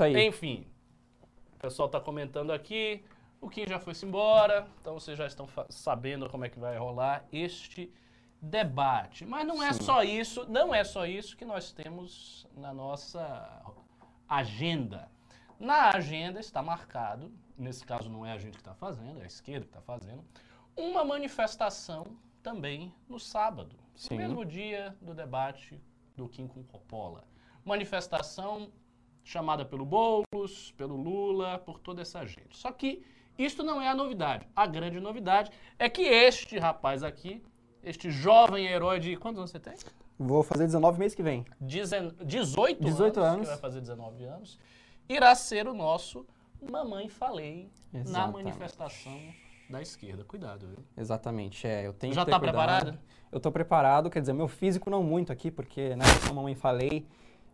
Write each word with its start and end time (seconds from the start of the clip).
Isso 0.00 0.04
aí. 0.04 0.26
Enfim, 0.26 0.66
o 1.54 1.58
pessoal 1.58 1.86
está 1.86 2.00
comentando 2.00 2.52
aqui. 2.52 3.04
O 3.40 3.48
Kim 3.48 3.66
já 3.66 3.78
foi-se 3.78 4.06
embora, 4.06 4.66
então 4.80 4.94
vocês 4.94 5.16
já 5.16 5.26
estão 5.26 5.46
sabendo 5.68 6.28
como 6.28 6.44
é 6.44 6.48
que 6.48 6.58
vai 6.58 6.76
rolar 6.76 7.24
este 7.32 7.92
debate. 8.40 9.24
Mas 9.24 9.46
não 9.46 9.62
é 9.62 9.72
Sim. 9.72 9.82
só 9.82 10.02
isso, 10.02 10.46
não 10.48 10.74
é 10.74 10.84
só 10.84 11.06
isso 11.06 11.36
que 11.36 11.44
nós 11.44 11.72
temos 11.72 12.46
na 12.54 12.72
nossa 12.72 13.62
agenda. 14.28 15.10
Na 15.58 15.90
agenda 15.90 16.40
está 16.40 16.62
marcado, 16.62 17.32
nesse 17.56 17.84
caso 17.84 18.08
não 18.08 18.24
é 18.24 18.32
a 18.32 18.38
gente 18.38 18.54
que 18.54 18.60
está 18.60 18.74
fazendo, 18.74 19.20
é 19.20 19.24
a 19.24 19.26
esquerda 19.26 19.66
que 19.66 19.70
está 19.70 19.82
fazendo, 19.82 20.24
uma 20.76 21.04
manifestação 21.04 22.06
também 22.42 22.94
no 23.06 23.18
sábado, 23.18 23.76
Sim. 23.94 24.14
no 24.14 24.20
mesmo 24.20 24.44
dia 24.44 24.96
do 25.00 25.14
debate 25.14 25.78
do 26.16 26.28
Kim 26.28 26.46
com 26.46 26.62
Coppola. 26.64 27.24
Manifestação 27.64 28.70
chamada 29.24 29.64
pelo 29.64 29.84
Boulos, 29.84 30.72
pelo 30.76 30.96
Lula, 30.96 31.58
por 31.58 31.78
toda 31.78 32.02
essa 32.02 32.24
gente. 32.26 32.56
Só 32.56 32.72
que 32.72 33.02
isto 33.38 33.62
não 33.62 33.80
é 33.80 33.88
a 33.88 33.94
novidade. 33.94 34.46
A 34.54 34.66
grande 34.66 35.00
novidade 35.00 35.50
é 35.78 35.88
que 35.88 36.02
este 36.02 36.58
rapaz 36.58 37.02
aqui, 37.02 37.42
este 37.82 38.10
jovem 38.10 38.66
herói 38.66 39.00
de. 39.00 39.16
Quantos 39.16 39.38
anos 39.38 39.50
você 39.50 39.58
tem? 39.58 39.74
Vou 40.18 40.42
fazer 40.42 40.66
19 40.66 40.98
meses 40.98 41.14
que 41.14 41.22
vem. 41.22 41.46
Dezen... 41.58 42.12
18, 42.22 42.82
18 42.84 43.20
anos, 43.20 43.34
anos. 43.34 43.48
vai 43.48 43.56
fazer 43.56 43.80
19 43.80 44.24
anos. 44.24 44.58
Irá 45.08 45.34
ser 45.34 45.66
o 45.66 45.72
nosso 45.72 46.26
Mamãe 46.70 47.08
Falei 47.08 47.70
Exatamente. 47.92 48.12
na 48.12 48.26
manifestação 48.28 49.18
da 49.70 49.80
esquerda. 49.80 50.24
Cuidado, 50.24 50.66
viu? 50.66 50.84
Exatamente, 50.96 51.66
é. 51.66 51.86
Eu 51.86 51.94
tenho 51.94 52.12
Já 52.12 52.22
está 52.22 52.38
preparado? 52.38 52.98
Eu 53.32 53.38
estou 53.38 53.50
preparado, 53.50 54.10
quer 54.10 54.20
dizer, 54.20 54.32
meu 54.32 54.48
físico 54.48 54.90
não 54.90 55.02
muito 55.02 55.32
aqui, 55.32 55.50
porque, 55.50 55.96
né, 55.96 56.04
sou 56.26 56.34
Mamãe 56.34 56.54
Falei 56.54 57.06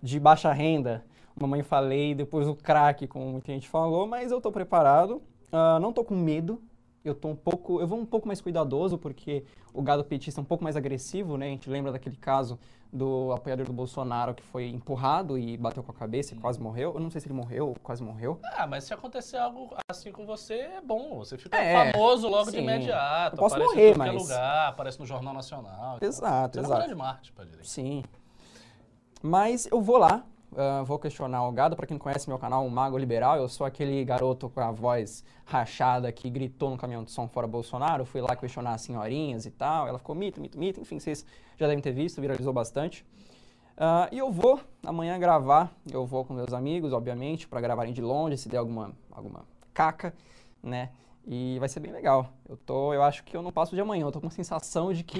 de 0.02 0.18
baixa 0.18 0.52
renda. 0.52 1.04
Mamãe 1.38 1.62
Falei, 1.62 2.14
depois 2.14 2.48
o 2.48 2.54
crack, 2.54 3.06
como 3.06 3.26
muita 3.26 3.52
gente 3.52 3.68
falou, 3.68 4.06
mas 4.06 4.30
eu 4.30 4.38
estou 4.38 4.50
preparado. 4.50 5.22
Uh, 5.52 5.78
não 5.80 5.90
estou 5.90 6.04
com 6.04 6.14
medo, 6.14 6.60
eu 7.04 7.14
tô 7.14 7.28
um 7.28 7.36
pouco, 7.36 7.80
eu 7.80 7.86
vou 7.86 7.98
um 7.98 8.06
pouco 8.06 8.26
mais 8.26 8.40
cuidadoso 8.40 8.98
porque 8.98 9.44
o 9.72 9.82
gado 9.82 10.02
petista 10.04 10.40
é 10.40 10.42
um 10.42 10.44
pouco 10.44 10.64
mais 10.64 10.76
agressivo, 10.76 11.36
né? 11.36 11.46
A 11.46 11.50
gente 11.50 11.68
lembra 11.70 11.92
daquele 11.92 12.16
caso 12.16 12.58
do 12.92 13.32
apoiador 13.32 13.66
do 13.66 13.72
Bolsonaro 13.72 14.34
que 14.34 14.42
foi 14.42 14.68
empurrado 14.68 15.38
e 15.38 15.56
bateu 15.56 15.82
com 15.82 15.92
a 15.92 15.94
cabeça 15.94 16.34
e 16.34 16.38
quase 16.38 16.60
morreu. 16.60 16.94
Eu 16.94 17.00
não 17.00 17.10
sei 17.10 17.20
se 17.20 17.26
ele 17.26 17.34
morreu 17.34 17.68
ou 17.68 17.76
quase 17.82 18.02
morreu. 18.02 18.40
Ah, 18.42 18.66
mas 18.66 18.84
se 18.84 18.94
acontecer 18.94 19.36
algo 19.36 19.74
assim 19.88 20.10
com 20.10 20.24
você, 20.24 20.54
é 20.54 20.80
bom. 20.80 21.18
Você 21.18 21.36
fica 21.36 21.56
é, 21.56 21.92
famoso 21.92 22.28
logo 22.28 22.46
sim. 22.46 22.52
de 22.52 22.58
imediato. 22.58 23.36
Eu 23.36 23.38
posso 23.38 23.54
aparece 23.54 23.74
morrer, 23.74 23.94
em 23.94 23.98
mas... 23.98 24.22
lugar, 24.22 24.68
aparece 24.68 24.98
no 24.98 25.06
Jornal 25.06 25.34
Nacional. 25.34 25.98
Exato, 26.00 26.58
exato. 26.58 26.86
Você 26.86 26.90
é 26.90 26.94
Marte, 26.94 27.32
pra 27.32 27.44
direita. 27.44 27.68
Sim. 27.68 28.02
Mas 29.22 29.66
eu 29.70 29.80
vou 29.80 29.98
lá, 29.98 30.24
Uh, 30.56 30.82
vou 30.86 30.98
questionar 30.98 31.46
o 31.46 31.52
gado. 31.52 31.76
Para 31.76 31.86
quem 31.86 31.96
não 31.96 32.00
conhece 32.00 32.26
meu 32.30 32.38
canal, 32.38 32.66
o 32.66 32.70
Mago 32.70 32.96
Liberal, 32.96 33.36
eu 33.36 33.46
sou 33.46 33.66
aquele 33.66 34.02
garoto 34.06 34.48
com 34.48 34.58
a 34.58 34.70
voz 34.70 35.22
rachada 35.44 36.10
que 36.10 36.30
gritou 36.30 36.70
no 36.70 36.78
caminhão 36.78 37.04
de 37.04 37.10
som 37.10 37.28
fora 37.28 37.46
Bolsonaro. 37.46 38.06
fui 38.06 38.22
lá 38.22 38.34
questionar 38.34 38.72
as 38.72 38.80
senhorinhas 38.80 39.44
e 39.44 39.50
tal. 39.50 39.86
Ela 39.86 39.98
ficou 39.98 40.14
mito, 40.14 40.40
mito, 40.40 40.58
mito. 40.58 40.80
Enfim, 40.80 40.98
vocês 40.98 41.26
já 41.58 41.66
devem 41.66 41.82
ter 41.82 41.92
visto, 41.92 42.22
viralizou 42.22 42.54
bastante. 42.54 43.04
Uh, 43.76 44.08
e 44.10 44.16
eu 44.16 44.32
vou 44.32 44.58
amanhã 44.82 45.18
gravar. 45.18 45.70
Eu 45.92 46.06
vou 46.06 46.24
com 46.24 46.32
meus 46.32 46.54
amigos, 46.54 46.94
obviamente, 46.94 47.46
para 47.46 47.60
gravarem 47.60 47.92
de 47.92 48.00
longe, 48.00 48.38
se 48.38 48.48
der 48.48 48.56
alguma, 48.56 48.92
alguma 49.12 49.44
caca, 49.74 50.14
né? 50.62 50.88
E 51.26 51.58
vai 51.58 51.68
ser 51.68 51.80
bem 51.80 51.90
legal. 51.90 52.32
Eu 52.48 52.56
tô, 52.56 52.94
eu 52.94 53.02
acho 53.02 53.24
que 53.24 53.36
eu 53.36 53.42
não 53.42 53.50
passo 53.50 53.74
de 53.74 53.80
amanhã. 53.80 54.04
Eu 54.04 54.12
tô 54.12 54.20
com 54.20 54.28
a 54.28 54.30
sensação 54.30 54.92
de 54.92 55.02
que 55.02 55.18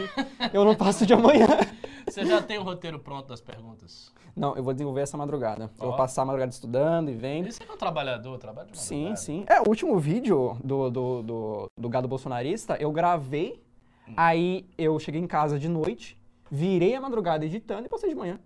eu 0.53 0.65
não 0.65 0.77
passo 0.77 1.05
de 1.05 1.13
amanhã. 1.13 1.49
Você 2.07 2.25
já 2.25 2.41
tem 2.41 2.59
o 2.59 2.63
roteiro 2.63 3.01
pronto 3.01 3.27
das 3.27 3.41
perguntas? 3.41 4.13
Não, 4.37 4.55
eu 4.55 4.63
vou 4.63 4.73
desenvolver 4.73 5.01
essa 5.01 5.17
madrugada. 5.17 5.69
Oh. 5.79 5.83
Eu 5.83 5.89
vou 5.89 5.97
passar 5.97 6.23
a 6.23 6.25
madrugada 6.25 6.53
estudando 6.53 7.11
e 7.11 7.15
vendo. 7.15 7.51
Você 7.51 7.65
é 7.65 7.73
um 7.73 7.77
trabalhador, 7.77 8.39
trabalha 8.39 8.71
de 8.71 8.79
madrugada. 8.79 9.17
Sim, 9.17 9.17
sim. 9.17 9.45
É, 9.49 9.61
o 9.61 9.69
último 9.69 9.99
vídeo 9.99 10.57
do, 10.63 10.89
do, 10.89 11.23
do, 11.23 11.71
do 11.77 11.89
gado 11.89 12.07
bolsonarista, 12.07 12.77
eu 12.77 12.93
gravei, 12.93 13.61
hum. 14.09 14.15
aí 14.17 14.65
eu 14.79 14.97
cheguei 15.01 15.21
em 15.21 15.27
casa 15.27 15.59
de 15.59 15.69
noite, 15.69 16.17
virei 16.49 16.95
a 16.95 17.01
madrugada 17.01 17.45
editando 17.45 17.87
e 17.87 17.89
passei 17.89 18.11
de 18.11 18.15
manhã. 18.15 18.39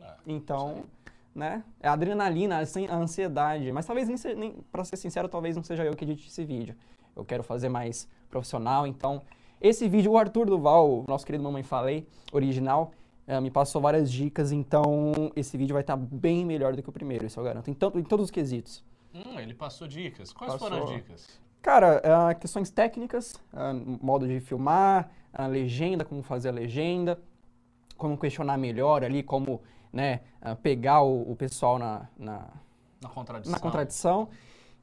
Ah, 0.00 0.16
então, 0.26 0.84
né? 1.36 1.62
É 1.80 1.88
a 1.88 1.92
adrenalina, 1.92 2.58
a 2.58 2.96
ansiedade. 2.96 3.70
Mas 3.70 3.86
talvez, 3.86 4.08
nem, 4.08 4.34
nem 4.34 4.56
para 4.72 4.84
ser 4.84 4.96
sincero, 4.96 5.28
talvez 5.28 5.54
não 5.54 5.62
seja 5.62 5.84
eu 5.84 5.94
que 5.94 6.04
edite 6.04 6.28
esse 6.28 6.44
vídeo. 6.44 6.74
Eu 7.14 7.24
quero 7.24 7.42
fazer 7.42 7.68
mais 7.68 8.08
profissional, 8.30 8.86
então... 8.86 9.22
Esse 9.58 9.88
vídeo, 9.88 10.12
o 10.12 10.18
Arthur 10.18 10.44
Duval, 10.46 11.04
nosso 11.08 11.24
querido 11.24 11.42
Mamãe 11.42 11.62
Falei, 11.62 12.06
original, 12.30 12.92
é, 13.26 13.40
me 13.40 13.50
passou 13.50 13.80
várias 13.80 14.12
dicas, 14.12 14.52
então 14.52 15.12
esse 15.34 15.56
vídeo 15.56 15.72
vai 15.72 15.82
estar 15.82 15.96
bem 15.96 16.44
melhor 16.44 16.76
do 16.76 16.82
que 16.82 16.88
o 16.90 16.92
primeiro, 16.92 17.24
isso 17.24 17.40
eu 17.40 17.44
garanto, 17.44 17.70
em, 17.70 17.74
tanto, 17.74 17.98
em 17.98 18.02
todos 18.02 18.26
os 18.26 18.30
quesitos. 18.30 18.84
Hum, 19.14 19.40
ele 19.40 19.54
passou 19.54 19.88
dicas. 19.88 20.30
Quais 20.30 20.52
passou. 20.52 20.68
foram 20.68 20.84
as 20.84 20.90
dicas? 20.90 21.40
Cara, 21.62 22.02
uh, 22.04 22.38
questões 22.38 22.70
técnicas, 22.70 23.34
uh, 23.52 23.98
modo 24.00 24.28
de 24.28 24.40
filmar, 24.40 25.10
a 25.32 25.46
legenda, 25.46 26.04
como 26.04 26.22
fazer 26.22 26.50
a 26.50 26.52
legenda, 26.52 27.18
como 27.96 28.16
questionar 28.18 28.58
melhor 28.58 29.02
ali, 29.02 29.22
como 29.22 29.62
né, 29.96 30.20
uh, 30.42 30.54
pegar 30.56 31.02
o, 31.02 31.30
o, 31.30 31.34
pessoal 31.34 31.78
na, 31.78 32.08
na, 32.18 32.46
na, 33.00 33.08
contradição. 33.08 33.52
na 33.52 33.58
contradição. 33.58 34.28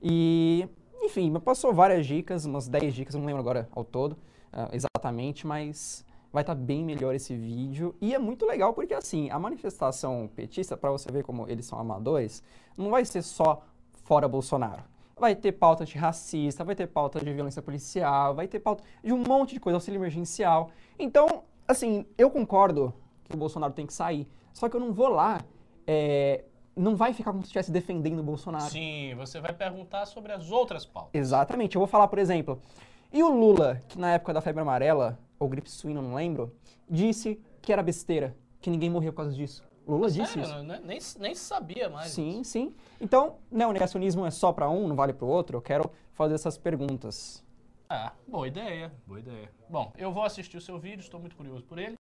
E, 0.01 0.67
enfim, 1.01 1.29
me 1.29 1.39
passou 1.39 1.73
várias 1.73 2.05
dicas, 2.05 2.45
umas 2.45 2.67
10 2.67 2.93
dicas, 2.93 3.15
não 3.15 3.25
lembro 3.25 3.41
agora 3.41 3.69
ao 3.71 3.83
todo 3.83 4.17
exatamente, 4.71 5.47
mas 5.47 6.05
vai 6.31 6.41
estar 6.41 6.55
tá 6.55 6.61
bem 6.61 6.83
melhor 6.83 7.13
esse 7.13 7.35
vídeo. 7.35 7.95
E 8.01 8.13
é 8.13 8.19
muito 8.19 8.45
legal 8.45 8.73
porque, 8.73 8.93
assim, 8.93 9.29
a 9.29 9.37
manifestação 9.37 10.29
petista, 10.35 10.75
para 10.75 10.91
você 10.91 11.11
ver 11.11 11.23
como 11.23 11.47
eles 11.47 11.65
são 11.65 11.79
amadores, 11.79 12.43
não 12.75 12.89
vai 12.89 13.05
ser 13.05 13.21
só 13.21 13.63
fora 14.03 14.27
Bolsonaro. 14.27 14.83
Vai 15.15 15.35
ter 15.35 15.51
pauta 15.51 15.85
de 15.85 15.97
racista, 15.97 16.63
vai 16.63 16.75
ter 16.75 16.87
pauta 16.87 17.19
de 17.19 17.31
violência 17.31 17.61
policial, 17.61 18.33
vai 18.33 18.47
ter 18.47 18.59
pauta 18.59 18.83
de 19.03 19.13
um 19.13 19.23
monte 19.23 19.53
de 19.53 19.59
coisa, 19.59 19.77
auxílio 19.77 19.99
emergencial. 19.99 20.71
Então, 20.97 21.43
assim, 21.67 22.05
eu 22.17 22.31
concordo 22.31 22.91
que 23.25 23.35
o 23.35 23.37
Bolsonaro 23.37 23.73
tem 23.73 23.85
que 23.85 23.93
sair. 23.93 24.27
Só 24.53 24.69
que 24.69 24.75
eu 24.75 24.79
não 24.79 24.93
vou 24.93 25.09
lá 25.09 25.41
é, 25.85 26.45
não 26.75 26.95
vai 26.95 27.13
ficar 27.13 27.31
como 27.31 27.43
se 27.43 27.47
estivesse 27.47 27.71
defendendo 27.71 28.19
o 28.19 28.23
Bolsonaro. 28.23 28.69
Sim, 28.69 29.13
você 29.15 29.39
vai 29.39 29.53
perguntar 29.53 30.05
sobre 30.05 30.31
as 30.31 30.49
outras 30.49 30.85
pautas. 30.85 31.11
Exatamente. 31.13 31.75
Eu 31.75 31.79
vou 31.79 31.87
falar, 31.87 32.07
por 32.07 32.19
exemplo, 32.19 32.61
e 33.11 33.21
o 33.21 33.29
Lula, 33.29 33.81
que 33.87 33.99
na 33.99 34.13
época 34.13 34.33
da 34.33 34.41
febre 34.41 34.61
amarela, 34.61 35.19
ou 35.39 35.47
gripe 35.47 35.69
suína, 35.69 36.01
não 36.01 36.15
lembro, 36.15 36.55
disse 36.89 37.39
que 37.61 37.71
era 37.71 37.83
besteira, 37.83 38.35
que 38.61 38.69
ninguém 38.69 38.89
morreu 38.89 39.11
por 39.11 39.17
causa 39.17 39.33
disso. 39.33 39.63
Lula 39.87 40.09
Sério? 40.09 40.25
disse 40.25 40.39
isso. 40.39 40.63
Né? 40.63 40.81
Nem, 40.83 40.99
nem 41.19 41.35
sabia 41.35 41.89
mais. 41.89 42.11
Sim, 42.11 42.43
sim. 42.43 42.73
Então, 43.01 43.35
né, 43.51 43.67
o 43.67 43.71
negacionismo 43.71 44.25
é 44.25 44.31
só 44.31 44.53
para 44.53 44.69
um, 44.69 44.87
não 44.87 44.95
vale 44.95 45.13
para 45.13 45.25
o 45.25 45.27
outro. 45.27 45.57
Eu 45.57 45.61
quero 45.61 45.91
fazer 46.13 46.35
essas 46.35 46.57
perguntas. 46.57 47.43
Ah, 47.89 48.13
boa 48.27 48.47
ideia, 48.47 48.91
boa 49.05 49.19
ideia. 49.19 49.51
Bom, 49.69 49.91
eu 49.97 50.11
vou 50.11 50.23
assistir 50.23 50.57
o 50.57 50.61
seu 50.61 50.79
vídeo, 50.79 51.01
estou 51.01 51.19
muito 51.19 51.35
curioso 51.35 51.63
por 51.65 51.77
ele. 51.77 51.95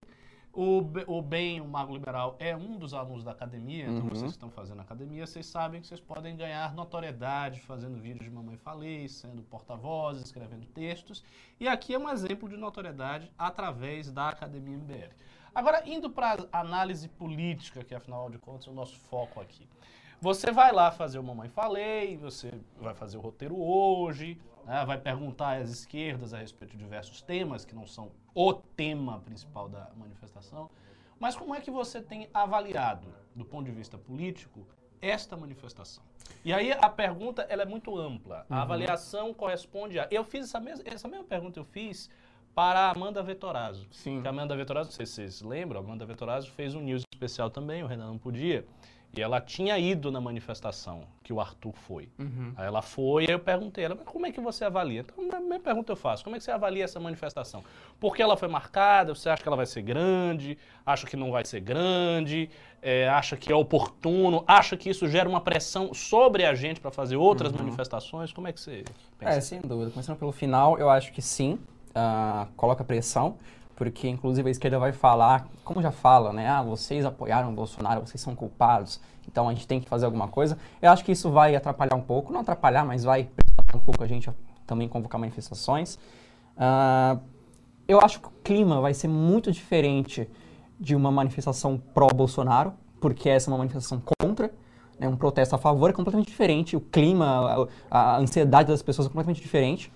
O, 0.53 0.79
o 1.07 1.21
Ben, 1.21 1.61
o 1.61 1.67
Mago 1.67 1.93
Liberal, 1.93 2.35
é 2.37 2.55
um 2.55 2.77
dos 2.77 2.93
alunos 2.93 3.23
da 3.23 3.31
academia, 3.31 3.85
então 3.85 4.03
uhum. 4.03 4.09
vocês 4.09 4.31
estão 4.31 4.49
fazendo 4.49 4.81
academia, 4.81 5.25
vocês 5.25 5.45
sabem 5.45 5.79
que 5.79 5.87
vocês 5.87 6.01
podem 6.01 6.35
ganhar 6.35 6.73
notoriedade 6.73 7.61
fazendo 7.61 7.97
vídeos 7.97 8.25
de 8.25 8.29
Mamãe 8.29 8.57
Falei, 8.57 9.07
sendo 9.07 9.41
porta-voz, 9.43 10.19
escrevendo 10.19 10.65
textos. 10.67 11.23
E 11.57 11.69
aqui 11.69 11.93
é 11.93 11.97
um 11.97 12.09
exemplo 12.09 12.49
de 12.49 12.57
notoriedade 12.57 13.31
através 13.37 14.11
da 14.11 14.27
Academia 14.27 14.77
MBL. 14.77 15.13
Agora, 15.55 15.87
indo 15.87 16.09
para 16.09 16.45
a 16.51 16.59
análise 16.59 17.07
política, 17.07 17.83
que 17.83 17.95
afinal 17.95 18.29
de 18.29 18.37
contas 18.37 18.67
é 18.67 18.71
o 18.71 18.73
nosso 18.73 18.97
foco 18.97 19.39
aqui. 19.39 19.67
Você 20.19 20.51
vai 20.51 20.71
lá 20.71 20.91
fazer 20.91 21.17
o 21.17 21.23
Mamãe 21.23 21.49
Falei, 21.49 22.15
você 22.15 22.53
vai 22.79 22.93
fazer 22.93 23.17
o 23.17 23.21
roteiro 23.21 23.59
hoje, 23.59 24.37
né, 24.65 24.85
vai 24.85 24.97
perguntar 24.97 25.57
às 25.57 25.69
esquerdas 25.69 26.33
a 26.33 26.37
respeito 26.37 26.71
de 26.71 26.77
diversos 26.77 27.21
temas 27.21 27.65
que 27.65 27.75
não 27.75 27.85
são 27.85 28.11
o 28.33 28.53
tema 28.53 29.19
principal 29.19 29.67
da 29.67 29.89
manifestação. 29.95 30.69
Mas 31.19 31.35
como 31.35 31.53
é 31.53 31.61
que 31.61 31.69
você 31.69 32.01
tem 32.01 32.29
avaliado, 32.33 33.07
do 33.35 33.45
ponto 33.45 33.65
de 33.65 33.71
vista 33.71 33.97
político, 33.97 34.67
esta 34.99 35.37
manifestação? 35.37 36.03
E 36.43 36.51
aí 36.51 36.71
a 36.71 36.89
pergunta 36.89 37.43
ela 37.43 37.61
é 37.61 37.65
muito 37.65 37.95
ampla. 37.97 38.45
A 38.49 38.55
uhum. 38.55 38.61
avaliação 38.61 39.33
corresponde 39.33 39.99
a. 39.99 40.07
Eu 40.09 40.23
fiz 40.23 40.45
essa 40.45 40.59
mesma, 40.59 40.83
essa 40.87 41.07
mesma 41.07 41.25
pergunta 41.25 41.59
eu 41.59 41.63
fiz 41.63 42.09
para 42.55 42.79
a 42.81 42.91
Amanda 42.91 43.21
Vetorazzo. 43.21 43.87
Sim. 43.91 44.21
Que 44.21 44.27
a 44.27 44.31
Amanda 44.31 44.55
Vetorazzo, 44.55 44.89
não 44.89 44.95
sei 44.95 45.05
se 45.05 45.13
vocês 45.13 45.41
lembram, 45.41 45.79
a 45.79 45.83
Amanda 45.83 46.05
Vetorazzo 46.05 46.49
fez 46.51 46.75
um 46.75 46.81
news 46.81 47.03
especial 47.13 47.49
também, 47.49 47.83
o 47.83 47.87
Renan 47.87 48.07
não 48.07 48.17
podia. 48.17 48.65
E 49.15 49.21
ela 49.21 49.41
tinha 49.41 49.77
ido 49.77 50.09
na 50.09 50.21
manifestação 50.21 51.03
que 51.21 51.33
o 51.33 51.41
Arthur 51.41 51.73
foi. 51.73 52.07
Uhum. 52.17 52.53
Aí 52.55 52.65
ela 52.65 52.81
foi, 52.81 53.25
aí 53.25 53.31
eu 53.31 53.39
perguntei 53.39 53.83
ela, 53.83 53.95
mas 53.95 54.05
como 54.05 54.25
é 54.25 54.31
que 54.31 54.39
você 54.39 54.63
avalia? 54.63 55.01
Então, 55.01 55.37
a 55.37 55.41
minha 55.41 55.59
pergunta 55.59 55.91
eu 55.91 55.97
faço, 55.97 56.23
como 56.23 56.35
é 56.35 56.39
que 56.39 56.45
você 56.45 56.51
avalia 56.51 56.85
essa 56.85 56.99
manifestação? 56.99 57.61
Porque 57.99 58.21
ela 58.21 58.37
foi 58.37 58.47
marcada, 58.47 59.13
você 59.13 59.29
acha 59.29 59.43
que 59.43 59.49
ela 59.49 59.57
vai 59.57 59.65
ser 59.65 59.81
grande, 59.81 60.57
acha 60.85 61.05
que 61.05 61.17
não 61.17 61.29
vai 61.29 61.43
ser 61.43 61.59
grande, 61.59 62.49
é, 62.81 63.09
acha 63.09 63.35
que 63.35 63.51
é 63.51 63.55
oportuno, 63.55 64.45
acha 64.47 64.77
que 64.77 64.89
isso 64.89 65.05
gera 65.09 65.27
uma 65.27 65.41
pressão 65.41 65.93
sobre 65.93 66.45
a 66.45 66.55
gente 66.55 66.79
para 66.79 66.89
fazer 66.89 67.17
outras 67.17 67.51
uhum. 67.51 67.59
manifestações? 67.59 68.31
Como 68.31 68.47
é 68.47 68.53
que 68.53 68.61
você 68.61 68.85
pensa? 69.19 69.37
É, 69.37 69.41
sem 69.41 69.59
dúvida. 69.59 69.91
Começando 69.91 70.17
pelo 70.17 70.31
final, 70.31 70.79
eu 70.79 70.89
acho 70.89 71.11
que 71.11 71.21
sim, 71.21 71.59
uh, 71.89 72.47
coloca 72.55 72.81
pressão, 72.81 73.37
porque 73.75 74.07
inclusive 74.07 74.47
a 74.47 74.51
esquerda 74.51 74.77
vai 74.79 74.91
falar, 74.91 75.47
como 75.63 75.81
já 75.81 75.91
fala, 75.91 76.31
né? 76.31 76.47
Ah, 76.47 76.61
vocês 76.61 77.05
apoiaram 77.05 77.51
o 77.51 77.53
Bolsonaro, 77.53 78.01
vocês 78.01 78.21
são 78.21 78.35
culpados, 78.35 78.99
então 79.27 79.47
a 79.47 79.53
gente 79.53 79.67
tem 79.67 79.79
que 79.79 79.89
fazer 79.89 80.05
alguma 80.05 80.27
coisa. 80.27 80.57
Eu 80.81 80.91
acho 80.91 81.03
que 81.03 81.11
isso 81.11 81.29
vai 81.31 81.55
atrapalhar 81.55 81.95
um 81.95 82.01
pouco, 82.01 82.31
não 82.31 82.41
atrapalhar, 82.41 82.85
mas 82.85 83.03
vai 83.03 83.29
um 83.73 83.79
pouco 83.79 84.03
a 84.03 84.07
gente 84.07 84.29
também 84.65 84.87
convocar 84.87 85.19
manifestações. 85.19 85.95
Uh, 86.55 87.19
eu 87.87 87.99
acho 87.99 88.19
que 88.19 88.27
o 88.27 88.31
clima 88.43 88.79
vai 88.79 88.93
ser 88.93 89.07
muito 89.07 89.51
diferente 89.51 90.29
de 90.79 90.95
uma 90.95 91.11
manifestação 91.11 91.77
pró-Bolsonaro, 91.77 92.73
porque 92.99 93.29
essa 93.29 93.49
é 93.49 93.51
uma 93.51 93.57
manifestação 93.59 94.01
contra, 94.19 94.51
né, 94.99 95.07
um 95.07 95.15
protesto 95.15 95.55
a 95.55 95.57
favor 95.57 95.89
é 95.89 95.93
completamente 95.93 96.27
diferente, 96.27 96.75
o 96.75 96.81
clima, 96.81 97.67
a, 97.89 97.99
a 97.99 98.17
ansiedade 98.17 98.69
das 98.69 98.81
pessoas 98.81 99.07
é 99.07 99.09
completamente 99.09 99.41
diferente. 99.41 99.91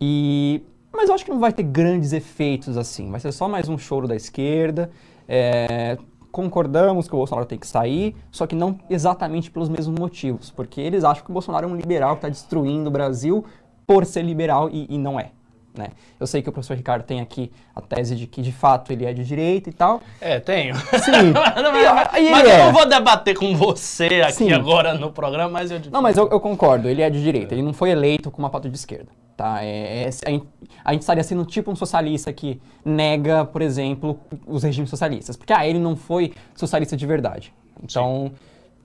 E 0.00 0.62
mas 1.00 1.08
eu 1.08 1.14
acho 1.14 1.24
que 1.24 1.30
não 1.30 1.40
vai 1.40 1.50
ter 1.50 1.62
grandes 1.62 2.12
efeitos 2.12 2.76
assim. 2.76 3.10
Vai 3.10 3.20
ser 3.20 3.32
só 3.32 3.48
mais 3.48 3.70
um 3.70 3.78
choro 3.78 4.06
da 4.06 4.14
esquerda. 4.14 4.90
É, 5.26 5.96
concordamos 6.30 7.08
que 7.08 7.14
o 7.14 7.16
Bolsonaro 7.16 7.46
tem 7.46 7.58
que 7.58 7.66
sair, 7.66 8.14
só 8.30 8.46
que 8.46 8.54
não 8.54 8.78
exatamente 8.90 9.50
pelos 9.50 9.70
mesmos 9.70 9.98
motivos, 9.98 10.50
porque 10.50 10.78
eles 10.78 11.02
acham 11.02 11.24
que 11.24 11.30
o 11.30 11.32
Bolsonaro 11.32 11.66
é 11.66 11.70
um 11.70 11.74
liberal 11.74 12.10
que 12.10 12.18
está 12.18 12.28
destruindo 12.28 12.88
o 12.88 12.92
Brasil 12.92 13.44
por 13.86 14.04
ser 14.04 14.22
liberal 14.22 14.68
e, 14.70 14.86
e 14.90 14.98
não 14.98 15.18
é. 15.18 15.30
Né? 15.74 15.88
Eu 16.18 16.26
sei 16.26 16.42
que 16.42 16.48
o 16.48 16.52
professor 16.52 16.76
Ricardo 16.76 17.04
tem 17.04 17.20
aqui 17.20 17.50
a 17.74 17.80
tese 17.80 18.14
de 18.14 18.26
que 18.26 18.42
de 18.42 18.52
fato 18.52 18.92
ele 18.92 19.06
é 19.06 19.12
de 19.14 19.24
direita 19.24 19.70
e 19.70 19.72
tal. 19.72 20.02
É, 20.20 20.38
tenho. 20.38 20.74
Sim. 20.76 21.32
mas, 21.32 22.30
mas 22.30 22.44
eu 22.44 22.50
é. 22.50 22.64
não 22.66 22.72
vou 22.72 22.86
debater 22.86 23.34
com 23.38 23.56
você 23.56 24.20
aqui 24.22 24.32
Sim. 24.32 24.52
agora 24.52 24.94
no 24.94 25.12
programa, 25.12 25.48
mas 25.48 25.70
eu. 25.70 25.80
Não, 25.90 26.02
mas 26.02 26.18
eu, 26.18 26.28
eu, 26.28 26.40
concordo, 26.40 26.88
ele 26.88 27.00
é 27.00 27.08
de 27.08 27.22
direita, 27.22 27.54
ele 27.54 27.62
não 27.62 27.72
foi 27.72 27.90
eleito 27.90 28.30
com 28.30 28.38
uma 28.38 28.50
pauta 28.50 28.68
de 28.68 28.76
esquerda. 28.76 29.08
Tá? 29.40 29.64
É, 29.64 30.02
é, 30.02 30.08
a, 30.26 30.30
gente, 30.30 30.46
a 30.84 30.92
gente 30.92 31.00
estaria 31.00 31.24
sendo 31.24 31.46
tipo 31.46 31.70
um 31.70 31.74
socialista 31.74 32.30
que 32.30 32.60
nega, 32.84 33.42
por 33.42 33.62
exemplo, 33.62 34.20
os 34.46 34.62
regimes 34.62 34.90
socialistas. 34.90 35.34
Porque 35.34 35.50
ah, 35.50 35.66
ele 35.66 35.78
não 35.78 35.96
foi 35.96 36.34
socialista 36.54 36.94
de 36.94 37.06
verdade. 37.06 37.50
Então, 37.82 38.32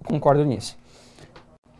concordo 0.05 0.45
nisso. 0.45 0.77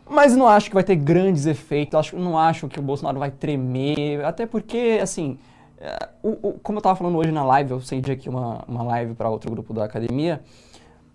Mas 0.06 0.36
não 0.36 0.46
acho 0.46 0.68
que 0.68 0.74
vai 0.74 0.84
ter 0.84 0.94
grandes 0.94 1.46
efeitos, 1.46 1.98
acho, 1.98 2.18
não 2.18 2.38
acho 2.38 2.68
que 2.68 2.78
o 2.78 2.82
Bolsonaro 2.82 3.18
vai 3.18 3.30
tremer, 3.30 4.22
até 4.26 4.44
porque, 4.44 4.98
assim, 5.02 5.38
é, 5.78 6.10
o, 6.22 6.48
o, 6.48 6.52
como 6.62 6.76
eu 6.76 6.80
estava 6.80 6.96
falando 6.96 7.16
hoje 7.16 7.32
na 7.32 7.44
live, 7.44 7.70
eu 7.70 7.78
acendi 7.78 8.12
aqui 8.12 8.28
uma, 8.28 8.62
uma 8.68 8.82
live 8.82 9.14
para 9.14 9.30
outro 9.30 9.50
grupo 9.50 9.72
da 9.72 9.86
academia, 9.86 10.42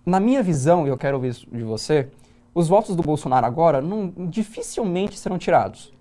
na 0.04 0.20
minha 0.20 0.42
visão, 0.42 0.88
e 0.88 0.90
eu 0.90 0.98
quero 0.98 1.18
ouvir 1.18 1.30
isso 1.30 1.48
de 1.52 1.64
você, 1.64 2.10
os 2.56 2.68
votos 2.68 2.96
do 2.96 3.04
Bolsonaro 3.04 3.46
agora 3.46 3.82
não, 3.82 4.12
dificilmente 4.18 5.16
serão 5.20 5.38
tirados. 5.38 5.94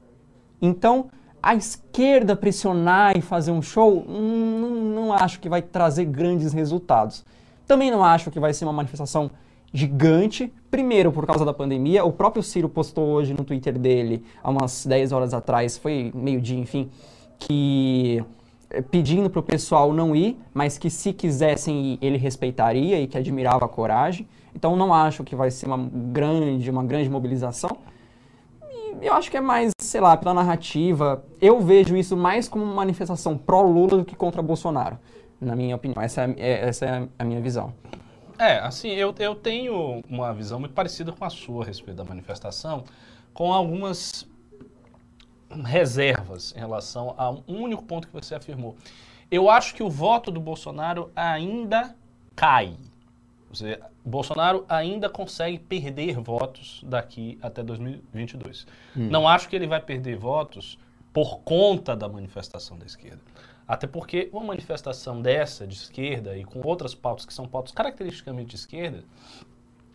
Então, 0.61 1.11
a 1.43 1.55
esquerda 1.55 2.37
pressionar 2.37 3.17
e 3.17 3.21
fazer 3.21 3.51
um 3.51 3.63
show, 3.63 4.05
não, 4.07 4.71
não 4.71 5.13
acho 5.13 5.41
que 5.41 5.49
vai 5.49 5.63
trazer 5.63 6.05
grandes 6.05 6.53
resultados. 6.53 7.25
Também 7.67 7.91
não 7.91 8.05
acho 8.05 8.31
que 8.31 8.41
vai 8.41 8.53
ser 8.53 8.65
uma 8.65 8.73
manifestação 8.73 9.31
gigante. 9.73 10.53
Primeiro, 10.71 11.13
por 11.13 11.27
causa 11.27 11.45
da 11.45 11.55
pandemia. 11.55 12.05
O 12.05 12.13
próprio 12.13 12.43
Ciro 12.43 12.69
postou 12.69 13.09
hoje 13.09 13.33
no 13.33 13.45
Twitter 13.45 13.79
dele, 13.79 14.25
há 14.43 14.51
umas 14.51 14.85
10 14.85 15.13
horas 15.13 15.33
atrás, 15.33 15.79
foi 15.79 16.11
meio-dia, 16.15 16.59
enfim, 16.59 16.91
que 17.39 18.23
eh, 18.71 18.83
pedindo 18.83 19.31
para 19.31 19.41
o 19.41 19.43
pessoal 19.43 19.93
não 19.93 20.15
ir, 20.15 20.37
mas 20.53 20.77
que 20.77 20.91
se 20.91 21.13
quisessem 21.13 21.95
ir, 21.95 21.99
ele 22.03 22.19
respeitaria 22.19 23.01
e 23.01 23.07
que 23.07 23.17
admirava 23.17 23.65
a 23.65 23.69
coragem. 23.69 24.29
Então 24.55 24.77
não 24.77 24.93
acho 24.93 25.25
que 25.25 25.37
vai 25.37 25.51
ser 25.51 25.67
uma 25.67 25.79
grande, 25.79 26.69
uma 26.71 26.85
grande 26.85 27.09
mobilização 27.09 27.79
eu 29.01 29.15
acho 29.15 29.31
que 29.31 29.37
é 29.37 29.41
mais, 29.41 29.73
sei 29.81 30.01
lá, 30.01 30.17
pela 30.17 30.35
narrativa. 30.35 31.25
Eu 31.41 31.61
vejo 31.61 31.97
isso 31.97 32.17
mais 32.17 32.49
como 32.49 32.65
uma 32.65 32.75
manifestação 32.75 33.37
pró-Lula 33.37 33.99
do 33.99 34.05
que 34.05 34.15
contra 34.15 34.43
Bolsonaro, 34.43 34.99
na 35.41 35.57
minha 35.57 35.77
opinião. 35.77 36.03
Essa 36.03 36.23
é, 36.23 36.35
é, 36.37 36.69
essa 36.69 36.87
é 36.87 37.09
a 37.19 37.25
minha 37.25 37.41
visão. 37.41 37.73
É, 38.39 38.59
assim, 38.59 38.89
eu, 38.91 39.15
eu 39.19 39.35
tenho 39.35 40.03
uma 40.09 40.33
visão 40.33 40.59
muito 40.59 40.73
parecida 40.73 41.13
com 41.13 41.25
a 41.25 41.31
sua 41.31 41.63
a 41.63 41.67
respeito 41.67 41.99
da 41.99 42.05
manifestação, 42.05 42.85
com 43.35 43.53
algumas 43.53 44.27
reservas 45.65 46.55
em 46.57 46.61
relação 46.61 47.15
a 47.19 47.31
um 47.31 47.63
único 47.63 47.83
ponto 47.83 48.07
que 48.07 48.15
você 48.15 48.35
afirmou. 48.35 48.77
Eu 49.31 49.51
acho 49.51 49.75
que 49.75 49.83
o 49.83 49.91
voto 49.91 50.31
do 50.31 50.41
Bolsonaro 50.41 51.11
ainda 51.15 51.95
cai. 52.35 52.77
Seja, 53.53 53.81
Bolsonaro 54.05 54.65
ainda 54.69 55.09
consegue 55.09 55.59
perder 55.59 56.21
votos 56.21 56.81
daqui 56.85 57.39
até 57.43 57.63
2022. 57.63 58.67
Hum. 58.97 59.09
Não 59.11 59.27
acho 59.27 59.49
que 59.49 59.57
ele 59.57 59.67
vai 59.67 59.81
perder 59.81 60.17
votos 60.17 60.79
por 61.13 61.41
conta 61.41 61.97
da 61.97 62.09
manifestação 62.09 62.79
da 62.79 62.87
esquerda. 62.87 63.21
Até 63.67 63.87
porque 63.87 64.29
uma 64.33 64.45
manifestação 64.45 65.21
dessa 65.21 65.67
de 65.67 65.75
esquerda 65.75 66.37
e 66.37 66.45
com 66.45 66.61
outras 66.67 66.95
pautas 66.95 67.25
que 67.25 67.33
são 67.33 67.47
pautas 67.47 67.73
caracteristicamente 67.73 68.51
de 68.51 68.57
esquerda, 68.57 69.05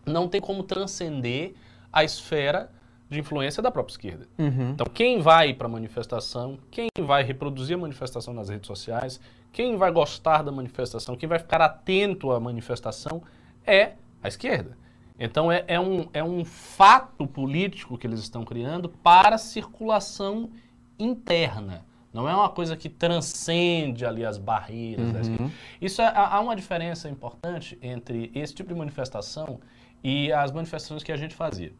não 0.04 0.28
tem 0.28 0.40
como 0.40 0.62
transcender 0.62 1.54
a 1.92 2.04
esfera 2.04 2.70
de 3.08 3.20
influência 3.20 3.62
da 3.62 3.70
própria 3.70 3.92
esquerda. 3.92 4.26
Uhum. 4.38 4.70
Então, 4.70 4.86
quem 4.86 5.20
vai 5.20 5.54
para 5.54 5.66
a 5.66 5.70
manifestação, 5.70 6.58
quem 6.70 6.88
vai 7.00 7.22
reproduzir 7.22 7.76
a 7.76 7.78
manifestação 7.78 8.34
nas 8.34 8.48
redes 8.48 8.66
sociais, 8.66 9.20
quem 9.52 9.76
vai 9.76 9.90
gostar 9.92 10.42
da 10.42 10.50
manifestação, 10.50 11.16
quem 11.16 11.28
vai 11.28 11.38
ficar 11.38 11.60
atento 11.60 12.32
à 12.32 12.40
manifestação, 12.40 13.22
é 13.66 13.92
a 14.22 14.28
esquerda. 14.28 14.76
Então 15.18 15.50
é, 15.50 15.64
é, 15.66 15.80
um, 15.80 16.08
é 16.12 16.22
um 16.22 16.44
fato 16.44 17.26
político 17.26 17.96
que 17.96 18.06
eles 18.06 18.20
estão 18.20 18.44
criando 18.44 18.88
para 18.88 19.38
circulação 19.38 20.50
interna. 20.98 21.84
Não 22.12 22.28
é 22.28 22.34
uma 22.34 22.48
coisa 22.48 22.76
que 22.76 22.88
transcende 22.88 24.06
ali 24.06 24.24
as 24.24 24.38
barreiras. 24.38 25.28
Uhum. 25.28 25.50
Isso 25.80 26.00
é, 26.00 26.12
há 26.14 26.40
uma 26.40 26.56
diferença 26.56 27.08
importante 27.08 27.78
entre 27.82 28.30
esse 28.34 28.54
tipo 28.54 28.72
de 28.72 28.78
manifestação 28.78 29.60
e 30.02 30.32
as 30.32 30.52
manifestações 30.52 31.02
que 31.02 31.12
a 31.12 31.16
gente 31.16 31.34
fazia. 31.34 31.74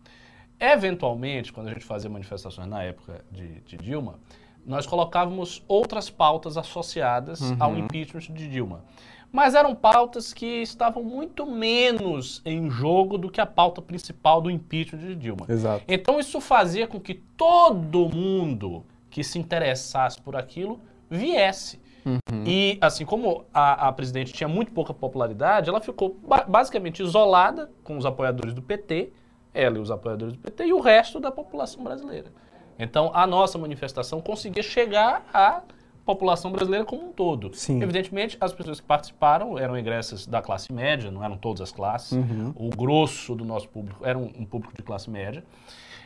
Eventualmente, 0.59 1.53
quando 1.53 1.69
a 1.69 1.73
gente 1.73 1.85
fazia 1.85 2.11
manifestações 2.11 2.67
na 2.67 2.83
época 2.83 3.25
de, 3.31 3.61
de 3.61 3.77
Dilma, 3.77 4.19
nós 4.65 4.87
colocávamos 4.87 5.63
outras 5.69 6.11
pautas 6.11 6.57
associadas 6.57 7.41
uhum. 7.41 7.57
ao 7.61 7.77
impeachment 7.79 8.35
de 8.35 8.49
Dilma 8.49 8.83
mas 9.33 9.55
eram 9.55 9.75
pautas 9.75 10.33
que 10.33 10.63
estavam 10.63 11.03
muito 11.03 11.47
menos 11.47 12.41
em 12.45 12.71
jogo 12.71 13.19
do 13.19 13.31
que 13.31 13.41
a 13.41 13.47
pauta 13.47 13.83
principal 13.83 14.41
do 14.41 14.51
impeachment 14.51 15.01
de 15.01 15.15
Dilma. 15.15 15.47
Exato. 15.49 15.85
Então 15.87 16.19
isso 16.19 16.41
fazia 16.41 16.87
com 16.87 16.99
que 17.01 17.15
todo 17.15 18.09
mundo 18.09 18.85
que 19.11 19.23
se 19.23 19.39
interessasse 19.39 20.21
por 20.21 20.37
aquilo 20.37 20.81
viesse. 21.09 21.81
Uhum. 22.05 22.45
E 22.47 22.79
assim 22.81 23.05
como 23.05 23.45
a, 23.53 23.89
a, 23.89 23.93
presidente 23.93 24.33
tinha 24.33 24.49
muito 24.49 24.71
pouca 24.71 24.95
popularidade, 24.95 25.69
ela 25.69 25.81
ficou 25.81 26.17
ba 26.23 26.45
basicamente 26.47 27.03
isolada 27.03 27.71
com 27.83 27.99
os 27.99 28.07
apoiadores 28.07 28.55
do 28.55 28.63
PT, 28.63 29.13
ela 29.53 29.77
e 29.77 29.81
os 29.81 29.91
apoiadores 29.91 30.35
do 30.35 30.39
PT, 30.39 30.67
e 30.67 30.73
o 30.73 30.81
resto 30.81 31.19
da 31.19 31.33
população 31.33 31.83
brasileira. 31.83 32.33
Então 32.79 33.11
a 33.13 33.27
nossa 33.27 33.59
manifestação 33.59 34.21
conseguia 34.21 34.63
chegar 34.63 35.27
a 35.35 35.63
população 36.07 36.53
brasileira 36.53 36.85
como 36.85 37.09
um 37.09 37.13
todo. 37.13 37.53
Sim. 37.53 37.83
Evidentemente, 37.83 38.39
as 38.41 38.53
pessoas 38.53 38.81
que 38.81 38.87
participaram 38.87 39.59
eram 39.59 39.77
ingressas 39.77 40.25
da 40.25 40.41
classe 40.41 40.73
média, 40.73 41.11
não 41.11 41.23
eram 41.23 41.37
todas 41.37 41.61
as 41.61 41.73
classes. 41.73 42.13
Uhum. 42.13 42.55
O 42.55 42.71
grosso 42.71 43.35
do 43.35 43.45
nosso 43.45 43.69
público 43.69 44.07
era 44.07 44.17
um, 44.17 44.31
um, 44.39 44.45
público 44.45 44.75
de 44.75 44.85
classe 44.85 45.11
média, 45.11 45.45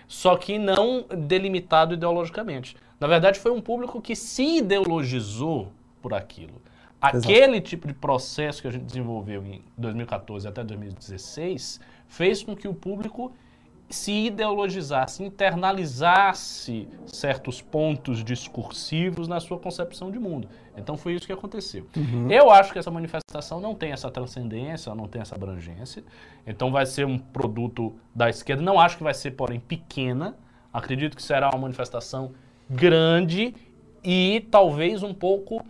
só 0.09 0.37
que 0.37 0.59
não 0.59 1.04
delimitado 1.07 1.92
ideologicamente. 1.92 2.75
Na 2.99 3.07
verdade, 3.07 3.38
foi 3.38 3.52
um 3.52 3.61
público 3.61 4.00
que 4.00 4.16
se 4.16 4.57
ideologizou 4.59 5.71
por 6.00 6.14
aquilo. 6.14 6.62
Aquele 6.99 7.57
Exato. 7.57 7.61
tipo 7.61 7.87
de 7.87 7.95
processo 7.95 8.62
que 8.62 8.69
a 8.69 8.71
gente 8.71 8.85
desenvolveu 8.85 9.45
em 9.45 9.62
2014 9.76 10.49
até 10.49 10.64
2016 10.64 11.78
fez 12.09 12.42
com 12.42 12.57
que 12.57 12.66
o 12.66 12.75
público 12.75 13.33
se 13.90 14.12
ideologizasse, 14.12 15.23
internalizasse 15.25 16.88
certos 17.06 17.61
pontos 17.61 18.23
discursivos 18.23 19.26
na 19.26 19.40
sua 19.40 19.59
concepção 19.59 20.11
de 20.12 20.18
mundo. 20.18 20.49
Então 20.76 20.97
foi 20.97 21.14
isso 21.14 21.26
que 21.26 21.32
aconteceu. 21.32 21.87
Uhum. 21.97 22.30
Eu 22.30 22.50
acho 22.50 22.73
que 22.73 22.78
essa 22.78 22.90
manifestação 22.90 23.61
não 23.61 23.75
tem 23.75 23.90
essa 23.90 24.09
transcendência, 24.09 24.94
não 24.94 25.09
tem 25.09 25.20
essa 25.20 25.35
abrangência. 25.35 26.04
Então 26.47 26.70
vai 26.70 26.87
ser 26.87 27.04
um 27.04 27.18
produto 27.18 27.92
da 28.14 28.30
esquerda. 28.30 28.62
Não 28.62 28.78
acho 28.78 28.97
que 28.97 29.02
vai 29.02 29.12
ser, 29.12 29.32
porém, 29.32 29.59
pequena. 29.59 30.37
Acredito 30.73 31.16
que 31.16 31.23
será 31.23 31.50
uma 31.50 31.59
manifestação 31.59 32.30
grande 32.68 33.54
e 34.04 34.47
talvez 34.52 35.02
um 35.02 35.12
pouco 35.12 35.64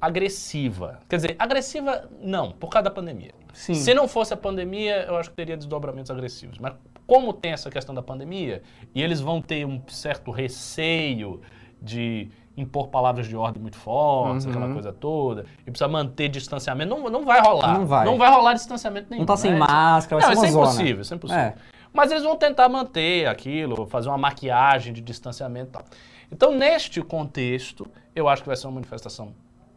agressiva. 0.00 1.00
Quer 1.08 1.16
dizer, 1.16 1.36
agressiva 1.38 2.10
não, 2.20 2.50
por 2.50 2.68
causa 2.68 2.84
da 2.84 2.90
pandemia. 2.90 3.32
Sim. 3.52 3.74
Se 3.74 3.94
não 3.94 4.08
fosse 4.08 4.34
a 4.34 4.36
pandemia, 4.36 5.04
eu 5.04 5.16
acho 5.16 5.30
que 5.30 5.36
teria 5.36 5.56
desdobramentos 5.56 6.10
agressivos. 6.10 6.58
Mas 6.58 6.74
como 7.06 7.32
tem 7.32 7.52
essa 7.52 7.70
questão 7.70 7.94
da 7.94 8.02
pandemia, 8.02 8.62
e 8.94 9.02
eles 9.02 9.20
vão 9.20 9.40
ter 9.40 9.66
um 9.66 9.80
certo 9.88 10.30
receio 10.30 11.40
de 11.80 12.30
impor 12.56 12.88
palavras 12.88 13.26
de 13.26 13.36
ordem 13.36 13.60
muito 13.60 13.76
fortes, 13.76 14.44
uhum. 14.44 14.52
aquela 14.52 14.72
coisa 14.72 14.92
toda, 14.92 15.44
e 15.66 15.70
precisa 15.70 15.88
manter 15.88 16.28
distanciamento, 16.28 16.88
não, 16.88 17.10
não 17.10 17.24
vai 17.24 17.40
rolar. 17.40 17.74
Não 17.74 17.86
vai. 17.86 18.06
Não 18.06 18.16
vai 18.16 18.30
rolar 18.30 18.54
distanciamento 18.54 19.08
nenhum. 19.10 19.22
Não 19.22 19.26
tá 19.26 19.36
sem 19.36 19.52
né? 19.52 19.58
máscara, 19.58 20.22
vai 20.22 20.34
não, 20.34 20.42
ser 20.42 20.50
uma 20.50 20.60
é 20.60 20.62
impossível, 20.62 21.02
isso 21.02 21.14
é 21.14 21.16
impossível. 21.16 21.42
É. 21.42 21.54
Mas 21.92 22.10
eles 22.10 22.24
vão 22.24 22.36
tentar 22.36 22.68
manter 22.68 23.26
aquilo, 23.26 23.86
fazer 23.86 24.08
uma 24.08 24.18
maquiagem 24.18 24.92
de 24.92 25.00
distanciamento 25.00 25.68
e 25.68 25.72
tal. 25.72 25.84
Então, 26.30 26.52
neste 26.52 27.00
contexto, 27.02 27.86
eu 28.14 28.28
acho 28.28 28.42
que 28.42 28.48
vai 28.48 28.56
ser 28.56 28.66
uma 28.66 28.74
manifestação 28.74 29.32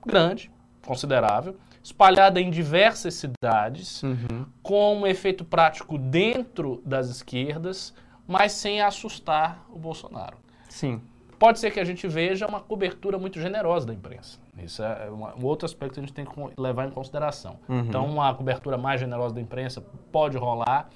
grande, 0.05 0.49
considerável, 0.85 1.55
espalhada 1.91 2.41
em 2.41 2.49
diversas 2.49 3.13
cidades, 3.13 4.03
Uhum. 4.03 4.45
com 4.61 4.97
um 4.99 5.07
efeito 5.07 5.45
prático 5.45 5.97
dentro 5.97 6.81
das 6.85 7.07
esquerdas, 7.09 7.93
mas 8.27 8.51
sem 8.51 8.81
assustar 8.81 9.65
o 9.71 9.79
Bolsonaro. 9.79 10.35
Sim. 10.67 11.01
Pode 11.39 11.59
ser 11.59 11.71
que 11.71 11.79
a 11.79 11.85
gente 11.85 12.05
veja 12.07 12.45
uma 12.45 12.59
cobertura 12.59 13.17
muito 13.17 13.39
generosa 13.39 13.87
da 13.87 13.93
imprensa. 13.93 14.37
Isso 14.61 14.83
é 14.83 15.09
uma- 15.09 15.33
um 15.35 15.45
outro 15.45 15.65
aspecto 15.65 15.93
que 15.93 15.99
a 16.01 16.03
gente 16.03 16.11
tem 16.13 16.25
que 16.25 16.33
levar 16.61 16.87
em 16.87 16.91
consideração. 16.91 17.57
Uhum. 17.69 17.79
Então, 17.79 18.05
uma 18.05 18.33
cobertura 18.33 18.77
mais 18.77 18.99
generosa 18.99 19.35
da 19.35 19.39
imprensa 19.39 19.81
pode 20.11 20.35
rolar. 20.37 20.89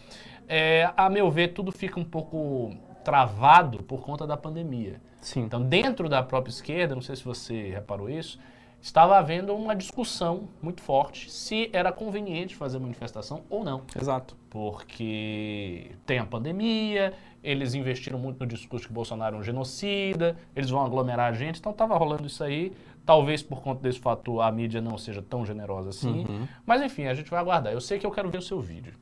É, 0.49 0.91
a 0.97 1.09
meu 1.09 1.31
ver, 1.31 1.49
tudo 1.53 1.71
fica 1.71 1.97
um 1.99 2.03
pouco 2.03 2.75
travado 3.05 3.81
por 3.83 4.01
conta 4.01 4.27
da 4.27 4.35
pandemia. 4.35 4.99
Sim. 5.21 5.43
Então, 5.43 5.61
dentro 5.61 6.09
da 6.09 6.21
própria 6.21 6.51
esquerda, 6.51 6.95
não 6.95 7.01
sei 7.01 7.15
se 7.15 7.23
você 7.23 7.69
reparou 7.69 8.09
isso, 8.09 8.37
estava 8.81 9.17
havendo 9.17 9.53
uma 9.55 9.75
discussão 9.75 10.49
muito 10.61 10.81
forte 10.81 11.29
se 11.31 11.69
era 11.71 11.91
conveniente 11.91 12.55
fazer 12.55 12.79
manifestação 12.79 13.41
ou 13.49 13.63
não 13.63 13.81
Exato. 13.99 14.35
porque 14.49 15.91
tem 16.05 16.19
a 16.19 16.25
pandemia, 16.25 17.13
eles 17.43 17.73
investiram 17.73 18.17
muito 18.19 18.39
no 18.39 18.45
discurso 18.45 18.87
que 18.87 18.93
Bolsonaro 18.93 19.35
é 19.35 19.39
um 19.39 19.43
genocida, 19.43 20.35
eles 20.55 20.69
vão 20.69 20.83
aglomerar 20.85 21.31
a 21.31 21.33
gente, 21.33 21.59
então 21.59 21.71
estava 21.71 21.95
rolando 21.97 22.27
isso 22.27 22.43
aí. 22.43 22.71
Talvez 23.05 23.41
por 23.41 23.61
conta 23.61 23.81
desse 23.81 23.99
fator 23.99 24.41
a 24.41 24.51
mídia 24.51 24.79
não 24.79 24.95
seja 24.97 25.21
tão 25.23 25.43
generosa 25.45 25.89
assim. 25.89 26.23
Uhum. 26.25 26.47
Mas 26.65 26.81
enfim, 26.83 27.07
a 27.07 27.13
gente 27.15 27.31
vai 27.31 27.39
aguardar. 27.39 27.73
Eu 27.73 27.81
sei 27.81 27.97
que 27.97 28.05
eu 28.05 28.11
quero 28.11 28.29
ver 28.29 28.37
o 28.37 28.41
seu 28.43 28.61
vídeo. 28.61 28.93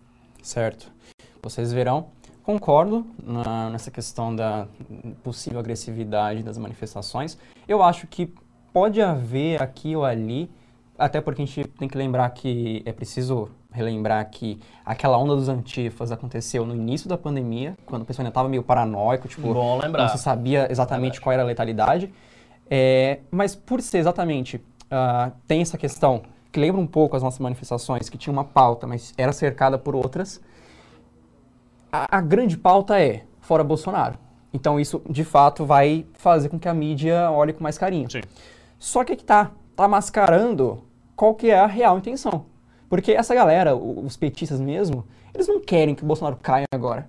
Certo. 0.42 0.90
Vocês 1.44 1.74
verão. 1.74 2.08
Concordo 2.42 3.06
na- 3.22 3.70
nessa 3.70 3.92
questão 3.92 4.34
da 4.34 4.68
possível 5.22 5.60
agressividade 5.60 6.42
das 6.44 6.58
manifestações. 6.58 7.38
Eu 7.68 7.84
acho 7.84 8.08
que 8.08 8.34
pode 8.74 9.02
haver 9.02 9.62
aqui 9.62 9.96
ou 9.96 10.04
ali, 10.04 10.50
até 10.98 11.22
porque 11.22 11.42
a 11.42 11.46
gente 11.46 11.64
tem 11.70 11.88
que 11.88 11.98
lembrar 11.98 12.30
que 12.32 12.82
é 12.86 12.92
preciso 12.92 13.50
relembrar 13.72 14.28
que 14.30 14.60
aquela 14.84 15.18
onda 15.18 15.36
dos 15.36 15.48
antifas 15.48 16.12
aconteceu 16.12 16.66
no 16.66 16.76
início 16.76 17.08
da 17.08 17.18
pandemia, 17.18 17.78
quando 17.86 18.02
o 18.02 18.06
pessoal 18.06 18.24
ainda 18.24 18.32
estava 18.32 18.50
meio 18.50 18.64
paranoico, 18.64 19.28
tipo, 19.28 19.54
Bom 19.54 19.78
lembrar. 19.78 20.04
não 20.04 20.10
se 20.10 20.18
sabia 20.18 20.68
exatamente 20.72 21.22
qual 21.22 21.34
era 21.34 21.44
a 21.44 21.46
letalidade. 21.46 22.12
É, 22.70 23.20
mas 23.32 23.56
por 23.56 23.82
ser 23.82 24.00
exatamente, 24.00 24.62
ah, 24.90 25.32
tem 25.48 25.62
essa 25.62 25.78
questão 25.78 26.24
que 26.52 26.60
lembra 26.60 26.82
um 26.82 26.88
pouco 26.88 27.16
as 27.16 27.22
nossas 27.24 27.40
manifestações, 27.40 28.10
que 28.10 28.18
tinha 28.18 28.34
uma 28.34 28.44
pauta, 28.44 28.88
mas 28.88 29.14
era 29.18 29.32
cercada 29.32 29.78
por 29.78 29.96
outras. 29.96 30.42
A, 31.92 32.18
a 32.18 32.22
grande 32.22 32.58
pauta 32.58 33.00
é 33.00 33.24
fora 33.40 33.64
Bolsonaro. 33.64 34.18
Então 34.52 34.80
isso, 34.80 35.02
de 35.08 35.24
fato, 35.24 35.64
vai 35.64 36.06
fazer 36.14 36.50
com 36.50 36.60
que 36.60 36.68
a 36.68 36.74
mídia 36.74 37.30
olhe 37.32 37.54
com 37.54 37.64
mais 37.64 37.78
carinho. 37.78 38.10
Sim. 38.10 38.22
Só 38.80 39.04
que 39.04 39.14
aqui 39.14 39.24
tá, 39.24 39.52
tá 39.76 39.88
mascarando 39.88 40.84
qual 41.16 41.36
que 41.36 41.52
é 41.52 41.60
a 41.60 41.68
real 41.68 41.98
intenção. 41.98 42.46
Porque 42.90 43.12
essa 43.12 43.36
galera, 43.36 43.76
os 43.76 44.18
petistas 44.18 44.60
mesmo, 44.60 45.06
eles 45.34 45.48
não 45.48 45.60
querem 45.60 45.94
que 45.94 46.02
o 46.02 46.08
Bolsonaro 46.08 46.38
caia 46.42 46.66
agora. 46.74 47.08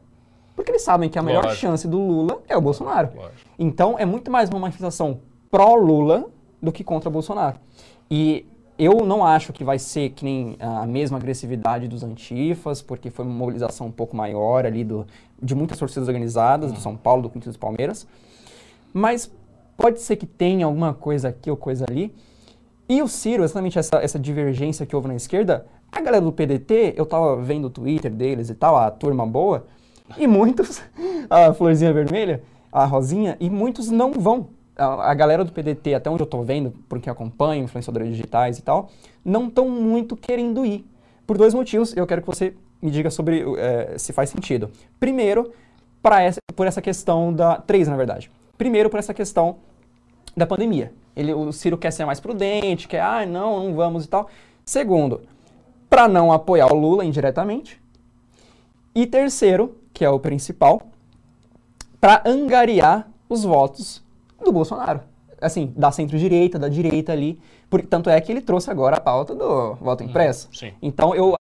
Porque 0.55 0.73
eles 0.73 0.83
sabem 0.83 1.09
que 1.09 1.19
a 1.19 1.23
melhor 1.23 1.45
Lógico. 1.45 1.61
chance 1.61 1.89
do 1.89 1.99
Lula 1.99 2.43
é 2.47 2.57
o 2.57 2.61
Bolsonaro. 2.61 3.11
Lógico. 3.15 3.51
Então 3.59 3.99
é 3.99 4.05
muito 4.05 4.31
mais 4.31 4.51
uma 4.51 4.59
manifestação 4.59 5.21
pró-Lula 5.51 6.27
do 6.61 6.71
que 6.71 6.85
contra 6.85 7.09
Bolsonaro. 7.09 7.57
E 8.11 8.45
eu 8.79 9.07
não 9.07 9.25
acho 9.25 9.53
que 9.53 9.63
vai 9.63 9.79
ser 9.79 10.11
que 10.11 10.25
nem 10.25 10.57
a 10.59 10.87
mesma 10.87 11.19
agressividade 11.19 11.87
dos 11.87 12.03
antifas, 12.03 12.83
porque 12.83 13.11
foi 13.11 13.25
uma 13.25 13.35
mobilização 13.35 13.87
um 13.87 13.93
pouco 13.93 14.17
maior 14.17 14.67
ali 14.67 14.85
do, 14.85 15.07
de 15.41 15.55
muitas 15.55 15.79
torcidas 15.79 16.09
organizadas, 16.09 16.73
do 16.73 16.81
São 16.81 16.97
Paulo, 16.97 17.23
do 17.23 17.29
Corinthians 17.29 17.55
e 17.55 17.59
do 17.59 17.61
Palmeiras. 17.61 18.07
Mas 18.93 19.31
pode 19.81 20.01
ser 20.01 20.17
que 20.17 20.27
tenha 20.27 20.67
alguma 20.67 20.93
coisa 20.93 21.29
aqui 21.29 21.51
ou 21.51 21.57
coisa 21.57 21.87
ali. 21.89 22.15
E 22.87 23.01
o 23.01 23.09
Ciro, 23.09 23.43
exatamente 23.43 23.79
essa, 23.79 23.97
essa 23.97 24.19
divergência 24.19 24.85
que 24.85 24.95
houve 24.95 25.09
na 25.09 25.15
esquerda, 25.15 25.67
a 25.91 26.01
galera 26.03 26.23
do 26.23 26.31
PDT, 26.31 26.95
eu 26.97 27.07
tava 27.07 27.37
vendo 27.37 27.67
o 27.67 27.71
Twitter 27.71 28.13
deles 28.13 28.51
e 28.51 28.55
tal, 28.55 28.77
a 28.77 28.91
turma 28.91 29.27
boa, 29.27 29.67
e 30.19 30.27
muitos, 30.27 30.83
a 31.31 31.55
florzinha 31.55 31.93
vermelha, 31.93 32.43
a 32.71 32.85
rosinha, 32.85 33.37
e 33.41 33.49
muitos 33.49 33.91
não 33.91 34.13
vão. 34.13 34.49
A, 34.77 35.11
a 35.11 35.15
galera 35.15 35.45
do 35.45 35.53
PDT, 35.53 35.95
até 35.95 36.11
onde 36.11 36.23
eu 36.23 36.27
tô 36.27 36.43
vendo, 36.43 36.75
porque 36.89 37.09
acompanho, 37.09 37.65
influenciadores 37.65 38.09
digitais 38.09 38.59
e 38.59 38.63
tal, 38.63 38.91
não 39.25 39.49
estão 39.49 39.69
muito 39.69 40.15
querendo 40.15 40.67
ir. 40.67 40.85
Por 41.27 41.39
dois 41.39 41.55
motivos, 41.55 41.97
eu 41.97 42.07
quero 42.07 42.21
que 42.21 42.27
você 42.27 42.55
me 42.83 42.91
diga 42.91 43.11
sobre 43.11 43.45
eh, 43.57 43.95
se 43.97 44.13
faz 44.13 44.31
sentido. 44.31 44.71
Primeiro, 44.99 45.53
essa, 46.19 46.41
por 46.55 46.67
essa 46.67 46.83
questão 46.83 47.33
da. 47.33 47.57
Três, 47.57 47.87
na 47.87 47.97
verdade. 47.97 48.31
Primeiro, 48.59 48.91
por 48.91 48.99
essa 48.99 49.15
questão 49.15 49.59
da 50.37 50.47
pandemia. 50.47 50.93
Ele, 51.15 51.35
o 51.35 51.53
Ciro 51.53 51.77
quer 51.77 51.91
ser 51.91 52.05
mais 52.05 52.21
prudente, 52.21 52.89
quer, 52.89 53.03
ah, 53.03 53.27
não, 53.27 53.65
não 53.65 53.75
vamos 53.75 54.05
e 54.05 54.09
tal. 54.09 54.29
Segundo, 54.65 55.23
para 55.89 56.07
não 56.09 56.33
apoiar 56.33 56.73
o 56.73 56.77
Lula 56.77 57.05
indiretamente. 57.05 57.81
E 58.95 59.07
terceiro, 59.07 59.77
que 59.93 60.05
é 60.05 60.11
o 60.11 60.21
principal, 60.21 60.83
para 62.01 62.23
angariar 62.25 63.11
os 63.29 63.45
votos 63.45 64.03
do 64.43 64.53
Bolsonaro. 64.53 65.01
Assim, 65.41 65.73
da 65.77 65.91
centro-direita, 65.91 66.59
da 66.59 66.69
direita 66.69 67.13
ali. 67.13 67.41
Por, 67.69 67.83
tanto 67.83 68.11
é 68.11 68.21
que 68.21 68.31
ele 68.31 68.41
trouxe 68.41 68.71
agora 68.71 68.97
a 68.97 69.01
pauta 69.01 69.35
do 69.35 69.75
voto 69.75 70.03
impresso. 70.03 70.49
Sim. 70.53 70.73
Então 70.83 71.15
eu 71.15 71.35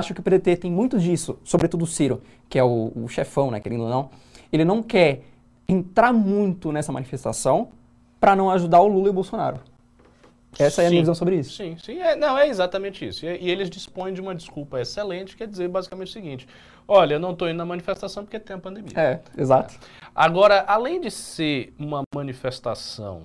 acho 0.00 0.12
que 0.12 0.20
o 0.20 0.22
PDT 0.22 0.56
tem 0.56 0.70
muito 0.70 0.98
disso, 0.98 1.38
sobretudo 1.44 1.84
o 1.84 1.86
Ciro, 1.86 2.22
que 2.48 2.58
é 2.58 2.64
o, 2.64 2.92
o 2.94 3.08
chefão, 3.08 3.50
né, 3.50 3.60
querendo 3.60 3.84
ou 3.84 3.90
não. 3.90 4.10
Ele 4.52 4.64
não 4.64 4.82
quer 4.82 5.24
entrar 5.68 6.12
muito 6.12 6.72
nessa 6.72 6.90
manifestação 6.92 7.70
para 8.18 8.34
não 8.34 8.50
ajudar 8.50 8.80
o 8.80 8.88
Lula 8.88 9.08
e 9.08 9.10
o 9.10 9.12
Bolsonaro. 9.12 9.60
Essa 10.58 10.82
é 10.82 10.86
a 10.86 10.90
minha 10.90 11.02
visão 11.02 11.14
sobre 11.14 11.36
isso. 11.36 11.56
Sim, 11.56 11.76
sim. 11.78 12.00
É, 12.00 12.16
não, 12.16 12.36
é 12.36 12.48
exatamente 12.48 13.06
isso. 13.06 13.26
E, 13.26 13.44
e 13.44 13.50
eles 13.50 13.68
dispõem 13.68 14.14
de 14.14 14.20
uma 14.20 14.34
desculpa 14.34 14.80
excelente, 14.80 15.36
quer 15.36 15.46
dizer 15.46 15.68
basicamente 15.68 16.08
o 16.08 16.12
seguinte: 16.12 16.48
olha, 16.86 17.14
eu 17.14 17.20
não 17.20 17.32
estou 17.32 17.48
indo 17.48 17.58
na 17.58 17.66
manifestação 17.66 18.24
porque 18.24 18.40
tem 18.40 18.56
a 18.56 18.58
pandemia. 18.58 18.92
É, 18.96 19.20
exato. 19.36 19.78
Agora, 20.14 20.64
além 20.66 21.00
de 21.00 21.10
ser 21.10 21.74
uma 21.78 22.02
manifestação 22.14 23.24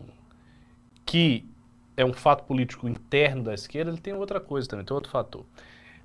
que 1.05 1.47
é 1.95 2.03
um 2.03 2.13
fato 2.13 2.43
político 2.43 2.87
interno 2.87 3.43
da 3.43 3.53
esquerda, 3.53 3.91
ele 3.91 3.99
tem 3.99 4.13
outra 4.13 4.39
coisa 4.39 4.67
também, 4.67 4.85
tem 4.85 4.93
outro 4.93 5.09
fator. 5.09 5.45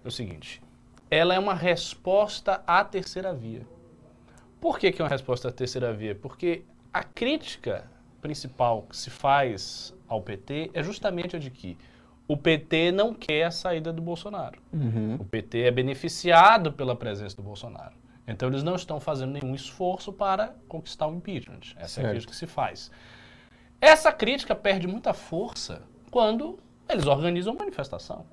É 0.05 0.09
o 0.09 0.11
seguinte, 0.11 0.63
ela 1.11 1.35
é 1.35 1.39
uma 1.39 1.55
resposta 1.55 2.63
à 2.67 2.85
terceira 2.85 3.35
via. 3.35 3.67
Por 4.61 4.79
que, 4.79 4.91
que 4.93 5.01
é 5.01 5.05
uma 5.05 5.11
resposta 5.11 5.49
à 5.49 5.53
terceira 5.53 5.93
via? 5.93 6.15
Porque 6.15 6.63
a 6.93 7.03
crítica 7.03 7.85
principal 8.21 8.83
que 8.83 8.97
se 8.97 9.11
faz 9.11 9.95
ao 10.09 10.21
PT 10.21 10.71
é 10.75 10.83
justamente 10.83 11.37
a 11.37 11.39
de 11.39 11.51
que 11.51 11.77
o 12.27 12.37
PT 12.37 12.93
não 12.93 13.15
quer 13.15 13.45
a 13.45 13.51
saída 13.51 13.93
do 13.93 14.03
Bolsonaro. 14.03 14.61
Uhum. 14.73 15.17
O 15.19 15.25
PT 15.25 15.63
é 15.63 15.71
beneficiado 15.71 16.73
pela 16.73 16.95
presença 16.95 17.37
do 17.37 17.43
Bolsonaro. 17.43 17.95
Então 18.27 18.49
eles 18.49 18.63
não 18.63 18.75
estão 18.75 19.01
fazendo 19.01 19.33
nenhum 19.33 19.55
esforço 19.55 20.13
para 20.13 20.55
conquistar 20.69 21.07
o 21.07 21.15
impeachment. 21.15 21.61
Essa 21.77 21.79
é 21.79 21.85
a 21.85 21.89
Certo. 21.89 22.11
crítica 22.11 22.33
que 22.33 22.37
se 22.39 22.47
faz. 22.47 22.91
Essa 23.81 24.13
crítica 24.13 24.55
perde 24.55 24.87
muita 24.87 25.15
força 25.15 25.83
quando 26.11 26.59
eles 26.89 27.07
organizam 27.07 27.55
manifestação. 27.55 28.27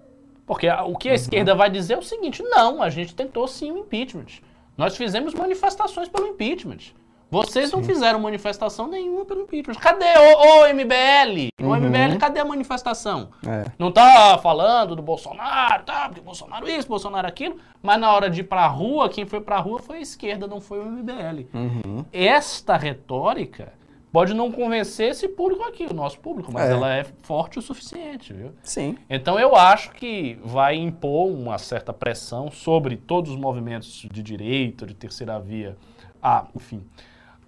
Porque 0.45 0.67
o 0.69 0.95
que 0.95 1.09
a 1.09 1.15
esquerda 1.15 1.55
vai 1.55 1.69
dizer 1.69 1.93
é 1.93 1.97
o 1.97 2.01
seguinte: 2.03 2.43
não, 2.43 2.81
a 2.81 2.89
gente 2.89 3.15
tentou 3.15 3.47
sim 3.47 3.71
o 3.71 3.77
impeachment. 3.77 4.41
Nós 4.77 4.95
fizemos 4.97 5.33
manifestações 5.33 6.07
pelo 6.09 6.27
impeachment. 6.27 6.93
Vocês 7.31 7.71
não 7.71 7.83
fizeram 7.83 8.19
manifestação 8.19 8.87
nenhuma 8.87 9.25
pelo 9.25 9.41
impeachment. 9.41 9.75
Cadê 9.75 10.05
o, 10.05 10.61
o 10.61 10.73
MBL? 10.73 11.49
O 11.61 11.65
Uhum. 11.69 11.75
MBL, 11.77 12.17
cadê 12.19 12.39
a 12.39 12.45
manifestação? 12.45 13.29
É. 13.45 13.65
Não 13.79 13.91
tá 13.91 14.37
falando 14.37 14.95
do 14.95 15.01
Bolsonaro, 15.01 15.83
tá? 15.83 16.07
Porque 16.07 16.21
Bolsonaro 16.21 16.69
isso, 16.69 16.87
Bolsonaro 16.87 17.27
aquilo. 17.27 17.57
Mas 17.81 17.99
na 17.99 18.11
hora 18.13 18.29
de 18.29 18.41
ir 18.41 18.43
pra 18.43 18.67
rua, 18.67 19.09
quem 19.09 19.25
foi 19.25 19.41
pra 19.41 19.57
rua 19.57 19.79
foi 19.79 19.97
a 19.97 20.01
esquerda, 20.01 20.45
não 20.45 20.61
foi 20.61 20.79
o 20.79 20.85
MBL. 20.85 21.47
Uhum. 21.53 22.05
Esta 22.13 22.77
retórica 22.77 23.73
pode 24.15 24.33
não 24.33 24.49
convencer 24.49 25.09
esse 25.11 25.27
público 25.27 25.61
aqui, 25.63 25.85
o 25.85 25.93
nosso 25.93 26.17
público, 26.21 26.49
mas 26.49 26.69
É. 26.69 26.71
ela 26.71 26.95
é 26.95 27.03
forte 27.23 27.59
o 27.59 27.61
suficiente, 27.61 28.31
viu? 28.31 28.53
Sim. 28.63 28.97
Então 29.09 29.37
eu 29.37 29.57
acho 29.57 29.91
que 29.91 30.39
vai 30.41 30.73
impor 30.77 31.27
uma 31.27 31.57
certa 31.57 31.91
pressão 31.91 32.49
sobre 32.49 32.95
todos 32.95 33.31
os 33.31 33.37
movimentos 33.37 34.07
de 34.09 34.23
direita, 34.23 34.85
de 34.85 34.93
terceira 34.93 35.37
via, 35.37 35.75
a, 36.23 36.45
enfim, 36.55 36.81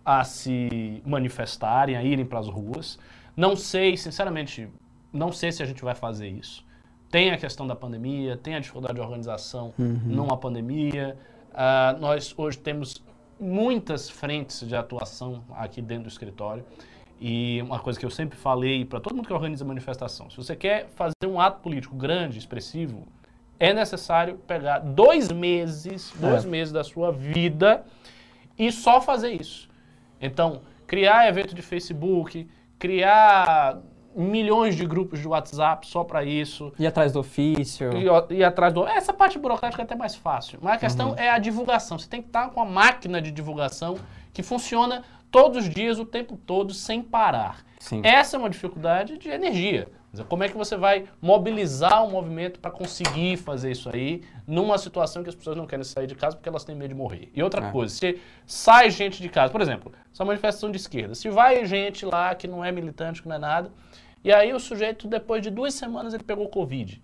a 0.04 0.26
se 0.26 1.02
manifestarem, 1.06 1.96
a 1.96 2.04
irem 2.04 2.26
para 2.26 2.40
as 2.40 2.50
ruas. 2.50 3.00
Não 3.34 3.56
sei, 3.56 3.96
sinceramente, 3.96 4.68
não 5.14 5.32
sei 5.32 5.54
se 5.54 5.64
a 5.64 5.66
gente 5.66 5.82
vai 5.82 5.96
fazer 5.96 6.28
isso. 6.28 6.66
Tem 7.10 7.32
a 7.32 7.38
questão 7.38 7.66
da 7.66 7.78
pandemia, 7.78 8.36
tem 8.36 8.56
a 8.56 8.60
dificuldade 8.60 8.96
de 8.96 9.00
organização 9.00 9.74
numa 9.78 10.36
pandemia. 10.36 11.18
Ah, 11.54 11.96
nós 11.98 12.36
hoje 12.38 12.58
temos 12.58 13.02
muitas 13.40 14.10
frentes 14.10 14.68
de 14.68 14.76
atuação 14.76 15.44
aqui 15.56 15.82
dentro 15.82 16.04
do 16.04 16.10
escritório. 16.10 16.64
E 17.20 17.62
uma 17.64 17.80
coisa 17.80 18.00
que 18.00 18.06
eu 18.06 18.10
sempre 18.12 18.38
falei 18.38 18.86
para 18.86 19.00
todo 19.00 19.16
mundo 19.16 19.28
que 19.28 19.34
organiza 19.34 19.66
manifestação: 19.66 20.30
se 20.30 20.38
você 20.38 20.56
quer 20.56 20.88
fazer 20.96 21.26
um 21.26 21.40
ato 21.40 21.62
político 21.62 21.96
grande, 21.96 22.38
expressivo, 22.38 23.08
é 23.60 23.74
necessário 23.74 24.38
pegar 24.46 24.80
dois 24.80 25.32
meses, 25.32 26.14
dois 26.20 26.46
É. 26.46 26.48
meses 26.48 26.72
da 26.72 26.84
sua 26.84 27.12
vida 27.12 27.84
e 28.58 28.72
só 28.72 29.02
fazer 29.02 29.32
isso. 29.32 29.68
Então, 30.22 30.62
criar 30.86 31.28
evento 31.28 31.56
de 31.56 31.62
Facebook, 31.64 32.48
criar 32.78 33.80
milhões 34.18 34.76
de 34.76 34.86
grupos 34.86 35.20
de 35.20 35.28
WhatsApp 35.28 35.86
só 35.88 36.04
para 36.04 36.24
isso. 36.24 36.74
Ir 36.80 36.88
atrás 36.88 37.12
do 37.14 37.20
ofício. 37.20 37.90
E, 38.30 38.36
e 38.36 38.44
atrás 38.44 38.74
do. 38.74 38.88
Essa 38.88 39.14
parte 39.14 39.38
burocrática 39.38 39.82
é 39.82 39.86
até 39.86 39.96
mais 39.96 40.16
fácil. 40.16 40.60
Mas 40.62 40.74
a 40.74 40.78
questão 40.78 41.14
é 41.18 41.30
a 41.30 41.38
divulgação. 41.38 41.98
Você 42.00 42.10
tem 42.10 42.22
que 42.22 42.28
estar 42.30 42.50
com 42.50 42.62
a 42.62 42.66
máquina 42.66 43.22
de 43.22 43.32
divulgação 43.32 43.98
que 44.34 44.42
funciona 44.42 45.04
todos 45.30 45.66
os 45.66 45.70
dias, 45.70 46.00
o 46.00 46.06
tempo 46.06 46.38
todo, 46.38 46.74
sem 46.74 47.02
parar. 47.02 47.66
Sim. 47.80 48.02
Essa 48.04 48.38
é 48.38 48.40
uma 48.40 48.50
dificuldade 48.50 49.18
de 49.18 49.30
energia. 49.30 49.88
Como 50.30 50.44
é 50.44 50.50
que 50.50 50.58
você 50.58 50.76
vai 50.76 51.06
mobilizar 51.22 52.04
o 52.04 52.10
movimento 52.10 52.60
para 52.60 52.72
conseguir 52.72 53.38
fazer 53.38 53.72
isso 53.72 53.88
aí 53.94 54.24
numa 54.48 54.78
situação 54.80 55.22
que 55.22 55.30
as 55.30 55.36
pessoas 55.36 55.56
não 55.56 55.68
querem 55.68 55.84
sair 55.84 56.08
de 56.08 56.16
casa 56.16 56.36
porque 56.36 56.50
elas 56.50 56.64
têm 56.64 56.76
medo 56.76 56.90
de 56.90 56.96
morrer? 56.96 57.30
E 57.36 57.44
outra 57.44 57.68
É. 57.68 57.72
coisa, 57.72 57.94
se 57.94 58.20
sai 58.46 58.90
gente 58.90 59.22
de 59.22 59.30
casa, 59.30 59.52
por 59.52 59.62
exemplo, 59.62 59.92
essa 60.12 60.26
manifestação 60.26 60.72
de 60.72 60.78
esquerda, 60.78 61.14
se 61.14 61.30
vai 61.30 61.64
gente 61.68 62.04
lá 62.04 62.34
que 62.34 62.48
não 62.48 62.66
é 62.66 62.72
militante, 62.72 63.22
que 63.22 63.28
não 63.28 63.36
é 63.36 63.40
nada, 63.40 63.72
e 64.24 64.32
aí 64.34 64.54
o 64.54 64.60
sujeito, 64.60 65.08
depois 65.08 65.42
de 65.42 65.50
duas 65.50 65.74
semanas, 65.74 66.14
ele 66.14 66.24
pegou 66.24 66.48
Covid 66.50 67.02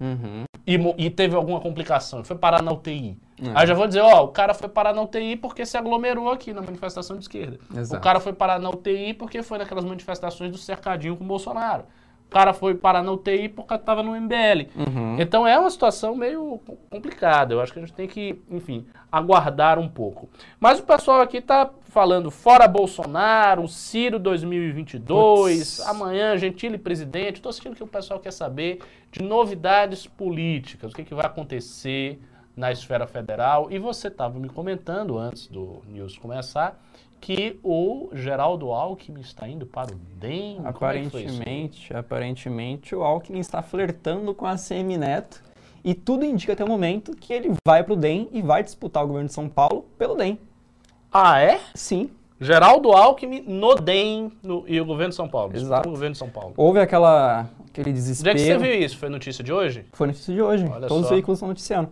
Uhum. 0.00 0.44
e, 0.66 1.04
e 1.06 1.10
teve 1.10 1.36
alguma 1.36 1.60
complicação, 1.60 2.24
foi 2.24 2.34
parar 2.36 2.62
na 2.62 2.72
UTI. 2.72 3.18
É. 3.42 3.50
Aí 3.54 3.66
já 3.66 3.74
vou 3.74 3.86
dizer, 3.86 4.00
ó, 4.00 4.24
o 4.24 4.28
cara 4.28 4.54
foi 4.54 4.66
parar 4.68 4.94
na 4.94 5.02
UTI 5.02 5.36
porque 5.36 5.66
se 5.66 5.76
aglomerou 5.76 6.30
aqui 6.30 6.54
na 6.54 6.62
manifestação 6.62 7.16
de 7.16 7.22
esquerda. 7.24 7.58
Exato. 7.76 8.00
O 8.00 8.02
cara 8.02 8.18
foi 8.18 8.32
parar 8.32 8.58
na 8.58 8.70
UTI 8.70 9.12
porque 9.12 9.42
foi 9.42 9.58
naquelas 9.58 9.84
manifestações 9.84 10.50
do 10.50 10.56
cercadinho 10.56 11.16
com 11.18 11.24
o 11.24 11.26
Bolsonaro. 11.26 11.84
O 12.26 12.30
cara 12.30 12.54
foi 12.54 12.74
parar 12.74 13.02
na 13.02 13.10
UTI 13.12 13.48
porque 13.50 13.74
estava 13.74 14.02
no 14.02 14.12
MBL. 14.18 14.68
Uhum. 14.76 15.16
Então 15.20 15.46
é 15.46 15.58
uma 15.58 15.68
situação 15.68 16.14
meio 16.16 16.60
co- 16.64 16.76
complicada. 16.88 17.52
Eu 17.52 17.60
acho 17.60 17.72
que 17.72 17.78
a 17.78 17.82
gente 17.82 17.92
tem 17.92 18.06
que, 18.08 18.40
enfim, 18.50 18.86
aguardar 19.12 19.78
um 19.78 19.88
pouco. 19.88 20.30
Mas 20.58 20.78
o 20.78 20.84
pessoal 20.84 21.20
aqui 21.20 21.40
tá 21.42 21.68
falando 21.90 22.30
fora 22.30 22.68
Bolsonaro, 22.68 23.66
Ciro 23.66 24.18
2022, 24.18 25.76
Puts. 25.76 25.88
amanhã 25.88 26.36
Gentile 26.36 26.78
presidente. 26.78 27.36
Estou 27.36 27.52
sentindo 27.52 27.74
que 27.74 27.82
o 27.82 27.86
pessoal 27.86 28.20
quer 28.20 28.32
saber 28.32 28.80
de 29.10 29.22
novidades 29.22 30.06
políticas, 30.06 30.92
o 30.92 30.94
que, 30.94 31.04
que 31.04 31.14
vai 31.14 31.26
acontecer 31.26 32.20
na 32.56 32.70
esfera 32.70 33.06
federal. 33.06 33.68
E 33.70 33.78
você 33.78 34.08
estava 34.08 34.38
me 34.38 34.48
comentando 34.48 35.18
antes 35.18 35.48
do 35.48 35.82
news 35.88 36.16
começar 36.16 36.80
que 37.20 37.58
o 37.62 38.08
Geraldo 38.14 38.70
Alckmin 38.72 39.20
está 39.20 39.46
indo 39.46 39.66
para 39.66 39.92
o 39.92 39.98
DEM. 40.16 40.60
É 40.64 40.72
foi 41.10 41.24
isso? 41.24 41.36
Aparentemente, 41.36 41.94
aparentemente, 41.94 42.94
o 42.94 43.02
Alckmin 43.02 43.40
está 43.40 43.60
flertando 43.60 44.32
com 44.32 44.46
a 44.46 44.56
CM 44.56 44.96
Neto 44.96 45.42
e 45.84 45.92
tudo 45.94 46.24
indica 46.24 46.52
até 46.52 46.64
o 46.64 46.68
momento 46.68 47.14
que 47.16 47.32
ele 47.32 47.52
vai 47.66 47.82
pro 47.82 47.96
DEM 47.96 48.28
e 48.32 48.40
vai 48.40 48.62
disputar 48.62 49.04
o 49.04 49.08
governo 49.08 49.28
de 49.28 49.34
São 49.34 49.48
Paulo 49.48 49.86
pelo 49.98 50.14
DEM. 50.14 50.38
Ah, 51.12 51.40
é? 51.40 51.60
Sim. 51.74 52.10
Geraldo 52.40 52.92
Alckmin 52.92 53.42
no 53.46 53.74
DEM 53.74 54.32
no- 54.42 54.64
e 54.66 54.80
o 54.80 54.84
governo 54.84 55.10
de 55.10 55.16
São 55.16 55.28
Paulo. 55.28 55.54
Exato. 55.54 55.88
O 55.88 55.92
governo 55.92 56.12
de 56.12 56.18
São 56.18 56.28
Paulo. 56.30 56.54
Houve 56.56 56.80
aquela, 56.80 57.48
aquele 57.68 57.90
Onde 57.90 57.90
é 57.90 57.92
desespero. 57.92 58.36
que 58.36 58.42
você 58.44 58.56
viu 58.58 58.74
isso? 58.74 58.96
Foi 58.98 59.08
notícia 59.10 59.44
de 59.44 59.52
hoje? 59.52 59.84
Foi 59.92 60.06
notícia 60.06 60.32
de 60.32 60.40
hoje. 60.40 60.64
Olha 60.64 60.86
Todos 60.88 61.02
os 61.02 61.08
só. 61.08 61.14
veículos 61.14 61.36
estão 61.38 61.48
noticiando. 61.48 61.90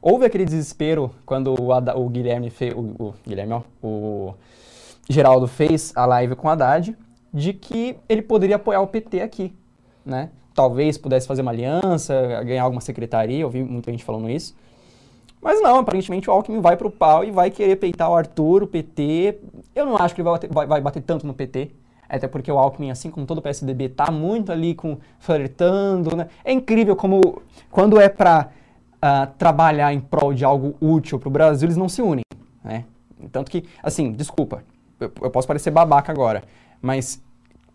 Houve 0.00 0.24
aquele 0.26 0.44
desespero 0.44 1.10
quando 1.26 1.60
o, 1.60 1.72
Hada- 1.72 1.98
o 1.98 2.08
Guilherme 2.08 2.50
fez. 2.50 2.72
O, 2.74 2.80
o 3.06 3.14
Guilherme, 3.26 3.54
ó. 3.54 3.62
O 3.82 4.34
Geraldo 5.10 5.48
fez 5.48 5.92
a 5.96 6.06
live 6.06 6.36
com 6.36 6.46
o 6.46 6.50
Haddad 6.50 6.96
de 7.34 7.52
que 7.52 7.96
ele 8.08 8.22
poderia 8.22 8.54
apoiar 8.56 8.80
o 8.80 8.86
PT 8.86 9.20
aqui, 9.20 9.52
né? 10.06 10.30
Talvez 10.54 10.96
pudesse 10.96 11.26
fazer 11.26 11.42
uma 11.42 11.50
aliança, 11.50 12.42
ganhar 12.44 12.62
alguma 12.62 12.80
secretaria, 12.80 13.40
eu 13.40 13.50
vi 13.50 13.62
muita 13.64 13.90
gente 13.90 14.04
falando 14.04 14.30
isso. 14.30 14.54
Mas 15.40 15.60
não, 15.62 15.78
aparentemente 15.78 16.28
o 16.28 16.32
Alckmin 16.32 16.60
vai 16.60 16.76
pro 16.76 16.90
pau 16.90 17.24
e 17.24 17.30
vai 17.30 17.50
querer 17.50 17.76
peitar 17.76 18.10
o 18.10 18.14
Arthur, 18.14 18.64
o 18.64 18.66
PT. 18.66 19.38
Eu 19.74 19.86
não 19.86 19.96
acho 19.96 20.14
que 20.14 20.20
ele 20.20 20.28
vai 20.28 20.32
bater, 20.34 20.52
vai- 20.52 20.66
vai 20.66 20.80
bater 20.80 21.02
tanto 21.02 21.26
no 21.26 21.34
PT. 21.34 21.70
Até 22.08 22.26
porque 22.26 22.50
o 22.50 22.58
Alckmin, 22.58 22.90
assim 22.90 23.10
como 23.10 23.26
todo 23.26 23.38
o 23.38 23.42
PSDB, 23.42 23.90
tá 23.90 24.10
muito 24.10 24.50
ali 24.50 24.74
com 24.74 24.98
flertando, 25.18 26.16
né? 26.16 26.28
É 26.44 26.52
incrível 26.52 26.96
como 26.96 27.42
quando 27.70 28.00
é 28.00 28.08
pra 28.08 28.48
ah, 29.00 29.26
trabalhar 29.38 29.92
em 29.92 30.00
prol 30.00 30.32
de 30.32 30.44
algo 30.44 30.74
útil 30.80 31.18
pro 31.18 31.30
Brasil, 31.30 31.66
eles 31.66 31.76
não 31.76 31.88
se 31.88 32.00
unem, 32.02 32.24
né? 32.64 32.84
Tanto 33.30 33.50
que, 33.50 33.64
assim, 33.82 34.10
desculpa, 34.12 34.64
eu, 34.98 35.12
eu 35.22 35.30
posso 35.30 35.46
parecer 35.46 35.70
babaca 35.70 36.10
agora, 36.10 36.42
mas 36.80 37.22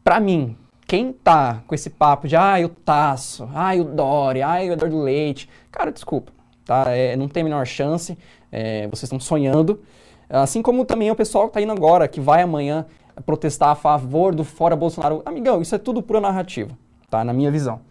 pra 0.04 0.20
mim, 0.20 0.58
quem 0.88 1.14
tá 1.14 1.62
com 1.68 1.76
esse 1.76 1.90
papo 1.90 2.28
de 2.28 2.36
ai 2.36 2.66
o 2.66 2.70
Tasso, 2.70 3.48
ai 3.54 3.80
o 3.80 3.84
Dória, 3.86 4.48
ai 4.48 4.70
o 4.70 4.74
Eduardo 4.74 5.02
Leite, 5.02 5.48
cara, 5.72 5.92
desculpa, 5.92 6.32
tá? 6.66 6.92
É, 6.92 7.16
não 7.16 7.28
tem 7.28 7.42
a 7.42 7.44
menor 7.44 7.66
chance, 7.66 8.18
é, 8.52 8.88
vocês 8.88 9.04
estão 9.04 9.20
sonhando. 9.20 9.82
Assim 10.30 10.62
como 10.62 10.86
também 10.86 11.12
o 11.12 11.16
pessoal 11.16 11.48
que 11.48 11.54
tá 11.54 11.62
indo 11.62 11.72
agora, 11.72 12.08
que 12.08 12.20
vai 12.20 12.42
amanhã 12.42 12.86
protestar 13.26 13.70
a 13.70 13.76
favor 13.76 14.34
do 14.34 14.44
fora 14.44 14.76
Bolsonaro. 14.76 15.22
Amigão, 15.26 15.62
isso 15.62 15.76
é 15.76 15.78
tudo 15.78 16.02
pura 16.02 16.20
narrativa, 16.20 16.72
tá? 17.10 17.24
Na 17.24 17.34
minha 17.34 17.52
visão. 17.52 17.82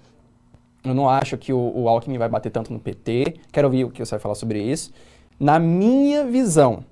Eu 0.84 0.94
não 0.94 1.08
acho 1.08 1.38
que 1.38 1.52
o, 1.52 1.72
o 1.74 1.88
Alckmin 1.88 2.18
vai 2.18 2.28
bater 2.28 2.50
tanto 2.50 2.72
no 2.72 2.80
PT. 2.80 3.36
Quero 3.52 3.68
ouvir 3.68 3.84
o 3.84 3.90
que 3.90 4.04
você 4.04 4.10
vai 4.10 4.20
falar 4.20 4.34
sobre 4.34 4.60
isso. 4.60 4.92
Na 5.38 5.58
minha 5.58 6.24
visão, 6.24 6.84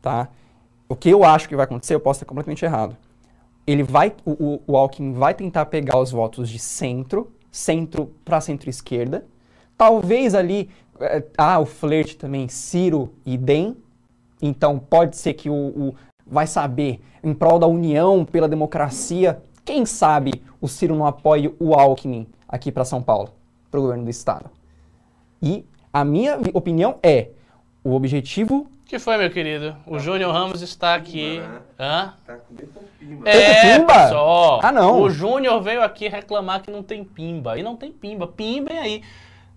tá? 0.00 0.28
O 0.88 0.94
que 0.94 1.10
eu 1.10 1.24
acho 1.24 1.48
que 1.48 1.56
vai 1.56 1.64
acontecer, 1.64 1.94
eu 1.94 2.00
posso 2.00 2.18
estar 2.18 2.26
completamente 2.26 2.64
errado. 2.64 2.96
Ele 3.66 3.82
vai, 3.82 4.14
o, 4.24 4.60
o, 4.64 4.76
Alckmin 4.76 5.12
vai 5.12 5.34
tentar 5.34 5.66
pegar 5.66 5.98
os 5.98 6.12
votos 6.12 6.48
de 6.48 6.60
centro, 6.60 7.32
centro 7.50 8.12
para 8.24 8.40
centro-esquerda. 8.40 9.26
Talvez 9.76 10.34
ali, 10.34 10.70
ah, 11.36 11.58
o 11.58 11.66
flerte 11.66 12.16
também, 12.16 12.48
Ciro 12.48 13.12
e 13.24 13.36
DEM. 13.36 13.76
Então 14.40 14.78
pode 14.78 15.16
ser 15.16 15.34
que 15.34 15.48
o, 15.48 15.54
o 15.54 15.94
vai 16.26 16.46
saber, 16.46 17.00
em 17.22 17.32
prol 17.32 17.58
da 17.58 17.66
união 17.66 18.24
pela 18.24 18.48
democracia, 18.48 19.42
quem 19.64 19.86
sabe 19.86 20.42
o 20.60 20.68
Ciro 20.68 20.94
não 20.94 21.06
apoie 21.06 21.54
o 21.58 21.74
Alckmin 21.74 22.26
aqui 22.48 22.70
para 22.70 22.84
São 22.84 23.02
Paulo, 23.02 23.30
para 23.70 23.78
o 23.78 23.82
governo 23.82 24.04
do 24.04 24.10
estado. 24.10 24.50
E 25.42 25.64
a 25.92 26.04
minha 26.04 26.38
opinião 26.52 26.98
é, 27.02 27.30
o 27.82 27.94
objetivo 27.94 28.68
que 28.86 29.00
foi, 29.00 29.16
meu 29.16 29.28
querido? 29.28 29.76
O 29.84 29.98
Júnior 29.98 30.32
Ramos 30.32 30.62
está 30.62 30.94
aqui. 30.94 31.40
né? 31.40 31.60
Hã? 31.76 32.14
Tá 32.24 32.36
com 32.36 32.54
bem 32.54 32.68
pimba. 33.00 33.28
É, 33.28 33.76
pimba? 33.76 33.94
pessoal. 33.94 34.60
Ah, 34.62 34.70
não. 34.70 35.00
O 35.00 35.10
Júnior 35.10 35.60
veio 35.60 35.82
aqui 35.82 36.06
reclamar 36.06 36.62
que 36.62 36.70
não 36.70 36.84
tem 36.84 37.02
pimba. 37.02 37.58
E 37.58 37.64
não 37.64 37.74
tem 37.74 37.90
pimba. 37.90 38.28
Pimbem 38.28 38.78
aí. 38.78 39.02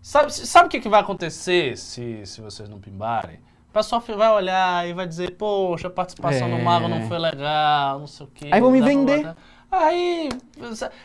Sabe, 0.02 0.34
sabe 0.34 0.68
o 0.68 0.70
que, 0.70 0.80
que 0.80 0.90
vai 0.90 1.02
acontecer 1.02 1.78
se, 1.78 2.26
se 2.26 2.42
vocês 2.42 2.70
não 2.70 2.80
pimbarem? 2.80 3.40
O 3.70 3.74
pessoal 3.74 4.02
vai 4.02 4.32
olhar 4.32 4.88
e 4.88 4.94
vai 4.94 5.06
dizer, 5.06 5.32
poxa, 5.36 5.88
a 5.88 5.92
participação 5.92 6.48
É. 6.48 6.52
no 6.52 6.64
Mago 6.64 6.88
não 6.88 7.08
foi 7.08 7.20
legal, 7.20 8.00
não 8.00 8.08
sei 8.08 8.26
o 8.26 8.30
quê. 8.34 8.50
Aí 8.52 8.60
vão 8.60 8.72
me 8.72 8.82
vender. 8.82 9.36
Aí, 9.72 10.30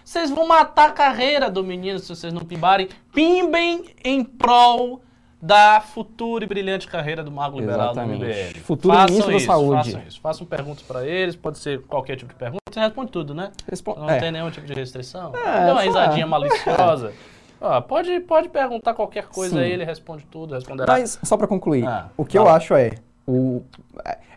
vocês 0.03 0.31
vão 0.31 0.49
matar 0.49 0.89
a 0.89 0.93
carreira 0.93 1.51
do 1.51 1.63
menino 1.63 1.99
se 1.99 2.09
vocês 2.09 2.33
não 2.33 2.41
pimbarem. 2.43 2.89
Pimbem 3.13 3.85
em 4.03 4.25
prol 4.25 5.03
da 5.43 5.79
futura 5.83 6.45
e 6.45 6.49
brilhante 6.49 6.89
carreira 6.89 7.23
do 7.23 7.31
Mago 7.31 7.61
Liberal 7.61 7.93
do 7.93 8.01
Exatamente. 8.01 8.25
MBL. 8.25 8.61
Futuro 8.61 8.95
Façam 8.95 9.07
ministro 9.11 9.31
da 9.33 9.37
isso, 9.37 9.47
Saúde. 9.47 9.77
Façam 9.93 10.09
isso. 10.09 10.21
Façam 10.23 10.47
perguntas 10.47 10.83
pra 10.85 11.07
eles, 11.07 11.37
pode 11.37 11.59
ser 11.59 11.83
qualquer 11.83 12.17
tipo 12.17 12.33
de 12.33 12.39
pergunta. 12.39 12.63
Você 12.73 12.81
responde 12.81 13.13
tudo, 13.13 13.35
né? 13.35 13.53
Não 13.99 14.09
é. 14.09 14.19
tem 14.19 14.33
nenhum 14.33 14.51
tipo 14.51 14.67
de 14.67 14.73
restrição. 14.73 15.37
É, 15.37 15.67
Dá 15.67 15.73
uma 15.73 15.83
risadinha 15.83 16.27
maliciosa. 16.27 17.13
Ó, 17.67 17.81
pode, 17.81 18.21
pode 18.21 18.51
perguntar 18.51 18.93
qualquer 18.93 19.27
coisa 19.27 19.57
Sim. 19.57 19.63
aí, 19.63 19.73
ele 19.73 19.85
responde 19.85 20.27
tudo, 20.31 20.55
responderá. 20.55 20.93
Mas, 20.93 21.19
só 21.23 21.35
para 21.35 21.47
concluir, 21.47 21.87
Ah, 21.87 22.09
o 22.15 22.23
que 22.23 22.37
eu 22.37 22.45
fala. 22.45 22.57
acho 22.59 22.75
é, 22.75 22.91
o, 23.27 23.63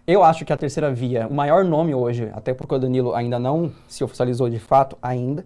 eu 0.08 0.24
acho 0.24 0.46
que 0.46 0.54
a 0.54 0.58
terceira 0.58 0.90
via, 0.94 1.28
o 1.28 1.34
maior 1.34 1.66
nome 1.66 1.94
hoje, 1.94 2.30
até 2.34 2.54
porque 2.54 2.74
o 2.74 2.80
Danilo 2.80 3.13
ainda 3.13 3.38
não 3.38 3.70
se 3.86 4.02
oficializou 4.02 4.50
de 4.50 4.60
fato 4.60 4.98
ainda, 5.02 5.46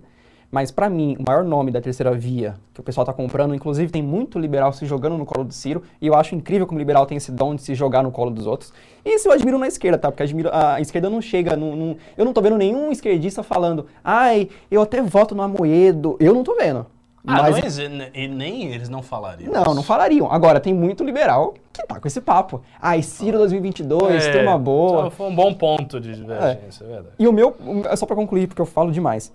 mas 0.51 0.69
para 0.69 0.89
mim, 0.91 1.15
o 1.17 1.23
maior 1.27 1.43
nome 1.43 1.71
da 1.71 1.81
terceira 1.81 2.13
via 2.13 2.53
que 2.71 2.79
o 2.81 2.83
pessoal 2.83 3.03
tá 3.03 3.13
comprando, 3.13 3.55
inclusive 3.55 3.91
tem 3.91 4.03
muito 4.03 4.37
liberal 4.37 4.71
se 4.73 4.85
jogando 4.85 5.17
no 5.17 5.25
colo 5.25 5.43
do 5.45 5.53
Ciro, 5.53 5.81
e 5.99 6.05
eu 6.05 6.13
acho 6.13 6.35
incrível 6.35 6.67
como 6.67 6.77
o 6.77 6.79
liberal 6.79 7.07
tem 7.07 7.17
esse 7.17 7.31
dom 7.31 7.55
de 7.55 7.63
se 7.63 7.73
jogar 7.73 8.03
no 8.03 8.11
colo 8.11 8.29
dos 8.29 8.45
outros. 8.45 8.71
E 9.03 9.15
isso 9.15 9.27
eu 9.27 9.31
admiro 9.31 9.57
na 9.57 9.67
esquerda, 9.67 9.97
tá? 9.97 10.11
Porque 10.11 10.21
admiro, 10.21 10.49
a 10.53 10.79
esquerda 10.79 11.09
não 11.09 11.19
chega, 11.19 11.55
não, 11.55 11.75
não- 11.75 11.97
eu 12.15 12.25
não 12.25 12.31
tô 12.33 12.41
vendo 12.43 12.57
nenhum 12.59 12.91
esquerdista 12.91 13.41
falando, 13.41 13.87
ai, 14.03 14.49
eu 14.69 14.83
até 14.83 15.01
voto 15.01 15.33
no 15.33 15.41
Amoedo, 15.41 16.15
eu 16.19 16.31
não 16.35 16.43
tô 16.43 16.53
vendo. 16.55 16.85
Ah, 17.25 17.43
Mas- 17.51 17.77
e 17.77 18.27
nem 18.27 18.65
eles 18.73 18.89
não 18.89 19.03
falariam. 19.03 19.51
não, 19.53 19.75
não 19.75 19.83
falariam. 19.83 20.31
Agora, 20.31 20.59
tem 20.59 20.73
muito 20.73 21.03
liberal 21.03 21.53
que 21.71 21.85
tá 21.85 21.99
com 21.99 22.07
esse 22.07 22.19
papo. 22.19 22.61
Ai, 22.81 23.03
Ciro 23.03 23.37
2022, 23.37 24.25
É, 24.25 24.31
turma 24.31 24.57
boa. 24.57 25.11
Foi 25.11 25.27
um 25.27 25.35
bom 25.35 25.53
ponto 25.53 25.99
de 25.99 26.15
divergência, 26.15 26.83
é, 26.83 26.87
verdade. 26.87 27.15
E 27.19 27.27
o 27.27 27.31
meu, 27.31 27.55
é 27.89 27.95
só 27.95 28.05
pra 28.07 28.15
concluir, 28.15 28.47
porque 28.47 28.61
eu 28.61 28.65
falo 28.65 28.91
demais. 28.91 29.31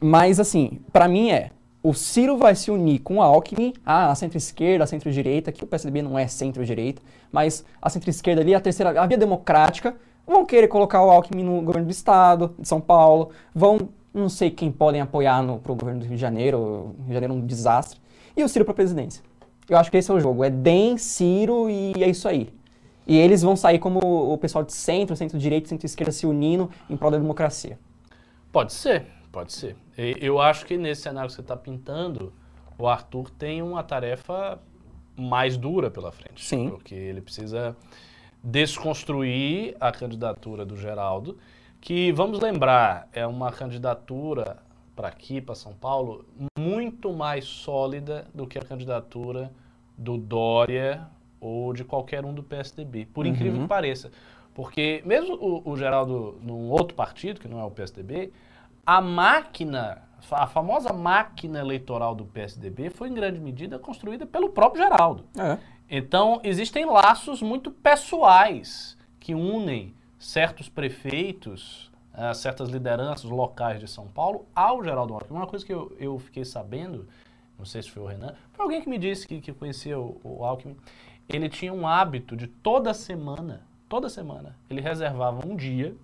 Mas, 0.00 0.40
assim, 0.40 0.80
pra 0.92 1.06
mim 1.06 1.30
é, 1.30 1.50
o 1.82 1.92
Ciro 1.92 2.36
vai 2.36 2.54
se 2.54 2.70
unir 2.70 3.00
com 3.00 3.20
a 3.22 3.26
Alckmin, 3.26 3.72
ah, 3.84 4.10
a 4.10 4.14
centro-esquerda, 4.14 4.84
a 4.84 4.86
centro-direita, 4.86 5.52
que 5.52 5.62
o 5.62 5.66
PSDB 5.66 6.00
não 6.02 6.18
é 6.18 6.26
centro-direita, 6.26 7.02
mas 7.30 7.64
a 7.80 7.90
centro-esquerda 7.90 8.40
ali, 8.40 8.54
a 8.54 8.60
terceira, 8.60 9.00
a 9.00 9.06
via 9.06 9.18
democrática, 9.18 9.94
vão 10.26 10.44
querer 10.46 10.68
colocar 10.68 11.04
o 11.04 11.10
Alckmin 11.10 11.44
no 11.44 11.60
governo 11.62 11.86
do 11.86 11.92
estado, 11.92 12.54
de 12.58 12.66
São 12.66 12.80
Paulo, 12.80 13.30
vão, 13.54 13.88
não 14.12 14.28
sei 14.28 14.50
quem 14.50 14.70
podem 14.70 15.00
apoiar 15.00 15.42
no, 15.42 15.58
pro 15.58 15.74
governo 15.74 16.00
do 16.00 16.06
Rio 16.06 16.16
de 16.16 16.20
Janeiro, 16.20 16.58
o 16.58 16.94
Rio 16.98 17.06
de 17.08 17.14
Janeiro 17.14 17.34
é 17.34 17.36
um 17.36 17.46
desastre, 17.46 18.00
e 18.36 18.42
o 18.42 18.48
Ciro 18.48 18.64
pra 18.64 18.74
presidência. 18.74 19.22
Eu 19.68 19.76
acho 19.76 19.90
que 19.90 19.96
esse 19.96 20.10
é 20.10 20.14
o 20.14 20.20
jogo, 20.20 20.44
é 20.44 20.50
DEM, 20.50 20.98
Ciro 20.98 21.70
e 21.70 21.92
é 22.02 22.08
isso 22.08 22.28
aí. 22.28 22.48
E 23.06 23.16
eles 23.16 23.42
vão 23.42 23.56
sair 23.56 23.78
como 23.78 23.98
o 23.98 24.38
pessoal 24.38 24.64
de 24.64 24.72
centro, 24.72 25.16
centro-direita, 25.16 25.68
centro-esquerda 25.68 26.12
se 26.12 26.26
unindo 26.26 26.70
em 26.88 26.96
prol 26.96 27.10
da 27.10 27.18
democracia. 27.18 27.78
Pode 28.52 28.72
ser, 28.72 29.06
pode 29.30 29.52
ser. 29.52 29.76
Eu 29.96 30.40
acho 30.40 30.66
que 30.66 30.76
nesse 30.76 31.02
cenário 31.02 31.28
que 31.28 31.34
você 31.34 31.40
está 31.40 31.56
pintando, 31.56 32.32
o 32.78 32.86
Arthur 32.86 33.30
tem 33.30 33.62
uma 33.62 33.82
tarefa 33.82 34.60
mais 35.16 35.56
dura 35.56 35.90
pela 35.90 36.12
frente. 36.12 36.44
Sim. 36.44 36.70
Porque 36.70 36.94
ele 36.94 37.20
precisa 37.20 37.76
desconstruir 38.42 39.76
a 39.80 39.92
candidatura 39.92 40.64
do 40.64 40.76
Geraldo, 40.76 41.38
que, 41.82 42.12
vamos 42.12 42.40
lembrar, 42.40 43.08
é 43.12 43.26
uma 43.26 43.50
candidatura 43.50 44.58
para 44.94 45.08
aqui, 45.08 45.40
para 45.40 45.56
São 45.56 45.74
Paulo, 45.74 46.24
muito 46.56 47.12
mais 47.12 47.44
sólida 47.44 48.24
do 48.32 48.46
que 48.46 48.56
a 48.56 48.62
candidatura 48.62 49.52
do 49.98 50.16
Dória 50.16 51.08
ou 51.40 51.72
de 51.72 51.82
qualquer 51.82 52.24
um 52.24 52.32
do 52.32 52.42
PSDB, 52.42 53.06
por 53.06 53.26
uhum. 53.26 53.32
incrível 53.32 53.62
que 53.62 53.66
pareça. 53.66 54.12
Porque 54.54 55.02
mesmo 55.04 55.34
o, 55.34 55.72
o 55.72 55.76
Geraldo 55.76 56.38
num 56.40 56.70
outro 56.70 56.94
partido, 56.94 57.40
que 57.40 57.48
não 57.48 57.58
é 57.58 57.64
o 57.64 57.70
PSDB, 57.70 58.32
a 58.86 59.00
máquina, 59.00 60.02
a 60.30 60.46
famosa 60.46 60.92
máquina 60.92 61.58
eleitoral 61.58 62.14
do 62.14 62.24
PSDB 62.24 62.90
foi 62.90 63.08
em 63.08 63.14
grande 63.14 63.40
medida 63.40 63.76
construída 63.76 64.24
pelo 64.24 64.50
próprio 64.50 64.84
Geraldo. 64.84 65.24
É. 65.36 65.58
Então, 65.90 66.40
existem 66.44 66.86
laços 66.86 67.42
muito 67.42 67.72
pessoais 67.72 68.96
que 69.18 69.34
unem 69.34 69.96
certos 70.22 70.68
prefeitos, 70.68 71.90
uh, 72.14 72.32
certas 72.32 72.68
lideranças 72.68 73.28
locais 73.28 73.80
de 73.80 73.88
São 73.88 74.06
Paulo 74.06 74.46
ao 74.54 74.82
Geraldo 74.84 75.14
Alckmin. 75.14 75.36
Uma 75.36 75.48
coisa 75.48 75.66
que 75.66 75.74
eu, 75.74 75.94
eu 75.98 76.16
fiquei 76.20 76.44
sabendo, 76.44 77.08
não 77.58 77.64
sei 77.64 77.82
se 77.82 77.90
foi 77.90 78.04
o 78.04 78.06
Renan, 78.06 78.34
foi 78.52 78.64
alguém 78.64 78.80
que 78.80 78.88
me 78.88 78.98
disse 78.98 79.26
que, 79.26 79.40
que 79.40 79.52
conhecia 79.52 79.98
o, 79.98 80.20
o 80.22 80.44
Alckmin, 80.44 80.76
ele 81.28 81.48
tinha 81.48 81.72
um 81.72 81.88
hábito 81.88 82.36
de 82.36 82.46
toda 82.46 82.94
semana, 82.94 83.62
toda 83.88 84.08
semana, 84.08 84.56
ele 84.70 84.80
reservava 84.80 85.44
um 85.44 85.56
dia 85.56 85.94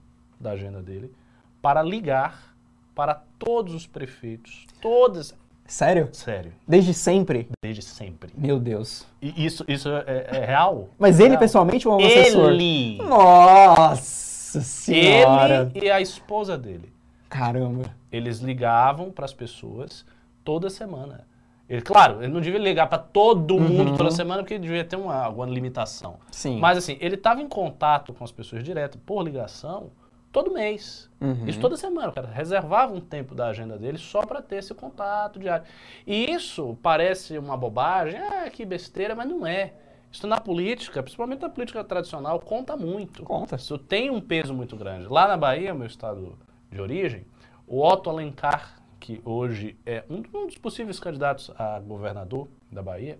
da 0.40 0.50
agenda 0.50 0.82
dele 0.82 1.14
para 1.62 1.80
ligar 1.80 2.56
para 2.96 3.22
todos 3.38 3.72
os 3.72 3.86
prefeitos, 3.86 4.66
todas. 4.82 5.32
Sério? 5.68 6.08
Sério. 6.12 6.50
Desde 6.66 6.94
sempre? 6.94 7.46
Desde 7.62 7.82
sempre. 7.82 8.32
Meu 8.34 8.58
Deus. 8.58 9.06
E 9.20 9.44
isso, 9.44 9.66
isso 9.68 9.90
é, 9.90 10.26
é 10.32 10.46
real? 10.46 10.88
Mas 10.98 11.20
ele 11.20 11.28
real. 11.28 11.40
pessoalmente 11.40 11.86
ou 11.86 12.00
um 12.00 12.06
assessor? 12.06 12.50
Ele! 12.52 12.96
Nossa 12.96 14.62
senhora! 14.62 15.70
Ele 15.74 15.86
e 15.86 15.90
a 15.90 16.00
esposa 16.00 16.56
dele. 16.56 16.90
Caramba. 17.28 17.94
Eles 18.10 18.38
ligavam 18.38 19.10
para 19.10 19.26
as 19.26 19.34
pessoas 19.34 20.06
toda 20.42 20.70
semana. 20.70 21.26
Ele, 21.68 21.82
claro, 21.82 22.22
ele 22.22 22.32
não 22.32 22.40
devia 22.40 22.58
ligar 22.58 22.86
para 22.86 22.96
todo 22.96 23.60
mundo 23.60 23.90
uhum. 23.90 23.96
toda 23.98 24.10
semana, 24.10 24.42
porque 24.42 24.58
devia 24.58 24.84
ter 24.84 24.96
uma, 24.96 25.16
alguma 25.16 25.46
limitação. 25.46 26.16
Sim. 26.30 26.58
Mas 26.58 26.78
assim, 26.78 26.96
ele 26.98 27.16
estava 27.16 27.42
em 27.42 27.48
contato 27.48 28.14
com 28.14 28.24
as 28.24 28.32
pessoas 28.32 28.64
direto 28.64 28.96
por 28.96 29.22
ligação 29.22 29.90
todo 30.32 30.52
mês. 30.52 31.10
Uhum. 31.20 31.46
Isso 31.46 31.60
toda 31.60 31.76
semana. 31.76 32.08
O 32.08 32.12
cara 32.12 32.28
reservava 32.28 32.92
um 32.92 33.00
tempo 33.00 33.34
da 33.34 33.48
agenda 33.48 33.78
dele 33.78 33.98
só 33.98 34.24
para 34.24 34.40
ter 34.40 34.56
esse 34.56 34.74
contato 34.74 35.38
diário. 35.38 35.66
E 36.06 36.30
isso 36.30 36.78
parece 36.82 37.38
uma 37.38 37.56
bobagem, 37.56 38.20
ah, 38.20 38.48
que 38.50 38.64
besteira, 38.64 39.14
mas 39.14 39.28
não 39.28 39.46
é. 39.46 39.72
Isso 40.10 40.26
na 40.26 40.40
política, 40.40 41.02
principalmente 41.02 41.42
na 41.42 41.50
política 41.50 41.84
tradicional, 41.84 42.40
conta 42.40 42.76
muito. 42.76 43.22
Conta. 43.24 43.56
Isso 43.56 43.76
tem 43.76 44.10
um 44.10 44.20
peso 44.20 44.54
muito 44.54 44.76
grande. 44.76 45.06
Lá 45.06 45.28
na 45.28 45.36
Bahia, 45.36 45.74
meu 45.74 45.86
estado 45.86 46.38
de 46.70 46.80
origem, 46.80 47.26
o 47.66 47.86
Otto 47.86 48.08
Alencar, 48.08 48.80
que 48.98 49.20
hoje 49.24 49.76
é 49.84 50.04
um, 50.08 50.22
um 50.34 50.46
dos 50.46 50.56
possíveis 50.56 50.98
candidatos 50.98 51.50
a 51.58 51.78
governador 51.80 52.48
da 52.72 52.82
Bahia, 52.82 53.18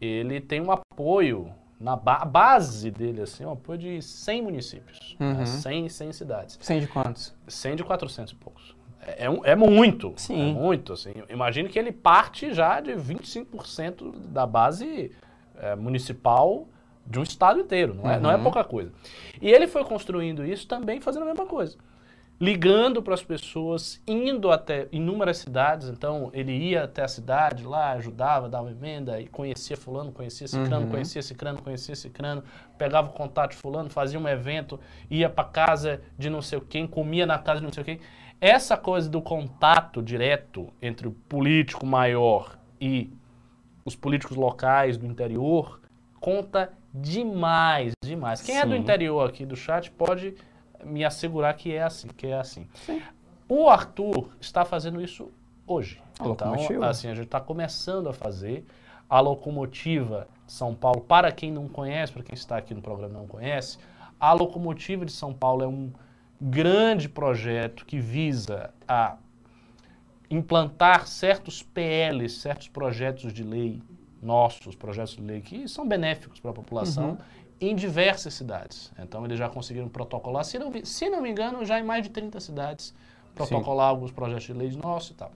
ele 0.00 0.40
tem 0.40 0.60
um 0.60 0.70
apoio 0.70 1.52
na 1.78 1.94
ba 1.94 2.24
base 2.24 2.90
dele, 2.90 3.22
assim, 3.22 3.44
um 3.44 3.52
apoio 3.52 3.78
de 3.78 4.02
100 4.02 4.42
municípios. 4.42 5.16
Né? 5.18 5.26
Uhum. 5.26 5.38
Né? 5.38 5.46
100, 5.46 5.88
100 5.88 6.12
cidades. 6.12 6.58
100 6.60 6.80
de 6.80 6.88
quantos? 6.88 7.34
100 7.46 7.76
de 7.76 7.84
400 7.84 8.32
e 8.32 8.36
poucos. 8.36 8.76
É, 9.00 9.26
é, 9.26 9.50
é 9.52 9.54
muito. 9.54 10.12
Sim. 10.16 10.50
É 10.50 10.52
muito, 10.52 10.92
assim. 10.92 11.12
Imagine 11.28 11.68
que 11.68 11.78
ele 11.78 11.92
parte 11.92 12.52
já 12.52 12.80
de 12.80 12.92
25% 12.92 14.16
da 14.28 14.46
base 14.46 15.12
é, 15.56 15.76
municipal 15.76 16.66
de 17.06 17.18
um 17.20 17.22
estado 17.22 17.60
inteiro. 17.60 17.94
Não 17.94 18.10
é, 18.10 18.16
uhum. 18.16 18.22
não 18.22 18.30
é 18.30 18.36
uhum. 18.36 18.42
pouca 18.42 18.64
coisa. 18.64 18.92
E 19.40 19.50
ele 19.50 19.66
foi 19.66 19.84
construindo 19.84 20.44
isso 20.44 20.66
também 20.66 21.00
fazendo 21.00 21.22
a 21.22 21.26
mesma 21.26 21.46
coisa 21.46 21.76
ligando 22.38 23.02
para 23.02 23.14
as 23.14 23.22
pessoas, 23.22 24.00
indo 24.06 24.50
até 24.50 24.88
inúmeras 24.92 25.38
cidades. 25.38 25.88
Então, 25.88 26.30
ele 26.34 26.52
ia 26.52 26.84
até 26.84 27.02
a 27.02 27.08
cidade 27.08 27.64
lá, 27.64 27.92
ajudava, 27.92 28.48
dava 28.48 28.70
emenda, 28.70 29.20
e 29.20 29.26
conhecia 29.26 29.76
fulano, 29.76 30.12
conhecia 30.12 30.46
cicrano, 30.46 30.84
uhum. 30.84 30.90
conhecia 30.90 31.22
cicrano, 31.22 31.62
conhecia 31.62 31.96
cicrano, 31.96 32.44
pegava 32.76 33.08
o 33.08 33.12
contato 33.12 33.52
de 33.52 33.56
fulano, 33.56 33.88
fazia 33.88 34.18
um 34.18 34.28
evento, 34.28 34.78
ia 35.10 35.30
para 35.30 35.44
casa 35.44 36.00
de 36.18 36.28
não 36.28 36.42
sei 36.42 36.60
quem, 36.60 36.86
comia 36.86 37.24
na 37.24 37.38
casa 37.38 37.60
de 37.60 37.66
não 37.66 37.72
sei 37.72 37.84
quem. 37.84 38.00
Essa 38.38 38.76
coisa 38.76 39.08
do 39.08 39.22
contato 39.22 40.02
direto 40.02 40.68
entre 40.82 41.08
o 41.08 41.12
político 41.12 41.86
maior 41.86 42.58
e 42.78 43.10
os 43.82 43.96
políticos 43.96 44.36
locais 44.36 44.98
do 44.98 45.06
interior 45.06 45.80
conta 46.20 46.70
demais, 46.92 47.92
demais. 48.04 48.42
Quem 48.42 48.56
Sim. 48.56 48.60
é 48.60 48.66
do 48.66 48.76
interior 48.76 49.26
aqui 49.26 49.46
do 49.46 49.56
chat 49.56 49.90
pode 49.90 50.34
me 50.86 51.04
assegurar 51.04 51.54
que 51.54 51.72
é 51.72 51.82
assim, 51.82 52.08
que 52.08 52.26
é 52.26 52.38
assim. 52.38 52.66
Sim. 52.74 53.02
O 53.48 53.68
Arthur 53.68 54.28
está 54.40 54.64
fazendo 54.64 55.00
isso 55.00 55.30
hoje. 55.66 56.02
A 56.18 56.28
então, 56.28 56.54
assim, 56.82 57.08
a 57.08 57.14
gente 57.14 57.26
está 57.26 57.40
começando 57.40 58.08
a 58.08 58.12
fazer 58.12 58.64
a 59.08 59.20
locomotiva 59.20 60.26
São 60.46 60.74
Paulo. 60.74 61.00
Para 61.00 61.30
quem 61.30 61.52
não 61.52 61.68
conhece, 61.68 62.12
para 62.12 62.22
quem 62.22 62.34
está 62.34 62.56
aqui 62.56 62.74
no 62.74 62.82
programa 62.82 63.14
não 63.14 63.26
conhece, 63.26 63.78
a 64.18 64.32
locomotiva 64.32 65.04
de 65.04 65.12
São 65.12 65.32
Paulo 65.32 65.62
é 65.62 65.66
um 65.66 65.92
grande 66.40 67.08
projeto 67.08 67.84
que 67.84 67.98
visa 67.98 68.70
a 68.86 69.16
implantar 70.28 71.06
certos 71.06 71.62
PLs, 71.62 72.40
certos 72.40 72.68
projetos 72.68 73.32
de 73.32 73.42
lei 73.42 73.80
nossos, 74.20 74.74
projetos 74.74 75.16
de 75.16 75.22
lei 75.22 75.40
que 75.40 75.68
são 75.68 75.86
benéficos 75.86 76.40
para 76.40 76.50
a 76.50 76.54
população 76.54 77.10
uhum 77.10 77.18
em 77.60 77.74
diversas 77.74 78.34
cidades. 78.34 78.92
Então 78.98 79.24
eles 79.24 79.38
já 79.38 79.48
conseguiram 79.48 79.88
protocolar, 79.88 80.44
se 80.44 80.58
não, 80.58 80.72
se 80.84 81.08
não 81.08 81.22
me 81.22 81.30
engano, 81.30 81.64
já 81.64 81.78
em 81.78 81.82
mais 81.82 82.02
de 82.02 82.10
30 82.10 82.40
cidades, 82.40 82.94
protocolar 83.34 83.88
Sim. 83.88 83.90
alguns 83.90 84.12
projetos 84.12 84.44
de 84.44 84.52
leis 84.52 84.76
nossos 84.76 85.10
e 85.10 85.14
tal. 85.14 85.30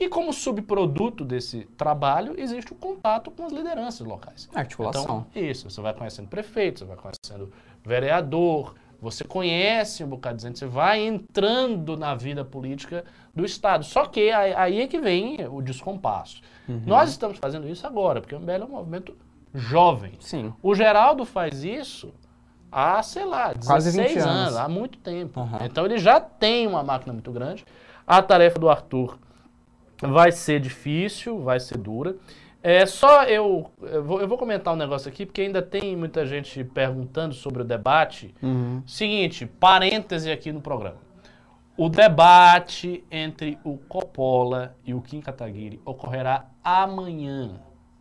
E 0.00 0.08
como 0.08 0.32
subproduto 0.32 1.24
desse 1.24 1.64
trabalho, 1.76 2.38
existe 2.38 2.72
o 2.72 2.76
contato 2.76 3.32
com 3.32 3.46
as 3.46 3.52
lideranças 3.52 4.06
locais. 4.06 4.48
Articulação. 4.54 5.26
Então, 5.30 5.42
isso, 5.42 5.68
você 5.68 5.80
vai 5.80 5.92
conhecendo 5.92 6.28
prefeito, 6.28 6.78
você 6.78 6.84
vai 6.84 6.96
conhecendo 6.96 7.52
vereador, 7.84 8.76
você 9.00 9.24
conhece 9.24 10.04
um 10.04 10.08
bocado 10.08 10.36
de 10.36 10.44
gente, 10.44 10.58
você 10.58 10.66
vai 10.66 11.04
entrando 11.04 11.96
na 11.96 12.14
vida 12.14 12.44
política 12.44 13.04
do 13.34 13.44
Estado. 13.44 13.84
Só 13.84 14.06
que 14.06 14.30
aí 14.30 14.80
é 14.80 14.86
que 14.86 15.00
vem 15.00 15.38
o 15.48 15.60
descompasso. 15.60 16.42
Uhum. 16.68 16.82
Nós 16.86 17.10
estamos 17.10 17.38
fazendo 17.38 17.68
isso 17.68 17.84
agora, 17.84 18.20
porque 18.20 18.36
o 18.36 18.40
MBL 18.40 18.52
é 18.52 18.64
um 18.64 18.68
movimento 18.68 19.16
jovem. 19.58 20.12
Sim. 20.20 20.52
O 20.62 20.74
Geraldo 20.74 21.24
faz 21.24 21.64
isso 21.64 22.12
há, 22.70 23.02
sei 23.02 23.24
lá, 23.24 23.52
16 23.52 24.16
anos. 24.16 24.26
anos. 24.26 24.56
há 24.56 24.68
muito 24.68 24.98
tempo. 24.98 25.40
Uhum. 25.40 25.58
Então 25.62 25.84
ele 25.84 25.98
já 25.98 26.20
tem 26.20 26.66
uma 26.66 26.82
máquina 26.82 27.12
muito 27.12 27.32
grande. 27.32 27.64
A 28.06 28.22
tarefa 28.22 28.58
do 28.58 28.68
Arthur 28.68 29.18
vai 30.00 30.32
ser 30.32 30.60
difícil, 30.60 31.40
vai 31.40 31.60
ser 31.60 31.76
dura. 31.78 32.16
É 32.62 32.84
só 32.86 33.24
eu, 33.24 33.70
eu 33.82 34.02
vou, 34.02 34.20
eu 34.20 34.28
vou 34.28 34.36
comentar 34.36 34.74
um 34.74 34.76
negócio 34.76 35.08
aqui, 35.08 35.24
porque 35.24 35.42
ainda 35.42 35.62
tem 35.62 35.96
muita 35.96 36.26
gente 36.26 36.64
perguntando 36.64 37.34
sobre 37.34 37.62
o 37.62 37.64
debate. 37.64 38.34
Uhum. 38.42 38.82
Seguinte, 38.86 39.46
parêntese 39.46 40.30
aqui 40.30 40.52
no 40.52 40.60
programa. 40.60 40.96
O 41.76 41.88
debate 41.88 43.04
entre 43.10 43.56
o 43.62 43.78
Coppola 43.78 44.74
e 44.84 44.92
o 44.92 45.00
Kim 45.00 45.20
Kataguiri 45.20 45.80
ocorrerá 45.84 46.46
amanhã 46.64 47.60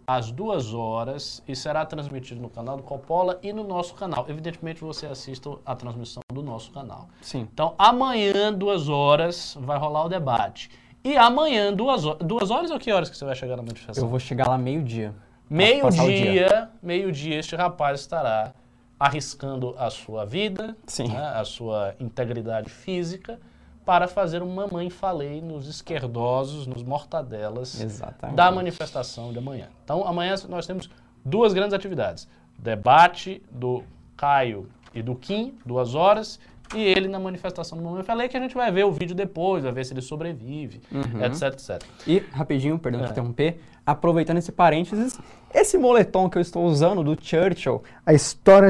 às 0.10 0.32
duas 0.32 0.74
horas 0.74 1.44
e 1.46 1.54
será 1.54 1.86
transmitido 1.86 2.40
no 2.40 2.50
canal 2.50 2.78
do 2.78 2.84
Coppola 2.84 3.38
e 3.44 3.52
no 3.52 3.66
nosso 3.66 3.94
canal. 3.94 4.26
Evidentemente, 4.30 4.80
você 4.80 5.06
assista 5.06 5.58
a 5.66 5.76
transmissão 5.76 6.24
do 6.32 6.42
nosso 6.42 6.72
canal. 6.72 7.10
Sim. 7.22 7.46
Então, 7.52 7.76
amanhã, 7.78 8.54
duas 8.54 8.88
horas, 8.88 9.58
vai 9.60 9.78
rolar 9.78 10.06
o 10.06 10.10
debate. 10.10 10.70
E 11.04 11.18
amanhã, 11.18 11.74
duas 11.74 12.06
horas. 12.06 12.26
Duas 12.26 12.50
horas 12.50 12.72
ou 12.72 12.80
que 12.80 12.90
horas 12.90 13.10
que 13.10 13.18
você 13.18 13.26
vai 13.26 13.36
chegar 13.36 13.58
na 13.58 13.64
manifestação? 13.64 14.06
Eu 14.06 14.10
vou 14.10 14.18
chegar 14.18 14.48
lá 14.48 14.58
meio-dia. 14.58 15.14
Meio-dia, 15.50 16.70
meio-dia, 16.82 17.40
este 17.40 17.58
rapaz 17.58 18.00
estará 18.00 18.54
arriscando 18.98 19.76
a 19.78 19.90
sua 19.90 20.26
vida, 20.26 20.76
né, 21.00 21.34
a 21.36 21.44
sua 21.44 21.96
integridade 22.00 22.70
física 22.70 23.40
para 23.88 24.06
fazer 24.06 24.44
uma 24.44 24.68
mamãe 24.68 24.90
falei 24.90 25.40
nos 25.40 25.66
esquerdosos, 25.66 26.68
nos 26.68 26.84
mortadelas 26.84 27.80
Exatamente. 27.80 28.36
da 28.36 28.52
manifestação 28.52 29.32
de 29.32 29.38
amanhã. 29.40 29.70
Então, 29.86 30.06
amanhã 30.06 30.36
nós 30.50 30.68
temos 30.68 30.90
duas 31.24 31.54
grandes 31.54 31.74
atividades. 31.74 32.28
Debate 32.60 33.42
do 33.50 33.86
Caio 34.18 34.68
e 34.94 35.02
do 35.02 35.16
Kim, 35.16 35.58
duas 35.66 35.96
horas, 35.96 36.38
e 36.76 36.82
ele 36.82 37.08
na 37.08 37.18
manifestação 37.18 37.78
do 37.78 37.84
Mamãe 37.86 38.04
Falei, 38.04 38.28
que 38.28 38.36
a 38.36 38.42
gente 38.42 38.54
vai 38.54 38.70
ver 38.70 38.84
o 38.84 38.92
vídeo 38.92 39.16
depois, 39.16 39.64
vai 39.64 39.72
ver 39.72 39.86
se 39.86 39.94
ele 39.94 40.02
sobrevive, 40.02 40.82
uhum. 40.92 41.24
etc, 41.24 41.44
etc. 41.54 41.82
E, 42.06 42.20
rapidinho, 42.34 42.78
perdão 42.78 43.00
é. 43.00 43.04
por 43.06 43.12
interromper, 43.12 43.62
aproveitando 43.86 44.40
esse 44.40 44.52
parênteses, 44.52 45.18
esse 45.54 45.78
moletom 45.78 46.30
que 46.30 46.38
eu 46.38 46.42
estou 46.42 46.66
usando 46.66 47.02
do 47.06 47.18
Churchill, 47.18 47.82
a 48.06 48.14
história, 48.14 48.70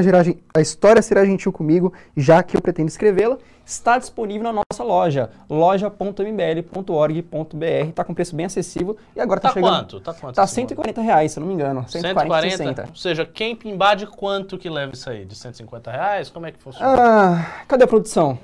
a 0.54 0.60
história 0.60 1.02
será 1.02 1.24
gentil 1.24 1.50
comigo, 1.50 1.92
já 2.16 2.40
que 2.40 2.56
eu 2.56 2.62
pretendo 2.62 2.86
escrevê-la, 2.86 3.36
está 3.68 3.98
disponível 3.98 4.44
na 4.44 4.52
nossa 4.52 4.82
loja, 4.82 5.30
loja.mbl.org.br. 5.48 7.92
Tá 7.94 8.04
com 8.04 8.14
preço 8.14 8.34
bem 8.34 8.46
acessível 8.46 8.96
e 9.14 9.20
agora 9.20 9.40
tá, 9.40 9.48
Tá 9.48 9.54
chegando. 9.54 9.70
quanto? 9.70 10.00
Tá 10.00 10.14
quanto? 10.14 10.34
Tá 10.34 10.44
esse 10.44 10.54
140 10.54 11.00
reais, 11.02 11.32
se 11.32 11.38
eu 11.38 11.42
não 11.42 11.48
me 11.48 11.54
engano. 11.54 11.84
140, 11.88 12.20
140? 12.20 12.56
160. 12.56 12.88
Ou 12.88 12.96
seja, 12.96 13.26
quem 13.26 13.54
pimbar 13.54 13.96
de 13.96 14.06
quanto 14.06 14.56
que 14.56 14.70
leva 14.70 14.92
isso 14.94 15.08
aí? 15.10 15.24
De 15.24 15.34
150 15.34 15.90
reais? 15.90 16.30
Como 16.30 16.46
é 16.46 16.52
que 16.52 16.58
funciona? 16.58 16.94
Ah, 16.98 17.64
cadê 17.66 17.84
a 17.84 17.86
produção? 17.86 18.38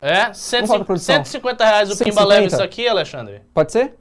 é? 0.00 0.14
falar 0.14 0.28
da 0.28 0.34
150, 0.34 0.84
produção. 0.84 1.14
150 1.16 1.64
reais 1.64 1.90
o 1.90 1.96
pimba 1.96 2.04
150? 2.20 2.28
leva 2.28 2.46
isso 2.46 2.62
aqui, 2.62 2.86
Alexandre? 2.86 3.42
Pode 3.52 3.72
ser? 3.72 3.94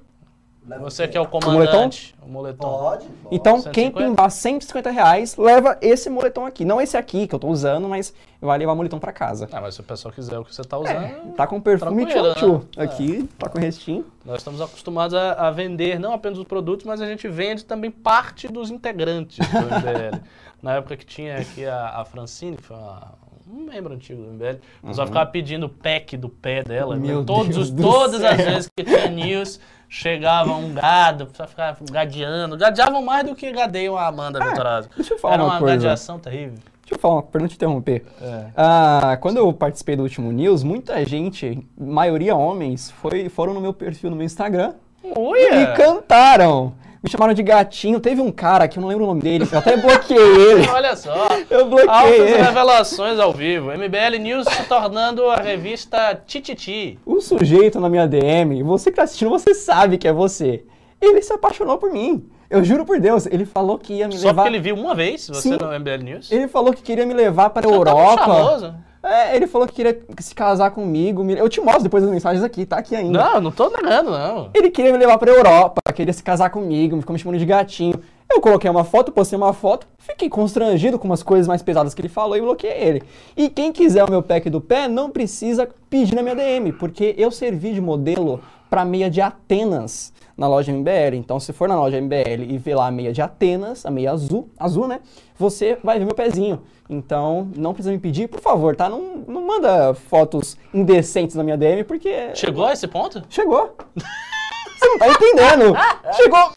Você 0.81 1.07
que 1.07 1.17
é 1.17 1.21
o 1.21 1.23
moletom? 1.23 1.39
comandante. 1.39 2.15
O 2.21 2.29
moletom. 2.29 2.67
Pode? 2.67 3.05
pode. 3.05 3.35
Então, 3.35 3.55
150? 3.61 3.71
quem 3.71 3.91
pimbar 3.91 4.29
150 4.29 4.91
reais, 4.91 5.37
leva 5.37 5.77
esse 5.81 6.09
moletom 6.09 6.45
aqui. 6.45 6.65
Não 6.65 6.81
esse 6.81 6.97
aqui 6.97 7.25
que 7.27 7.33
eu 7.33 7.39
tô 7.39 7.47
usando, 7.47 7.87
mas 7.87 8.13
vai 8.41 8.57
levar 8.57 8.73
o 8.73 8.75
moletom 8.75 8.99
pra 8.99 9.13
casa. 9.13 9.47
Ah, 9.51 9.61
mas 9.61 9.75
se 9.75 9.81
o 9.81 9.83
pessoal 9.83 10.13
quiser 10.13 10.37
o 10.37 10.43
que 10.43 10.53
você 10.53 10.63
tá 10.63 10.77
usando, 10.77 11.33
Tá 11.35 11.47
com 11.47 11.61
perfume 11.61 12.05
Tranquilo, 12.05 12.33
tchau 12.35 12.61
né? 12.75 12.83
Aqui, 12.83 13.29
tá 13.39 13.47
com 13.49 13.59
restinho. 13.59 14.05
nós 14.25 14.37
estamos 14.39 14.59
acostumados 14.59 15.13
a, 15.15 15.47
a 15.47 15.51
vender 15.51 15.99
não 15.99 16.11
apenas 16.13 16.37
os 16.37 16.43
produtos, 16.45 16.85
mas 16.85 17.01
a 17.01 17.05
gente 17.05 17.27
vende 17.29 17.63
também 17.63 17.89
parte 17.89 18.47
dos 18.47 18.69
integrantes 18.69 19.37
do 19.37 19.57
MBL. 19.57 20.19
Na 20.61 20.73
época 20.75 20.97
que 20.97 21.05
tinha 21.05 21.37
aqui 21.37 21.65
a, 21.65 21.99
a 22.01 22.05
Francine, 22.05 22.57
que 22.57 22.63
foi 22.63 22.75
uma- 22.75 23.13
um 23.49 23.61
membro 23.63 23.93
antigo 23.93 24.21
do 24.23 24.33
MBL, 24.33 24.57
o 24.83 24.87
pessoal 24.87 25.07
ficava 25.07 25.25
pedindo 25.29 25.67
o 25.67 25.69
pack 25.69 26.17
do 26.17 26.27
pé 26.27 26.63
dela. 26.63 26.97
né? 26.97 27.07
Meu 27.07 27.23
Todos 27.23 27.71
Deus 27.71 27.89
todas 27.89 28.21
as 28.21 28.35
vezes 28.37 28.69
que 28.75 28.83
tinha 28.83 29.07
news, 29.07 29.57
chegava 29.89 30.51
um 30.53 30.73
gado, 30.73 31.27
pessoal 31.27 31.47
ficava 31.49 31.77
gadeando. 31.91 32.57
Gadeavam 32.57 33.01
mais 33.03 33.25
do 33.25 33.35
que 33.35 33.51
gadeiam 33.51 33.97
a 33.97 34.07
Amanda 34.07 34.43
Vitorazzo. 34.43 34.89
deixa 34.95 35.13
eu 35.13 35.19
falar 35.19 35.33
Era 35.35 35.43
uma 35.43 35.53
uma 35.53 35.59
coisa. 35.59 35.75
gadeação 35.75 36.19
terrível. 36.19 36.57
Deixa 36.81 36.95
eu 36.95 36.99
falar 36.99 37.15
uma 37.15 37.23
pra 37.23 37.41
não 37.41 37.47
te 37.47 37.55
interromper. 37.55 38.05
É. 38.21 38.45
Ah, 38.55 39.17
quando 39.19 39.37
eu 39.37 39.51
participei 39.51 39.95
do 39.95 40.03
último 40.03 40.31
news, 40.31 40.63
muita 40.63 41.03
gente, 41.05 41.67
maioria 41.77 42.35
homens, 42.35 42.91
foi, 42.91 43.27
foram 43.27 43.53
no 43.53 43.59
meu 43.59 43.73
perfil 43.73 44.09
no 44.09 44.15
meu 44.15 44.25
Instagram 44.25 44.73
e 45.03 45.67
cantaram. 45.75 46.73
Me 47.07 47.11
chamaram 47.11 47.33
de 47.33 47.41
gatinho. 47.41 48.01
Teve 48.01 48.19
um 48.19 48.29
cara 48.33 48.67
que 48.67 48.77
eu 48.77 48.81
não 48.81 48.89
lembro 48.89 49.05
o 49.05 49.07
nome 49.07 49.21
dele, 49.21 49.47
eu 49.49 49.57
até 49.57 49.77
bloqueei 49.77 50.17
ele. 50.51 50.67
Olha 50.67 50.93
só. 50.93 51.29
Eu 51.49 51.65
bloqueei 51.69 51.87
Altas 51.89 52.19
ele. 52.19 52.41
revelações 52.41 53.17
ao 53.17 53.31
vivo. 53.31 53.71
MBL 53.71 54.17
News 54.19 54.45
se 54.45 54.63
tornando 54.63 55.25
a 55.29 55.37
revista 55.37 56.21
Tititi. 56.27 56.99
O 57.05 57.21
sujeito 57.21 57.79
na 57.79 57.87
minha 57.87 58.05
DM, 58.05 58.61
você 58.61 58.91
que 58.91 58.97
tá 58.97 59.03
assistindo, 59.03 59.29
você 59.29 59.53
sabe 59.53 59.97
que 59.97 60.05
é 60.05 60.11
você. 60.11 60.65
Ele 61.01 61.21
se 61.21 61.31
apaixonou 61.31 61.77
por 61.77 61.93
mim. 61.93 62.25
Eu 62.49 62.61
juro 62.61 62.85
por 62.85 62.99
Deus, 62.99 63.25
ele 63.25 63.45
falou 63.45 63.77
que 63.77 63.93
ia 63.93 64.07
me 64.07 64.17
Só 64.17 64.27
levar. 64.27 64.43
porque 64.43 64.55
ele 64.57 64.61
viu 64.63 64.75
uma 64.75 64.93
vez 64.93 65.29
você 65.29 65.41
Sim. 65.43 65.57
no 65.57 65.79
MBL 65.79 66.03
News. 66.03 66.29
Ele 66.29 66.49
falou 66.49 66.73
que 66.73 66.81
queria 66.81 67.05
me 67.05 67.13
levar 67.13 67.51
para 67.51 67.65
a 67.65 67.69
tá 67.69 67.75
Europa. 67.75 68.17
charmoso. 68.25 68.75
É, 69.03 69.35
ele 69.35 69.47
falou 69.47 69.67
que 69.67 69.73
queria 69.75 69.99
se 70.19 70.33
casar 70.35 70.71
comigo. 70.71 71.23
me- 71.23 71.37
Eu 71.37 71.47
te 71.47 71.61
mostro 71.61 71.83
depois 71.83 72.03
as 72.03 72.09
mensagens 72.09 72.43
aqui, 72.43 72.65
tá 72.65 72.77
aqui 72.77 72.95
ainda. 72.95 73.17
Não, 73.23 73.41
não 73.41 73.51
tô 73.51 73.69
negando, 73.69 74.11
não. 74.11 74.49
Ele 74.53 74.69
queria 74.69 74.91
me 74.91 74.97
levar 74.97 75.17
pra 75.17 75.31
Europa, 75.31 75.81
queria 75.93 76.11
se 76.13 76.23
casar 76.23 76.49
comigo, 76.49 76.99
ficou 76.99 77.13
me 77.13 77.19
chamando 77.19 77.39
de 77.39 77.45
gatinho. 77.45 77.99
Eu 78.29 78.41
coloquei 78.41 78.69
uma 78.69 78.83
foto, 78.83 79.11
postei 79.11 79.37
uma 79.37 79.53
foto, 79.53 79.87
fiquei 79.97 80.29
constrangido 80.29 80.99
com 80.99 81.05
umas 81.07 81.23
coisas 81.23 81.47
mais 81.47 81.61
pesadas 81.61 81.93
que 81.93 82.01
ele 82.01 82.09
falou 82.09 82.35
e 82.35 82.41
bloqueei 82.41 82.73
ele. 82.73 83.03
E 83.37 83.49
quem 83.49 83.71
quiser 83.71 84.03
o 84.03 84.09
meu 84.11 84.21
pack 84.21 84.49
do 84.49 84.59
pé 84.59 84.87
não 84.89 85.09
precisa 85.09 85.67
pedir 85.89 86.13
na 86.15 86.21
minha 86.21 86.35
DM, 86.35 86.73
porque 86.73 87.15
eu 87.17 87.31
servi 87.31 87.73
de 87.73 87.79
modelo 87.79 88.41
pra 88.69 88.83
meia 88.83 89.09
de 89.09 89.21
Atenas 89.21 90.11
na 90.35 90.45
loja 90.47 90.71
MBL. 90.73 91.15
Então, 91.15 91.39
se 91.39 91.53
for 91.53 91.69
na 91.69 91.75
loja 91.79 91.97
MBL 92.01 92.43
e 92.49 92.57
ver 92.57 92.75
lá 92.75 92.87
a 92.87 92.91
meia 92.91 93.13
de 93.13 93.21
Atenas, 93.21 93.85
a 93.85 93.89
meia 93.89 94.11
azul, 94.11 94.49
azul, 94.59 94.87
né? 94.87 94.99
Você 95.39 95.77
vai 95.81 95.97
ver 95.97 96.05
meu 96.05 96.13
pezinho. 96.13 96.61
Então, 96.89 97.49
não 97.55 97.73
precisa 97.73 97.91
me 97.91 97.99
pedir, 97.99 98.27
por 98.27 98.39
favor, 98.39 98.75
tá? 98.75 98.87
Não, 98.87 99.23
não 99.27 99.45
manda 99.45 99.93
fotos 99.93 100.57
indecentes 100.73 101.35
na 101.35 101.43
minha 101.43 101.57
DM, 101.57 101.83
porque 101.83 102.33
Chegou 102.33 102.65
a 102.65 102.73
esse 102.73 102.87
ponto? 102.87 103.21
Chegou. 103.29 103.75
Você 103.95 104.87
não 104.87 104.97
tá 104.99 105.09
entendendo. 105.09 105.75
Chegou. 106.13 106.51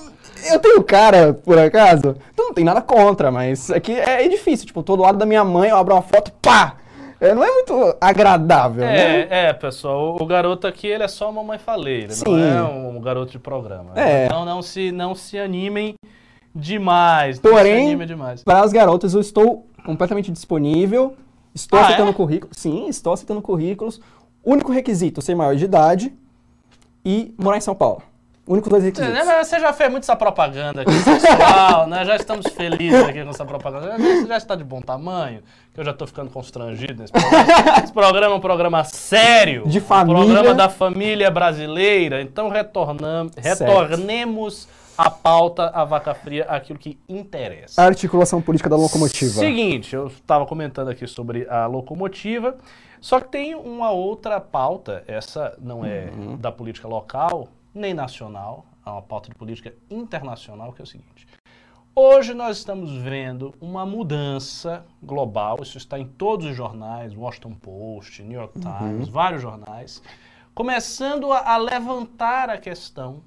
Eu 0.51 0.59
tenho 0.59 0.83
cara, 0.83 1.35
por 1.35 1.59
acaso. 1.59 2.17
Então 2.33 2.47
não 2.47 2.55
tem 2.55 2.65
nada 2.65 2.81
contra, 2.81 3.31
mas 3.31 3.71
aqui 3.71 3.93
é, 3.93 4.25
é 4.25 4.29
difícil. 4.29 4.67
Tipo, 4.67 4.81
eu 4.81 4.85
tô 4.85 4.97
do 4.97 5.03
lado 5.03 5.19
da 5.19 5.27
minha 5.27 5.45
mãe, 5.45 5.71
eu 5.71 5.77
abro 5.77 5.95
uma 5.95 6.03
foto, 6.03 6.33
pá! 6.41 6.77
É, 7.21 7.35
não 7.35 7.45
é 7.45 7.53
muito 7.53 7.97
agradável, 8.01 8.83
né? 8.83 9.21
É, 9.23 9.49
é, 9.49 9.53
pessoal, 9.53 10.17
o, 10.19 10.25
garoto 10.25 10.67
aqui, 10.67 10.87
ele 10.87 11.03
é 11.03 11.09
só 11.09 11.29
uma 11.29 11.45
mãe 11.45 11.59
faleira, 11.59 12.09
não 12.09 12.15
Sim. 12.15 12.43
é 12.43 12.63
um, 12.63 12.99
garoto 12.99 13.31
de 13.33 13.39
programa. 13.39 13.93
É. 13.95 14.25
Então 14.25 14.47
não 14.47 14.63
se, 14.63 14.91
não 14.91 15.15
se 15.15 15.39
animem 15.39 15.95
demais. 16.55 17.39
Porém, 17.39 17.97
demais. 18.07 18.43
Para 18.43 18.61
as 18.63 18.73
garotas, 18.73 19.15
eu 19.15 19.21
estou 19.21 19.67
completamente 19.85 20.31
disponível. 20.31 21.15
Estou 21.55 21.79
Ah, 21.79 21.83
aceitando 21.83 22.11
é? 22.11 22.15
currículos. 22.15 22.57
Sim, 22.57 22.89
estou 22.89 23.13
aceitando 23.13 23.43
currículos. 23.43 24.01
Único 24.45 24.73
requisito, 24.73 25.21
ser 25.21 25.35
maior 25.35 25.55
de 25.57 25.65
idade 25.65 26.13
e 27.05 27.35
morar 27.39 27.57
em 27.59 27.61
São 27.61 27.75
Paulo. 27.75 28.03
Únicos 28.47 28.69
dois 28.71 28.83
Você, 28.83 28.89
requisitos. 28.89 29.15
né, 29.15 29.23
mas 29.25 29.47
você 29.47 29.61
já 29.61 29.73
fez 29.73 29.91
muito 29.91 30.03
essa 30.03 30.17
propaganda 30.17 30.83
aqui, 30.83 30.91
pessoal, 31.05 31.87
né? 31.87 32.05
Já 32.05 32.17
estamos 32.17 32.47
felizes 32.49 33.01
aqui 33.05 33.23
com 33.23 33.31
essa 33.31 33.45
propaganda. 33.45 33.97
Você 33.99 34.27
já 34.27 34.37
está 34.37 34.57
de 34.57 34.65
bom 34.65 34.81
tamanho, 34.81 35.41
que 35.73 35.79
eu 35.79 35.85
já 35.85 35.93
estou 35.93 36.07
ficando 36.07 36.31
constrangido 36.31 36.95
nesse 37.01 37.13
programa. 37.13 37.45
Esse 37.85 37.93
programa 37.93 38.35
é 38.35 38.37
um 38.37 38.41
programa 38.41 38.83
sério. 38.85 39.69
De 39.69 39.79
Um 39.79 39.83
família. 39.83 40.25
programa 40.25 40.55
da 40.55 40.69
família 40.69 41.31
brasileira. 41.31 42.23
Então 42.23 42.49
retornamos, 42.49 43.33
Certo. 43.41 43.65
A 45.01 45.11
pauta, 45.11 45.69
a 45.71 45.83
vaca 45.85 46.13
fria, 46.15 46.45
aquilo 46.45 46.79
que 46.79 46.99
interessa. 47.09 47.81
A 47.81 47.87
articulação 47.87 48.43
política 48.43 48.69
da 48.69 48.77
locomotiva. 48.77 49.31
Seguinte, 49.41 49.95
eu 49.95 50.09
estava 50.09 50.45
comentando 50.45 50.89
aqui 50.89 51.07
sobre 51.07 51.49
a 51.49 51.67
locomotiva, 51.67 52.59
só 53.01 53.19
que 53.19 53.29
tem 53.29 53.55
uma 53.55 53.91
outra 53.91 54.39
pauta, 54.41 55.03
essa 55.07 55.57
não 55.59 55.85
é 55.85 56.11
Uhum. 56.11 56.37
da 56.37 56.53
política 56.53 56.87
local, 56.87 57.49
nem 57.75 57.95
nacional, 57.95 58.67
é 58.85 58.91
uma 58.91 59.01
pauta 59.01 59.31
de 59.31 59.35
política 59.37 59.73
internacional, 59.91 60.73
que 60.73 60.83
é 60.83 60.85
o 60.85 60.87
seguinte. 60.87 61.27
Hoje 61.95 62.35
nós 62.35 62.59
estamos 62.59 62.93
vendo 62.97 63.55
uma 63.61 63.87
mudança 63.87 64.85
global, 65.03 65.59
isso 65.63 65.79
está 65.79 65.99
em 65.99 66.07
todos 66.07 66.47
os 66.47 66.55
jornais, 66.55 67.15
Washington 67.15 67.55
Post, 67.55 68.23
New 68.23 68.39
York 68.39 68.55
Times, 68.61 69.09
vários 69.09 69.41
jornais, 69.43 70.03
começando 70.55 71.33
a, 71.33 71.55
a 71.55 71.57
levantar 71.57 72.51
a 72.51 72.59
questão 72.59 73.23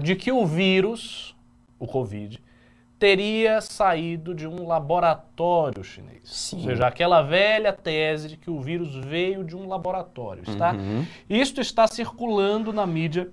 de 0.00 0.16
que 0.16 0.32
o 0.32 0.46
vírus, 0.46 1.34
o 1.78 1.86
Covid, 1.86 2.42
teria 2.98 3.60
saído 3.60 4.34
de 4.34 4.46
um 4.46 4.66
laboratório 4.66 5.84
chinês. 5.84 6.22
Sim. 6.24 6.56
Ou 6.56 6.62
seja, 6.64 6.86
aquela 6.86 7.22
velha 7.22 7.72
tese 7.72 8.28
de 8.28 8.36
que 8.36 8.50
o 8.50 8.60
vírus 8.60 8.94
veio 8.94 9.44
de 9.44 9.56
um 9.56 9.68
laboratório, 9.68 10.42
está? 10.46 10.72
Uhum. 10.72 11.06
Isto 11.30 11.60
está 11.60 11.86
circulando 11.86 12.72
na 12.72 12.84
mídia 12.86 13.30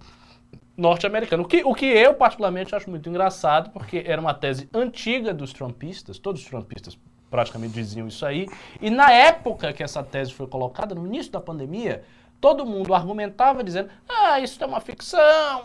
norte-americana. 0.78 1.42
O 1.42 1.48
que, 1.48 1.64
o 1.64 1.74
que 1.74 1.86
eu, 1.86 2.14
particularmente, 2.14 2.76
acho 2.76 2.90
muito 2.90 3.10
engraçado, 3.10 3.72
porque 3.72 4.04
era 4.06 4.22
uma 4.22 4.34
tese 4.34 4.70
antiga 4.74 5.34
dos 5.34 5.52
trumpistas, 5.52 6.20
todos 6.20 6.42
os 6.42 6.48
trumpistas 6.48 6.98
praticamente 7.32 7.74
diziam 7.74 8.08
isso 8.08 8.26
aí, 8.26 8.48
e 8.80 8.90
na 8.90 9.12
época 9.12 9.74
que 9.74 9.84
essa 9.84 10.04
tese 10.04 10.32
foi 10.32 10.48
colocada, 10.48 10.94
no 10.94 11.06
início 11.06 11.32
da 11.32 11.42
pandemia, 11.42 12.04
todo 12.42 12.66
mundo 12.66 12.94
argumentava 12.94 13.64
dizendo: 13.64 13.90
ah, 14.08 14.40
isso 14.40 14.64
é 14.64 14.68
uma 14.68 14.80
ficção, 14.80 15.20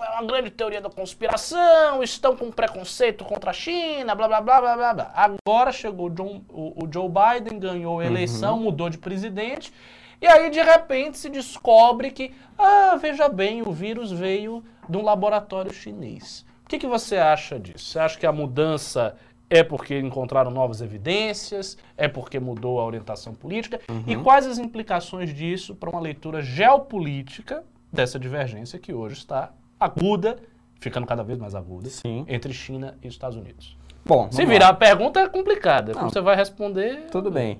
é 0.04 0.08
uma 0.10 0.22
grande 0.24 0.50
teoria 0.50 0.80
da 0.80 0.88
conspiração, 0.90 2.02
estão 2.02 2.36
com 2.36 2.50
preconceito 2.50 3.24
contra 3.24 3.50
a 3.50 3.52
China, 3.54 4.14
blá 4.14 4.26
blá 4.28 4.40
blá 4.40 4.60
blá 4.60 4.76
blá. 4.76 4.94
blá. 4.94 5.12
Agora 5.14 5.72
chegou 5.72 6.06
o, 6.06 6.10
John- 6.10 6.42
o- 6.48 6.84
o 6.84 6.88
Joe 6.92 7.08
Biden, 7.08 7.58
ganhou 7.58 8.00
a 8.00 8.06
eleição, 8.06 8.58
mudou 8.58 8.88
de 8.90 8.98
presidente, 8.98 9.72
e 10.20 10.26
aí 10.26 10.50
de 10.50 10.60
repente 10.62 11.18
se 11.18 11.28
descobre 11.28 12.10
que, 12.10 12.34
ah, 12.58 12.96
veja 13.00 13.28
bem, 13.28 13.62
o 13.62 13.72
vírus 13.72 14.10
veio 14.12 14.62
de 14.88 14.96
um 14.96 15.02
laboratório 15.02 15.72
chinês. 15.72 16.44
O 16.64 16.68
que, 16.70 16.78
que 16.78 16.86
você 16.86 17.16
acha 17.16 17.58
disso? 17.58 17.84
Você 17.86 17.98
acha 17.98 18.18
que 18.18 18.26
a 18.26 18.32
mudança 18.32 19.16
é 19.50 19.64
porque 19.64 19.98
encontraram 19.98 20.50
novas 20.50 20.80
evidências? 20.80 21.76
É 21.96 22.06
porque 22.06 22.38
mudou 22.38 22.78
a 22.78 22.84
orientação 22.84 23.34
política? 23.34 23.80
E 24.06 24.14
quais 24.16 24.46
as 24.46 24.58
implicações 24.58 25.34
disso 25.34 25.74
para 25.74 25.90
uma 25.90 26.00
leitura 26.00 26.40
geopolítica 26.40 27.64
dessa 27.92 28.18
divergência 28.18 28.78
que 28.78 28.94
hoje 28.94 29.16
está 29.16 29.52
aguda, 29.78 30.38
ficando 30.78 31.06
cada 31.06 31.24
vez 31.24 31.36
mais 31.38 31.56
aguda, 31.56 31.88
Sim. 31.90 32.24
entre 32.28 32.52
China 32.52 32.96
e 33.02 33.08
Estados 33.08 33.36
Unidos? 33.36 33.76
Bom, 34.04 34.30
Se 34.30 34.36
vamos 34.36 34.48
lá. 34.48 34.52
virar 34.52 34.68
a 34.68 34.74
pergunta 34.74 35.20
é 35.20 35.28
complicada. 35.28 35.92
Não. 35.94 36.08
você 36.08 36.20
vai 36.20 36.36
responder? 36.36 37.08
Tudo 37.10 37.30
bem. 37.30 37.58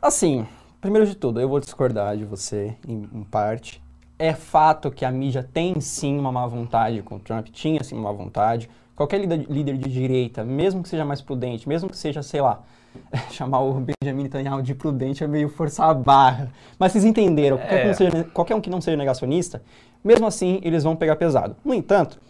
Assim, 0.00 0.46
primeiro 0.80 1.06
de 1.06 1.16
tudo, 1.16 1.40
eu 1.40 1.48
vou 1.48 1.58
discordar 1.58 2.16
de 2.16 2.24
você 2.24 2.76
em, 2.86 3.08
em 3.12 3.24
parte. 3.24 3.82
É 4.16 4.32
fato 4.32 4.92
que 4.92 5.04
a 5.04 5.10
mídia 5.10 5.42
tem 5.42 5.80
sim 5.80 6.16
uma 6.18 6.30
má 6.30 6.46
vontade 6.46 7.02
com 7.02 7.16
o 7.16 7.18
Trump, 7.18 7.48
tinha 7.48 7.82
sim 7.82 7.96
uma 7.96 8.12
má 8.12 8.16
vontade. 8.16 8.70
Qualquer 8.96 9.18
líder, 9.18 9.76
de 9.76 9.90
direita, 9.90 10.44
mesmo 10.44 10.82
que 10.82 10.88
seja 10.88 11.04
mais 11.04 11.20
prudente, 11.20 11.68
mesmo 11.68 11.88
que 11.90 11.96
seja, 11.96 12.22
sei 12.22 12.40
lá, 12.40 12.62
chamar 13.30 13.60
o 13.60 13.80
Benjamin 14.00 14.22
Netanyahu 14.24 14.62
de 14.62 14.74
prudente 14.74 15.24
é 15.24 15.26
meio 15.26 15.48
forçar 15.48 15.90
a 15.90 15.94
barra. 15.94 16.52
Mas 16.78 16.92
vocês 16.92 17.04
entenderam, 17.04 17.56
qualquer, 17.58 17.80
É. 17.80 17.86
não 17.86 17.94
seja- 17.94 18.24
qualquer 18.32 18.54
um 18.54 18.60
que 18.60 18.70
não 18.70 18.80
seja 18.80 18.96
negacionista, 18.96 19.62
mesmo 20.02 20.26
assim 20.26 20.60
eles 20.62 20.84
vão 20.84 20.94
pegar 20.94 21.16
pesado. 21.16 21.56
No 21.64 21.74
entanto, 21.74 22.20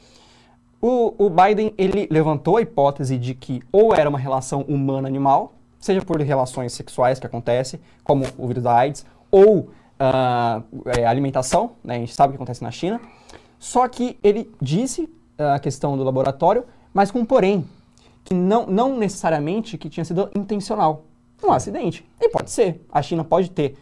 o, 0.80 1.14
o 1.26 1.30
Biden 1.30 1.74
ele 1.76 2.08
levantou 2.10 2.56
a 2.56 2.62
hipótese 2.62 3.18
de 3.18 3.34
que 3.34 3.62
ou 3.70 3.94
era 3.94 4.08
uma 4.08 4.18
relação 4.18 4.62
humana-animal, 4.62 5.54
seja 5.78 6.00
por 6.00 6.18
relações 6.20 6.72
sexuais 6.72 7.18
que 7.18 7.26
acontece, 7.26 7.78
como 8.02 8.24
o 8.38 8.46
vírus 8.46 8.62
da 8.62 8.74
AIDS, 8.74 9.04
ou 9.30 9.58
uh, 10.00 11.06
alimentação, 11.06 11.72
né? 11.84 11.96
A 11.96 11.98
gente 11.98 12.14
sabe 12.14 12.30
o 12.30 12.32
que 12.32 12.36
acontece 12.36 12.62
na 12.62 12.70
China. 12.70 13.00
Só 13.58 13.86
que 13.88 14.18
ele 14.22 14.50
disse 14.62 15.08
a 15.38 15.58
questão 15.58 15.96
do 15.96 16.04
laboratório, 16.04 16.64
mas 16.92 17.10
com 17.10 17.20
um 17.20 17.24
porém, 17.24 17.64
que 18.24 18.34
não, 18.34 18.66
não 18.66 18.96
necessariamente 18.96 19.76
que 19.76 19.88
tinha 19.88 20.04
sido 20.04 20.30
intencional. 20.34 21.04
Um 21.42 21.52
acidente. 21.52 22.04
E 22.20 22.28
pode 22.30 22.50
ser. 22.50 22.80
A 22.90 23.02
China 23.02 23.22
pode 23.22 23.50
ter 23.50 23.76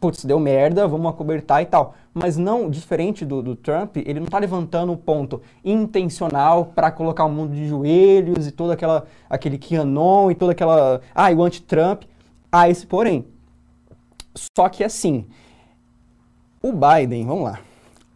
putz, 0.00 0.24
deu 0.24 0.38
merda, 0.38 0.86
vamos 0.86 1.10
acobertar 1.10 1.62
e 1.62 1.66
tal. 1.66 1.94
Mas 2.14 2.36
não, 2.36 2.70
diferente 2.70 3.24
do, 3.24 3.42
do 3.42 3.56
Trump, 3.56 3.96
ele 3.96 4.20
não 4.20 4.26
está 4.26 4.38
levantando 4.38 4.92
o 4.92 4.96
ponto 4.96 5.40
intencional 5.64 6.66
para 6.66 6.90
colocar 6.90 7.24
o 7.24 7.30
mundo 7.30 7.54
de 7.54 7.68
joelhos 7.68 8.46
e 8.46 8.52
todo 8.52 8.72
aquela, 8.72 9.06
aquele 9.28 9.58
QAnon 9.58 10.30
e 10.30 10.34
toda 10.34 10.52
aquela, 10.52 11.00
ah, 11.14 11.30
o 11.30 11.42
anti-Trump. 11.42 12.02
Ah, 12.50 12.68
esse 12.68 12.86
porém. 12.86 13.24
Só 14.56 14.68
que 14.68 14.84
assim, 14.84 15.26
o 16.62 16.72
Biden, 16.72 17.26
vamos 17.26 17.44
lá, 17.44 17.60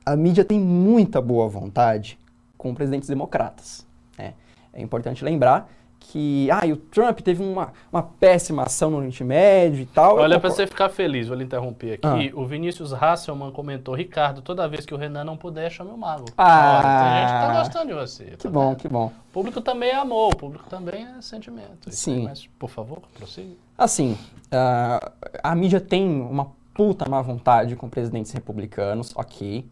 a 0.06 0.16
mídia 0.16 0.44
tem 0.44 0.58
muita 0.58 1.20
boa 1.20 1.48
vontade 1.48 2.18
com 2.62 2.72
presidentes 2.72 3.08
democratas. 3.08 3.84
Né? 4.16 4.34
É 4.72 4.80
importante 4.80 5.24
lembrar 5.24 5.68
que 5.98 6.48
ah, 6.48 6.64
o 6.66 6.76
Trump 6.76 7.20
teve 7.20 7.42
uma, 7.42 7.72
uma 7.90 8.02
péssima 8.04 8.62
ação 8.62 8.88
no 8.88 8.98
Oriente 8.98 9.24
Médio 9.24 9.82
e 9.82 9.86
tal. 9.86 10.16
Olha, 10.16 10.38
para 10.38 10.48
você 10.48 10.64
ficar 10.64 10.88
feliz, 10.88 11.26
vou 11.26 11.36
lhe 11.36 11.42
interromper 11.42 11.94
aqui. 11.94 12.32
Ah. 12.32 12.38
O 12.40 12.46
Vinícius 12.46 12.92
Hasselman 12.92 13.50
comentou: 13.50 13.94
Ricardo, 13.94 14.42
toda 14.42 14.68
vez 14.68 14.86
que 14.86 14.94
o 14.94 14.96
Renan 14.96 15.24
não 15.24 15.36
puder, 15.36 15.70
chame 15.70 15.90
o 15.90 15.96
Mago. 15.96 16.26
Ah, 16.38 16.78
Olha, 16.78 17.02
tem 17.02 17.20
gente 17.20 17.32
que 17.32 17.46
tá 17.46 17.58
gostando 17.58 17.86
de 17.88 17.94
você. 17.94 18.24
Que 18.24 18.36
tá 18.36 18.50
bom, 18.50 18.68
vendo? 18.68 18.78
que 18.78 18.88
bom. 18.88 19.06
O 19.06 19.32
público 19.32 19.60
também 19.60 19.90
é 19.90 19.96
amor, 19.96 20.32
o 20.32 20.36
público 20.36 20.70
também 20.70 21.04
é 21.04 21.20
sentimento. 21.20 21.90
Sim. 21.90 22.24
Mas, 22.24 22.46
por 22.58 22.70
favor, 22.70 23.02
prossiga. 23.14 23.56
Assim, 23.76 24.12
uh, 24.52 25.12
a 25.42 25.54
mídia 25.56 25.80
tem 25.80 26.08
uma 26.08 26.52
puta 26.72 27.08
má 27.08 27.20
vontade 27.20 27.74
com 27.74 27.88
presidentes 27.88 28.30
republicanos, 28.30 29.12
ok. 29.16 29.66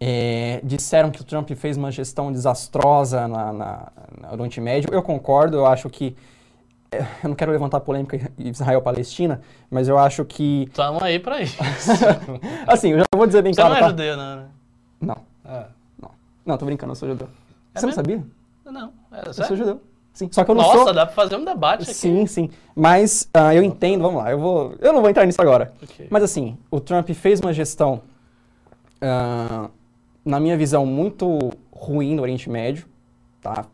É, 0.00 0.60
disseram 0.62 1.10
que 1.10 1.20
o 1.20 1.24
Trump 1.24 1.50
fez 1.52 1.76
uma 1.76 1.90
gestão 1.90 2.32
desastrosa 2.32 3.28
na, 3.28 3.52
na, 3.52 3.92
no 4.22 4.32
Oriente 4.32 4.60
Médio. 4.60 4.90
Eu 4.92 5.02
concordo, 5.02 5.56
eu 5.58 5.66
acho 5.66 5.88
que. 5.88 6.16
É, 6.90 7.00
eu 7.22 7.28
não 7.28 7.34
quero 7.34 7.52
levantar 7.52 7.80
polêmica 7.80 8.30
Israel-Palestina, 8.38 9.40
mas 9.70 9.88
eu 9.88 9.98
acho 9.98 10.24
que. 10.24 10.64
Estamos 10.68 11.02
aí 11.02 11.18
para 11.18 11.40
isso. 11.40 11.56
assim, 12.66 12.90
eu 12.90 12.98
já 12.98 13.04
vou 13.14 13.26
dizer 13.26 13.42
bem 13.42 13.54
Você 13.54 13.60
claro. 13.60 13.74
Você 13.74 13.80
não 13.80 13.86
é 13.86 13.90
tá? 13.90 13.96
judeu, 13.96 14.16
não, 14.16 14.36
né? 14.36 14.46
Não. 15.00 15.16
É. 15.44 15.66
Não. 16.00 16.10
Não, 16.44 16.58
tô 16.58 16.66
brincando, 16.66 16.92
eu 16.92 16.96
sou 16.96 17.08
judeu. 17.08 17.28
É 17.74 17.80
Você 17.80 17.86
mesmo? 17.86 18.02
não 18.02 18.04
sabia? 18.04 18.24
Não, 18.64 18.92
é, 19.12 19.28
eu 19.28 19.32
sou 19.32 19.56
judeu. 19.56 19.80
Sim, 20.14 20.28
só 20.30 20.44
que 20.44 20.50
eu 20.52 20.54
não 20.54 20.62
Nossa, 20.62 20.84
sou... 20.84 20.94
dá 20.94 21.06
pra 21.06 21.14
fazer 21.14 21.34
um 21.34 21.44
debate 21.44 21.82
aqui. 21.82 21.94
Sim, 21.94 22.24
sim. 22.26 22.50
Mas 22.74 23.28
uh, 23.36 23.52
eu 23.52 23.64
entendo, 23.64 24.02
vamos 24.02 24.22
lá, 24.22 24.30
eu 24.30 24.38
vou... 24.38 24.74
Eu 24.78 24.92
não 24.92 25.00
vou 25.00 25.10
entrar 25.10 25.26
nisso 25.26 25.42
agora. 25.42 25.72
Okay. 25.82 26.06
Mas 26.08 26.22
assim, 26.22 26.56
o 26.70 26.78
Trump 26.78 27.10
fez 27.10 27.40
uma 27.40 27.52
gestão 27.52 28.00
uh, 29.02 29.68
na 30.24 30.40
minha 30.40 30.56
visão, 30.56 30.86
muito 30.86 31.50
ruim 31.72 32.14
no 32.14 32.22
Oriente 32.22 32.48
Médio. 32.48 32.86
Tá? 33.40 33.66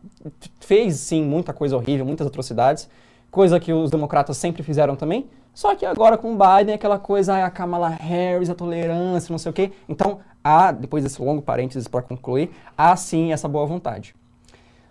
Fez, 0.58 0.96
sim, 0.96 1.22
muita 1.22 1.52
coisa 1.52 1.76
horrível, 1.76 2.04
muitas 2.04 2.26
atrocidades, 2.26 2.88
coisa 3.30 3.60
que 3.60 3.72
os 3.72 3.90
democratas 3.90 4.36
sempre 4.36 4.62
fizeram 4.62 4.96
também. 4.96 5.28
Só 5.54 5.74
que 5.74 5.84
agora 5.84 6.16
com 6.16 6.34
o 6.34 6.38
Biden, 6.38 6.74
aquela 6.74 6.98
coisa, 6.98 7.44
a 7.44 7.50
Kamala 7.50 7.88
Harris, 7.88 8.50
a 8.50 8.54
tolerância, 8.54 9.32
não 9.32 9.38
sei 9.38 9.50
o 9.50 9.52
quê. 9.52 9.72
Então, 9.88 10.20
há, 10.42 10.72
depois 10.72 11.04
desse 11.04 11.20
longo 11.22 11.42
parênteses 11.42 11.86
para 11.86 12.02
concluir, 12.02 12.50
há 12.76 12.94
sim 12.96 13.32
essa 13.32 13.48
boa 13.48 13.66
vontade. 13.66 14.14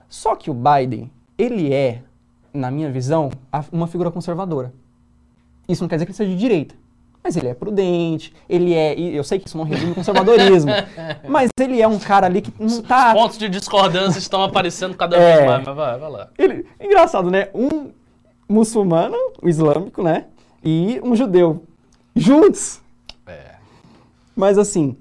Só 0.07 0.35
que 0.35 0.49
o 0.49 0.53
Biden, 0.53 1.09
ele 1.37 1.73
é, 1.73 2.01
na 2.53 2.71
minha 2.71 2.91
visão, 2.91 3.29
uma 3.71 3.87
figura 3.87 4.11
conservadora. 4.11 4.73
Isso 5.67 5.83
não 5.83 5.89
quer 5.89 5.95
dizer 5.95 6.05
que 6.05 6.11
ele 6.11 6.17
seja 6.17 6.31
de 6.31 6.37
direita. 6.37 6.75
Mas 7.23 7.35
ele 7.35 7.47
é 7.49 7.53
prudente, 7.53 8.33
ele 8.47 8.73
é. 8.73 8.97
Eu 8.97 9.23
sei 9.23 9.39
que 9.39 9.47
isso 9.47 9.57
não 9.57 9.65
resume 9.65 9.91
o 9.91 9.95
conservadorismo, 9.95 10.71
mas 11.27 11.49
ele 11.59 11.81
é 11.81 11.87
um 11.87 11.99
cara 11.99 12.27
ali 12.27 12.41
que 12.41 12.51
não 12.57 12.81
tá. 12.81 13.09
Os 13.09 13.21
pontos 13.21 13.37
de 13.37 13.49
discordância 13.49 14.19
estão 14.19 14.41
aparecendo 14.43 14.95
cada 14.95 15.17
é, 15.17 15.35
vez 15.35 15.45
mais, 15.45 15.65
mas 15.65 15.75
vai, 15.75 15.99
vai 15.99 16.11
lá. 16.11 16.29
Ele, 16.37 16.65
engraçado, 16.79 17.29
né? 17.29 17.49
Um 17.53 17.91
muçulmano, 18.47 19.17
o 19.41 19.49
islâmico, 19.49 20.01
né? 20.01 20.25
E 20.63 20.99
um 21.03 21.15
judeu. 21.15 21.63
Juntos! 22.15 22.81
É. 23.27 23.55
Mas 24.35 24.57
assim, 24.57 24.97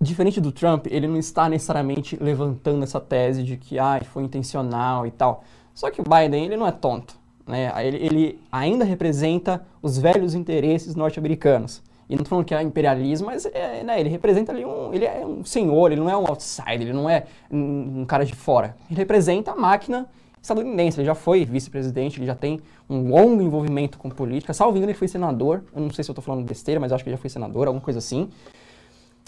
diferente 0.00 0.40
do 0.40 0.50
Trump, 0.50 0.86
ele 0.90 1.06
não 1.06 1.16
está 1.16 1.48
necessariamente 1.48 2.16
levantando 2.20 2.82
essa 2.82 3.00
tese 3.00 3.44
de 3.44 3.56
que 3.56 3.78
ah, 3.78 4.00
foi 4.12 4.24
intencional 4.24 5.06
e 5.06 5.10
tal. 5.12 5.44
Só 5.72 5.90
que 5.90 6.00
o 6.00 6.04
Biden, 6.04 6.44
ele 6.44 6.56
não 6.56 6.66
é 6.66 6.72
tonto. 6.72 7.21
Né? 7.52 7.70
Ele, 7.86 7.96
ele 7.98 8.40
ainda 8.50 8.82
representa 8.82 9.62
os 9.82 9.98
velhos 9.98 10.34
interesses 10.34 10.94
norte-americanos. 10.94 11.82
E 12.08 12.14
não 12.14 12.22
estou 12.22 12.30
falando 12.30 12.46
que 12.46 12.54
é 12.54 12.62
imperialismo, 12.62 13.26
mas 13.26 13.44
é, 13.44 13.84
né, 13.84 14.00
ele 14.00 14.08
representa 14.08 14.50
ali 14.50 14.64
um. 14.64 14.92
Ele 14.92 15.04
é 15.04 15.24
um 15.24 15.44
senhor, 15.44 15.92
ele 15.92 16.00
não 16.00 16.08
é 16.08 16.16
um 16.16 16.26
outsider, 16.26 16.80
ele 16.80 16.94
não 16.94 17.10
é 17.10 17.26
um, 17.50 18.00
um 18.00 18.04
cara 18.06 18.24
de 18.24 18.34
fora. 18.34 18.74
Ele 18.90 18.98
representa 18.98 19.52
a 19.52 19.54
máquina 19.54 20.08
estadunidense. 20.40 20.98
Ele 20.98 21.06
já 21.06 21.14
foi 21.14 21.44
vice-presidente, 21.44 22.18
ele 22.18 22.26
já 22.26 22.34
tem 22.34 22.58
um 22.88 23.10
longo 23.10 23.42
envolvimento 23.42 23.98
com 23.98 24.08
política. 24.08 24.54
Salvo 24.54 24.78
engano, 24.78 24.90
ele 24.90 24.98
foi 24.98 25.08
senador. 25.08 25.62
Eu 25.74 25.82
não 25.82 25.90
sei 25.90 26.02
se 26.02 26.10
eu 26.10 26.14
estou 26.14 26.24
falando 26.24 26.46
besteira, 26.46 26.80
mas 26.80 26.90
acho 26.90 27.04
que 27.04 27.10
ele 27.10 27.16
já 27.16 27.20
foi 27.20 27.28
senador, 27.28 27.66
alguma 27.66 27.84
coisa 27.84 27.98
assim. 27.98 28.30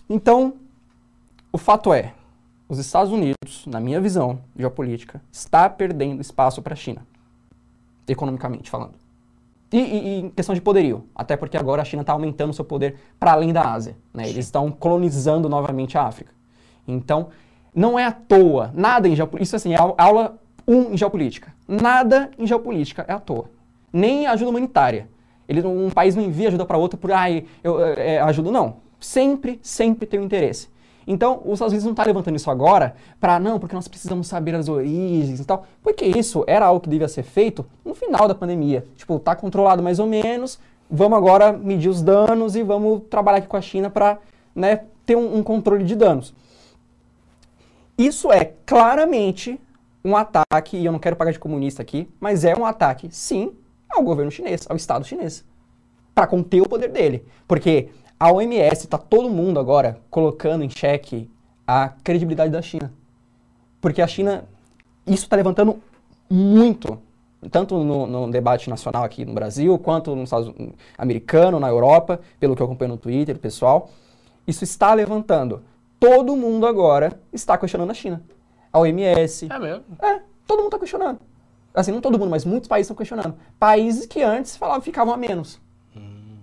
Então, 0.08 0.54
o 1.52 1.58
fato 1.58 1.92
é, 1.92 2.14
os 2.70 2.78
Estados 2.78 3.12
Unidos, 3.12 3.66
na 3.66 3.80
minha 3.80 4.00
visão 4.00 4.38
geopolítica, 4.58 5.20
está 5.30 5.68
perdendo 5.68 6.22
espaço 6.22 6.62
para 6.62 6.72
a 6.72 6.76
China 6.76 7.06
economicamente 8.08 8.70
falando. 8.70 8.94
E, 9.72 9.78
e, 9.78 10.20
em 10.20 10.30
questão 10.30 10.54
de 10.54 10.60
poderio, 10.60 11.04
até 11.14 11.36
porque 11.36 11.56
agora 11.56 11.82
a 11.82 11.84
China 11.84 12.02
está 12.02 12.12
aumentando 12.12 12.52
seu 12.52 12.64
poder 12.64 12.96
para 13.18 13.32
além 13.32 13.52
da 13.52 13.62
Ásia. 13.62 13.96
Né? 14.12 14.28
Eles 14.28 14.46
estão 14.46 14.70
colonizando 14.70 15.48
novamente 15.48 15.98
a 15.98 16.02
África. 16.02 16.32
Então, 16.86 17.28
não 17.74 17.98
é 17.98 18.04
à 18.04 18.12
toa, 18.12 18.70
nada 18.72 19.08
em 19.08 19.16
geopolítica. 19.16 19.42
Isso 19.42 19.56
assim, 19.56 19.74
é 19.74 19.76
aula 19.76 20.38
1 20.66 20.74
um 20.74 20.92
em 20.92 20.96
geopolítica. 20.96 21.52
Nada 21.66 22.30
em 22.38 22.46
geopolítica 22.46 23.04
é 23.08 23.12
à 23.12 23.18
toa. 23.18 23.50
Nem 23.92 24.26
ajuda 24.26 24.50
humanitária. 24.50 25.08
Ele, 25.48 25.66
um 25.66 25.90
país 25.90 26.14
não 26.14 26.22
envia 26.22 26.48
ajuda 26.48 26.64
para 26.64 26.78
outro 26.78 26.98
por, 26.98 27.10
ai, 27.12 27.44
eu 27.62 27.84
é, 27.84 28.20
ajudo. 28.20 28.50
Não. 28.50 28.76
Sempre, 29.00 29.58
sempre 29.62 30.06
tem 30.06 30.20
um 30.20 30.24
interesse. 30.24 30.68
Então, 31.06 31.40
os 31.44 31.54
Estados 31.54 31.72
Unidos 31.72 31.84
não 31.84 31.92
está 31.92 32.04
levantando 32.04 32.36
isso 32.36 32.50
agora 32.50 32.94
para, 33.20 33.38
não, 33.38 33.58
porque 33.58 33.74
nós 33.74 33.88
precisamos 33.88 34.26
saber 34.26 34.54
as 34.54 34.68
origens 34.68 35.40
e 35.40 35.44
tal. 35.44 35.66
Porque 35.82 36.04
isso 36.04 36.44
era 36.46 36.66
algo 36.66 36.80
que 36.80 36.88
devia 36.88 37.08
ser 37.08 37.22
feito 37.22 37.64
no 37.84 37.94
final 37.94 38.26
da 38.26 38.34
pandemia. 38.34 38.86
Tipo, 38.96 39.18
tá 39.18 39.36
controlado 39.36 39.82
mais 39.82 39.98
ou 39.98 40.06
menos, 40.06 40.58
vamos 40.90 41.18
agora 41.18 41.52
medir 41.52 41.88
os 41.88 42.02
danos 42.02 42.56
e 42.56 42.62
vamos 42.62 43.02
trabalhar 43.10 43.38
aqui 43.38 43.48
com 43.48 43.56
a 43.56 43.62
China 43.62 43.90
para 43.90 44.18
né, 44.54 44.80
ter 45.04 45.16
um, 45.16 45.36
um 45.38 45.42
controle 45.42 45.84
de 45.84 45.94
danos. 45.94 46.34
Isso 47.96 48.32
é 48.32 48.52
claramente 48.66 49.60
um 50.04 50.16
ataque, 50.16 50.76
e 50.76 50.84
eu 50.84 50.92
não 50.92 50.98
quero 50.98 51.16
pagar 51.16 51.32
de 51.32 51.38
comunista 51.38 51.80
aqui, 51.80 52.08
mas 52.20 52.44
é 52.44 52.54
um 52.54 52.66
ataque, 52.66 53.08
sim, 53.10 53.52
ao 53.88 54.02
governo 54.02 54.30
chinês, 54.30 54.66
ao 54.68 54.76
Estado 54.76 55.04
chinês, 55.04 55.44
para 56.14 56.26
conter 56.26 56.60
o 56.60 56.68
poder 56.68 56.90
dele. 56.90 57.24
Porque 57.48 57.88
a 58.24 58.32
OMS 58.32 58.84
está 58.84 58.96
todo 58.96 59.28
mundo 59.28 59.60
agora 59.60 60.00
colocando 60.08 60.64
em 60.64 60.70
xeque 60.70 61.30
a 61.66 61.90
credibilidade 62.02 62.50
da 62.50 62.62
China. 62.62 62.90
Porque 63.82 64.00
a 64.00 64.06
China, 64.06 64.46
isso 65.06 65.24
está 65.24 65.36
levantando 65.36 65.78
muito, 66.30 66.98
tanto 67.50 67.84
no, 67.84 68.06
no, 68.06 68.30
debate 68.30 68.70
nacional 68.70 69.04
aqui 69.04 69.26
no 69.26 69.34
Brasil, 69.34 69.78
quanto 69.78 70.16
no 70.16 70.24
Estados 70.24 70.50
americano, 70.96 71.60
na 71.60 71.68
Europa, 71.68 72.18
pelo 72.40 72.56
que 72.56 72.62
eu 72.62 72.64
acompanho 72.64 72.92
no 72.92 72.96
Twitter, 72.96 73.38
pessoal. 73.38 73.90
Isso 74.46 74.64
está 74.64 74.94
levantando. 74.94 75.62
Todo 76.00 76.34
mundo 76.34 76.66
agora 76.66 77.20
está 77.30 77.58
questionando 77.58 77.90
a 77.90 77.94
China. 77.94 78.22
A 78.72 78.78
OMS. 78.78 79.52
É 79.52 79.58
mesmo? 79.58 79.84
É, 80.00 80.22
todo 80.46 80.60
mundo 80.60 80.68
está 80.68 80.78
questionando. 80.78 81.20
Assim, 81.74 81.92
não 81.92 82.00
todo 82.00 82.18
mundo, 82.18 82.30
mas 82.30 82.46
muitos 82.46 82.68
países 82.68 82.86
estão 82.86 82.96
questionando. 82.96 83.34
Países 83.58 84.06
que 84.06 84.22
antes 84.22 84.56
falavam 84.56 84.80
ficavam 84.80 85.12
a 85.12 85.16
menos. 85.18 85.60
Hum. 85.94 86.38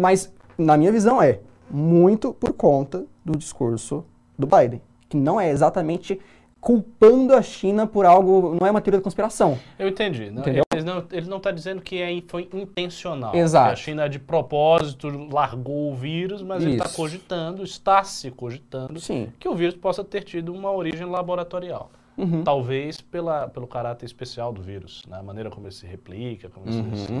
Mas 0.00 0.32
na 0.56 0.76
minha 0.76 0.92
visão, 0.92 1.20
é 1.20 1.40
muito 1.70 2.32
por 2.32 2.52
conta 2.52 3.04
do 3.24 3.36
discurso 3.36 4.04
do 4.38 4.46
Biden, 4.46 4.80
que 5.08 5.16
não 5.16 5.40
é 5.40 5.50
exatamente 5.50 6.20
culpando 6.64 7.34
a 7.34 7.42
China 7.42 7.86
por 7.86 8.06
algo, 8.06 8.56
não 8.58 8.66
é 8.66 8.70
uma 8.70 8.80
teoria 8.80 8.98
da 8.98 9.04
conspiração. 9.04 9.58
Eu 9.78 9.86
entendi. 9.86 10.30
Não, 10.30 10.40
Entendeu? 10.40 10.64
Ele 10.72 10.82
não 10.82 10.98
está 10.98 11.20
não 11.20 11.40
tá 11.40 11.50
dizendo 11.50 11.82
que 11.82 12.00
é, 12.00 12.22
foi 12.26 12.48
intencional. 12.54 13.34
Exato. 13.34 13.72
a 13.72 13.76
China, 13.76 14.08
de 14.08 14.18
propósito, 14.18 15.08
largou 15.30 15.92
o 15.92 15.94
vírus, 15.94 16.40
mas 16.40 16.62
tá 16.62 16.64
Isso. 16.64 16.68
ele 16.68 16.82
está 16.82 16.88
cogitando, 16.88 17.62
está 17.62 18.02
se 18.02 18.30
cogitando, 18.30 18.98
Sim. 18.98 19.30
que 19.38 19.46
o 19.46 19.54
vírus 19.54 19.76
possa 19.76 20.02
ter 20.02 20.24
tido 20.24 20.54
uma 20.54 20.72
origem 20.72 21.06
laboratorial. 21.06 21.90
Uhum. 22.16 22.42
Talvez 22.42 22.98
pela, 22.98 23.46
pelo 23.48 23.66
caráter 23.66 24.06
especial 24.06 24.50
do 24.50 24.62
vírus, 24.62 25.02
né? 25.06 25.18
a 25.18 25.22
maneira 25.22 25.50
como 25.50 25.66
ele 25.66 25.74
se 25.74 25.86
replica, 25.86 26.48
como 26.48 26.66
uhum. 26.66 26.86
ele 26.86 26.96
se 26.96 27.12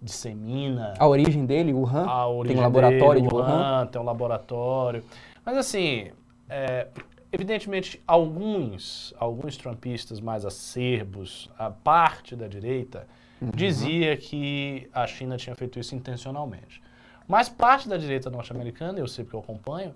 dissemina. 0.00 0.94
A 0.98 1.06
origem 1.06 1.44
dele, 1.44 1.72
Wuhan? 1.72 2.04
A 2.06 2.26
origem 2.26 2.56
tem 2.56 2.60
um 2.60 2.66
laboratório 2.66 3.20
dele, 3.20 3.28
de 3.28 3.34
Wuhan, 3.34 3.46
Wuhan? 3.46 3.86
Tem 3.86 4.00
um 4.00 4.04
laboratório. 4.04 5.04
Mas 5.44 5.56
assim, 5.56 6.10
é, 6.48 6.88
evidentemente, 7.32 8.02
alguns, 8.06 9.14
alguns 9.18 9.56
trumpistas 9.56 10.20
mais 10.20 10.44
acerbos, 10.44 11.50
a 11.58 11.70
parte 11.70 12.34
da 12.34 12.46
direita, 12.46 13.06
uhum. 13.40 13.50
dizia 13.50 14.16
que 14.16 14.88
a 14.92 15.06
China 15.06 15.36
tinha 15.36 15.54
feito 15.54 15.78
isso 15.78 15.94
intencionalmente. 15.94 16.82
Mas 17.26 17.48
parte 17.48 17.88
da 17.88 17.96
direita 17.96 18.30
norte-americana, 18.30 18.98
eu 18.98 19.06
sei 19.06 19.24
porque 19.24 19.36
eu 19.36 19.40
acompanho, 19.40 19.94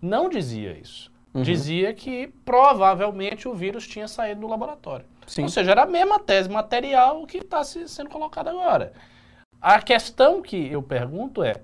não 0.00 0.28
dizia 0.28 0.72
isso. 0.72 1.12
Uhum. 1.32 1.42
Dizia 1.42 1.94
que 1.94 2.26
provavelmente 2.44 3.48
o 3.48 3.54
vírus 3.54 3.86
tinha 3.86 4.06
saído 4.08 4.42
do 4.42 4.48
laboratório. 4.48 5.06
Sim. 5.26 5.44
Ou 5.44 5.48
seja, 5.48 5.70
era 5.70 5.84
a 5.84 5.86
mesma 5.86 6.18
tese 6.18 6.48
material 6.48 7.24
que 7.26 7.38
está 7.38 7.62
sendo 7.64 8.10
colocada 8.10 8.50
agora. 8.50 8.92
A 9.62 9.80
questão 9.80 10.42
que 10.42 10.72
eu 10.72 10.82
pergunto 10.82 11.40
é: 11.44 11.54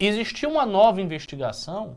existiu 0.00 0.50
uma 0.50 0.66
nova 0.66 1.00
investigação? 1.00 1.96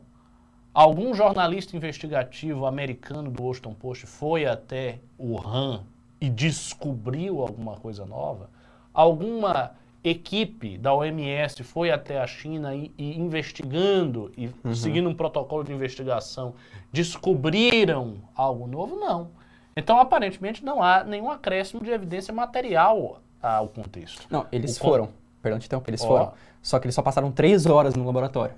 Algum 0.72 1.12
jornalista 1.12 1.76
investigativo 1.76 2.66
americano 2.66 3.30
do 3.30 3.42
Washington 3.42 3.74
Post 3.74 4.06
foi 4.06 4.46
até 4.46 5.00
Wuhan 5.18 5.82
e 6.20 6.28
descobriu 6.30 7.40
alguma 7.40 7.76
coisa 7.76 8.04
nova? 8.06 8.48
Alguma 8.92 9.72
equipe 10.04 10.76
da 10.78 10.92
OMS 10.94 11.62
foi 11.64 11.90
até 11.90 12.20
a 12.20 12.26
China 12.26 12.74
e, 12.74 12.92
e 12.98 13.18
investigando 13.18 14.32
e 14.36 14.50
seguindo 14.74 15.08
um 15.08 15.14
protocolo 15.14 15.64
de 15.64 15.72
investigação 15.72 16.54
descobriram 16.92 18.16
algo 18.36 18.66
novo? 18.66 18.96
Não. 18.96 19.30
Então, 19.76 19.98
aparentemente, 19.98 20.64
não 20.64 20.82
há 20.82 21.02
nenhum 21.02 21.30
acréscimo 21.30 21.82
de 21.82 21.90
evidência 21.90 22.32
material 22.32 23.20
ao 23.42 23.68
contexto. 23.68 24.26
Não, 24.30 24.46
eles 24.52 24.76
O 24.76 24.80
con- 24.80 24.88
foram. 24.88 25.08
Perdão 25.44 25.58
te 25.58 25.66
interromper, 25.66 25.90
eles 25.90 26.02
Ó. 26.02 26.06
foram. 26.08 26.32
Só 26.62 26.78
que 26.78 26.86
eles 26.86 26.94
só 26.94 27.02
passaram 27.02 27.30
três 27.30 27.66
horas 27.66 27.94
no 27.94 28.02
laboratório. 28.06 28.54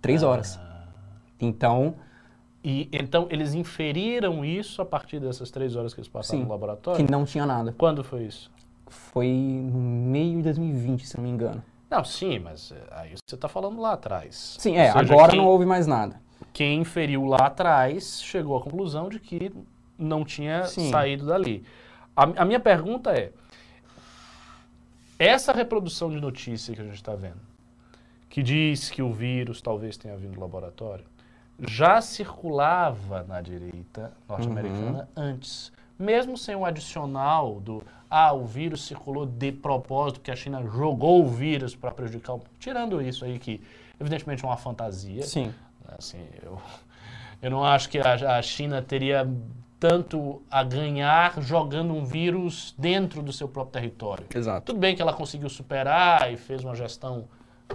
Três 0.00 0.22
horas. 0.22 0.58
Ah. 0.58 0.84
Então, 1.38 1.94
E 2.64 2.88
então 2.90 3.26
eles 3.30 3.52
inferiram 3.52 4.42
isso 4.42 4.80
a 4.80 4.86
partir 4.86 5.20
dessas 5.20 5.50
três 5.50 5.76
horas 5.76 5.92
que 5.92 6.00
eles 6.00 6.08
passaram 6.08 6.40
Sim, 6.40 6.44
no 6.46 6.50
laboratório? 6.50 7.04
que 7.04 7.12
não 7.12 7.26
tinha 7.26 7.44
nada. 7.44 7.74
Quando 7.76 8.02
foi 8.02 8.22
isso? 8.22 8.50
Foi 8.86 9.28
no 9.28 9.78
meio 9.78 10.38
de 10.38 10.44
2020, 10.44 11.06
se 11.06 11.16
não 11.18 11.24
me 11.24 11.30
engano. 11.30 11.62
Não, 11.90 12.02
sim, 12.04 12.38
mas 12.38 12.72
é, 12.72 12.82
aí 12.90 13.10
você 13.10 13.34
está 13.34 13.48
falando 13.48 13.78
lá 13.80 13.92
atrás. 13.92 14.56
Sim, 14.58 14.76
é, 14.78 14.92
seja, 14.92 14.98
agora 14.98 15.30
quem, 15.32 15.40
não 15.40 15.46
houve 15.46 15.66
mais 15.66 15.86
nada. 15.86 16.20
Quem 16.54 16.80
inferiu 16.80 17.26
lá 17.26 17.46
atrás 17.48 18.22
chegou 18.22 18.56
à 18.56 18.62
conclusão 18.62 19.10
de 19.10 19.18
que 19.20 19.52
não 19.98 20.24
tinha 20.24 20.64
Sim. 20.64 20.90
saído 20.90 21.26
dali. 21.26 21.64
A, 22.16 22.22
a 22.42 22.44
minha 22.46 22.60
pergunta 22.60 23.10
é: 23.12 23.32
essa 25.20 25.52
reprodução 25.52 26.08
de 26.08 26.18
notícia 26.18 26.74
que 26.74 26.80
a 26.80 26.84
gente 26.84 26.94
está 26.94 27.14
vendo, 27.14 27.40
que 28.30 28.42
diz 28.42 28.88
que 28.88 29.02
o 29.02 29.12
vírus 29.12 29.60
talvez 29.60 29.98
tenha 29.98 30.16
vindo 30.16 30.32
do 30.32 30.40
laboratório, 30.40 31.04
já 31.68 32.00
circulava 32.00 33.22
na 33.24 33.42
direita 33.42 34.12
norte-americana 34.26 35.06
antes. 35.14 35.70
Mesmo 35.98 36.38
sem 36.38 36.56
o 36.56 36.64
adicional 36.64 37.60
do 37.60 37.82
ah, 38.08 38.32
o 38.32 38.46
vírus 38.46 38.86
circulou 38.86 39.26
de 39.26 39.52
propósito, 39.52 40.20
que 40.20 40.30
a 40.30 40.36
China 40.36 40.62
jogou 40.62 41.22
o 41.22 41.28
vírus 41.28 41.76
para 41.76 41.90
prejudicar 41.90 42.36
o. 42.36 42.42
Tirando 42.58 43.02
isso 43.02 43.24
aí, 43.24 43.38
que 43.38 43.62
evidentemente 44.00 44.42
é 44.42 44.48
uma 44.48 44.56
fantasia. 44.56 45.22
Sim. 45.22 45.54
Assim, 45.86 46.26
eu, 46.42 46.58
eu 47.42 47.50
não 47.50 47.62
acho 47.62 47.90
que 47.90 47.98
a, 47.98 48.38
a 48.38 48.42
China 48.42 48.80
teria 48.80 49.28
tanto 49.80 50.42
a 50.50 50.62
ganhar 50.62 51.40
jogando 51.40 51.94
um 51.94 52.04
vírus 52.04 52.74
dentro 52.78 53.22
do 53.22 53.32
seu 53.32 53.48
próprio 53.48 53.72
território. 53.72 54.26
Exato. 54.32 54.66
Tudo 54.66 54.78
bem 54.78 54.94
que 54.94 55.00
ela 55.00 55.14
conseguiu 55.14 55.48
superar 55.48 56.30
e 56.30 56.36
fez 56.36 56.62
uma 56.62 56.74
gestão 56.74 57.26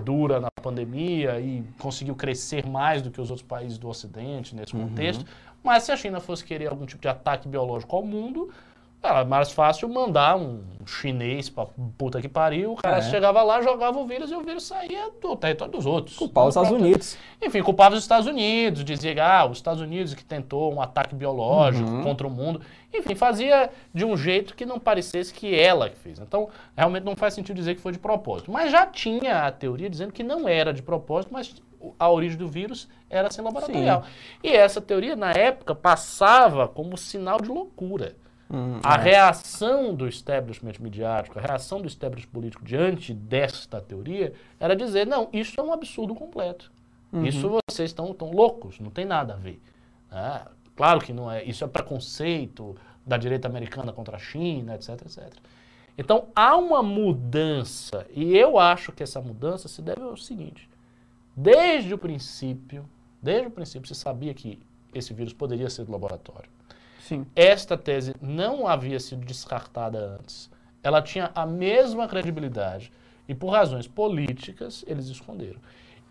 dura 0.03 0.39
na 0.39 0.49
pandemia 0.61 1.39
e 1.39 1.63
conseguiu 1.79 2.15
crescer 2.15 2.65
mais 2.67 3.01
do 3.01 3.09
que 3.09 3.19
os 3.19 3.31
outros 3.31 3.47
países 3.47 3.79
do 3.79 3.89
Ocidente 3.89 4.55
nesse 4.55 4.73
contexto. 4.73 5.25
Mas 5.63 5.83
se 5.83 5.91
a 5.91 5.97
China 5.97 6.19
fosse 6.19 6.45
querer 6.45 6.67
algum 6.67 6.85
tipo 6.85 7.01
de 7.01 7.07
ataque 7.07 7.47
biológico 7.47 7.95
ao 7.95 8.03
mundo, 8.03 8.51
era 9.05 9.23
mais 9.25 9.51
fácil 9.51 9.87
mandar 9.89 10.35
um 10.37 10.63
chinês 10.85 11.49
pra 11.49 11.65
puta 11.97 12.21
que 12.21 12.29
pariu. 12.29 12.73
O 12.73 12.75
cara 12.75 12.97
É. 12.97 13.01
chegava 13.01 13.41
lá, 13.41 13.61
jogava 13.61 13.97
o 13.99 14.05
vírus 14.05 14.29
e 14.31 14.35
o 14.35 14.41
vírus 14.41 14.63
saía 14.67 15.09
do 15.21 15.35
território 15.35 15.71
dos 15.73 15.85
outros. 15.85 16.15
Culpar 16.17 16.43
Não 16.43 16.49
os 16.49 16.53
Estados 16.53 16.69
próprio- 16.69 16.87
Unidos. 16.89 17.17
enfim, 17.41 17.63
culpava 17.63 17.95
os 17.95 18.01
Estados 18.03 18.27
Unidos, 18.27 18.83
dizia 18.83 19.13
que 19.13 19.19
ah, 19.19 19.45
os 19.45 19.57
Estados 19.57 19.81
Unidos 19.81 20.13
que 20.13 20.23
tentou 20.23 20.73
um 20.73 20.81
ataque 20.81 21.15
biológico 21.15 21.89
Uhum. 21.89 22.03
contra 22.03 22.27
o 22.27 22.29
mundo. 22.29 22.61
Enfim, 22.93 23.15
fazia 23.15 23.69
de 23.93 24.05
um 24.05 24.15
jeito 24.15 24.55
que 24.55 24.65
não 24.65 24.79
parecesse 24.79 25.33
que 25.33 25.53
ela 25.59 25.89
que 25.89 25.97
fez. 25.97 26.19
Então, 26.19 26.49
realmente 26.77 27.03
não 27.03 27.15
faz 27.15 27.33
sentido 27.33 27.55
dizer 27.55 27.75
que 27.75 27.81
foi 27.81 27.91
de 27.91 27.99
propósito. 27.99 28.51
Mas 28.51 28.71
já 28.71 28.85
tinha 28.85 29.45
a 29.45 29.51
teoria 29.51 29.89
dizendo 29.89 30.13
que 30.13 30.23
não 30.23 30.47
era 30.47 30.71
de 30.73 30.81
propósito, 30.81 31.33
mas 31.33 31.53
a 31.99 32.09
origem 32.09 32.37
do 32.37 32.47
vírus 32.47 32.87
era 33.09 33.29
sem 33.29 33.43
laboratorial. 33.43 34.03
E 34.43 34.49
essa 34.49 34.79
teoria, 34.79 35.15
na 35.15 35.31
época, 35.31 35.75
passava 35.75 36.67
como 36.67 36.97
sinal 36.97 37.39
de 37.41 37.49
loucura. 37.49 38.15
Hum, 38.49 38.79
A 38.83 38.95
é. 38.95 39.03
reação 39.03 39.95
do 39.95 40.07
establishment 40.07 40.73
midiático, 40.79 41.39
a 41.39 41.41
reação 41.41 41.81
do 41.81 41.87
establishment 41.87 42.31
político 42.31 42.63
diante 42.63 43.13
desta 43.13 43.81
teoria 43.81 44.33
era 44.59 44.75
dizer, 44.75 45.07
não, 45.07 45.29
isso 45.33 45.59
é 45.59 45.63
um 45.63 45.73
absurdo 45.73 46.13
completo. 46.13 46.71
Uhum. 47.11 47.25
Isso 47.25 47.59
vocês 47.69 47.89
estão 47.89 48.13
tão 48.13 48.31
loucos, 48.31 48.79
não 48.79 48.91
tem 48.91 49.05
nada 49.05 49.33
a 49.33 49.37
ver. 49.37 49.61
Ah, 50.11 50.51
claro 50.75 50.99
que 50.99 51.11
não 51.11 51.31
é, 51.31 51.43
isso 51.43 51.63
é 51.63 51.67
preconceito 51.67 52.75
da 53.05 53.17
direita 53.17 53.47
americana 53.47 53.91
contra 53.91 54.15
a 54.17 54.19
China, 54.19 54.75
etc, 54.75 54.89
etc. 55.01 55.33
Então 55.97 56.27
há 56.35 56.55
uma 56.57 56.83
mudança, 56.83 58.05
e 58.13 58.35
eu 58.35 58.59
acho 58.59 58.91
que 58.91 59.01
essa 59.01 59.21
mudança 59.21 59.67
se 59.67 59.81
deve 59.81 60.01
ao 60.01 60.17
seguinte: 60.17 60.69
desde 61.35 61.93
o 61.93 61.97
princípio, 61.97 62.87
desde 63.21 63.47
o 63.47 63.51
princípio 63.51 63.87
se 63.87 63.95
sabia 63.95 64.33
que 64.33 64.59
esse 64.93 65.13
vírus 65.13 65.33
poderia 65.33 65.69
ser 65.69 65.85
do 65.85 65.91
laboratório. 65.91 66.49
Sim. 67.07 67.25
Esta 67.35 67.77
tese 67.77 68.15
não 68.19 68.67
havia 68.67 68.99
sido 68.99 69.23
descartada 69.23 70.17
antes. 70.19 70.49
Ela 70.81 71.03
tinha 71.03 71.31
a 71.35 71.45
mesma 71.45 72.07
credibilidade 72.07 72.91
e 73.27 73.35
por 73.35 73.49
razões 73.49 73.87
políticas 73.87 74.83
eles 74.87 75.05
esconderam. 75.05 75.59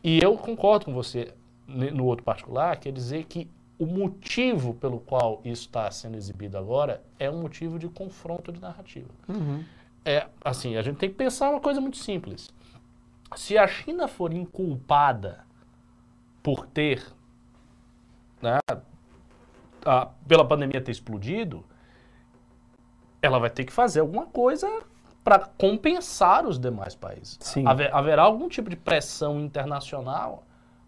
E 0.05 0.21
eu 0.23 0.37
concordo 0.37 0.85
com 0.85 0.95
você 0.95 1.35
no 1.67 2.05
outro 2.05 2.25
particular, 2.25 2.77
quer 2.77 2.93
dizer 2.93 3.25
que 3.25 3.51
o 3.77 3.87
motivo 3.87 4.75
pelo 4.75 5.01
qual 5.01 5.41
isso 5.45 5.63
está 5.63 5.91
sendo 5.91 6.17
exibido 6.17 6.57
agora 6.57 7.03
é 7.19 7.29
um 7.29 7.41
motivo 7.41 7.77
de 7.77 7.89
confronto 7.89 8.53
de 8.53 8.61
narrativa. 8.61 9.11
Uhum. 9.29 9.65
É, 10.05 10.29
assim, 10.45 10.77
a 10.77 10.83
gente 10.83 10.99
tem 10.99 11.09
que 11.09 11.17
pensar 11.17 11.51
uma 11.51 11.61
coisa 11.61 11.81
muito 11.81 11.97
simples. 11.97 12.51
Se 13.35 13.59
a 13.59 13.67
China 13.67 14.07
for 14.07 14.33
inculpada 14.33 15.45
por 16.41 16.67
ter, 16.67 17.03
né, 18.41 18.59
a- 19.85 20.09
pela 20.27 20.45
pandemia 20.47 20.81
ter 20.81 20.91
explodido, 20.93 21.65
ela 23.23 23.39
vai 23.39 23.51
ter 23.51 23.65
que 23.65 23.73
fazer 23.73 24.01
alguma 24.01 24.27
coisa 24.27 24.83
para 25.23 25.39
compensar 25.39 26.45
os 26.47 26.59
demais 26.59 26.95
países. 26.95 27.39
Haver- 27.67 27.95
haverá 27.95 28.23
algum 28.23 28.49
tipo 28.49 28.69
de 28.69 28.77
pressão 28.77 29.41
internacional 29.41 30.45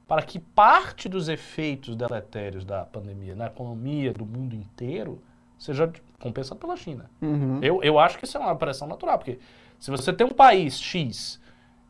para 0.06 0.22
que 0.22 0.38
parte 0.38 1.08
dos 1.08 1.28
efeitos 1.28 1.96
deletérios 1.96 2.64
da 2.64 2.84
pandemia 2.84 3.34
na 3.34 3.46
economia 3.46 4.12
do 4.12 4.26
mundo 4.26 4.54
inteiro 4.54 5.20
seja 5.58 5.90
compensado 6.20 6.60
pela 6.60 6.76
China. 6.76 7.10
Uhum. 7.22 7.58
Eu, 7.62 7.82
eu 7.82 7.98
acho 7.98 8.18
que 8.18 8.24
isso 8.26 8.36
é 8.36 8.40
uma 8.40 8.54
pressão 8.54 8.86
natural, 8.86 9.18
porque 9.18 9.38
se 9.78 9.90
você 9.90 10.12
tem 10.12 10.26
um 10.26 10.30
país 10.32 10.78
X, 10.78 11.40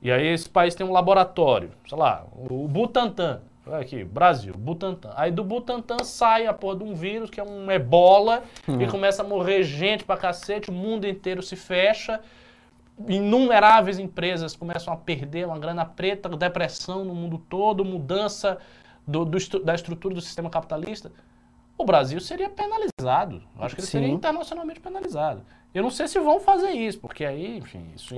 e 0.01 0.11
aí 0.11 0.29
esse 0.29 0.49
país 0.49 0.75
tem 0.75 0.87
um 0.87 0.93
laboratório, 0.93 1.71
sei 1.89 1.99
lá, 1.99 2.25
o 2.33 2.69
Butantan, 2.69 3.41
aqui, 3.73 4.05
Brasil, 4.05 4.55
Butantan. 4.57 5.13
Aí 5.17 5.31
do 5.31 5.43
Butantan 5.45 6.05
sai 6.05 6.47
a 6.47 6.53
porra 6.53 6.77
de 6.77 6.85
um 6.85 6.95
vírus 6.95 7.31
que 7.31 7.41
é 7.41 7.43
um 7.45 7.71
ebola 7.71 8.45
e 8.81 8.87
começa 8.87 9.23
a 9.23 9.27
morrer 9.27 9.63
gente 9.63 10.05
pra 10.05 10.17
cacete, 10.17 10.71
o 10.71 10.73
mundo 10.73 11.07
inteiro 11.07 11.43
se 11.43 11.57
fecha, 11.57 12.21
inumeráveis 13.09 13.99
empresas 13.99 14.57
começam 14.57 14.93
a 14.93 14.97
perder 14.97 15.47
uma 15.47 15.59
grana 15.59 15.85
preta, 15.85 16.29
depressão 16.31 17.05
no 17.05 17.15
mundo 17.15 17.39
todo, 17.39 17.85
mudança 17.85 18.59
do- 19.07 19.25
do 19.25 19.39
da 19.63 19.75
estrutura 19.75 20.15
do 20.15 20.21
sistema 20.21 20.49
capitalista. 20.51 21.13
O 21.79 21.85
Brasil 21.85 22.19
seria 22.21 22.49
penalizado. 22.49 23.43
Eu 23.57 23.65
acho 23.65 23.75
que 23.75 23.81
ele 23.83 23.87
seria 23.89 24.09
Sim. 24.09 24.15
internacionalmente 24.15 24.81
penalizado. 24.81 25.43
Eu 25.75 25.83
não 25.83 25.91
sei 25.91 26.09
se 26.09 26.19
vão 26.19 26.41
fazer 26.41 26.71
isso, 26.71 26.99
porque 26.99 27.23
aí, 27.25 27.59
enfim, 27.59 27.91
isso 27.95 28.15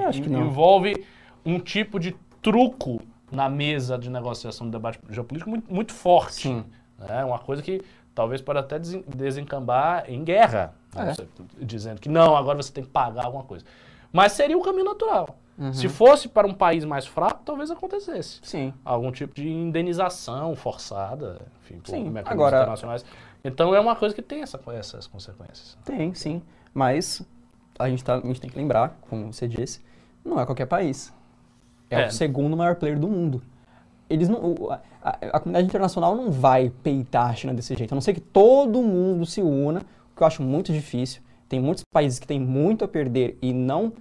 envolve 0.47 1.05
um 1.45 1.59
tipo 1.59 1.99
de 1.99 2.15
truco 2.41 3.03
na 3.31 3.49
mesa 3.49 3.99
de 3.99 4.11
negociação 4.11 4.67
do 4.67 4.73
debate 4.73 4.99
geopolítico 5.11 5.51
muito, 5.51 5.73
muito 5.73 5.93
forte. 5.93 6.43
Sim. 6.49 6.65
É 7.09 7.25
uma 7.25 7.39
coisa 7.39 7.63
que 7.63 7.83
talvez 8.15 8.41
pode 8.41 8.59
até 8.59 8.79
desen- 8.79 9.05
desencambar 9.07 10.05
em 10.09 10.25
guerra, 10.25 10.75
né? 10.95 11.11
É. 11.11 11.15
Você- 11.15 11.29
dizendo 11.61 12.01
que 12.01 12.09
não, 12.09 12.37
agora 12.37 12.57
você 12.61 12.73
tem 12.73 12.83
que 12.85 12.91
pagar 12.91 13.27
alguma 13.27 13.45
coisa. 13.45 13.65
Mas 14.13 14.33
seria 14.33 14.57
o 14.57 14.63
caminho 14.63 14.85
natural. 14.87 15.37
Uhum. 15.57 15.73
Se 15.73 15.89
fosse 15.89 16.29
para 16.29 16.47
um 16.47 16.55
país 16.55 16.85
mais 16.85 17.07
fraco, 17.07 17.43
talvez 17.45 17.71
acontecesse 17.71 18.39
Sim. 18.43 18.73
algum 18.85 19.11
tipo 19.13 19.35
de 19.35 19.49
indenização 19.49 20.55
forçada, 20.57 21.41
enfim, 21.63 21.79
por 21.81 21.91
Sim, 21.91 22.05
mecanismos 22.05 22.31
agora- 22.33 22.57
internacionais. 22.59 23.05
Então 23.45 23.75
é 23.75 23.81
uma 23.81 23.95
coisa 23.97 24.15
que 24.15 24.23
tem 24.23 24.43
essa- 24.43 24.61
essas 24.73 25.07
consequências. 25.07 25.77
Tem, 25.85 26.15
sim. 26.15 26.43
Mas 26.73 27.23
a 27.79 27.89
gente, 27.89 28.03
tá, 28.05 28.17
a 28.17 28.21
gente 28.21 28.41
tem 28.41 28.51
que 28.51 28.57
lembrar, 28.59 28.97
como 29.09 29.33
você 29.33 29.47
disse, 29.49 29.81
não 30.25 30.41
é 30.41 30.47
qualquer 30.47 30.67
país. 30.67 31.13
É, 31.91 32.03
É. 32.03 32.07
o 32.09 32.13
segundo 32.13 32.57
maior 32.57 32.77
player 32.77 32.99
do 32.99 33.09
mundo. 33.09 33.43
Eles 34.11 34.29
não, 34.29 34.55
a, 34.71 34.81
a- 35.03 35.19
a 35.35 35.41
comunidade 35.41 35.67
internacional 35.67 36.15
não 36.17 36.31
vai 36.31 36.71
peitar 36.83 37.31
a 37.31 37.35
China 37.35 37.53
desse 37.55 37.75
jeito. 37.77 37.93
A 37.93 37.95
não 37.95 38.01
ser 38.01 38.15
que 38.15 38.21
todo 38.21 38.83
mundo 38.83 39.25
se 39.27 39.43
una, 39.43 39.81
o 39.81 40.17
que 40.17 40.23
eu 40.23 40.27
acho 40.27 40.43
muito 40.43 40.73
difícil. 40.73 41.21
Tem 41.49 41.61
muitos 41.61 41.83
países 41.93 42.19
que 42.19 42.27
têm 42.27 42.39
muito 42.41 42.85
a 42.85 42.89
perder 42.89 43.39
e 43.41 43.53
não 43.53 43.93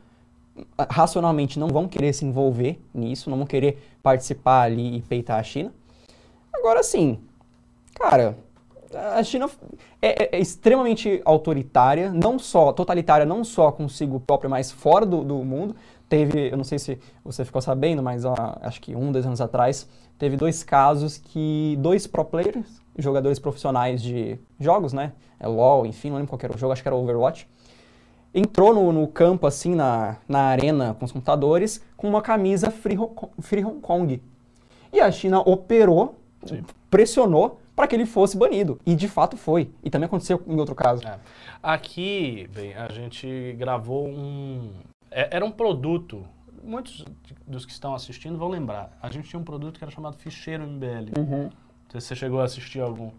racionalmente 0.89 1.59
não 1.59 1.67
vão 1.67 1.87
querer 1.87 2.13
se 2.13 2.25
envolver 2.25 2.79
nisso, 2.93 3.29
não 3.29 3.37
vão 3.37 3.45
querer 3.47 3.77
participar 4.01 4.63
ali 4.63 4.97
e 4.97 5.01
peitar 5.01 5.39
a 5.39 5.43
China. 5.43 5.71
Agora 6.53 6.81
sim, 6.81 7.19
cara, 7.93 8.35
a 9.15 9.23
China 9.23 9.49
é, 10.01 10.23
é, 10.23 10.29
é, 10.37 10.39
extremamente 10.39 11.21
autoritária, 11.25 12.11
não 12.11 12.39
só 12.39 12.71
totalitária, 12.73 13.25
não 13.25 13.43
só 13.43 13.71
consigo 13.71 14.19
própria, 14.19 14.49
mas 14.49 14.71
fora 14.71 15.05
do, 15.05 15.23
do 15.23 15.35
mundo. 15.43 15.75
Teve, 16.09 16.49
eu 16.51 16.57
não 16.57 16.63
sei 16.63 16.79
se 16.79 16.99
você 17.23 17.43
ficou 17.43 17.61
sabendo, 17.61 18.01
mas 18.01 18.23
ó, 18.23 18.35
acho 18.61 18.81
que 18.81 18.95
um, 18.95 19.11
dois 19.11 19.25
anos 19.25 19.41
atrás, 19.41 19.87
teve 20.17 20.37
dois 20.37 20.63
casos 20.63 21.17
que 21.17 21.77
dois 21.79 22.07
pro 22.07 22.23
players, 22.23 22.81
jogadores 22.97 23.39
profissionais 23.39 24.01
de 24.01 24.39
jogos, 24.59 24.93
né? 24.93 25.11
É 25.39 25.47
LoL, 25.47 25.85
enfim, 25.85 26.09
não 26.09 26.17
lembro 26.17 26.29
qual 26.29 26.39
era 26.41 26.55
o 26.55 26.57
jogo, 26.57 26.73
acho 26.73 26.81
que 26.81 26.87
era 26.87 26.95
Overwatch. 26.95 27.47
Entrou 28.33 28.73
no, 28.73 28.91
no 28.91 29.07
campo, 29.07 29.47
assim, 29.47 29.75
na, 29.75 30.17
na 30.27 30.41
arena 30.41 30.95
com 30.97 31.05
os 31.05 31.11
computadores, 31.11 31.81
com 31.95 32.07
uma 32.07 32.21
camisa 32.21 32.71
Free, 32.71 32.97
Free 33.39 33.65
Hong 33.65 33.79
Kong. 33.79 34.21
E 34.91 34.99
a 34.99 35.11
China 35.11 35.41
operou, 35.41 36.15
Sim. 36.45 36.63
pressionou 36.89 37.59
para 37.75 37.87
que 37.87 37.95
ele 37.95 38.05
fosse 38.05 38.35
banido. 38.35 38.79
E 38.85 38.95
de 38.95 39.07
fato 39.07 39.37
foi. 39.37 39.69
E 39.83 39.89
também 39.89 40.07
aconteceu 40.07 40.41
em 40.47 40.59
outro 40.59 40.73
caso. 40.73 41.07
É. 41.07 41.19
Aqui, 41.61 42.49
bem, 42.53 42.73
a 42.73 42.87
gente 42.89 43.55
gravou 43.57 44.07
um. 44.07 44.71
É, 45.17 45.29
era 45.31 45.43
um 45.43 45.49
produto. 45.49 46.23
Muitos 46.63 47.03
dos 47.47 47.65
que 47.65 47.71
estão 47.71 47.95
assistindo 47.95 48.37
vão 48.37 48.49
lembrar. 48.49 48.95
A 49.01 49.09
gente 49.09 49.27
tinha 49.27 49.39
um 49.39 49.43
produto 49.43 49.79
que 49.79 49.83
era 49.83 49.89
chamado 49.89 50.15
Ficheiro 50.17 50.67
MBL. 50.67 51.17
Uhum. 51.17 51.49
Você 51.91 52.15
chegou 52.15 52.39
a 52.39 52.43
assistir 52.43 52.81
algum? 52.81 53.09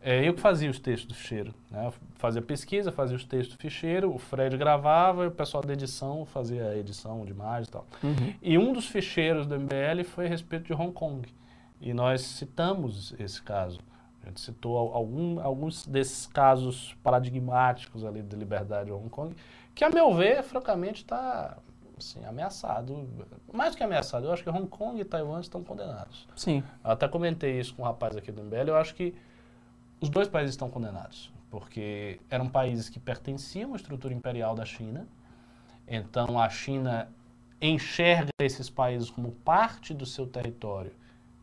É, 0.00 0.26
eu 0.26 0.34
que 0.34 0.40
fazia 0.40 0.68
os 0.68 0.80
textos 0.80 1.06
do 1.06 1.14
ficheiro. 1.14 1.54
Né? 1.70 1.92
Fazia 2.14 2.42
pesquisa, 2.42 2.90
fazia 2.90 3.16
os 3.16 3.24
textos 3.24 3.56
do 3.56 3.60
ficheiro, 3.60 4.12
o 4.12 4.18
Fred 4.18 4.56
gravava 4.56 5.24
e 5.24 5.28
o 5.28 5.30
pessoal 5.30 5.62
da 5.64 5.72
edição 5.72 6.24
fazia 6.24 6.68
a 6.68 6.76
edição 6.76 7.24
de 7.24 7.32
imagens 7.32 7.68
e 7.68 7.70
tal. 7.70 7.86
Uhum. 8.02 8.34
E 8.42 8.58
um 8.58 8.72
dos 8.72 8.86
ficheiros 8.86 9.46
do 9.46 9.58
MBL 9.58 10.04
foi 10.04 10.26
a 10.26 10.28
respeito 10.28 10.66
de 10.66 10.72
Hong 10.72 10.92
Kong. 10.92 11.28
E 11.80 11.92
nós 11.92 12.22
citamos 12.22 13.14
esse 13.18 13.40
caso. 13.42 13.80
A 14.22 14.28
gente 14.28 14.40
citou 14.40 14.76
algum, 14.76 15.40
alguns 15.40 15.86
desses 15.86 16.26
casos 16.26 16.96
paradigmáticos 17.02 18.04
ali 18.04 18.22
de 18.22 18.34
liberdade 18.34 18.90
em 18.90 18.92
Hong 18.92 19.08
Kong, 19.08 19.34
que, 19.76 19.84
a 19.84 19.90
meu 19.90 20.12
ver, 20.14 20.42
francamente, 20.42 21.02
está 21.02 21.58
assim, 21.98 22.24
ameaçado. 22.24 23.06
Mais 23.52 23.72
do 23.72 23.76
que 23.76 23.84
ameaçado, 23.84 24.26
eu 24.26 24.32
acho 24.32 24.42
que 24.42 24.48
Hong 24.48 24.66
Kong 24.66 24.98
e 24.98 25.04
Taiwan 25.04 25.38
estão 25.40 25.62
condenados. 25.62 26.26
Sim. 26.34 26.64
Eu 26.82 26.90
até 26.90 27.06
comentei 27.06 27.60
isso 27.60 27.74
com 27.74 27.82
um 27.82 27.84
rapaz 27.84 28.16
aqui 28.16 28.32
do 28.32 28.42
MBL, 28.42 28.68
eu 28.68 28.76
acho 28.76 28.94
que 28.94 29.14
os 30.00 30.08
dois 30.08 30.28
países 30.28 30.54
estão 30.54 30.70
condenados, 30.70 31.30
porque 31.50 32.18
eram 32.30 32.48
países 32.48 32.88
que 32.88 32.98
pertenciam 32.98 33.74
à 33.74 33.76
estrutura 33.76 34.14
imperial 34.14 34.54
da 34.54 34.64
China, 34.64 35.06
então 35.86 36.40
a 36.40 36.48
China 36.48 37.08
enxerga 37.60 38.30
esses 38.40 38.70
países 38.70 39.10
como 39.10 39.30
parte 39.30 39.92
do 39.92 40.06
seu 40.06 40.26
território, 40.26 40.92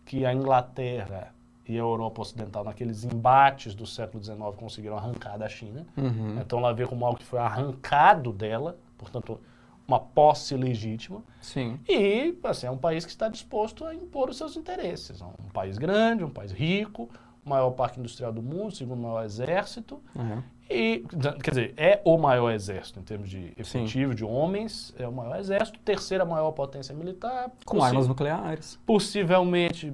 que 0.05 0.25
a 0.25 0.33
Inglaterra 0.33 1.32
e 1.67 1.75
a 1.75 1.79
Europa 1.79 2.21
Ocidental, 2.21 2.63
naqueles 2.63 3.03
embates 3.03 3.73
do 3.73 3.85
século 3.85 4.23
XIX, 4.23 4.37
conseguiram 4.57 4.97
arrancar 4.97 5.37
da 5.37 5.47
China. 5.47 5.85
Uhum. 5.95 6.39
Então 6.39 6.59
ela 6.59 6.73
vê 6.73 6.85
como 6.85 7.05
algo 7.05 7.17
que 7.17 7.25
foi 7.25 7.39
arrancado 7.39 8.33
dela, 8.33 8.77
portanto, 8.97 9.39
uma 9.87 9.99
posse 9.99 10.55
legítima. 10.55 11.21
Sim. 11.41 11.79
E 11.87 12.37
assim, 12.43 12.67
é 12.67 12.71
um 12.71 12.77
país 12.77 13.05
que 13.05 13.11
está 13.11 13.29
disposto 13.29 13.85
a 13.85 13.93
impor 13.93 14.29
os 14.29 14.37
seus 14.37 14.57
interesses. 14.57 15.21
É 15.21 15.25
um 15.25 15.49
país 15.53 15.77
grande, 15.77 16.23
um 16.23 16.29
país 16.29 16.51
rico, 16.51 17.09
maior 17.45 17.71
parque 17.71 17.99
industrial 17.99 18.31
do 18.31 18.41
mundo, 18.41 18.75
segundo 18.75 19.01
maior 19.01 19.23
exército. 19.23 20.01
Uhum. 20.15 20.43
E, 20.69 21.03
quer 21.43 21.51
dizer, 21.51 21.73
é 21.77 22.01
o 22.03 22.17
maior 22.17 22.51
exército 22.51 22.99
em 22.99 23.03
termos 23.03 23.29
de 23.29 23.53
efetivo, 23.57 24.11
Sim. 24.11 24.15
de 24.15 24.25
homens, 24.25 24.93
é 24.97 25.07
o 25.07 25.11
maior 25.11 25.37
exército, 25.37 25.77
terceira 25.79 26.25
maior 26.25 26.51
potência 26.51 26.95
militar. 26.95 27.51
Com 27.65 27.83
armas 27.83 28.07
nucleares. 28.07 28.79
Possivelmente 28.85 29.93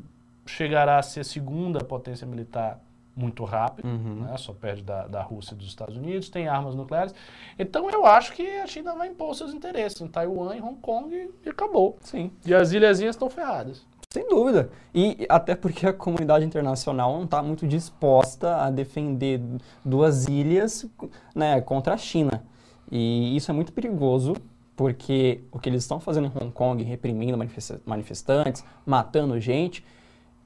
chegará 0.50 0.98
a 0.98 1.02
ser 1.04 1.20
a 1.20 1.24
segunda 1.24 1.80
potência 1.84 2.26
militar 2.26 2.82
muito 3.16 3.44
rápido, 3.44 3.88
uhum. 3.88 4.24
né? 4.24 4.38
só 4.38 4.54
perde 4.54 4.82
da, 4.82 5.06
da 5.06 5.22
Rússia 5.22 5.54
e 5.54 5.58
dos 5.58 5.68
Estados 5.68 5.98
Unidos, 5.98 6.30
tem 6.30 6.48
armas 6.48 6.74
nucleares. 6.74 7.14
Então 7.58 7.90
eu 7.90 8.06
acho 8.06 8.34
que 8.34 8.48
a 8.60 8.66
China 8.66 8.96
vai 8.96 9.10
impor 9.10 9.36
seus 9.36 9.54
interesses 9.54 10.00
em 10.02 10.08
Taiwan 10.08 10.56
e 10.56 10.62
Hong 10.62 10.80
Kong 10.80 11.14
e, 11.14 11.30
e 11.46 11.50
acabou. 11.50 11.98
Sim. 12.02 12.32
E 12.46 12.54
as 12.54 12.72
ilhazinhas 12.72 13.16
estão 13.16 13.30
ferradas. 13.30 13.86
Sem 14.10 14.28
dúvida. 14.28 14.72
E 14.96 15.28
até 15.30 15.54
porque 15.54 15.86
a 15.86 15.94
comunidade 15.94 16.44
internacional 16.44 17.14
não 17.14 17.26
está 17.26 17.44
muito 17.44 17.68
disposta 17.68 18.64
a 18.64 18.72
defender 18.72 19.40
duas 19.86 20.28
ilhas 20.28 20.88
né, 21.36 21.62
contra 21.62 21.94
a 21.94 21.98
China. 21.98 22.44
E 22.92 23.36
isso 23.36 23.52
é 23.52 23.54
muito 23.54 23.72
perigoso, 23.72 24.36
porque 24.76 25.42
o 25.52 25.60
que 25.60 25.70
eles 25.70 25.84
estão 25.84 26.00
fazendo 26.00 26.26
em 26.26 26.32
Hong 26.44 26.52
Kong, 26.52 26.82
reprimindo 26.84 27.38
manifestantes, 27.86 28.64
matando 28.84 29.40
gente, 29.40 29.86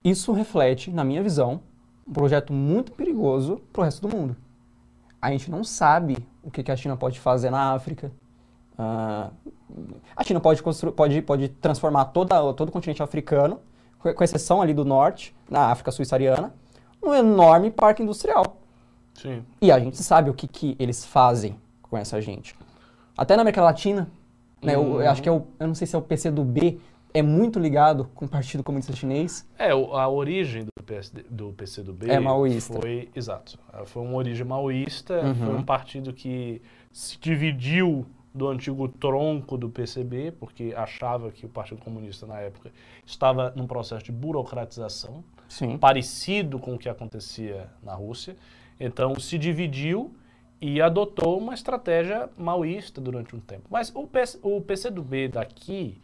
isso 0.04 0.32
reflete, 0.32 0.92
na 0.92 1.04
minha 1.04 1.24
visão, 1.24 1.62
um 2.08 2.12
projeto 2.12 2.52
muito 2.52 2.92
perigoso 2.92 3.62
para 3.72 3.82
o 3.82 3.84
resto 3.86 4.08
do 4.08 4.16
mundo. 4.16 4.36
A 5.22 5.32
gente 5.32 5.50
não 5.50 5.64
sabe 5.64 6.18
o 6.44 6.52
que, 6.52 6.70
a 6.70 6.76
China 6.76 6.98
pode 6.98 7.20
fazer 7.20 7.50
na 7.50 7.74
África. 7.74 8.12
Uh, 8.78 9.32
a 10.16 10.24
China 10.24 10.42
pode, 10.42 10.62
pode, 10.96 11.22
pode 11.22 11.48
transformar 11.48 12.06
toda, 12.06 12.54
todo 12.54 12.70
o 12.70 12.72
continente 12.72 13.02
africano, 13.02 13.60
com 14.00 14.24
exceção 14.24 14.62
ali 14.62 14.74
do 14.74 14.84
norte, 14.84 15.34
na 15.50 15.68
África 15.68 15.92
suíçariana, 15.92 16.54
num 17.02 17.16
enorme 17.16 17.72
parque 17.72 18.04
industrial. 18.04 18.58
Sim. 19.14 19.46
E 19.62 19.72
a 19.72 19.80
gente 19.80 19.98
sabe 20.04 20.30
o 20.30 20.34
que, 20.34 20.48
que 20.48 20.76
eles 20.78 21.06
fazem 21.06 21.56
com 21.82 21.98
essa 21.98 22.20
gente. 22.20 22.56
Até 23.18 23.36
na 23.36 23.44
América 23.44 23.62
Latina, 23.62 24.10
né, 24.62 24.78
uhum. 24.78 24.96
eu, 24.96 25.02
eu, 25.04 25.12
acho 25.12 25.22
que 25.22 25.30
é 25.30 25.32
o, 25.32 25.46
eu 25.60 25.68
não 25.68 25.76
sei 25.76 25.88
se 25.88 25.96
é 25.96 26.00
o 26.00 26.02
PCdoB, 26.02 26.82
é 27.14 27.22
muito 27.22 27.60
ligado 27.60 28.10
com 28.16 28.26
o 28.26 28.28
Partido 28.28 28.64
Comunista 28.64 28.96
Chinês. 28.96 29.48
É, 29.58 29.72
a 29.72 30.08
origem 30.08 30.66
do, 30.66 30.84
PSD, 30.84 31.24
do 31.30 31.54
PCdoB 31.54 32.10
é 32.10 32.20
maoísta. 32.20 32.80
foi, 32.80 33.10
exato, 33.16 33.60
foi 33.86 34.04
uma 34.04 34.16
origem 34.16 34.46
maoísta, 34.46 35.22
uhum. 35.22 35.36
foi 35.36 35.56
um 35.56 35.64
partido 35.64 36.12
que 36.14 36.62
se 36.92 37.18
dividiu 37.20 38.06
do 38.34 38.48
antigo 38.48 38.88
tronco 38.88 39.58
do 39.58 39.70
PCB, 39.70 40.32
porque 40.40 40.74
achava 40.76 41.32
que 41.32 41.46
o 41.46 41.50
Partido 41.50 41.82
Comunista 41.82 42.26
na 42.26 42.40
época 42.40 42.72
estava 43.06 43.54
num 43.56 43.68
processo 43.68 44.06
de 44.06 44.12
burocratização, 44.12 45.24
Sim. 45.48 45.78
parecido 45.78 46.58
com 46.58 46.74
o 46.74 46.80
que 46.80 46.90
acontecia 46.90 47.70
na 47.84 47.94
Rússia. 47.94 48.36
Então 48.80 49.14
se 49.20 49.38
dividiu 49.38 50.16
e 50.60 50.82
adotou 50.82 51.38
uma 51.38 51.54
estratégia 51.54 52.28
maoísta 52.38 53.00
durante 53.00 53.36
um 53.36 53.40
tempo. 53.40 53.66
Mas 53.70 53.92
o, 53.94 54.08
PC, 54.08 54.40
o 54.42 54.60
PCdoB 54.62 55.28
daqui, 55.28 56.02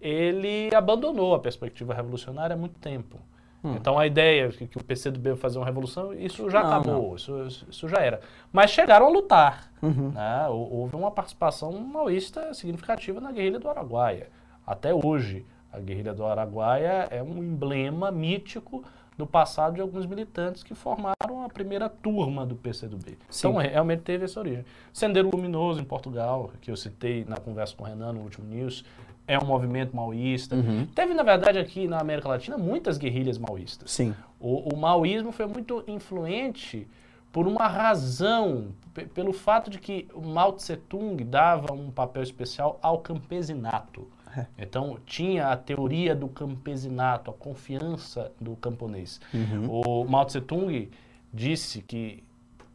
ele 0.00 0.74
abandonou 0.74 1.34
a 1.34 1.38
perspectiva 1.38 1.94
revolucionária 1.94 2.54
há 2.54 2.56
muito 2.56 2.78
tempo. 2.78 3.18
Hum. 3.62 3.74
Então 3.74 3.98
a 3.98 4.06
ideia 4.06 4.48
que, 4.50 4.66
que 4.66 4.78
o 4.78 4.84
PCdoB 4.84 5.30
vai 5.30 5.36
fazer 5.36 5.58
uma 5.58 5.66
revolução, 5.66 6.14
isso 6.14 6.48
já 6.48 6.62
não, 6.62 6.68
acabou, 6.68 7.08
não. 7.08 7.16
Isso, 7.16 7.64
isso 7.68 7.88
já 7.88 7.98
era. 7.98 8.20
Mas 8.52 8.70
chegaram 8.70 9.06
a 9.06 9.08
lutar. 9.08 9.70
Uhum. 9.82 10.10
Né? 10.10 10.46
Houve 10.48 10.96
uma 10.96 11.10
participação 11.10 11.72
maoísta 11.72 12.54
significativa 12.54 13.20
na 13.20 13.32
guerrilha 13.32 13.58
do 13.58 13.68
Araguaia. 13.68 14.28
Até 14.66 14.94
hoje, 14.94 15.44
a 15.72 15.78
guerrilha 15.78 16.14
do 16.14 16.24
Araguaia 16.24 17.08
é 17.10 17.22
um 17.22 17.38
emblema 17.38 18.10
mítico 18.10 18.84
do 19.16 19.26
passado 19.26 19.74
de 19.74 19.80
alguns 19.80 20.06
militantes 20.06 20.62
que 20.62 20.74
formaram 20.74 21.44
a 21.44 21.48
primeira 21.48 21.88
turma 21.88 22.46
do 22.46 22.54
PCdoB. 22.54 23.18
Sim. 23.28 23.48
Então, 23.48 23.60
realmente 23.60 24.02
teve 24.02 24.24
essa 24.24 24.38
origem. 24.38 24.64
Sendeiro 24.92 25.28
Luminoso, 25.28 25.80
em 25.80 25.84
Portugal, 25.84 26.52
que 26.60 26.70
eu 26.70 26.76
citei 26.76 27.24
na 27.24 27.36
conversa 27.36 27.74
com 27.74 27.82
o 27.82 27.86
Renan 27.86 28.12
no 28.12 28.20
último 28.20 28.46
news, 28.46 28.84
é 29.28 29.38
um 29.38 29.44
movimento 29.44 29.94
maoísta. 29.94 30.56
Uhum. 30.56 30.86
Teve, 30.86 31.12
na 31.12 31.22
verdade, 31.22 31.58
aqui 31.58 31.86
na 31.86 32.00
América 32.00 32.28
Latina 32.28 32.56
muitas 32.56 32.96
guerrilhas 32.96 33.36
maoístas. 33.38 33.90
Sim. 33.90 34.14
O, 34.40 34.74
o 34.74 34.76
maoísmo 34.76 35.30
foi 35.30 35.46
muito 35.46 35.84
influente 35.86 36.88
por 37.30 37.46
uma 37.46 37.68
razão, 37.68 38.68
pelo 39.14 39.34
fato 39.34 39.70
de 39.70 39.78
que 39.78 40.08
Mao 40.16 40.54
Tse 40.54 40.76
Tung 40.76 41.22
dava 41.22 41.74
um 41.74 41.90
papel 41.90 42.22
especial 42.22 42.78
ao 42.82 42.98
campesinato. 42.98 44.08
É. 44.34 44.46
Então, 44.58 44.98
tinha 45.04 45.48
a 45.48 45.56
teoria 45.56 46.14
do 46.14 46.28
campesinato, 46.28 47.30
a 47.30 47.34
confiança 47.34 48.32
do 48.40 48.56
camponês. 48.56 49.20
Uhum. 49.32 49.70
O 49.70 50.04
Mao 50.08 50.24
Tse 50.24 50.40
Tung 50.40 50.90
disse 51.32 51.82
que 51.82 52.24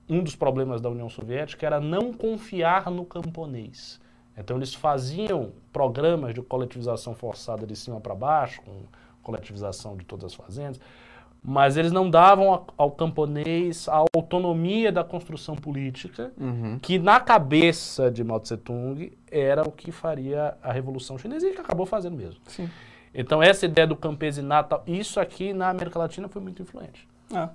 um 0.08 0.22
dos 0.22 0.36
problemas 0.36 0.82
da 0.82 0.90
União 0.90 1.10
Soviética 1.10 1.66
era 1.66 1.80
não 1.80 2.14
confiar 2.14 2.92
no 2.92 3.06
camponês. 3.06 4.00
Então 4.38 4.58
eles 4.58 4.74
faziam 4.74 5.52
programas 5.72 6.34
de 6.34 6.42
coletivização 6.42 7.14
forçada 7.14 7.66
de 7.66 7.76
cima 7.76 8.00
para 8.00 8.16
baixo, 8.16 8.62
com 8.62 8.84
coletivização 9.22 9.96
de 9.96 10.04
todas 10.06 10.26
as 10.26 10.34
fazendas, 10.34 10.80
mas 11.44 11.76
eles 11.76 11.92
não 11.92 12.10
davam 12.10 12.66
ao 12.78 12.92
camponês 12.92 13.88
a 13.90 14.04
autonomia 14.16 14.92
da 14.92 15.04
construção 15.04 15.56
política, 15.56 16.32
uhum. 16.40 16.80
que 16.80 16.98
na 16.98 17.20
cabeça 17.20 18.10
de 18.10 18.24
Mao 18.24 18.40
Tse 18.40 18.56
Tung 18.58 19.12
era 19.30 19.62
o 19.62 19.72
que 19.72 19.92
faria 19.92 20.58
a 20.64 20.72
Revolução 20.72 21.18
Chinesa 21.18 21.48
e 21.48 21.54
que 21.54 21.60
acabou 21.60 21.86
fazendo 21.86 22.16
mesmo. 22.16 22.40
Sim. 22.48 22.70
Então 23.14 23.44
essa 23.44 23.66
ideia 23.66 23.86
do 23.86 23.96
campesinato, 23.96 24.80
isso 24.88 25.20
aqui 25.20 25.54
na 25.54 25.70
América 25.70 26.00
Latina 26.00 26.28
foi 26.28 26.42
muito 26.42 26.62
influente. 26.62 27.08
É. 27.34 27.50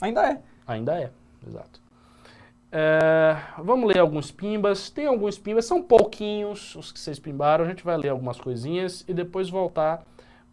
Ainda 0.00 0.26
é. 0.28 0.40
Ainda 0.66 0.98
é, 0.98 1.10
exato. 1.46 1.83
É, 2.76 3.36
vamos 3.62 3.86
ler 3.86 4.00
alguns 4.00 4.32
pimbas. 4.32 4.90
Tem 4.90 5.06
alguns 5.06 5.38
pimbas, 5.38 5.64
são 5.64 5.80
pouquinhos 5.80 6.74
os 6.74 6.90
que 6.90 6.98
vocês 6.98 7.20
pimbaram. 7.20 7.64
A 7.64 7.68
gente 7.68 7.84
vai 7.84 7.96
ler 7.96 8.08
algumas 8.08 8.40
coisinhas 8.40 9.04
e 9.06 9.14
depois 9.14 9.48
voltar 9.48 10.04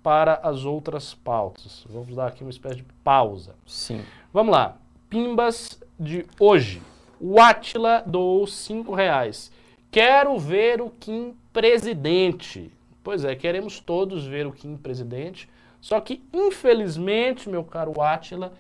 para 0.04 0.36
as 0.44 0.64
outras 0.64 1.16
pautas. 1.16 1.84
Vamos 1.90 2.16
dar 2.16 2.28
aqui 2.28 2.44
uma 2.44 2.52
espécie 2.52 2.76
de 2.76 2.86
pausa. 3.04 3.56
Sim. 3.66 4.04
Vamos 4.32 4.52
lá. 4.52 4.78
Pimbas 5.10 5.82
de 6.00 6.24
hoje. 6.40 6.80
O 7.20 7.42
Atila 7.42 8.04
doou 8.06 8.46
5 8.46 8.94
reais. 8.94 9.52
Quero 9.90 10.38
ver 10.38 10.80
o 10.80 10.92
Kim 10.92 11.36
presidente. 11.52 12.72
Pois 13.04 13.26
é, 13.26 13.36
queremos 13.36 13.80
todos 13.80 14.28
ver 14.28 14.46
o 14.46 14.52
Kim 14.52 14.78
presidente. 14.78 15.50
Só 15.80 16.00
que, 16.00 16.24
infelizmente, 16.32 17.50
meu 17.50 17.64
caro 17.64 18.00
Atila, 18.00 18.54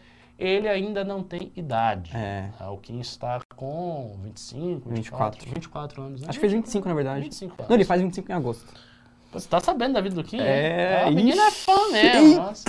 ele 0.43 0.67
ainda 0.67 1.03
não 1.03 1.21
tem 1.23 1.51
idade. 1.55 2.11
É. 2.15 2.49
Ah, 2.59 2.71
O 2.71 2.77
Kim 2.77 2.99
está 2.99 3.39
com 3.55 4.17
25, 4.23 4.89
24, 4.89 5.39
24. 5.39 5.45
24 5.53 6.01
anos, 6.01 6.21
né? 6.21 6.27
Acho 6.29 6.37
que 6.39 6.41
fez 6.41 6.53
25, 6.53 6.87
na 6.87 6.93
verdade. 6.95 7.21
25 7.21 7.53
anos. 7.53 7.69
Não, 7.69 7.75
ele 7.75 7.85
faz 7.85 8.01
25 8.01 8.31
em 8.31 8.35
agosto. 8.35 8.65
Pô, 9.31 9.39
Você 9.39 9.47
tá 9.47 9.59
sabendo 9.61 9.93
da 9.93 10.01
vida 10.01 10.15
do 10.15 10.23
Kim? 10.23 10.39
É, 10.39 11.03
Ah, 11.05 11.07
O 11.09 11.11
menino 11.13 11.39
é 11.41 11.51
fã 11.51 11.89
mesmo. 11.91 12.35
Nossa. 12.35 12.65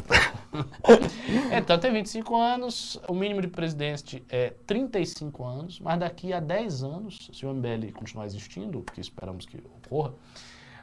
então, 1.56 1.78
tem 1.78 1.92
25 1.92 2.36
anos, 2.36 3.00
o 3.08 3.14
mínimo 3.14 3.40
de 3.40 3.48
presidente 3.48 4.22
é 4.28 4.52
35 4.66 5.44
anos, 5.44 5.80
mas 5.80 5.98
daqui 5.98 6.32
a 6.32 6.40
10 6.40 6.82
anos, 6.84 7.30
se 7.32 7.44
o 7.46 7.52
MBL 7.52 7.90
continuar 7.94 8.26
existindo, 8.26 8.78
o 8.78 8.82
que 8.82 9.00
esperamos 9.00 9.46
que 9.46 9.58
ocorra, 9.84 10.12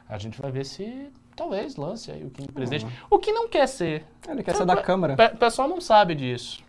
a 0.08 0.18
gente 0.18 0.40
vai 0.40 0.50
ver 0.50 0.64
se 0.66 1.08
talvez 1.36 1.76
lance 1.76 2.10
aí 2.10 2.24
o 2.24 2.30
Kim 2.30 2.44
presidente. 2.46 2.86
O 3.08 3.18
que 3.18 3.32
não 3.32 3.48
quer 3.48 3.66
ser. 3.66 4.04
Ele 4.28 4.42
quer 4.42 4.54
ser 4.56 4.66
da 4.66 4.76
Câmara. 4.76 5.14
O 5.32 5.36
pessoal 5.38 5.68
não 5.68 5.80
sabe 5.80 6.14
disso. 6.14 6.62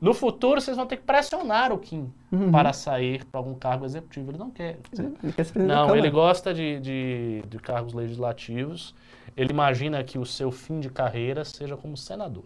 No 0.00 0.14
futuro, 0.14 0.60
vocês 0.60 0.76
vão 0.76 0.86
ter 0.86 0.96
que 0.98 1.02
pressionar 1.02 1.72
o 1.72 1.78
Kim 1.78 2.12
Uhum. 2.30 2.52
para 2.52 2.72
sair 2.72 3.24
para 3.24 3.40
algum 3.40 3.54
cargo 3.54 3.84
executivo. 3.84 4.30
Ele 4.30 4.38
não 4.38 4.50
quer. 4.50 4.78
Ele 5.22 5.32
quer 5.32 5.44
da 5.46 5.64
Não, 5.64 5.96
ele 5.96 6.10
gosta 6.10 6.52
de, 6.54 6.78
de, 6.78 7.42
de 7.48 7.58
cargos 7.58 7.94
legislativos. 7.94 8.94
Ele 9.36 9.50
imagina 9.52 10.02
que 10.04 10.18
o 10.18 10.26
seu 10.26 10.50
fim 10.50 10.78
de 10.80 10.88
carreira 10.90 11.44
seja 11.44 11.76
como 11.76 11.96
senador. 11.96 12.44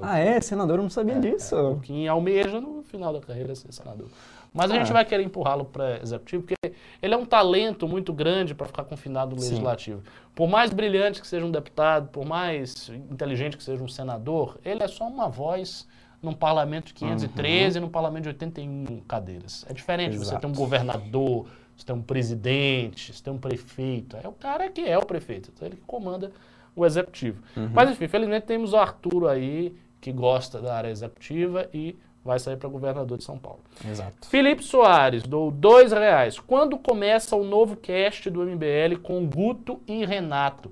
Ah, 0.00 0.18
é? 0.18 0.40
Senador, 0.40 0.78
eu 0.78 0.82
não 0.84 0.90
sabia 0.90 1.18
disso. 1.20 1.56
O 1.56 1.80
Kim 1.80 2.06
almeja 2.06 2.60
no 2.60 2.82
final 2.84 3.12
da 3.12 3.20
carreira 3.20 3.54
ser 3.54 3.72
senador. 3.72 4.06
Mas 4.54 4.70
a 4.70 4.74
gente 4.74 4.90
Ah. 4.90 4.94
vai 4.94 5.04
querer 5.04 5.22
empurrá-lo 5.24 5.64
para 5.64 6.00
executivo, 6.00 6.44
porque 6.44 6.74
ele 7.02 7.14
é 7.14 7.16
um 7.16 7.24
talento 7.24 7.88
muito 7.88 8.12
grande 8.12 8.54
para 8.54 8.66
ficar 8.66 8.84
confinado 8.84 9.34
no 9.34 9.40
Sim. 9.40 9.50
legislativo. 9.50 10.02
Por 10.34 10.48
mais 10.48 10.70
brilhante 10.72 11.20
que 11.20 11.26
seja 11.26 11.44
um 11.44 11.50
deputado, 11.50 12.08
por 12.08 12.24
mais 12.24 12.90
inteligente 13.10 13.56
que 13.56 13.62
seja 13.64 13.82
um 13.82 13.88
senador, 13.88 14.58
ele 14.64 14.82
é 14.82 14.88
só 14.88 15.06
uma 15.08 15.28
voz 15.28 15.88
num 16.22 16.32
parlamento 16.32 16.86
de 16.86 16.94
513 16.94 17.78
e 17.78 17.80
num 17.80 17.88
parlamento 17.88 18.22
de 18.24 18.28
81 18.30 19.00
cadeiras. 19.08 19.66
É 19.68 19.72
diferente 19.72 20.16
você 20.16 20.30
Exato. 20.30 20.40
ter 20.40 20.46
um 20.46 20.54
governador, 20.54 21.46
você 21.76 21.84
ter 21.84 21.92
um 21.92 22.02
presidente, 22.02 23.12
você 23.12 23.22
ter 23.22 23.30
um 23.30 23.38
prefeito. 23.38 24.16
É 24.16 24.28
o 24.28 24.32
cara 24.32 24.70
que 24.70 24.82
é 24.82 24.96
o 24.96 25.04
prefeito, 25.04 25.50
então 25.52 25.66
ele 25.66 25.76
que 25.76 25.82
comanda 25.82 26.30
o 26.76 26.86
executivo. 26.86 27.42
Mas 27.72 27.90
enfim, 27.90 28.06
felizmente 28.08 28.46
temos 28.46 28.72
o 28.72 28.76
Arturo 28.76 29.28
aí, 29.28 29.76
que 30.00 30.12
gosta 30.12 30.60
da 30.60 30.74
área 30.74 30.88
executiva 30.88 31.68
e 31.74 31.96
vai 32.24 32.38
sair 32.38 32.56
para 32.56 32.68
governador 32.68 33.18
de 33.18 33.24
São 33.24 33.36
Paulo. 33.36 33.60
Exato. 33.84 34.28
Felipe 34.28 34.62
Soares, 34.62 35.24
dou 35.24 35.50
dois 35.50 35.92
reais. 35.92 36.38
Quando 36.38 36.78
começa 36.78 37.34
o 37.34 37.44
novo 37.44 37.76
cast 37.76 38.30
do 38.30 38.44
MBL 38.44 38.98
com 39.02 39.26
Guto 39.26 39.80
e 39.86 40.04
Renato? 40.04 40.70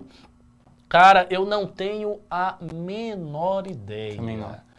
Cara, 0.88 1.26
eu 1.30 1.44
não 1.44 1.66
tenho 1.66 2.20
a 2.30 2.56
menor 2.60 3.66
ideia. 3.66 4.16
Também 4.16 4.36
não. 4.36 4.69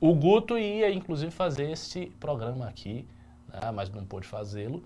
O 0.00 0.14
Guto 0.14 0.56
ia, 0.56 0.90
inclusive, 0.90 1.30
fazer 1.30 1.70
esse 1.70 2.06
programa 2.20 2.66
aqui, 2.66 3.06
né, 3.48 3.70
mas 3.72 3.90
não 3.90 4.04
pôde 4.04 4.26
fazê-lo. 4.26 4.82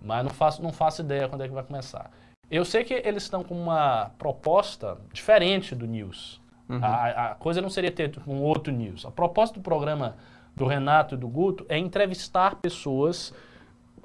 Mas 0.00 0.24
não 0.24 0.30
faço, 0.30 0.62
não 0.62 0.72
faço 0.72 1.02
ideia 1.02 1.28
quando 1.28 1.42
é 1.42 1.48
que 1.48 1.54
vai 1.54 1.62
começar. 1.62 2.10
Eu 2.50 2.64
sei 2.64 2.84
que 2.84 2.94
eles 2.94 3.24
estão 3.24 3.42
com 3.42 3.54
uma 3.54 4.10
proposta 4.18 4.98
diferente 5.12 5.74
do 5.74 5.86
News. 5.86 6.40
A, 6.80 7.32
a 7.32 7.34
coisa 7.34 7.60
não 7.60 7.68
seria 7.68 7.90
ter 7.90 8.10
um 8.26 8.40
outro 8.40 8.72
News. 8.72 9.04
A 9.04 9.10
proposta 9.10 9.58
do 9.58 9.62
programa 9.62 10.16
do 10.56 10.66
Renato 10.66 11.14
e 11.14 11.18
do 11.18 11.28
Guto 11.28 11.66
é 11.68 11.76
entrevistar 11.76 12.56
pessoas, 12.56 13.34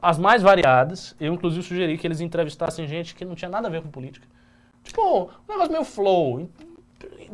as 0.02 0.18
mais 0.18 0.42
variadas. 0.42 1.16
Eu, 1.20 1.34
inclusive, 1.34 1.64
sugeri 1.64 1.98
que 1.98 2.06
eles 2.06 2.20
entrevistassem 2.20 2.88
gente 2.88 3.16
que 3.16 3.24
não 3.24 3.36
tinha 3.36 3.50
nada 3.50 3.68
a 3.68 3.72
ver 3.72 3.82
com 3.82 3.90
política. 3.90 4.28
Tipo, 4.84 5.26
um 5.26 5.52
negócio 5.52 5.72
meio 5.72 5.86
flow. 5.86 6.50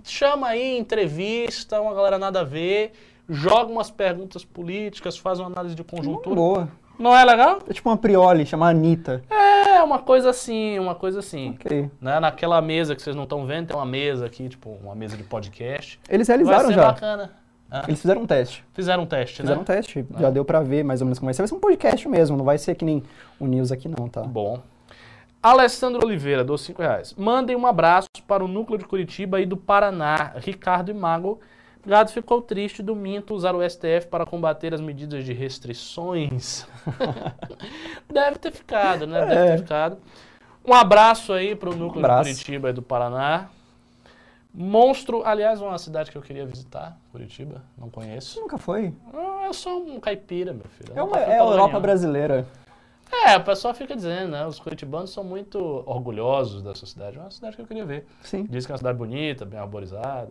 Chama 0.04 0.48
aí, 0.48 0.78
entrevista, 0.78 1.82
uma 1.82 1.94
galera 1.94 2.20
nada 2.20 2.42
a 2.42 2.44
ver, 2.44 2.94
joga 3.34 3.72
umas 3.72 3.90
perguntas 3.92 4.46
políticas, 4.46 5.18
faz 5.18 5.40
uma 5.40 5.48
análise 5.48 5.76
de 5.76 5.84
conjuntura. 5.84 6.36
Boa. 6.36 6.68
Não 7.00 7.16
é 7.16 7.26
legal? 7.26 7.60
É 7.68 7.74
tipo 7.74 7.90
uma 7.90 7.98
Prioli, 7.98 8.46
chamar 8.46 8.70
Anitta. 8.70 9.24
É, 9.30 9.82
uma 9.82 10.00
coisa 10.00 10.30
assim, 10.30 10.78
uma 10.78 10.94
coisa 10.94 11.20
assim. 11.20 11.56
Ok. 11.60 11.90
Né? 12.00 12.20
Naquela 12.20 12.62
mesa 12.62 12.96
que 12.96 13.02
vocês 13.02 13.16
não 13.16 13.24
estão 13.24 13.46
vendo, 13.46 13.68
tem 13.68 13.76
uma 13.76 13.86
mesa 13.86 14.26
aqui, 14.28 14.48
tipo, 14.48 14.70
uma 14.82 14.94
mesa 14.94 15.18
de 15.18 15.24
podcast. 15.24 16.00
Eles 16.08 16.28
realizaram 16.28 16.72
já. 16.72 16.84
bacana. 16.92 17.32
Ah, 17.72 17.86
Eles 17.88 18.00
fizeram 18.00 18.22
um 18.22 18.28
teste. 18.28 18.64
fizeram 18.74 19.02
um 19.02 19.06
teste, 19.08 19.38
Fizeram 19.38 19.56
né? 19.56 19.62
um 19.64 19.66
teste. 19.66 20.06
Já 20.20 20.30
deu 20.30 20.46
pra 20.46 20.62
ver 20.62 20.84
mais 20.84 21.02
ou 21.02 21.06
menos 21.06 21.18
como 21.18 21.26
vai 21.28 21.34
ser. 21.34 21.42
Vai 21.42 21.48
ser 21.48 21.56
um 21.56 21.60
podcast 21.60 22.08
mesmo, 22.08 22.38
não 22.38 22.46
vai 22.46 22.60
ser 22.60 22.76
que 22.76 22.86
nem 22.86 23.02
o 23.40 23.48
News 23.48 23.72
aqui 23.72 23.88
não, 23.90 24.08
tá? 24.08 24.22
Bom. 24.22 24.62
Alessandro 25.42 26.06
Oliveira, 26.06 26.44
dos 26.44 26.62
5 26.62 26.82
reais. 26.82 27.14
Mandem 27.18 27.56
um 27.56 27.66
abraço 27.66 28.08
para 28.28 28.46
o 28.46 28.48
núcleo 28.48 28.78
de 28.78 28.86
Curitiba 28.86 29.42
e 29.42 29.46
do 29.46 29.58
Paraná, 29.58 30.34
Ricardo 30.38 30.90
e 30.92 30.94
Mago. 30.94 31.40
Gado 31.86 32.12
ficou 32.12 32.42
triste 32.42 32.82
do 32.82 32.96
Minto 32.96 33.34
usar 33.34 33.54
o 33.54 33.62
STF 33.70 34.08
para 34.10 34.26
combater 34.26 34.74
as 34.74 34.80
medidas 34.80 35.26
de 35.26 35.34
restrições. 35.34 36.66
Deve 38.12 38.40
ter 38.40 38.52
ficado, 38.52 39.06
né? 39.06 39.26
Deve 39.26 39.34
É. 39.36 39.52
ter 39.56 39.58
ficado. 39.64 39.98
Um 40.66 40.74
abraço 40.74 41.34
aí 41.34 41.56
para 41.56 41.70
o 41.70 41.76
núcleo 41.76 42.00
abraço. 42.06 42.30
de 42.30 42.36
Curitiba 42.36 42.70
e 42.70 42.74
do 42.74 42.82
Paraná. 42.82 43.50
Monstro, 44.54 45.24
aliás, 45.26 45.60
uma 45.62 45.78
cidade 45.78 46.12
que 46.12 46.18
eu 46.18 46.22
queria 46.22 46.46
visitar, 46.46 46.96
Curitiba, 47.12 47.64
não 47.78 47.90
conheço. 47.90 48.40
Nunca 48.40 48.58
foi. 48.58 48.94
Ah, 49.14 49.44
Eu 49.48 49.54
sou 49.54 49.84
um 49.84 50.00
caipira, 50.00 50.54
meu 50.54 50.66
filho. 50.78 50.94
eu 50.96 51.00
É, 51.00 51.04
uma, 51.04 51.18
é 51.20 51.40
a 51.40 51.44
Europa 51.44 51.80
brasileira. 51.80 52.48
É, 53.12 53.36
o 53.36 53.44
pessoal 53.44 53.74
fica 53.74 53.96
dizendo, 53.96 54.32
né? 54.32 54.46
Os 54.46 54.60
curitibanos 54.60 55.12
são 55.12 55.24
muito 55.24 55.58
orgulhosos 55.88 56.62
dessa 56.62 56.86
cidade. 56.86 57.18
É 57.18 57.20
uma 57.22 57.30
cidade 57.32 57.56
que 57.56 57.62
eu 57.62 57.66
queria 57.68 57.86
ver. 57.86 58.06
Sim. 58.22 58.46
Diz 58.50 58.66
que 58.66 58.72
é 58.72 58.74
uma 58.74 58.78
cidade 58.78 58.98
bonita, 58.98 59.44
bem 59.44 59.60
arborizada, 59.60 60.30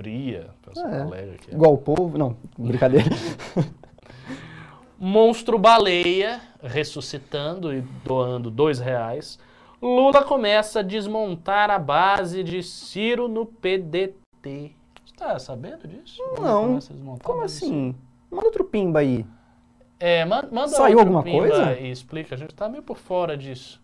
fria. 0.00 0.48
É. 0.76 1.00
alegre 1.02 1.34
aqui. 1.34 1.52
Igual 1.54 1.74
o 1.74 1.78
povo. 1.78 2.16
Não, 2.16 2.34
brincadeira. 2.58 3.04
Monstro 4.98 5.58
Baleia, 5.58 6.40
ressuscitando 6.62 7.72
e 7.72 7.80
doando 8.04 8.50
dois 8.50 8.78
reais. 8.78 9.38
Lula 9.80 10.22
começa 10.24 10.80
a 10.80 10.82
desmontar 10.82 11.70
a 11.70 11.78
base 11.78 12.42
de 12.42 12.62
Ciro 12.62 13.28
no 13.28 13.46
PDT. 13.46 14.14
Você 14.44 15.14
tá 15.16 15.38
sabendo 15.38 15.86
disso? 15.88 16.22
Não. 16.40 16.78
Como 17.22 17.42
assim? 17.42 17.94
Manda 18.30 18.46
outro 18.46 18.64
pimba 18.64 19.00
aí. 19.00 19.24
É, 19.98 20.24
man- 20.24 20.48
manda 20.50 20.68
Saiu 20.68 20.98
alguma 20.98 21.22
coisa? 21.22 21.74
E 21.78 21.90
explica, 21.90 22.34
a 22.34 22.38
gente 22.38 22.54
tá 22.54 22.68
meio 22.68 22.82
por 22.82 22.96
fora 22.96 23.36
disso. 23.36 23.80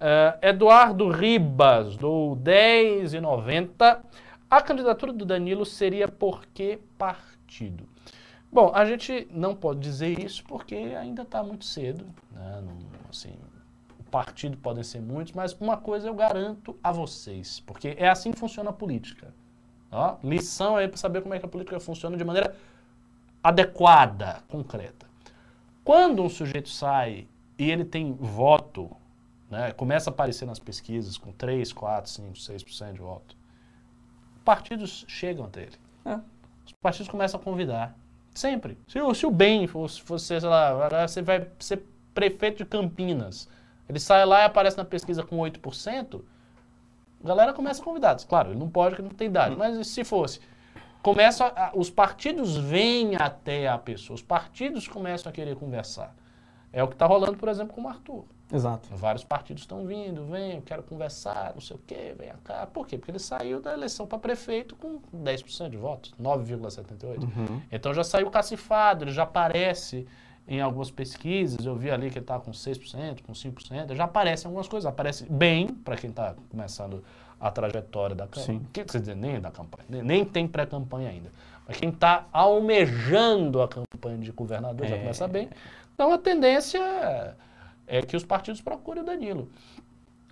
É, 0.00 0.50
Eduardo 0.50 1.08
Ribas, 1.08 1.96
do 1.96 2.36
10,90. 2.42 3.98
A 4.52 4.60
candidatura 4.60 5.14
do 5.14 5.24
Danilo 5.24 5.64
seria 5.64 6.06
por 6.06 6.44
que 6.44 6.78
partido? 6.98 7.88
Bom, 8.52 8.70
a 8.74 8.84
gente 8.84 9.26
não 9.30 9.56
pode 9.56 9.80
dizer 9.80 10.22
isso 10.22 10.44
porque 10.44 10.74
ainda 10.74 11.22
está 11.22 11.42
muito 11.42 11.64
cedo. 11.64 12.04
Né? 12.30 12.62
Não, 12.62 12.76
assim, 13.08 13.32
partido 14.10 14.58
podem 14.58 14.84
ser 14.84 15.00
muitos, 15.00 15.32
mas 15.32 15.54
uma 15.58 15.78
coisa 15.78 16.06
eu 16.06 16.14
garanto 16.14 16.78
a 16.84 16.92
vocês, 16.92 17.60
porque 17.60 17.96
é 17.96 18.10
assim 18.10 18.30
que 18.30 18.38
funciona 18.38 18.68
a 18.68 18.74
política. 18.74 19.34
Ó, 19.90 20.18
lição 20.22 20.76
aí 20.76 20.86
para 20.86 20.98
saber 20.98 21.22
como 21.22 21.32
é 21.32 21.38
que 21.38 21.46
a 21.46 21.48
política 21.48 21.80
funciona 21.80 22.14
de 22.14 22.22
maneira 22.22 22.54
adequada, 23.42 24.42
concreta. 24.50 25.06
Quando 25.82 26.22
um 26.22 26.28
sujeito 26.28 26.68
sai 26.68 27.26
e 27.58 27.70
ele 27.70 27.86
tem 27.86 28.12
voto, 28.12 28.94
né, 29.48 29.72
começa 29.72 30.10
a 30.10 30.12
aparecer 30.12 30.44
nas 30.44 30.58
pesquisas 30.58 31.16
com 31.16 31.32
3, 31.32 31.72
4, 31.72 32.10
5, 32.10 32.32
6% 32.34 32.92
de 32.92 33.00
voto, 33.00 33.41
partidos 34.42 35.04
chegam 35.08 35.44
até 35.46 35.62
ele. 35.62 35.76
É. 36.04 36.18
Os 36.66 36.72
partidos 36.80 37.08
começam 37.08 37.40
a 37.40 37.42
convidar. 37.42 37.96
Sempre. 38.34 38.78
Se 38.88 39.00
o, 39.00 39.14
se 39.14 39.26
o 39.26 39.30
bem 39.30 39.66
fosse, 39.66 40.00
fosse, 40.00 40.26
sei 40.26 40.40
lá, 40.48 41.06
você 41.06 41.22
vai 41.22 41.46
ser 41.58 41.82
prefeito 42.14 42.58
de 42.58 42.64
Campinas, 42.64 43.48
ele 43.88 43.98
sai 44.00 44.24
lá 44.24 44.40
e 44.42 44.44
aparece 44.44 44.76
na 44.76 44.84
pesquisa 44.84 45.22
com 45.22 45.36
8%, 45.38 46.22
a 47.22 47.26
galera 47.28 47.52
começa 47.52 47.80
a 47.80 47.84
convidar. 47.84 48.16
Claro, 48.26 48.50
ele 48.50 48.58
não 48.58 48.68
pode 48.68 48.90
porque 48.96 49.02
não 49.08 49.14
tem 49.14 49.28
idade, 49.28 49.54
mas 49.56 49.76
e 49.76 49.84
se 49.84 50.02
fosse? 50.04 50.40
Começa 51.02 51.46
a- 51.46 51.72
os 51.74 51.90
partidos 51.90 52.56
vêm 52.56 53.16
até 53.16 53.68
a 53.68 53.76
pessoa, 53.76 54.14
os 54.14 54.22
partidos 54.22 54.86
começam 54.88 55.30
a 55.30 55.32
querer 55.32 55.56
conversar. 55.56 56.14
É 56.72 56.82
o 56.82 56.88
que 56.88 56.94
está 56.94 57.06
rolando, 57.06 57.36
por 57.36 57.48
exemplo, 57.48 57.74
com 57.74 57.82
o 57.82 57.88
Arthur. 57.88 58.24
Exato. 58.52 58.88
Vários 58.94 59.24
partidos 59.24 59.62
estão 59.62 59.86
vindo, 59.86 60.26
vem, 60.26 60.56
eu 60.56 60.62
quero 60.62 60.82
conversar, 60.82 61.52
não 61.54 61.60
sei 61.60 61.76
o 61.76 61.80
quê, 61.86 62.14
vem 62.18 62.30
cá. 62.44 62.66
Por 62.66 62.86
quê? 62.86 62.98
Porque 62.98 63.10
ele 63.10 63.18
saiu 63.18 63.60
da 63.60 63.72
eleição 63.72 64.06
para 64.06 64.18
prefeito 64.18 64.76
com 64.76 65.00
10% 65.14 65.70
de 65.70 65.76
votos, 65.76 66.12
9,78%. 66.20 67.62
Então 67.70 67.94
já 67.94 68.04
saiu 68.04 68.30
cacifado, 68.30 69.04
ele 69.04 69.12
já 69.12 69.22
aparece 69.22 70.06
em 70.46 70.60
algumas 70.60 70.90
pesquisas, 70.90 71.64
eu 71.64 71.74
vi 71.76 71.90
ali 71.90 72.10
que 72.10 72.18
ele 72.18 72.24
está 72.24 72.38
com 72.38 72.50
6%, 72.50 73.22
com 73.22 73.32
5%, 73.32 73.94
já 73.94 74.04
aparecem 74.04 74.48
algumas 74.48 74.68
coisas, 74.68 74.86
aparece 74.86 75.24
bem 75.30 75.68
para 75.68 75.96
quem 75.96 76.10
está 76.10 76.34
começando 76.50 77.02
a 77.40 77.50
trajetória 77.50 78.14
da 78.14 78.26
campanha. 78.26 78.60
Quer 78.72 78.84
dizer, 78.84 79.16
nem 79.16 79.40
da 79.40 79.50
campanha, 79.50 79.84
nem, 79.88 80.02
nem 80.02 80.24
tem 80.24 80.46
pré-campanha 80.46 81.10
ainda. 81.10 81.32
Mas 81.66 81.76
quem 81.76 81.88
está 81.88 82.26
almejando 82.32 83.62
a 83.62 83.68
campanha 83.68 84.18
de 84.18 84.30
governador 84.32 84.86
é. 84.86 84.90
já 84.90 84.98
começa 84.98 85.28
bem. 85.28 85.48
Então 85.94 86.12
a 86.12 86.18
tendência 86.18 87.36
é 87.92 88.00
que 88.00 88.16
os 88.16 88.24
partidos 88.24 88.62
procurem 88.62 89.02
o 89.02 89.06
Danilo. 89.06 89.50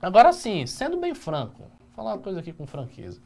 Agora 0.01 0.33
sim, 0.33 0.65
sendo 0.67 0.97
bem 0.99 1.15
franco, 1.15 1.59
vou 1.59 1.91
falar 1.95 2.15
uma 2.15 2.23
coisa 2.23 2.41
aqui 2.41 2.55
com 2.55 2.67
franqueza. 2.67 3.21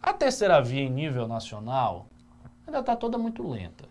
A 0.00 0.12
terceira 0.12 0.62
via 0.62 0.82
em 0.82 0.88
nível 0.88 1.26
nacional 1.26 2.06
ainda 2.64 2.78
está 2.78 2.94
toda 2.94 3.18
muito 3.18 3.42
lenta. 3.46 3.84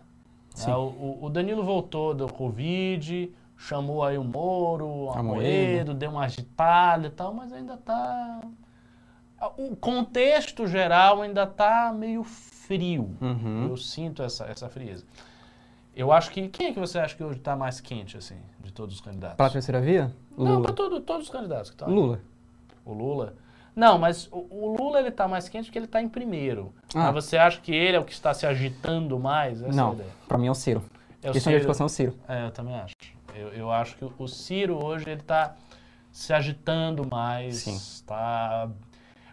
É, 0.66 0.74
o, 0.74 1.18
o, 1.20 1.30
Danilo 1.30 1.62
voltou 1.62 2.14
do 2.14 2.26
Covid, 2.26 3.30
chamou 3.56 4.02
aí 4.02 4.16
o 4.16 4.24
Moro, 4.24 5.10
a 5.10 5.22
Moedo, 5.22 5.94
deu 5.94 6.10
uma 6.10 6.24
agitada 6.24 7.06
e 7.06 7.10
tal, 7.10 7.34
mas 7.34 7.52
ainda 7.52 7.74
está. 7.74 8.40
O 9.58 9.76
contexto 9.76 10.66
geral 10.66 11.20
ainda 11.20 11.42
está 11.42 11.92
meio 11.92 12.22
frio. 12.22 13.14
Uhum. 13.20 13.68
Eu 13.68 13.76
sinto 13.76 14.22
essa, 14.22 14.44
essa 14.44 14.68
frieza. 14.68 15.04
Eu 15.94 16.10
acho 16.10 16.30
que. 16.30 16.48
Quem 16.48 16.68
é 16.68 16.72
que 16.72 16.80
você 16.80 16.98
acha 16.98 17.14
que 17.14 17.22
hoje 17.22 17.38
está 17.38 17.54
mais 17.54 17.80
quente, 17.80 18.16
assim, 18.16 18.38
de 18.60 18.72
todos 18.72 18.94
os 18.94 19.00
candidatos? 19.00 19.36
Para 19.36 19.46
a 19.46 19.50
terceira 19.50 19.80
via? 19.80 20.12
Lula. 20.36 20.50
Não, 20.50 20.62
para 20.62 20.72
todo, 20.72 21.00
todos 21.00 21.26
os 21.26 21.32
candidatos 21.32 21.70
que 21.70 21.74
estão. 21.74 21.88
Lula. 21.88 22.20
O 22.84 22.92
Lula. 22.92 23.34
Não, 23.74 23.98
mas 23.98 24.28
o, 24.30 24.46
o 24.50 24.76
Lula 24.76 24.98
ele 24.98 25.08
está 25.08 25.26
mais 25.26 25.48
quente 25.48 25.66
porque 25.66 25.78
ele 25.78 25.86
está 25.86 26.00
em 26.00 26.08
primeiro. 26.08 26.74
Ah. 26.94 27.10
Mas 27.12 27.24
você 27.24 27.36
acha 27.36 27.60
que 27.60 27.74
ele 27.74 27.96
é 27.96 28.00
o 28.00 28.04
que 28.04 28.12
está 28.12 28.34
se 28.34 28.46
agitando 28.46 29.18
mais? 29.18 29.62
Essa 29.62 29.74
Não, 29.74 29.92
é 29.92 30.04
para 30.28 30.38
mim 30.38 30.46
é 30.46 30.50
o 30.50 30.54
Ciro. 30.54 30.82
É 31.22 31.30
o 31.30 31.32
Questão 31.32 31.50
Ciro. 31.50 31.56
de 31.56 31.64
educação 31.64 31.84
é 31.84 31.86
o 31.86 31.88
Ciro. 31.88 32.16
É, 32.28 32.44
eu 32.46 32.50
também 32.50 32.74
acho. 32.74 32.94
Eu, 33.34 33.48
eu 33.48 33.70
acho 33.70 33.96
que 33.96 34.04
o 34.04 34.28
Ciro 34.28 34.82
hoje 34.82 35.08
ele 35.08 35.20
está 35.20 35.56
se 36.10 36.32
agitando 36.32 37.08
mais. 37.08 37.56
Sim. 37.56 38.04
Tá... 38.06 38.68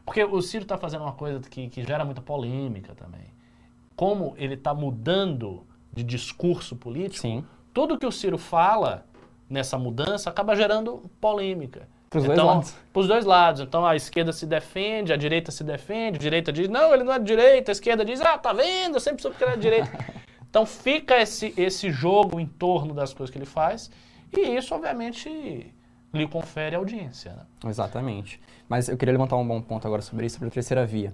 Porque 0.05 0.23
o 0.23 0.41
Ciro 0.41 0.63
está 0.63 0.77
fazendo 0.77 1.01
uma 1.01 1.13
coisa 1.13 1.39
que, 1.41 1.67
que 1.67 1.83
gera 1.83 2.05
muita 2.05 2.21
polêmica 2.21 2.95
também. 2.95 3.33
Como 3.95 4.33
ele 4.37 4.53
está 4.53 4.73
mudando 4.73 5.67
de 5.99 6.17
discurso 6.17 6.75
político, 6.75 7.21
Sim. 7.21 7.43
tudo 7.73 7.97
que 7.97 8.05
o 8.05 8.11
Ciro 8.11 8.37
fala 8.37 9.05
nessa 9.49 9.77
mudança 9.77 10.29
acaba 10.29 10.55
gerando 10.55 11.09
polêmica. 11.19 11.87
Para 12.09 12.19
os 12.19 12.23
então, 12.25 12.35
dois 12.35 12.47
lados. 12.47 12.75
Para 12.91 12.99
os 12.99 13.07
dois 13.07 13.25
lados. 13.25 13.61
Então 13.61 13.85
a 13.85 13.95
esquerda 13.95 14.31
se 14.31 14.45
defende, 14.45 15.13
a 15.13 15.17
direita 15.17 15.51
se 15.51 15.63
defende, 15.63 16.17
a 16.17 16.19
direita 16.19 16.51
diz, 16.51 16.67
não, 16.67 16.93
ele 16.93 17.03
não 17.03 17.13
é 17.13 17.19
de 17.19 17.25
direita, 17.25 17.71
a 17.71 17.73
esquerda 17.73 18.03
diz, 18.03 18.21
ah, 18.21 18.37
tá 18.37 18.53
vendo, 18.53 18.95
eu 18.95 18.99
sempre 18.99 19.21
soube 19.21 19.37
que 19.37 19.43
ele 19.43 19.51
é 19.51 19.55
de 19.55 19.61
direita. 19.61 19.91
então 20.49 20.65
fica 20.65 21.17
esse, 21.17 21.53
esse 21.55 21.91
jogo 21.91 22.39
em 22.39 22.45
torno 22.45 22.93
das 22.93 23.13
coisas 23.13 23.31
que 23.31 23.37
ele 23.37 23.45
faz, 23.45 23.91
e 24.31 24.55
isso, 24.55 24.73
obviamente, 24.73 25.73
lhe 26.13 26.27
confere 26.27 26.75
audiência. 26.75 27.31
Né? 27.31 27.69
Exatamente. 27.69 28.39
Mas 28.67 28.87
eu 28.87 28.97
queria 28.97 29.11
levantar 29.11 29.35
um 29.37 29.47
bom 29.47 29.61
ponto 29.61 29.85
agora 29.85 30.01
sobre 30.01 30.25
isso, 30.25 30.35
sobre 30.35 30.49
a 30.49 30.51
terceira 30.51 30.85
via. 30.85 31.13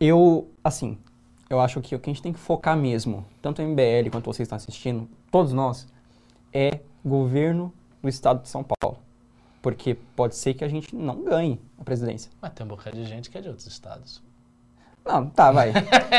Eu, 0.00 0.50
assim, 0.64 0.98
eu 1.52 1.60
acho 1.60 1.80
que 1.80 1.94
o 1.94 1.98
que 1.98 2.10
a 2.10 2.12
gente 2.12 2.22
tem 2.22 2.32
que 2.32 2.38
focar 2.38 2.76
mesmo, 2.76 3.24
tanto 3.40 3.62
o 3.62 3.64
MBL 3.64 4.10
quanto 4.10 4.26
vocês 4.26 4.46
estão 4.46 4.56
assistindo, 4.56 5.08
todos 5.30 5.52
nós, 5.52 5.86
é 6.52 6.80
governo 7.04 7.72
do 8.02 8.08
estado 8.08 8.42
de 8.42 8.48
São 8.48 8.64
Paulo. 8.64 8.98
Porque 9.60 9.94
pode 10.16 10.34
ser 10.34 10.54
que 10.54 10.64
a 10.64 10.68
gente 10.68 10.94
não 10.94 11.22
ganhe 11.22 11.60
a 11.78 11.84
presidência. 11.84 12.30
Mas 12.40 12.52
tem 12.52 12.66
um 12.66 12.68
bocado 12.68 12.96
de 12.96 13.04
gente 13.04 13.30
que 13.30 13.38
é 13.38 13.40
de 13.40 13.48
outros 13.48 13.66
estados. 13.66 14.22
Não, 15.04 15.28
tá, 15.28 15.50
vai. 15.52 15.72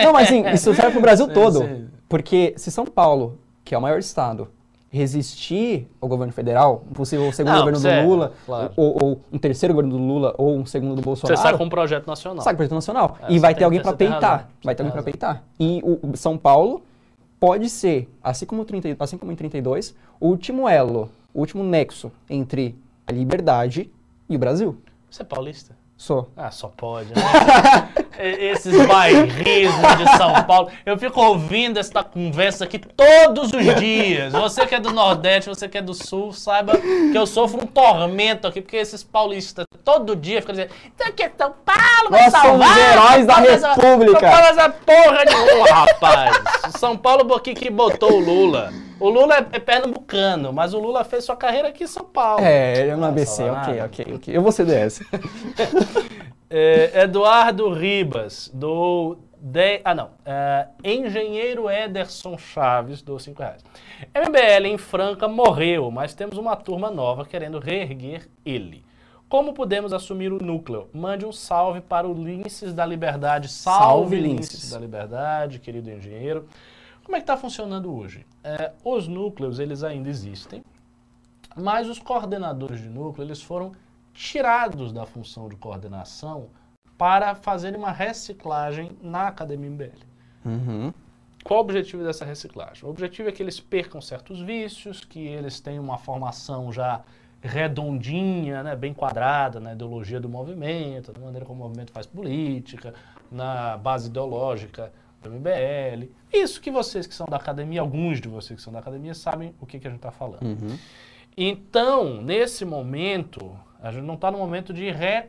não, 0.03 0.13
mas 0.13 0.27
assim, 0.27 0.47
isso 0.49 0.73
serve 0.73 0.91
para 0.91 0.99
o 0.99 1.01
Brasil 1.01 1.27
todo. 1.33 1.89
Porque 2.07 2.53
se 2.57 2.71
São 2.71 2.85
Paulo, 2.85 3.39
que 3.63 3.73
é 3.75 3.77
o 3.77 3.81
maior 3.81 3.99
estado, 3.99 4.49
resistir 4.93 5.87
ao 5.99 6.07
governo 6.07 6.31
federal, 6.31 6.83
possível 6.93 7.31
segundo 7.33 7.53
não, 7.53 7.59
governo 7.61 7.79
do 7.79 7.87
é, 7.87 8.03
Lula, 8.03 8.33
claro. 8.45 8.71
ou, 8.77 9.03
ou, 9.03 9.21
um 9.31 9.39
terceiro 9.39 9.73
governo 9.73 9.97
do 9.97 10.03
Lula, 10.03 10.35
ou 10.37 10.55
um 10.55 10.67
segundo 10.67 10.95
do 10.95 11.01
Bolsonaro. 11.01 11.35
Você 11.35 11.41
sai 11.41 11.57
com 11.57 11.63
um 11.63 11.69
projeto 11.69 12.05
nacional. 12.05 12.43
Sai 12.43 12.53
com 12.53 12.55
um 12.55 12.57
projeto 12.57 12.75
nacional. 12.75 13.17
É, 13.23 13.33
e 13.33 13.39
vai 13.39 13.55
ter 13.55 13.63
alguém 13.63 13.81
para 13.81 13.93
peitar. 13.93 14.49
Vai 14.63 14.75
ter 14.75 14.83
alguém 14.83 14.93
para 14.93 15.01
peitar. 15.01 15.43
E 15.59 15.81
o 15.83 16.15
São 16.15 16.37
Paulo 16.37 16.83
pode 17.39 17.71
ser, 17.71 18.07
assim 18.23 18.45
como, 18.45 18.63
30, 18.63 18.95
assim 19.03 19.17
como 19.17 19.31
em 19.31 19.35
32, 19.35 19.95
o 20.19 20.27
último 20.27 20.69
elo, 20.69 21.09
o 21.33 21.39
último 21.39 21.63
nexo 21.63 22.11
entre 22.29 22.77
a 23.07 23.11
liberdade 23.11 23.91
e 24.29 24.35
o 24.35 24.39
Brasil. 24.39 24.77
Você 25.09 25.23
é 25.23 25.25
paulista? 25.25 25.75
Sou. 25.97 26.29
Ah, 26.37 26.51
só 26.51 26.67
pode, 26.67 27.09
né? 27.09 27.15
Esses 28.17 28.85
bairrismos 28.85 29.97
de 29.97 30.17
São 30.17 30.43
Paulo. 30.43 30.69
Eu 30.85 30.97
fico 30.97 31.19
ouvindo 31.21 31.79
essa 31.79 32.03
conversa 32.03 32.65
aqui 32.65 32.79
todos 32.79 33.51
os 33.51 33.75
dias. 33.75 34.33
Você 34.33 34.65
que 34.65 34.75
é 34.75 34.79
do 34.79 34.91
Nordeste, 34.91 35.49
você 35.49 35.67
que 35.67 35.77
é 35.77 35.81
do 35.81 35.93
Sul, 35.93 36.31
saiba 36.31 36.73
que 36.77 37.17
eu 37.17 37.25
sofro 37.25 37.63
um 37.63 37.67
tormento 37.67 38.47
aqui, 38.47 38.61
porque 38.61 38.77
esses 38.77 39.03
paulistas 39.03 39.65
todo 39.83 40.15
dia 40.15 40.41
ficam 40.41 40.53
dizendo: 40.53 40.71
Então 40.93 41.07
aqui 41.07 41.23
é 41.23 41.31
São 41.37 41.53
Paulo, 41.65 42.09
vai 42.09 42.23
Nós 42.23 42.31
salvar, 42.31 42.67
somos 42.67 42.77
heróis 42.77 43.25
da 43.25 43.35
República. 43.35 44.19
São 44.19 44.31
Paulo 44.31 44.47
essa 44.47 44.69
porra 44.69 45.25
de 45.25 45.35
Lula, 45.35 45.71
rapaz. 45.71 46.41
São 46.79 46.97
Paulo 46.97 47.39
que, 47.39 47.53
que 47.53 47.69
botou 47.69 48.13
o 48.13 48.19
Lula. 48.19 48.71
O 48.99 49.09
Lula 49.09 49.35
é, 49.35 49.45
é 49.51 49.59
pernambucano, 49.59 50.53
mas 50.53 50.73
o 50.73 50.79
Lula 50.79 51.03
fez 51.03 51.25
sua 51.25 51.35
carreira 51.35 51.67
aqui 51.67 51.83
em 51.83 51.87
São 51.87 52.05
Paulo. 52.05 52.43
É, 52.43 52.79
ele 52.79 52.91
é 52.91 52.95
no 52.95 53.05
ABC, 53.05 53.43
ok, 53.43 53.81
ok, 53.81 54.13
ok. 54.15 54.37
Eu 54.37 54.41
vou 54.41 54.51
ser 54.51 54.65
dessa. 54.65 55.03
é, 56.55 57.01
Eduardo 57.01 57.73
Ribas, 57.73 58.51
do... 58.53 59.17
De, 59.41 59.81
ah, 59.83 59.95
não. 59.95 60.11
É, 60.23 60.67
Engenheiro 60.83 61.67
Ederson 61.69 62.37
Chaves, 62.37 63.01
do 63.01 63.19
5 63.19 63.41
reais. 63.41 63.65
MBL 64.15 64.67
em 64.67 64.77
Franca 64.77 65.27
morreu, 65.27 65.89
mas 65.89 66.13
temos 66.13 66.37
uma 66.37 66.55
turma 66.55 66.91
nova 66.91 67.25
querendo 67.25 67.57
reerguer 67.57 68.29
ele. 68.45 68.85
Como 69.27 69.51
podemos 69.51 69.91
assumir 69.93 70.31
o 70.31 70.37
núcleo? 70.37 70.87
Mande 70.93 71.25
um 71.25 71.31
salve 71.31 71.81
para 71.81 72.07
o 72.07 72.13
Linces 72.13 72.71
da 72.71 72.85
Liberdade. 72.85 73.47
Salve, 73.47 73.81
salve 73.81 74.15
Linces 74.17 74.69
da 74.69 74.77
Liberdade, 74.77 75.59
querido 75.59 75.89
engenheiro. 75.89 76.47
Como 77.03 77.15
é 77.15 77.19
que 77.19 77.23
está 77.23 77.35
funcionando 77.35 77.91
hoje? 77.93 78.27
É, 78.43 78.71
os 78.85 79.07
núcleos, 79.07 79.57
eles 79.57 79.83
ainda 79.83 80.07
existem, 80.07 80.63
mas 81.55 81.89
os 81.89 81.97
coordenadores 81.97 82.79
de 82.79 82.89
núcleo, 82.89 83.25
eles 83.25 83.41
foram 83.41 83.71
tirados 84.13 84.91
da 84.91 85.05
função 85.05 85.49
de 85.49 85.55
coordenação 85.55 86.49
para 86.97 87.35
fazerem 87.35 87.79
uma 87.79 87.91
reciclagem 87.91 88.91
na 89.01 89.27
Academia 89.27 89.69
MBL. 89.69 89.99
Uhum. 90.45 90.93
Qual 91.43 91.59
o 91.59 91.63
objetivo 91.63 92.03
dessa 92.03 92.23
reciclagem? 92.23 92.85
O 92.85 92.89
objetivo 92.89 93.27
é 93.27 93.31
que 93.31 93.43
eles 93.43 93.59
percam 93.59 93.99
certos 93.99 94.39
vícios, 94.39 95.03
que 95.03 95.19
eles 95.19 95.59
tenham 95.59 95.83
uma 95.83 95.97
formação 95.97 96.71
já 96.71 97.01
redondinha, 97.41 98.63
né, 98.63 98.75
bem 98.75 98.93
quadrada 98.93 99.59
na 99.59 99.73
ideologia 99.73 100.19
do 100.19 100.29
movimento, 100.29 101.11
da 101.11 101.19
maneira 101.19 101.45
como 101.45 101.59
o 101.59 101.67
movimento 101.67 101.91
faz 101.91 102.05
política, 102.05 102.93
na 103.29 103.75
base 103.75 104.07
ideológica 104.07 104.93
do 105.21 105.29
MBL. 105.29 106.09
Isso 106.31 106.61
que 106.61 106.71
vocês 106.71 107.05
que 107.05 107.13
são 107.13 107.27
da 107.27 107.35
academia, 107.35 107.81
alguns 107.81 108.21
de 108.21 108.29
vocês 108.29 108.57
que 108.57 108.63
são 108.63 108.71
da 108.71 108.79
academia, 108.79 109.13
sabem 109.13 109.53
o 109.59 109.65
que, 109.65 109.79
que 109.79 109.87
a 109.87 109.89
gente 109.89 109.99
está 109.99 110.11
falando. 110.11 110.43
Uhum. 110.43 110.77
Então, 111.35 112.21
nesse 112.21 112.63
momento, 112.63 113.51
a 113.83 113.91
gente 113.91 114.05
não 114.05 114.13
está 114.13 114.31
no 114.31 114.37
momento 114.37 114.73
de 114.73 114.89
re, 114.89 115.25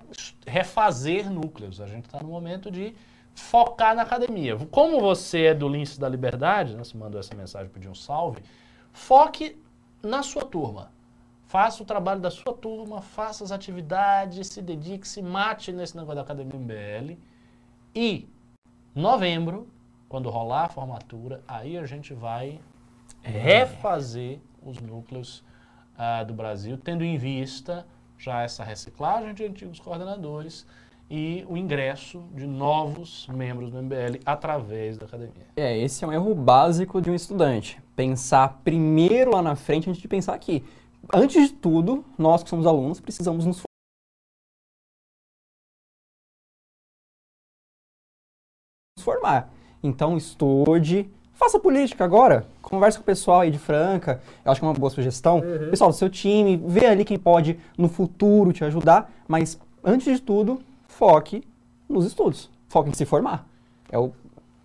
refazer 0.47 1.29
núcleos, 1.29 1.81
a 1.81 1.89
gente 1.89 2.05
está 2.05 2.23
no 2.23 2.29
momento 2.29 2.71
de 2.71 2.95
focar 3.35 3.97
na 3.97 4.03
academia. 4.03 4.57
Como 4.71 5.01
você 5.01 5.47
é 5.47 5.55
do 5.55 5.69
Lince 5.69 5.99
da 5.99 6.09
Liberdade, 6.09 6.77
né, 6.77 6.85
você 6.85 6.97
mandou 6.97 7.19
essa 7.19 7.35
mensagem, 7.35 7.69
pediu 7.69 7.91
um 7.91 7.97
salve, 7.97 8.45
foque 8.93 9.61
na 10.01 10.23
sua 10.23 10.43
turma. 10.43 10.93
Faça 11.49 11.83
o 11.83 11.87
trabalho 11.87 12.21
da 12.21 12.31
sua 12.31 12.55
turma, 12.55 13.03
faça 13.03 13.43
as 13.43 13.51
atividades, 13.51 14.47
se 14.47 14.63
dedique, 14.63 15.07
se 15.07 15.21
mate 15.21 15.73
nesse 15.73 15.97
negócio 15.97 16.15
da 16.15 16.23
Academia 16.23 16.55
MBL. 16.57 17.19
E, 17.93 18.29
novembro, 18.95 19.69
quando 20.09 20.31
rolar 20.31 20.67
a 20.67 20.69
formatura, 20.69 21.43
aí 21.49 21.77
a 21.77 21.87
gente 21.87 22.15
vai 22.15 22.61
é. 23.25 23.31
refazer 23.31 24.39
os 24.63 24.79
núcleos 24.79 25.43
uh, 25.99 26.25
do 26.25 26.33
Brasil, 26.33 26.79
tendo 26.79 27.03
em 27.03 27.19
vista 27.19 27.85
já 28.25 28.43
essa 28.43 28.65
reciclagem 28.65 29.35
de 29.35 29.45
antigos 29.45 29.79
coordenadores 29.79 30.67
e 31.11 31.45
o 31.47 31.57
ingresso 31.57 32.25
de 32.35 32.47
novos 32.47 33.29
membros 33.29 33.71
do 33.71 33.83
MBL 33.83 34.21
através 34.25 34.97
da 34.97 35.05
academia. 35.05 35.47
É, 35.57 35.77
esse 35.77 36.03
é 36.05 36.09
um 36.09 36.13
erro 36.13 36.35
básico 36.35 37.03
de 37.03 37.11
um 37.11 37.15
estudante. 37.15 37.81
Pensar 37.95 38.61
primeiro 38.65 39.33
lá 39.33 39.43
na 39.43 39.55
frente 39.55 39.91
antes 39.91 40.01
de 40.01 40.09
pensar 40.09 40.35
aqui. 40.35 40.65
Antes 41.13 41.51
de 41.51 41.55
tudo, 41.55 42.03
nós 42.17 42.43
que 42.43 42.49
somos 42.49 42.67
alunos 42.67 42.99
precisamos 42.99 43.45
nos 43.45 43.63
formar. 48.99 49.53
Então 49.83 50.17
estude, 50.17 51.11
faça 51.35 51.59
política 51.59 52.05
agora. 52.05 52.47
Converse 52.63 52.99
com 52.99 53.03
o 53.03 53.07
pessoal 53.07 53.41
aí 53.41 53.51
de 53.51 53.59
Franca. 53.59 54.21
Eu 54.45 54.51
acho 54.51 54.61
que 54.61 54.65
é 54.65 54.69
uma 54.69 54.75
boa 54.75 54.91
sugestão. 54.91 55.41
Uhum. 55.41 55.71
Pessoal 55.71 55.91
do 55.91 55.97
seu 55.97 56.09
time, 56.09 56.57
vê 56.57 56.87
ali 56.87 57.05
quem 57.05 57.19
pode 57.19 57.59
no 57.77 57.89
futuro 57.89 58.53
te 58.53 58.65
ajudar. 58.65 59.11
Mas, 59.29 59.59
antes 59.83 60.17
de 60.17 60.23
tudo, 60.23 60.61
foque 60.87 61.43
nos 61.89 62.07
estudos. 62.07 62.51
Foque 62.69 62.91
em 62.91 62.95
se 62.95 63.05
formar. 63.05 63.47
É 63.91 63.99
o 63.99 64.13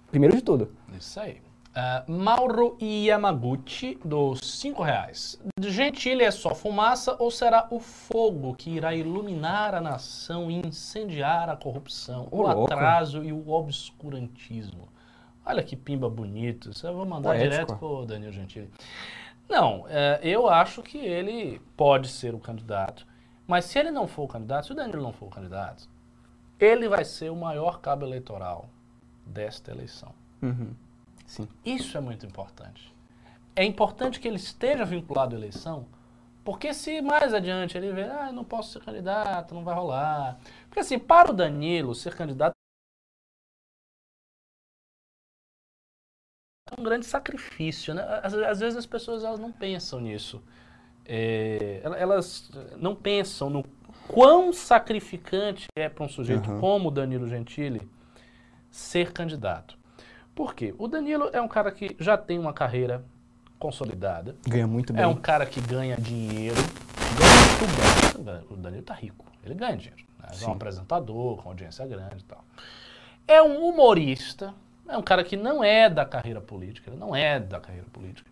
primeiro 0.10 0.36
de 0.36 0.42
tudo. 0.42 0.72
Isso 0.98 1.20
aí. 1.20 1.42
Uh, 1.70 2.12
Mauro 2.12 2.76
Yamaguchi, 2.82 4.00
dos 4.04 4.40
5 4.60 4.82
reais. 4.82 5.40
Gentile 5.62 6.24
é 6.24 6.32
só 6.32 6.56
fumaça 6.56 7.16
ou 7.20 7.30
será 7.30 7.68
o 7.70 7.80
fogo 7.80 8.56
que 8.56 8.72
irá 8.72 8.96
iluminar 8.96 9.76
a 9.76 9.80
nação 9.80 10.50
e 10.50 10.56
incendiar 10.56 11.48
a 11.48 11.56
corrupção, 11.56 12.28
o, 12.32 12.42
o 12.42 12.48
atraso 12.48 13.24
e 13.24 13.32
o 13.32 13.50
obscurantismo? 13.52 14.90
Olha 15.50 15.64
que 15.64 15.76
pimba 15.76 16.08
bonito. 16.08 16.70
Isso 16.70 16.86
eu 16.86 16.94
vou 16.94 17.08
mandar 17.08 17.30
Poético. 17.30 17.50
direto 17.50 17.76
pro 17.78 18.06
Daniel 18.06 18.32
Gentili. 18.32 18.70
Não, 19.50 19.88
é, 19.90 20.20
eu 20.22 20.48
acho 20.48 20.84
que 20.84 21.00
ele 21.00 21.60
pode 21.76 22.08
ser 22.08 22.36
o 22.36 22.40
candidato, 22.40 23.08
mas 23.48 23.66
se 23.66 23.80
ele 23.80 23.90
não 23.90 24.08
for 24.08 24.26
o 24.26 24.28
candidato, 24.28 24.68
se 24.68 24.72
o 24.72 24.76
Danilo 24.76 25.02
não 25.02 25.12
for 25.12 25.26
o 25.26 25.32
candidato, 25.32 25.90
ele 26.60 26.88
vai 26.88 27.04
ser 27.04 27.32
o 27.32 27.36
maior 27.36 27.82
cabo 27.82 28.06
eleitoral 28.06 28.70
desta 29.26 29.72
eleição. 29.72 30.14
Uhum. 30.40 30.76
Sim. 31.26 31.48
Isso 31.66 31.98
é 31.98 32.00
muito 32.00 32.28
importante. 32.28 32.94
É 33.56 33.66
importante 33.66 34.20
que 34.20 34.28
ele 34.28 34.38
esteja 34.38 34.86
vinculado 34.86 35.36
à 35.36 35.40
eleição, 35.40 35.88
porque 36.44 36.76
se 36.76 37.02
mais 37.02 37.34
adiante 37.34 37.76
ele 37.76 37.92
ver, 37.92 38.12
ah, 38.12 38.28
eu 38.28 38.34
não 38.34 38.44
posso 38.44 38.74
ser 38.74 38.86
candidato, 38.86 39.56
não 39.56 39.64
vai 39.64 39.74
rolar. 39.74 40.38
Porque 40.68 40.82
assim, 40.82 41.00
para 41.00 41.32
o 41.32 41.34
Danilo 41.34 41.96
ser 41.96 42.14
candidato 42.14 42.54
um 46.78 46.84
grande 46.84 47.06
sacrifício, 47.06 47.94
né? 47.94 48.04
Às, 48.24 48.34
às 48.34 48.60
vezes 48.60 48.78
as 48.78 48.86
pessoas 48.86 49.24
elas 49.24 49.40
não 49.40 49.52
pensam 49.52 50.00
nisso. 50.00 50.42
É, 51.06 51.82
elas 51.84 52.52
não 52.78 52.96
pensam 52.96 53.50
no 53.50 53.64
quão 54.08 54.54
sacrificante 54.54 55.66
é 55.76 55.90
para 55.90 56.04
um 56.04 56.10
sujeito 56.10 56.50
uhum. 56.50 56.60
como 56.60 56.90
o 56.90 56.92
Danilo 56.92 57.28
Gentili 57.28 57.82
ser 58.70 59.12
candidato. 59.12 59.78
Por 60.36 60.54
quê? 60.54 60.74
O 60.78 60.88
Danilo 60.88 61.30
é 61.34 61.42
um 61.42 61.48
cara 61.48 61.72
que 61.72 61.96
já 62.00 62.18
tem 62.18 62.38
uma 62.38 62.54
carreira 62.54 63.04
consolidada. 63.58 64.36
Ganha 64.48 64.68
muito 64.68 64.94
bem. 64.94 65.04
É 65.04 65.08
um 65.08 65.16
cara 65.16 65.46
que 65.46 65.60
ganha 65.60 65.98
dinheiro. 65.98 66.56
Ganha 67.18 68.00
muito 68.08 68.24
bem. 68.24 68.46
O 68.50 68.56
Danilo 68.56 68.84
tá 68.84 68.94
rico. 68.94 69.26
Ele 69.44 69.54
ganha 69.54 69.76
dinheiro. 69.76 70.04
Né? 70.20 70.30
É 70.42 70.48
um 70.48 70.54
apresentador 70.54 71.42
com 71.42 71.50
audiência 71.50 71.86
grande 71.86 72.20
e 72.20 72.24
tal. 72.24 72.44
É 73.28 73.42
um 73.42 73.68
humorista. 73.68 74.54
É 74.90 74.98
um 74.98 75.04
cara 75.04 75.24
que 75.24 75.38
não 75.38 75.64
é 75.64 75.90
da 75.90 76.06
carreira 76.06 76.42
política. 76.42 76.92
Não 76.92 77.16
é 77.16 77.40
da 77.40 77.60
carreira 77.60 77.88
política. 77.92 78.30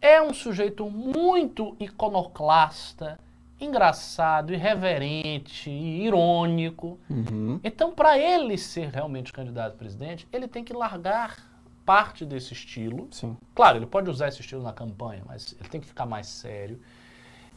É 0.00 0.22
um 0.22 0.32
sujeito 0.32 0.88
muito 0.88 1.76
iconoclasta 1.80 3.18
engraçado, 3.60 4.52
irreverente, 4.52 5.70
irônico. 5.70 6.98
Uhum. 7.08 7.60
Então, 7.62 7.92
para 7.92 8.18
ele 8.18 8.58
ser 8.58 8.88
realmente 8.88 9.32
candidato 9.32 9.74
a 9.74 9.76
presidente, 9.76 10.28
ele 10.32 10.46
tem 10.48 10.64
que 10.64 10.72
largar 10.72 11.36
parte 11.84 12.24
desse 12.24 12.52
estilo. 12.52 13.08
Sim. 13.10 13.36
Claro, 13.54 13.78
ele 13.78 13.86
pode 13.86 14.08
usar 14.10 14.28
esse 14.28 14.40
estilo 14.40 14.62
na 14.62 14.72
campanha, 14.72 15.22
mas 15.26 15.54
ele 15.58 15.68
tem 15.68 15.80
que 15.80 15.86
ficar 15.86 16.06
mais 16.06 16.26
sério. 16.26 16.80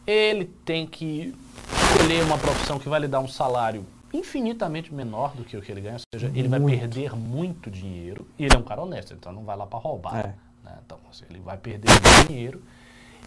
Ele 0.06 0.46
tem 0.46 0.86
que 0.88 1.36
escolher 1.94 2.24
uma 2.24 2.38
profissão 2.38 2.80
que 2.80 2.88
vai 2.88 3.00
lhe 3.00 3.08
dar 3.08 3.20
um 3.20 3.28
salário 3.28 3.86
infinitamente 4.14 4.94
menor 4.94 5.36
do 5.36 5.44
que 5.44 5.58
o 5.58 5.62
que 5.62 5.72
ele 5.72 5.82
ganha, 5.82 5.96
ou 5.96 6.02
seja, 6.14 6.32
ele 6.36 6.48
vai 6.48 6.60
perder 6.60 7.16
muito 7.16 7.70
dinheiro. 7.70 8.28
E 8.38 8.46
ele 8.46 8.56
é 8.56 8.58
um 8.58 8.64
cara 8.64 8.82
honesto, 8.82 9.14
então 9.14 9.32
não 9.32 9.44
vai 9.44 9.56
lá 9.56 9.66
para 9.66 9.80
roubar. 9.80 10.18
É. 10.18 10.36
Né? 10.64 10.78
Então, 10.86 10.98
assim, 11.10 11.26
ele 11.30 11.40
vai 11.40 11.58
perder 11.58 11.90
dinheiro. 12.28 12.64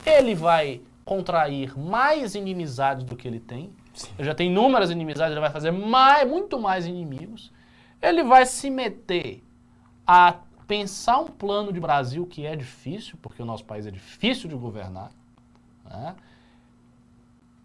Ele 0.05 0.35
vai 0.35 0.81
contrair 1.05 1.78
mais 1.78 2.35
inimizades 2.35 3.05
do 3.05 3.16
que 3.16 3.26
ele 3.26 3.41
tem. 3.41 3.72
Sim. 3.93 4.09
Ele 4.18 4.26
já 4.26 4.35
tem 4.35 4.51
inúmeras 4.51 4.91
inimizades, 4.91 5.33
ele 5.33 5.41
vai 5.41 5.51
fazer 5.51 5.70
mais, 5.70 6.28
muito 6.28 6.59
mais 6.59 6.87
inimigos. 6.87 7.53
Ele 8.01 8.22
vai 8.22 8.47
se 8.47 8.70
meter 8.70 9.43
a 10.07 10.37
pensar 10.66 11.18
um 11.18 11.26
plano 11.26 11.72
de 11.72 11.81
Brasil 11.81 12.24
que 12.24 12.47
é 12.47 12.55
difícil, 12.55 13.18
porque 13.20 13.43
o 13.43 13.45
nosso 13.45 13.64
país 13.64 13.87
é 13.87 13.91
difícil 13.91 14.49
de 14.49 14.55
governar. 14.55 15.11
Né? 15.85 16.14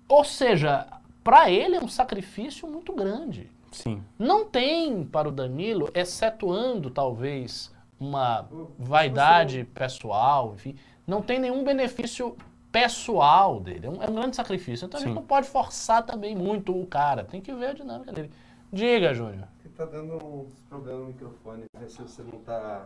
Ou 0.08 0.24
seja, 0.24 0.88
para 1.26 1.50
ele 1.50 1.76
é 1.76 1.84
um 1.84 1.88
sacrifício 1.88 2.68
muito 2.68 2.94
grande. 2.94 3.50
Sim. 3.72 4.04
Não 4.18 4.46
tem 4.46 5.04
para 5.04 5.28
o 5.28 5.32
Danilo, 5.32 5.90
excetuando 5.96 6.92
talvez 6.92 7.74
uma 8.00 8.48
vaidade 8.78 9.64
pessoal, 9.74 10.54
enfim, 10.54 10.76
não 11.08 11.24
tem 11.24 11.40
nenhum 11.40 11.64
benefício 11.64 12.38
pessoal 12.72 13.60
dele. 13.60 13.88
É 13.88 13.90
um, 13.90 14.04
é 14.04 14.10
um 14.10 14.14
grande 14.14 14.36
sacrifício. 14.36 14.86
Então 14.86 15.00
Sim. 15.00 15.06
a 15.06 15.10
gente 15.10 15.16
não 15.16 15.26
pode 15.26 15.48
forçar 15.48 16.06
também 16.06 16.36
muito 16.36 16.80
o 16.80 16.86
cara. 16.86 17.24
Tem 17.24 17.42
que 17.42 17.52
ver 17.54 17.70
a 17.70 17.74
dinâmica 17.74 18.12
dele. 18.12 18.30
Diga, 18.72 19.12
Júnior. 19.12 19.48
Você 19.64 19.70
tá 19.70 19.86
dando 19.86 20.14
uns 20.16 20.54
problemas 20.70 21.02
no 21.02 21.08
microfone. 21.08 21.64
Se 21.88 22.04
você 22.04 22.22
não 22.22 22.40
tá. 22.42 22.86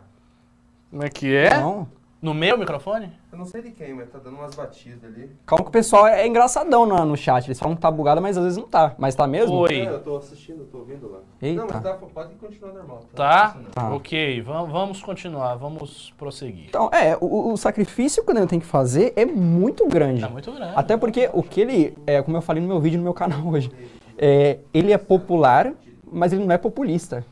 Como 0.90 1.04
é 1.04 1.10
que 1.10 1.36
é? 1.36 1.60
Não. 1.60 1.90
No 2.22 2.34
meu 2.34 2.58
microfone? 2.58 3.14
Eu 3.32 3.38
não 3.38 3.46
sei 3.46 3.62
de 3.62 3.72
quem, 3.72 3.94
mas 3.94 4.10
tá 4.10 4.20
dando 4.20 4.36
umas 4.36 4.54
batidas 4.54 5.06
ali. 5.06 5.32
Calma 5.46 5.64
que 5.64 5.70
o 5.70 5.72
pessoal 5.72 6.06
é 6.06 6.28
engraçadão 6.28 6.86
no, 6.86 7.06
no 7.06 7.16
chat. 7.16 7.48
Eles 7.48 7.58
falam 7.58 7.76
que 7.76 7.82
tá 7.82 7.90
bugado, 7.90 8.22
mas 8.22 8.38
às 8.38 8.44
vezes 8.44 8.58
não 8.58 8.68
tá. 8.68 8.94
Mas 8.98 9.16
tá 9.16 9.26
mesmo? 9.26 9.56
Oi. 9.56 9.80
É, 9.80 9.90
eu 9.90 10.02
tô 10.02 10.18
assistindo, 10.18 10.66
tô 10.66 10.80
ouvindo 10.80 11.10
lá. 11.10 11.20
Eita. 11.42 11.62
Não, 11.62 11.70
mas 11.72 11.82
tá, 11.82 11.94
pode 11.94 12.36
continuar 12.36 12.74
normal. 12.74 13.06
Tá? 13.16 13.50
tá? 13.52 13.60
tá. 13.72 13.94
Ok, 13.94 14.42
vamos, 14.42 14.70
vamos 14.70 15.02
continuar, 15.02 15.56
vamos 15.56 16.14
prosseguir. 16.18 16.66
Então, 16.68 16.90
é, 16.92 17.18
o, 17.22 17.54
o 17.54 17.58
sacrifício 17.58 18.22
que 18.22 18.32
o 18.32 18.34
Daniel 18.34 18.50
tem 18.50 18.60
que 18.60 18.66
fazer 18.66 19.14
é 19.16 19.26
muito 19.26 19.88
grande. 19.88 20.22
É 20.22 20.28
muito 20.28 20.52
grande. 20.52 20.74
Até 20.76 20.98
porque 20.98 21.30
o 21.34 21.42
que 21.42 21.62
ele, 21.62 21.98
é, 22.06 22.22
como 22.22 22.36
eu 22.36 22.42
falei 22.42 22.62
no 22.62 22.68
meu 22.68 22.82
vídeo 22.82 22.98
no 22.98 23.04
meu 23.04 23.14
canal 23.14 23.48
hoje, 23.48 23.72
é, 24.18 24.60
ele 24.74 24.92
é 24.92 24.98
popular, 24.98 25.72
mas 26.12 26.34
ele 26.34 26.44
não 26.44 26.54
é 26.54 26.58
populista. 26.58 27.24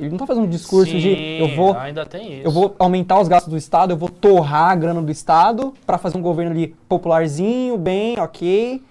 Ele 0.00 0.08
não 0.08 0.16
está 0.16 0.26
fazendo 0.26 0.44
um 0.44 0.48
discurso 0.48 0.92
Sim, 0.92 0.98
de 0.98 1.38
eu 1.38 1.54
vou 1.54 1.76
ainda 1.76 2.06
tem 2.06 2.38
isso. 2.38 2.46
eu 2.46 2.50
vou 2.50 2.74
aumentar 2.78 3.20
os 3.20 3.28
gastos 3.28 3.50
do 3.50 3.56
Estado, 3.58 3.92
eu 3.92 3.98
vou 3.98 4.08
torrar 4.08 4.70
a 4.70 4.74
grana 4.74 5.02
do 5.02 5.12
Estado 5.12 5.74
para 5.84 5.98
fazer 5.98 6.16
um 6.16 6.22
governo 6.22 6.52
ali 6.52 6.68
popularzinho, 6.88 7.76
bem, 7.76 8.18
ok, 8.18 8.82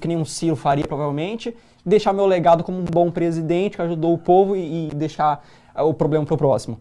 que 0.00 0.06
nem 0.06 0.16
um 0.16 0.24
Ciro 0.24 0.54
faria 0.54 0.86
provavelmente, 0.86 1.52
deixar 1.84 2.12
meu 2.12 2.26
legado 2.26 2.62
como 2.62 2.78
um 2.78 2.84
bom 2.84 3.10
presidente 3.10 3.74
que 3.76 3.82
ajudou 3.82 4.14
o 4.14 4.18
povo 4.18 4.54
e, 4.54 4.88
e 4.88 4.94
deixar 4.94 5.44
uh, 5.76 5.82
o 5.82 5.92
problema 5.92 6.24
para 6.24 6.34
o 6.34 6.38
próximo. 6.38 6.78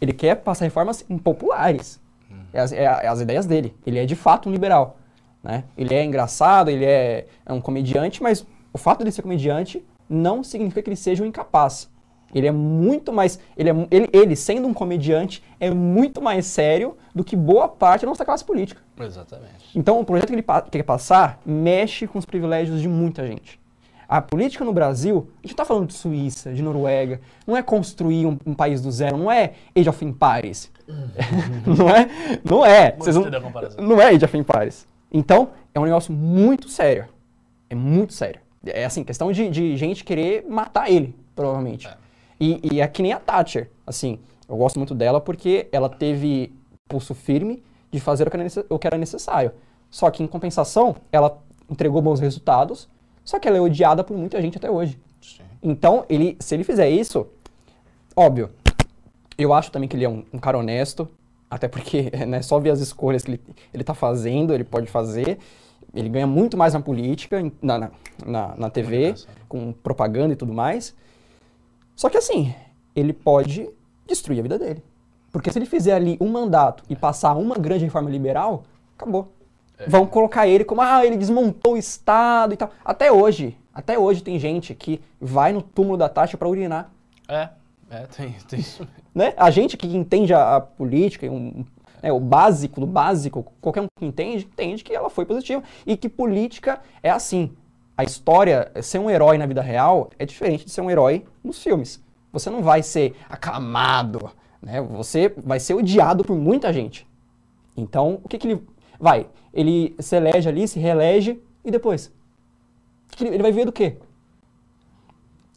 Ele 0.00 0.12
quer 0.12 0.36
passar 0.36 0.64
reformas 0.64 1.04
impopulares. 1.10 2.00
Hum. 2.30 2.36
É, 2.52 2.60
as, 2.60 2.72
é, 2.72 2.84
é 2.84 3.08
as 3.08 3.20
ideias 3.20 3.46
dele. 3.46 3.74
Ele 3.84 3.98
é 3.98 4.06
de 4.06 4.14
fato 4.14 4.48
um 4.48 4.52
liberal. 4.52 4.96
Né? 5.42 5.64
Ele 5.76 5.92
é 5.92 6.04
engraçado, 6.04 6.70
ele 6.70 6.84
é, 6.84 7.26
é 7.44 7.52
um 7.52 7.60
comediante, 7.60 8.22
mas 8.22 8.46
o 8.72 8.78
fato 8.78 9.04
de 9.04 9.10
ser 9.10 9.22
comediante 9.22 9.84
não 10.08 10.44
significa 10.44 10.82
que 10.82 10.88
ele 10.88 10.96
seja 10.96 11.22
um 11.22 11.26
incapaz. 11.26 11.90
Ele 12.34 12.46
é 12.46 12.52
muito 12.52 13.12
mais. 13.12 13.38
Ele, 13.56 13.70
é, 13.70 13.86
ele, 13.90 14.08
ele, 14.12 14.36
sendo 14.36 14.66
um 14.66 14.74
comediante, 14.74 15.42
é 15.60 15.70
muito 15.70 16.20
mais 16.20 16.46
sério 16.46 16.96
do 17.14 17.22
que 17.22 17.36
boa 17.36 17.68
parte 17.68 18.02
da 18.02 18.08
nossa 18.08 18.24
classe 18.24 18.44
política. 18.44 18.82
Exatamente. 18.98 19.70
Então, 19.74 20.00
o 20.00 20.04
projeto 20.04 20.28
que 20.28 20.34
ele 20.34 20.44
quer 20.70 20.82
passar 20.82 21.40
mexe 21.46 22.06
com 22.06 22.18
os 22.18 22.24
privilégios 22.24 22.80
de 22.80 22.88
muita 22.88 23.26
gente. 23.26 23.60
A 24.08 24.20
política 24.20 24.64
no 24.64 24.72
Brasil, 24.72 25.28
a 25.38 25.42
gente 25.42 25.52
está 25.52 25.64
falando 25.64 25.86
de 25.86 25.94
Suíça, 25.94 26.52
de 26.52 26.62
Noruega, 26.62 27.20
não 27.46 27.56
é 27.56 27.62
construir 27.62 28.26
um, 28.26 28.38
um, 28.44 28.54
país 28.54 28.82
do 28.82 28.90
zero, 28.90 29.16
não 29.16 29.30
é 29.30 29.54
Age 29.74 29.88
of 29.88 30.04
Empires. 30.04 30.70
não 31.66 31.88
é? 31.88 32.08
Não 32.44 32.66
é. 32.66 32.96
Não, 33.78 33.86
não 33.86 34.00
é 34.00 34.08
Age 34.08 34.24
of 34.24 34.36
Empires. 34.36 34.86
Então, 35.10 35.50
é 35.74 35.80
um 35.80 35.84
negócio 35.84 36.12
muito 36.12 36.68
sério. 36.68 37.06
É 37.70 37.74
muito 37.74 38.12
sério. 38.12 38.40
É 38.66 38.84
assim, 38.84 39.04
questão 39.04 39.32
de, 39.32 39.48
de 39.48 39.76
gente 39.76 40.04
querer 40.04 40.44
matar 40.48 40.90
ele, 40.90 41.14
provavelmente. 41.34 41.86
É. 41.86 42.03
E, 42.40 42.60
e 42.72 42.80
é 42.80 42.88
que 42.88 43.02
nem 43.02 43.12
a 43.12 43.20
Thatcher, 43.20 43.70
assim, 43.86 44.18
eu 44.48 44.56
gosto 44.56 44.78
muito 44.78 44.94
dela 44.94 45.20
porque 45.20 45.68
ela 45.72 45.88
teve 45.88 46.52
pulso 46.88 47.14
firme 47.14 47.62
de 47.90 48.00
fazer 48.00 48.28
o 48.68 48.78
que 48.78 48.86
era 48.86 48.98
necessário. 48.98 49.52
Só 49.90 50.10
que, 50.10 50.22
em 50.22 50.26
compensação, 50.26 50.96
ela 51.12 51.40
entregou 51.70 52.02
bons 52.02 52.20
resultados, 52.20 52.88
só 53.24 53.38
que 53.38 53.46
ela 53.46 53.56
é 53.56 53.60
odiada 53.60 54.02
por 54.02 54.16
muita 54.16 54.40
gente 54.42 54.58
até 54.58 54.70
hoje. 54.70 54.98
Sim. 55.20 55.42
Então, 55.62 56.04
ele, 56.08 56.36
se 56.40 56.54
ele 56.54 56.64
fizer 56.64 56.90
isso, 56.90 57.26
óbvio, 58.16 58.50
eu 59.38 59.52
acho 59.52 59.70
também 59.70 59.88
que 59.88 59.96
ele 59.96 60.04
é 60.04 60.08
um, 60.08 60.24
um 60.32 60.38
cara 60.38 60.58
honesto, 60.58 61.08
até 61.48 61.68
porque 61.68 62.10
né, 62.26 62.42
só 62.42 62.58
ver 62.58 62.70
as 62.70 62.80
escolhas 62.80 63.22
que 63.22 63.32
ele, 63.32 63.40
ele 63.72 63.84
tá 63.84 63.94
fazendo, 63.94 64.52
ele 64.52 64.64
pode 64.64 64.88
fazer. 64.88 65.38
Ele 65.94 66.08
ganha 66.08 66.26
muito 66.26 66.56
mais 66.56 66.74
na 66.74 66.80
política, 66.80 67.40
na, 67.62 67.78
na, 67.78 67.90
na, 68.26 68.56
na 68.56 68.70
TV, 68.70 69.14
com 69.48 69.72
propaganda 69.72 70.32
e 70.32 70.36
tudo 70.36 70.52
mais. 70.52 70.94
Só 71.96 72.08
que 72.08 72.16
assim, 72.16 72.54
ele 72.94 73.12
pode 73.12 73.68
destruir 74.06 74.40
a 74.40 74.42
vida 74.42 74.58
dele. 74.58 74.82
Porque 75.32 75.50
se 75.50 75.58
ele 75.58 75.66
fizer 75.66 75.94
ali 75.94 76.16
um 76.20 76.28
mandato 76.28 76.84
e 76.88 76.94
passar 76.94 77.34
uma 77.34 77.56
grande 77.56 77.84
reforma 77.84 78.08
liberal, 78.08 78.64
acabou. 78.96 79.32
É. 79.78 79.88
Vão 79.88 80.06
colocar 80.06 80.46
ele 80.46 80.64
como, 80.64 80.80
ah, 80.80 81.04
ele 81.04 81.16
desmontou 81.16 81.74
o 81.74 81.76
Estado 81.76 82.54
e 82.54 82.56
tal. 82.56 82.70
Até 82.84 83.10
hoje, 83.10 83.58
até 83.72 83.98
hoje 83.98 84.22
tem 84.22 84.38
gente 84.38 84.74
que 84.74 85.00
vai 85.20 85.52
no 85.52 85.60
túmulo 85.60 85.96
da 85.96 86.08
taxa 86.08 86.36
para 86.36 86.48
urinar. 86.48 86.92
É, 87.28 87.48
é, 87.90 88.06
tem, 88.06 88.32
tem 88.48 88.60
isso. 88.60 88.86
Né? 89.12 89.34
A 89.36 89.50
gente 89.50 89.76
que 89.76 89.86
entende 89.86 90.32
a, 90.32 90.56
a 90.56 90.60
política, 90.60 91.26
um, 91.26 91.64
né, 92.02 92.12
o 92.12 92.20
básico 92.20 92.80
do 92.80 92.86
básico, 92.86 93.52
qualquer 93.60 93.80
um 93.80 93.86
que 93.98 94.04
entende, 94.04 94.44
entende 94.44 94.84
que 94.84 94.94
ela 94.94 95.10
foi 95.10 95.24
positiva. 95.24 95.62
E 95.84 95.96
que 95.96 96.08
política 96.08 96.80
é 97.02 97.10
assim 97.10 97.50
a 97.96 98.04
história, 98.04 98.72
ser 98.82 98.98
um 98.98 99.08
herói 99.08 99.38
na 99.38 99.46
vida 99.46 99.62
real 99.62 100.10
é 100.18 100.26
diferente 100.26 100.64
de 100.64 100.70
ser 100.70 100.80
um 100.80 100.90
herói 100.90 101.24
nos 101.42 101.62
filmes. 101.62 102.02
Você 102.32 102.50
não 102.50 102.62
vai 102.62 102.82
ser 102.82 103.14
aclamado, 103.28 104.30
Né? 104.60 104.80
Você 104.80 105.32
vai 105.36 105.60
ser 105.60 105.74
odiado 105.74 106.24
por 106.24 106.36
muita 106.36 106.72
gente. 106.72 107.06
Então, 107.76 108.20
o 108.24 108.28
que, 108.28 108.38
que 108.38 108.48
ele 108.48 108.62
vai? 108.98 109.26
Ele 109.52 109.94
se 109.98 110.16
elege 110.16 110.48
ali, 110.48 110.66
se 110.66 110.78
reelege 110.78 111.40
e 111.64 111.70
depois? 111.70 112.12
Ele 113.20 113.42
vai 113.42 113.52
ver 113.52 113.64
do 113.64 113.72
quê? 113.72 113.96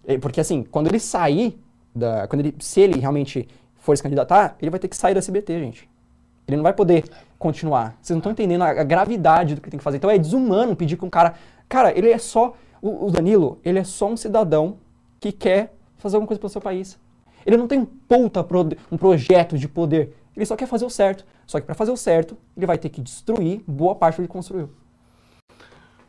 É, 0.05 0.17
Porque 0.17 0.39
assim, 0.39 0.63
quando 0.63 0.87
ele 0.87 0.99
sair 0.99 1.59
da. 1.95 2.27
Quando 2.27 2.41
ele, 2.41 2.55
se 2.59 2.79
ele 2.81 2.99
realmente 2.99 3.47
for 3.75 3.95
se 3.97 4.03
candidatar, 4.03 4.55
ele 4.61 4.69
vai 4.69 4.79
ter 4.79 4.87
que 4.87 4.95
sair 4.95 5.13
da 5.13 5.21
CBT, 5.21 5.59
gente. 5.59 5.89
Ele 6.47 6.57
não 6.57 6.63
vai 6.63 6.73
poder 6.73 7.03
continuar. 7.37 7.97
Vocês 8.01 8.15
não 8.15 8.19
estão 8.19 8.31
entendendo 8.31 8.63
a, 8.63 8.69
a 8.69 8.83
gravidade 8.83 9.55
do 9.55 9.61
que 9.61 9.69
tem 9.69 9.77
que 9.77 9.83
fazer. 9.83 9.97
Então 9.97 10.09
é 10.09 10.17
desumano 10.17 10.75
pedir 10.75 10.97
que 10.97 11.05
um 11.05 11.09
cara. 11.09 11.35
Cara, 11.69 11.97
ele 11.97 12.09
é 12.09 12.17
só. 12.17 12.53
O, 12.81 13.07
o 13.07 13.11
Danilo, 13.11 13.59
ele 13.65 13.79
é 13.79 13.83
só 13.83 14.07
um 14.07 14.15
cidadão 14.17 14.77
que 15.19 15.31
quer 15.31 15.73
fazer 15.97 16.15
alguma 16.15 16.27
coisa 16.27 16.39
pelo 16.39 16.49
seu 16.49 16.61
país. 16.61 16.97
Ele 17.45 17.57
não 17.57 17.67
tem 17.67 17.79
um 17.79 17.85
puta 17.85 18.43
pro- 18.43 18.69
um 18.91 18.97
projeto 18.97 19.57
de 19.57 19.67
poder. 19.67 20.15
Ele 20.35 20.45
só 20.45 20.55
quer 20.55 20.67
fazer 20.67 20.85
o 20.85 20.89
certo. 20.89 21.25
Só 21.47 21.59
que 21.59 21.65
para 21.65 21.73
fazer 21.75 21.91
o 21.91 21.97
certo, 21.97 22.37
ele 22.55 22.65
vai 22.65 22.77
ter 22.77 22.89
que 22.89 23.01
destruir 23.01 23.63
boa 23.67 23.95
parte 23.95 24.15
do 24.15 24.17
que 24.17 24.21
ele 24.23 24.27
construiu. 24.27 24.69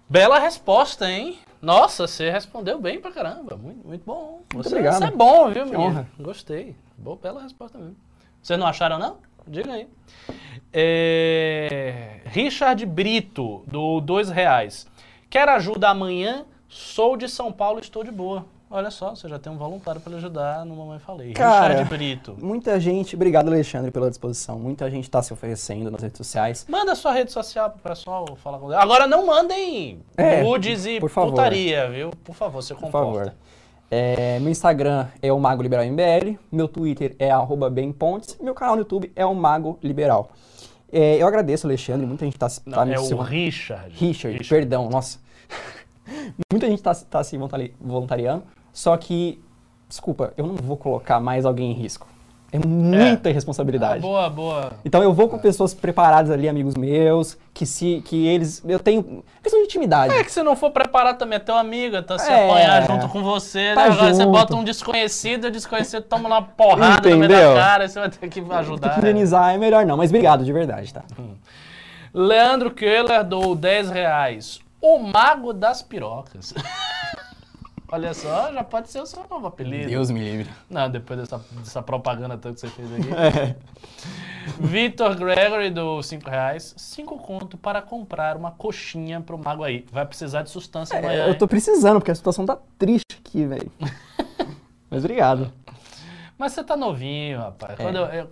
Bela 0.08 0.38
resposta, 0.38 1.10
hein? 1.10 1.38
Nossa, 1.60 2.06
você 2.06 2.30
respondeu 2.30 2.78
bem 2.80 3.00
pra 3.00 3.10
caramba. 3.10 3.56
Muito, 3.56 3.86
muito 3.86 4.02
bom. 4.04 4.40
Você, 4.54 4.68
obrigado. 4.68 4.98
você 4.98 5.04
é 5.04 5.10
bom, 5.10 5.50
viu, 5.50 5.64
menino? 5.64 5.82
honra. 5.82 6.08
Gostei. 6.18 6.76
Boa, 6.96 7.16
bela 7.16 7.42
resposta 7.42 7.78
mesmo. 7.78 7.96
Vocês 8.42 8.58
não 8.58 8.66
acharam, 8.66 8.98
não? 8.98 9.16
Diga 9.46 9.72
aí. 9.72 9.88
É, 10.72 12.20
Richard 12.26 12.84
Brito, 12.86 13.62
do 13.66 14.00
dois 14.00 14.28
reais. 14.30 14.86
Quer 15.30 15.48
ajuda 15.48 15.88
amanhã? 15.90 16.44
Sou 16.68 17.16
de 17.16 17.28
São 17.28 17.50
Paulo, 17.52 17.80
estou 17.80 18.02
de 18.04 18.10
boa. 18.10 18.44
Olha 18.70 18.90
só, 18.90 19.14
você 19.14 19.26
já 19.26 19.38
tem 19.38 19.50
um 19.50 19.56
voluntário 19.56 19.98
para 19.98 20.10
lhe 20.10 20.18
ajudar 20.18 20.64
no 20.66 20.76
Mamãe 20.76 20.98
Falei. 20.98 21.32
Cara, 21.32 21.68
Richard 21.68 21.88
Brito. 21.88 22.36
Muita 22.38 22.78
gente, 22.78 23.14
obrigado 23.14 23.48
Alexandre 23.48 23.90
pela 23.90 24.10
disposição. 24.10 24.58
Muita 24.58 24.90
gente 24.90 25.04
está 25.04 25.22
se 25.22 25.32
oferecendo 25.32 25.90
nas 25.90 26.02
redes 26.02 26.18
sociais. 26.18 26.66
Manda 26.68 26.94
sua 26.94 27.12
rede 27.12 27.32
social 27.32 27.70
pro 27.70 27.80
pessoal 27.80 28.26
falar 28.36 28.58
com 28.58 28.70
Agora 28.72 29.06
não 29.06 29.24
mandem 29.24 30.00
É, 30.18 30.42
nudes 30.42 30.84
e 30.84 31.00
por 31.00 31.08
favor. 31.08 31.30
putaria, 31.30 31.88
viu? 31.88 32.10
Por 32.22 32.34
favor, 32.34 32.62
você 32.62 32.74
Por 32.74 32.82
comporta. 32.82 33.08
favor. 33.08 33.34
É, 33.90 34.38
meu 34.40 34.50
Instagram 34.50 35.06
é 35.22 35.32
o 35.32 35.40
Mago 35.40 35.62
Liberal 35.62 35.86
MBL, 35.86 36.38
meu 36.52 36.68
Twitter 36.68 37.16
é 37.18 37.30
arroba 37.30 37.70
bempontes, 37.70 38.36
meu 38.38 38.52
canal 38.54 38.74
no 38.76 38.82
YouTube 38.82 39.10
é 39.16 39.24
o 39.24 39.34
Mago 39.34 39.78
Liberal. 39.82 40.30
É, 40.90 41.16
eu 41.22 41.26
agradeço, 41.26 41.66
Alexandre, 41.66 42.06
muita 42.06 42.24
gente 42.24 42.34
está 42.36 42.48
Não, 42.64 42.78
tá 42.78 42.84
me 42.84 42.92
é 42.94 42.98
se- 42.98 43.12
o 43.14 43.18
Richard. 43.20 43.94
Richard, 43.94 44.48
perdão, 44.48 44.88
nossa. 44.88 45.18
muita 46.50 46.66
gente 46.66 46.78
está 46.78 46.94
tá 46.94 47.22
se 47.22 47.36
voluntari- 47.36 47.74
voluntariando, 47.80 48.44
só 48.72 48.96
que, 48.96 49.40
desculpa, 49.88 50.32
eu 50.36 50.46
não 50.46 50.54
vou 50.56 50.76
colocar 50.76 51.20
mais 51.20 51.44
alguém 51.44 51.70
em 51.72 51.74
risco. 51.74 52.06
É 52.50 52.58
muita 52.58 53.28
Ah, 53.28 53.30
irresponsabilidade. 53.30 54.00
boa, 54.00 54.30
boa. 54.30 54.72
Então 54.82 55.02
eu 55.02 55.12
vou 55.12 55.28
com 55.28 55.38
pessoas 55.38 55.74
preparadas 55.74 56.30
ali, 56.30 56.48
amigos 56.48 56.74
meus, 56.76 57.36
que 57.52 57.66
se 57.66 58.02
que 58.06 58.26
eles 58.26 58.62
eu 58.66 58.78
tenho 58.80 59.22
questão 59.42 59.60
de 59.60 59.66
intimidade. 59.66 60.14
É 60.14 60.24
que 60.24 60.32
se 60.32 60.42
não 60.42 60.56
for 60.56 60.70
preparado 60.70 61.18
também 61.18 61.36
é 61.36 61.40
teu 61.40 61.54
amigo, 61.54 62.00
tá 62.02 62.18
se 62.18 62.30
É. 62.32 62.46
apanhar 62.48 62.86
junto 62.86 63.06
com 63.08 63.22
você, 63.22 63.74
Tá 63.74 63.82
né? 63.88 63.92
Agora 63.94 64.14
você 64.14 64.24
bota 64.24 64.56
um 64.56 64.64
desconhecido, 64.64 65.44
o 65.44 65.50
desconhecido 65.50 66.02
toma 66.04 66.26
uma 66.26 66.40
porrada 66.42 67.10
no 67.10 67.18
meio 67.18 67.24
Entendeu? 67.30 67.54
da 67.54 67.60
cara, 67.60 67.84
e 67.84 67.88
você 67.90 68.00
vai 68.00 68.08
ter 68.08 68.28
que 68.28 68.40
Tem 68.40 68.50
ajudar. 68.56 68.88
que 68.94 69.02
né? 69.02 69.10
indenizar 69.10 69.54
é 69.54 69.58
melhor 69.58 69.84
não, 69.84 69.98
mas 69.98 70.08
obrigado 70.08 70.42
de 70.42 70.52
verdade, 70.52 70.94
tá? 70.94 71.02
Leandro 72.14 72.70
Keller 72.70 73.24
dou 73.24 73.54
10 73.54 73.90
reais. 73.90 74.58
O 74.80 74.98
Mago 74.98 75.52
das 75.52 75.82
Pirocas. 75.82 76.54
Olha 77.90 78.12
só, 78.12 78.52
já 78.52 78.62
pode 78.62 78.90
ser 78.90 79.00
o 79.00 79.06
seu 79.06 79.24
novo 79.30 79.46
apelido. 79.46 80.12
me 80.12 80.20
livre. 80.20 80.52
Não, 80.68 80.90
depois 80.90 81.18
dessa, 81.18 81.40
dessa 81.52 81.82
propaganda 81.82 82.36
toda 82.36 82.54
que 82.54 82.60
você 82.60 82.68
fez 82.68 82.92
aqui. 82.92 83.08
É. 83.18 83.56
Vitor 84.60 85.14
Gregory 85.14 85.70
do 85.70 86.02
5 86.02 86.30
reais. 86.30 86.74
5 86.76 87.18
conto 87.18 87.58
para 87.58 87.82
comprar 87.82 88.36
uma 88.36 88.50
coxinha 88.50 89.20
pro 89.20 89.38
Mago 89.38 89.62
aí. 89.62 89.84
Vai 89.90 90.06
precisar 90.06 90.42
de 90.42 90.50
sustância 90.50 90.98
amanhã. 90.98 91.24
É, 91.24 91.28
eu 91.28 91.32
hein? 91.32 91.38
tô 91.38 91.46
precisando 91.46 91.98
porque 91.98 92.10
a 92.10 92.14
situação 92.14 92.46
tá 92.46 92.58
triste 92.78 93.18
aqui, 93.18 93.44
velho. 93.44 93.70
mas 94.90 95.04
obrigado. 95.04 95.52
Mas 96.38 96.52
você 96.52 96.62
tá 96.64 96.76
novinho, 96.76 97.38
rapaz. 97.40 97.78
É. 97.78 97.82
Quando 97.82 97.96
eu, 97.96 98.06
eu, 98.06 98.28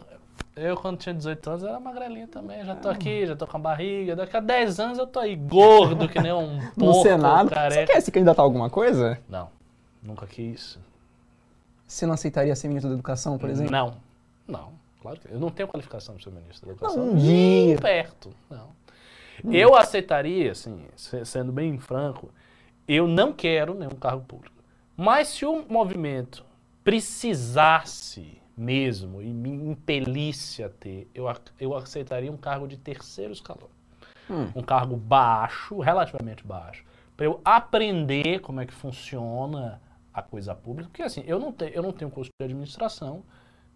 eu, 0.57 0.77
quando 0.77 0.99
tinha 0.99 1.15
18 1.15 1.51
anos, 1.51 1.63
era 1.65 1.79
magrelinho 1.79 2.27
também. 2.29 2.65
Já 2.65 2.73
Ah. 2.73 2.77
tô 2.77 2.89
aqui, 2.89 3.27
já 3.27 3.37
tô 3.37 3.47
com 3.47 3.57
a 3.57 3.61
barriga. 3.61 4.17
Daqui 4.17 4.37
a 4.37 4.41
10 4.41 4.81
anos 4.81 4.99
eu 4.99 5.07
tô 5.07 5.21
aí 5.21 5.37
gordo, 5.37 6.09
que 6.09 6.19
nem 6.21 6.33
um 6.33 6.57
No 6.77 6.87
porco 6.87 7.03
Senado, 7.03 7.49
você 7.51 7.55
careca. 7.55 7.93
quer 7.93 8.01
se 8.01 8.11
candidatar 8.11 8.43
a 8.43 8.45
alguma 8.45 8.69
coisa? 8.71 9.19
Não, 9.29 9.49
nunca 10.03 10.27
quis. 10.27 10.79
Você 11.87 12.05
não 12.07 12.15
aceitaria 12.15 12.57
ser 12.57 12.69
ministro 12.69 12.89
da 12.91 12.95
educação, 12.95 13.39
por 13.39 13.49
exemplo? 13.51 13.71
Não, 13.71 13.95
não. 14.49 14.73
Claro 15.01 15.21
que 15.21 15.29
eu 15.33 15.39
não 15.39 15.51
tenho 15.51 15.69
qualificação 15.69 16.15
para 16.17 16.25
ser 16.25 16.31
ministro 16.31 16.67
da 16.67 16.73
educação. 16.73 17.03
um 17.03 17.15
Nem 17.15 17.67
dia. 17.69 17.77
perto, 17.79 18.31
não. 18.51 18.75
Eu 19.53 19.77
aceitaria, 19.77 20.51
assim, 20.53 20.81
se- 20.97 21.25
sendo 21.27 21.53
bem 21.53 21.79
franco, 21.79 22.31
eu 22.89 23.07
não 23.07 23.33
quero 23.33 23.75
nenhum 23.75 23.91
cargo 23.91 24.25
público. 24.25 24.57
Mas 24.97 25.29
se 25.29 25.45
o 25.45 25.65
movimento 25.69 26.43
precisasse 26.83 28.41
mesmo 28.57 29.21
e 29.21 29.33
me 29.33 29.51
impelisse 29.51 30.63
a 30.63 30.69
ter, 30.69 31.09
eu, 31.15 31.27
eu 31.61 31.77
aceitaria 31.77 32.33
um 32.33 32.37
cargo 32.37 32.67
de 32.67 32.77
terceiro 32.77 33.33
escalão. 33.33 33.69
Hum. 34.31 34.49
Um 34.57 34.63
cargo 34.63 34.97
baixo, 34.97 35.79
relativamente 35.79 36.45
baixo, 36.45 36.85
para 37.17 37.27
eu 37.27 37.41
aprender 37.45 38.41
como 38.41 38.61
é 38.61 38.67
que 38.67 38.73
funciona 38.73 39.81
a 40.13 40.23
coisa 40.23 40.55
pública. 40.55 40.89
Porque 40.89 41.03
assim, 41.03 41.23
eu 41.27 41.39
não, 41.39 41.53
te, 41.53 41.71
eu 41.75 41.83
não 41.83 41.93
tenho 41.93 42.11
curso 42.11 42.31
de 42.39 42.45
administração, 42.45 43.23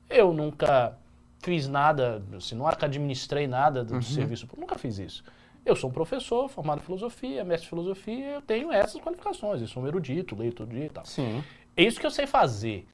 eu 0.09 0.33
nunca 0.33 0.97
fiz 1.39 1.69
nada, 1.69 2.23
assim, 2.37 2.55
nunca 2.55 2.87
administrei 2.87 3.47
nada 3.47 3.85
do 3.85 4.03
serviço 4.03 4.47
público, 4.47 4.73
nunca 4.73 4.79
fiz 4.79 4.99
isso. 4.99 5.23
Eu 5.65 5.77
sou 5.77 5.91
um 5.91 5.93
professor 5.93 6.49
formado 6.49 6.81
em 6.81 6.85
filosofia, 6.85 7.45
mestre 7.45 7.67
em 7.67 7.71
filosofia, 7.71 8.27
eu 8.33 8.43
tenho 8.43 8.73
essas 8.73 9.01
qualificações, 9.01 9.61
eu 9.61 9.69
sou 9.69 9.83
um 9.83 9.87
erudito, 9.87 10.35
leio 10.35 10.53
todo 10.53 10.71
dia 10.71 10.87
e 10.87 10.91
tal. 10.91 11.05
Sim. 11.05 11.45
É 11.77 11.85
isso 11.85 12.01
que 12.01 12.07
eu 12.07 12.11
sei 12.11 12.27
fazer. 12.27 12.87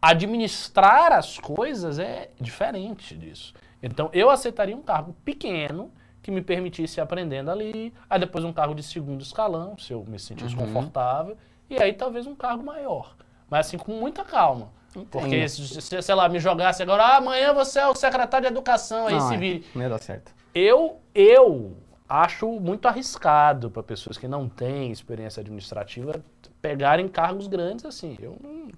Administrar 0.00 1.12
as 1.12 1.38
coisas 1.38 1.98
é 1.98 2.30
diferente 2.40 3.16
disso. 3.16 3.52
Então, 3.82 4.10
eu 4.12 4.30
aceitaria 4.30 4.76
um 4.76 4.82
cargo 4.82 5.14
pequeno 5.24 5.92
que 6.22 6.30
me 6.30 6.42
permitisse 6.42 7.00
ir 7.00 7.02
aprendendo 7.02 7.50
ali, 7.50 7.92
aí 8.08 8.18
depois 8.18 8.44
um 8.44 8.52
cargo 8.52 8.74
de 8.74 8.82
segundo 8.82 9.22
escalão, 9.22 9.76
se 9.78 9.92
eu 9.92 10.04
me 10.06 10.18
sentisse 10.18 10.54
confortável, 10.54 11.36
e 11.68 11.80
aí 11.82 11.92
talvez 11.92 12.26
um 12.26 12.34
cargo 12.34 12.64
maior. 12.64 13.16
Mas 13.48 13.66
assim, 13.66 13.78
com 13.78 13.92
muita 13.92 14.24
calma. 14.24 14.70
Porque 15.10 15.36
Entendo. 15.36 15.48
se, 15.48 15.80
se, 15.80 16.02
sei 16.02 16.14
lá, 16.14 16.28
me 16.28 16.40
jogasse 16.40 16.82
agora, 16.82 17.04
ah, 17.04 17.16
amanhã 17.16 17.54
você 17.54 17.78
é 17.78 17.86
o 17.86 17.94
secretário 17.94 18.48
de 18.48 18.52
educação, 18.52 19.06
aí 19.06 19.14
Não, 19.14 19.28
se 19.28 19.34
é, 19.34 19.38
vire. 19.38 19.66
Não 19.74 19.82
ia 19.82 19.88
dar 19.88 19.98
certo. 19.98 20.32
Eu, 20.52 21.00
eu 21.14 21.76
acho 22.08 22.48
muito 22.58 22.88
arriscado 22.88 23.70
para 23.70 23.82
pessoas 23.84 24.18
que 24.18 24.26
não 24.26 24.48
têm 24.48 24.90
experiência 24.90 25.40
administrativa 25.40 26.22
pegarem 26.60 27.08
cargos 27.08 27.46
grandes 27.46 27.84
assim. 27.84 28.16
Eu 28.20 28.36
não, 28.42 28.68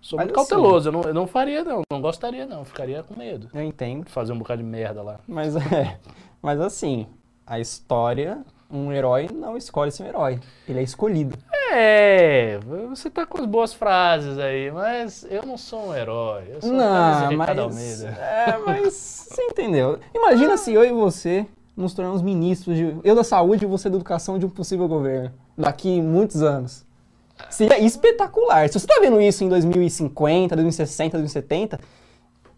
sou 0.00 0.16
Mas 0.16 0.26
muito 0.26 0.40
assim- 0.40 0.50
cauteloso, 0.50 0.88
eu 0.88 0.92
não, 0.92 1.02
eu 1.02 1.14
não 1.14 1.26
faria 1.26 1.64
não, 1.64 1.82
não 1.90 2.00
gostaria 2.00 2.46
não, 2.46 2.64
ficaria 2.64 3.02
com 3.02 3.16
medo 3.18 3.48
Eu 3.52 3.62
entendo. 3.62 4.08
fazer 4.08 4.32
um 4.32 4.38
bocado 4.38 4.62
de 4.62 4.68
merda 4.68 5.02
lá. 5.02 5.20
Mas 5.26 5.54
é. 5.56 5.98
Mas 6.40 6.60
assim, 6.60 7.06
a 7.46 7.58
história, 7.60 8.42
um 8.70 8.92
herói 8.92 9.28
não 9.32 9.56
escolhe 9.56 9.90
ser 9.90 10.02
um 10.04 10.06
herói. 10.06 10.40
Ele 10.68 10.80
é 10.80 10.82
escolhido. 10.82 11.36
É, 11.74 12.58
você 12.90 13.08
tá 13.08 13.24
com 13.24 13.38
as 13.38 13.46
boas 13.46 13.72
frases 13.72 14.38
aí, 14.38 14.70
mas 14.70 15.24
eu 15.30 15.46
não 15.46 15.56
sou 15.56 15.88
um 15.88 15.94
herói, 15.94 16.44
eu 16.50 16.60
sou 16.60 16.70
Não, 16.72 17.24
apenas 17.24 17.36
mas. 17.38 17.58
Almeida. 17.58 18.08
É, 18.20 18.58
mas 18.58 18.92
você 19.30 19.42
entendeu. 19.44 19.98
Imagina 20.14 20.56
se 20.58 20.72
eu 20.74 20.84
e 20.84 20.92
você 20.92 21.46
nos 21.74 21.94
tornamos 21.94 22.20
ministros 22.20 22.76
de. 22.76 22.94
Eu 23.02 23.14
da 23.14 23.24
saúde 23.24 23.64
e 23.64 23.66
você 23.68 23.88
da 23.88 23.96
educação 23.96 24.38
de 24.38 24.44
um 24.44 24.50
possível 24.50 24.86
governo. 24.86 25.32
Daqui 25.56 26.00
muitos 26.02 26.42
anos. 26.42 26.84
Seria 27.50 27.78
espetacular. 27.78 28.68
Se 28.68 28.78
você 28.78 28.86
tá 28.86 28.98
vendo 29.00 29.20
isso 29.20 29.42
em 29.44 29.48
2050, 29.48 30.54
2060, 30.56 31.18
2070. 31.18 31.78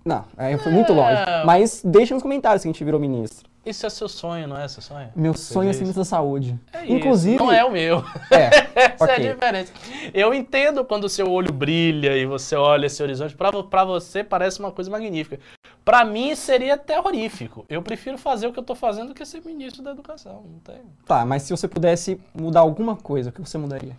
Não, 0.05 0.24
aí 0.37 0.57
foi 0.59 0.70
muito 0.72 0.93
É. 0.93 0.95
longe. 0.95 1.47
Mas 1.47 1.80
deixa 1.85 2.12
nos 2.14 2.22
comentários 2.22 2.62
se 2.62 2.68
a 2.68 2.70
gente 2.72 2.85
virou 2.85 3.01
ministro. 3.01 3.49
Isso 3.64 3.87
é 3.87 3.89
seu 3.89 4.07
sonho, 4.11 4.47
não 4.47 4.59
é 4.59 4.68
seu 4.68 4.82
sonho? 4.82 5.09
Meu 5.16 5.32
Você 5.32 5.55
sonho 5.55 5.70
é 5.70 5.72
ser 5.72 5.76
isso? 5.76 5.80
ministro 5.85 6.03
da 6.03 6.05
saúde. 6.05 6.61
É 6.70 6.85
isso, 6.85 6.93
Inclusive. 6.93 7.37
Não 7.39 7.51
é 7.51 7.64
o 7.64 7.70
meu. 7.72 8.05
É, 8.30 8.45
Essa 8.93 9.05
é 9.12 9.14
ok. 9.14 9.14
a 9.30 9.32
diferença. 9.32 9.72
Eu 10.12 10.35
entendo 10.35 10.85
quando 10.85 11.05
o 11.05 11.09
seu 11.09 11.30
olho 11.32 11.51
brilha 11.51 12.14
e 12.14 12.26
você 12.26 12.55
olha 12.57 12.85
esse 12.85 13.03
horizonte. 13.03 13.35
Pra 13.35 13.85
você 13.87 14.22
parece 14.22 14.61
uma 14.61 14.70
coisa 14.70 14.91
magnífica. 14.91 15.41
Pra 15.82 16.05
mim 16.05 16.35
seria 16.35 16.76
terrorífico. 16.76 17.64
Eu 17.66 17.80
prefiro 17.80 18.18
fazer 18.18 18.47
o 18.47 18.53
que 18.53 18.59
eu 18.59 18.62
tô 18.62 18.74
fazendo 18.74 19.09
do 19.09 19.14
que 19.14 19.24
ser 19.24 19.43
ministro 19.43 19.82
da 19.82 19.93
educação. 19.93 20.45
Não 20.47 20.59
tem. 20.59 20.82
Tá, 21.07 21.24
mas 21.24 21.45
se 21.45 21.51
você 21.51 21.66
pudesse 21.66 22.20
mudar 22.39 22.61
alguma 22.61 22.95
coisa, 22.97 23.30
o 23.30 23.32
que 23.32 23.41
você 23.41 23.57
mudaria? 23.57 23.97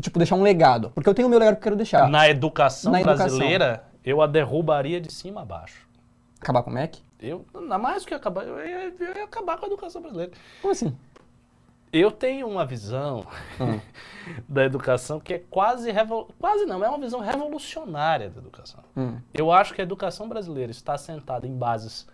Tipo, 0.00 0.18
deixar 0.18 0.36
um 0.36 0.42
legado. 0.42 0.90
Porque 0.94 1.08
eu 1.08 1.14
tenho 1.14 1.26
o 1.26 1.30
meu 1.30 1.38
legado 1.38 1.54
que 1.54 1.60
eu 1.60 1.64
quero 1.64 1.76
deixar. 1.76 2.08
Na 2.08 2.28
educação 2.28 2.92
Na 2.92 3.00
educação. 3.00 3.26
brasileira, 3.26 3.84
eu 4.04 4.20
a 4.20 4.26
derrubaria 4.26 5.00
de 5.00 5.12
cima 5.12 5.42
a 5.42 5.44
baixo. 5.44 5.86
Acabar 6.40 6.62
com 6.62 6.70
o 6.70 6.74
MEC? 6.74 7.00
Eu, 7.18 7.46
na 7.54 7.78
mais 7.78 8.02
do 8.02 8.08
que 8.08 8.14
acabar, 8.14 8.44
eu 8.46 8.58
ia, 8.58 8.94
eu 8.98 9.16
ia 9.16 9.24
acabar 9.24 9.56
com 9.56 9.64
a 9.64 9.68
educação 9.68 10.02
brasileira. 10.02 10.32
Como 10.60 10.70
assim? 10.72 10.94
Eu 11.92 12.10
tenho 12.10 12.46
uma 12.46 12.66
visão 12.66 13.24
Hum. 13.58 13.80
da 14.46 14.64
educação 14.64 15.18
que 15.18 15.32
é 15.34 15.38
quase 15.38 15.90
revol... 15.90 16.28
quase 16.38 16.66
não, 16.66 16.84
é 16.84 16.88
uma 16.88 16.98
visão 16.98 17.20
revolucionária 17.20 18.28
da 18.28 18.38
educação. 18.38 18.80
Hum. 18.96 19.18
Eu 19.32 19.50
acho 19.50 19.72
que 19.72 19.80
a 19.80 19.84
educação 19.84 20.28
brasileira 20.28 20.70
está 20.70 20.94
assentada 20.94 21.46
em 21.46 21.56
bases 21.56 22.06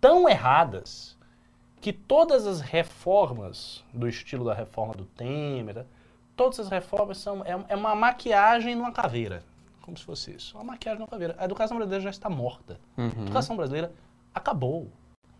tão 0.00 0.28
erradas 0.28 1.16
que 1.80 1.92
todas 1.92 2.46
as 2.46 2.60
reformas 2.60 3.82
do 3.92 4.06
estilo 4.08 4.44
da 4.44 4.54
reforma 4.54 4.94
do 4.94 5.04
Temer, 5.04 5.84
todas 6.36 6.58
as 6.60 6.68
reformas 6.68 7.18
são 7.18 7.42
é, 7.44 7.52
é 7.68 7.76
uma 7.76 7.94
maquiagem 7.94 8.74
numa 8.74 8.92
caveira, 8.92 9.42
como 9.82 9.96
se 9.96 10.04
fosse 10.04 10.32
isso, 10.34 10.56
uma 10.56 10.64
maquiagem 10.64 10.98
numa 11.00 11.08
caveira. 11.08 11.34
A 11.38 11.44
educação 11.44 11.76
brasileira 11.76 12.02
já 12.04 12.10
está 12.10 12.28
morta. 12.30 12.78
A 12.96 13.00
Uhum. 13.02 13.22
educação 13.22 13.56
brasileira 13.56 13.92
acabou. 14.34 14.88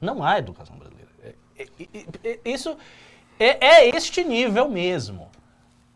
Não 0.01 0.23
há 0.23 0.39
educação 0.39 0.77
brasileira. 0.77 1.11
É- 1.23 1.35
é- 1.59 1.69
é- 2.25 2.31
é- 2.31 2.41
isso 2.45 2.77
é, 3.39 3.65
é 3.67 3.89
este 3.89 4.23
nível 4.25 4.69
mesmo. 4.69 5.31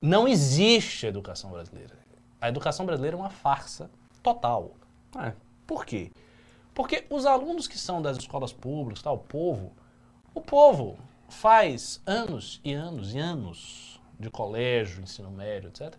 Não 0.00 0.26
existe 0.28 1.06
educação 1.06 1.50
brasileira. 1.50 1.96
A 2.40 2.48
educação 2.48 2.86
brasileira 2.86 3.16
é 3.16 3.20
uma 3.20 3.30
farsa 3.30 3.90
total. 4.22 4.72
É. 5.18 5.32
Por 5.66 5.84
quê? 5.84 6.10
Porque 6.72 7.04
os 7.10 7.26
alunos 7.26 7.66
que 7.66 7.76
são 7.76 8.00
das 8.00 8.16
escolas 8.16 8.52
públicas, 8.52 9.02
tal, 9.02 9.16
o 9.16 9.18
povo, 9.18 9.72
o 10.32 10.40
povo 10.40 10.96
faz 11.28 12.00
anos 12.06 12.60
e 12.64 12.72
anos 12.72 13.12
e 13.14 13.18
anos 13.18 13.97
de 14.18 14.30
colégio, 14.30 15.02
ensino 15.02 15.30
médio, 15.30 15.68
etc. 15.68 15.94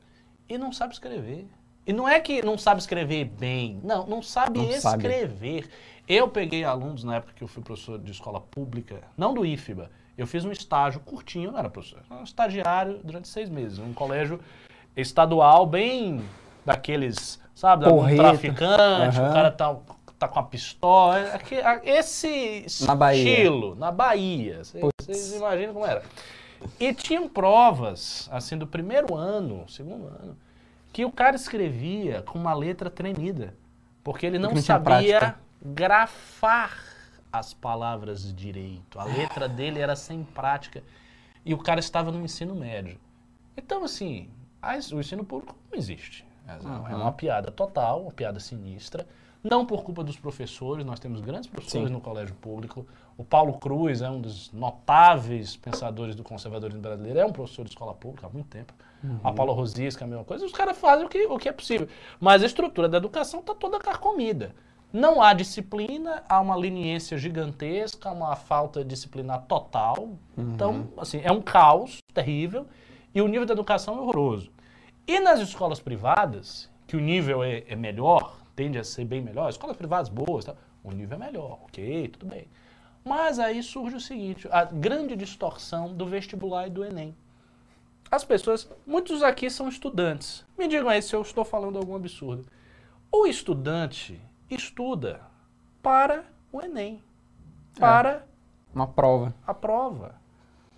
E 0.48 0.58
não 0.58 0.72
sabe 0.72 0.94
escrever. 0.94 1.48
E 1.88 1.94
não 1.94 2.08
é 2.08 2.20
que 2.20 2.44
não 2.46 2.58
sabe 2.58 2.82
escrever 2.82 3.26
bem, 3.26 3.80
não, 3.84 4.06
não 4.06 4.22
sabe 4.22 4.60
Não 4.60 4.72
sabe. 4.74 5.08
escrever. 5.08 5.70
Eu 6.08 6.28
peguei 6.28 6.64
alunos 6.64 7.04
na 7.04 7.16
época 7.16 7.34
que 7.36 7.44
eu 7.44 7.48
fui 7.48 7.64
professor 7.64 7.98
de 7.98 8.12
escola 8.12 8.40
pública, 8.42 9.02
não 9.18 9.34
do 9.34 9.46
IFBA, 9.46 9.90
eu 10.18 10.28
fiz 10.28 10.44
um 10.44 10.52
estágio 10.52 11.00
curtinho, 11.00 11.52
não 11.52 11.58
era 11.60 11.70
professor, 11.70 12.02
era 12.10 12.20
um 12.20 12.24
estagiário 12.24 13.00
durante 13.04 13.28
seis 13.28 13.50
meses, 13.50 13.80
um 13.80 13.94
colégio 13.94 14.40
estadual 14.96 15.66
bem 15.66 16.22
daqueles, 16.66 17.40
sabe, 17.56 17.86
Porreta. 17.86 18.22
traficante, 18.24 19.18
o 19.18 19.22
Aham. 19.24 19.34
cara 19.34 19.52
tá, 19.52 19.76
tá 20.18 20.28
com 20.28 20.40
a 20.40 20.44
pistola, 20.44 21.20
é 21.20 21.62
a- 21.64 21.82
esse 21.84 22.66
Na 22.86 22.94
Bahia. 22.96 23.30
estilo, 23.32 23.76
na 23.76 23.92
Bahia, 23.92 24.64
vocês 24.64 24.82
Putz. 24.82 25.06
vocês 25.06 25.34
imaginam 25.34 25.74
como 25.74 25.86
era. 25.86 26.04
E 26.80 26.94
tinham 26.94 27.28
provas, 27.30 28.28
assim, 28.32 28.58
do 28.58 28.68
primeiro 28.68 29.16
ano, 29.16 29.68
segundo 29.70 30.08
ano, 30.08 30.38
que 30.92 31.06
o 31.06 31.12
cara 31.12 31.36
escrevia 31.36 32.22
com 32.24 32.38
uma 32.40 32.54
letra 32.54 32.90
tremida, 32.90 33.54
porque 34.04 34.26
ele 34.26 34.40
não, 34.40 34.52
não 34.52 34.62
sabia 34.62 35.20
prática. 35.20 35.40
grafar 35.62 36.84
as 37.32 37.54
palavras 37.54 38.34
direito. 38.36 39.00
A 39.00 39.04
letra 39.04 39.48
dele 39.48 39.80
era 39.80 39.96
sem 39.96 40.24
prática. 40.24 40.84
E 41.46 41.54
o 41.54 41.58
cara 41.58 41.80
estava 41.80 42.12
no 42.12 42.22
ensino 42.24 42.54
médio. 42.56 43.00
Então, 43.56 43.84
assim, 43.84 44.30
as- 44.62 44.92
o 44.92 45.00
ensino 45.00 45.24
público 45.24 45.56
não 45.72 45.78
existe. 45.78 46.26
É 46.48 46.54
é 46.54 46.56
Uhum. 46.68 47.02
uma 47.02 47.12
piada 47.12 47.52
total, 47.52 48.02
uma 48.04 48.12
piada 48.12 48.40
sinistra. 48.40 49.08
Não 49.44 49.66
por 49.66 49.84
culpa 49.84 50.04
dos 50.04 50.18
professores, 50.18 50.86
nós 50.86 51.00
temos 51.00 51.22
grandes 51.22 51.48
professores 51.48 51.88
Sim. 51.88 51.94
no 51.94 52.02
colégio 52.02 52.36
público. 52.36 52.86
O 53.18 53.24
Paulo 53.24 53.54
Cruz 53.54 54.02
é 54.02 54.10
um 54.10 54.20
dos 54.20 54.52
notáveis 54.52 55.56
pensadores 55.56 56.14
do 56.14 56.24
conservadorismo 56.24 56.82
brasileiro, 56.82 57.20
é 57.20 57.26
um 57.26 57.32
professor 57.32 57.64
de 57.64 57.70
escola 57.70 57.94
pública 57.94 58.28
há 58.28 58.30
muito 58.30 58.48
tempo. 58.48 58.74
A 59.24 59.32
Paula 59.32 59.54
Rosias, 59.54 59.96
que 59.96 60.04
é 60.04 60.06
a 60.06 60.10
mesma 60.10 60.26
coisa, 60.26 60.46
os 60.46 60.52
caras 60.52 60.78
fazem 60.78 61.06
o 61.06 61.10
que, 61.10 61.26
o 61.26 61.38
que 61.38 61.48
é 61.48 61.54
possível. 61.54 61.88
Mas 62.20 62.44
a 62.44 62.46
estrutura 62.46 62.90
da 62.90 62.98
educação 62.98 63.40
está 63.40 63.56
toda 63.56 63.80
carcomida. 63.80 64.54
Não 64.92 65.22
há 65.22 65.34
disciplina, 65.34 66.24
há 66.28 66.42
uma 66.42 66.56
leniência 66.56 67.18
gigantesca, 67.18 68.12
uma 68.12 68.36
falta 68.36 68.84
disciplinar 68.84 69.46
total. 69.46 70.18
Então, 70.38 70.90
assim, 70.98 71.22
é 71.24 71.32
um 71.32 71.42
caos 71.42 72.00
terrível 72.14 72.66
e 73.14 73.22
o 73.22 73.28
nível 73.28 73.46
da 73.46 73.54
educação 73.54 73.98
é 73.98 74.02
horroroso. 74.02 74.52
E 75.08 75.20
nas 75.20 75.40
escolas 75.40 75.80
privadas, 75.80 76.70
que 76.86 76.98
o 76.98 77.00
nível 77.00 77.44
é, 77.44 77.64
é 77.68 77.76
melhor, 77.76 78.39
tende 78.60 78.78
a 78.78 78.84
ser 78.84 79.06
bem 79.06 79.22
melhor, 79.22 79.50
escolas 79.50 79.78
privadas 79.78 80.10
boas, 80.10 80.44
tá? 80.44 80.54
o 80.84 80.92
nível 80.92 81.16
é 81.16 81.20
melhor, 81.28 81.60
ok, 81.64 82.10
tudo 82.10 82.26
bem. 82.26 82.46
Mas 83.06 83.40
aí 83.40 83.64
surge 83.64 83.96
o 83.96 84.02
seguinte, 84.02 84.50
a 84.52 84.66
grande 84.66 85.16
distorção 85.16 85.94
do 85.94 86.06
vestibular 86.06 86.68
e 86.68 86.70
do 86.70 86.84
Enem. 86.84 87.16
As 88.12 88.26
pessoas, 88.26 88.70
muitos 88.86 89.24
aqui 89.24 89.50
são 89.50 89.70
estudantes. 89.70 90.46
Me 90.58 90.68
digam 90.68 90.90
aí 90.90 91.02
se 91.02 91.16
eu 91.16 91.22
estou 91.22 91.46
falando 91.46 91.78
algum 91.78 91.96
absurdo. 91.96 92.46
O 93.10 93.26
estudante 93.26 94.20
estuda 94.50 95.22
para 95.82 96.26
o 96.52 96.62
Enem, 96.62 97.02
para 97.80 98.26
Uma 98.76 98.88
prova. 98.88 99.34
a 99.48 99.54
prova. 99.54 100.16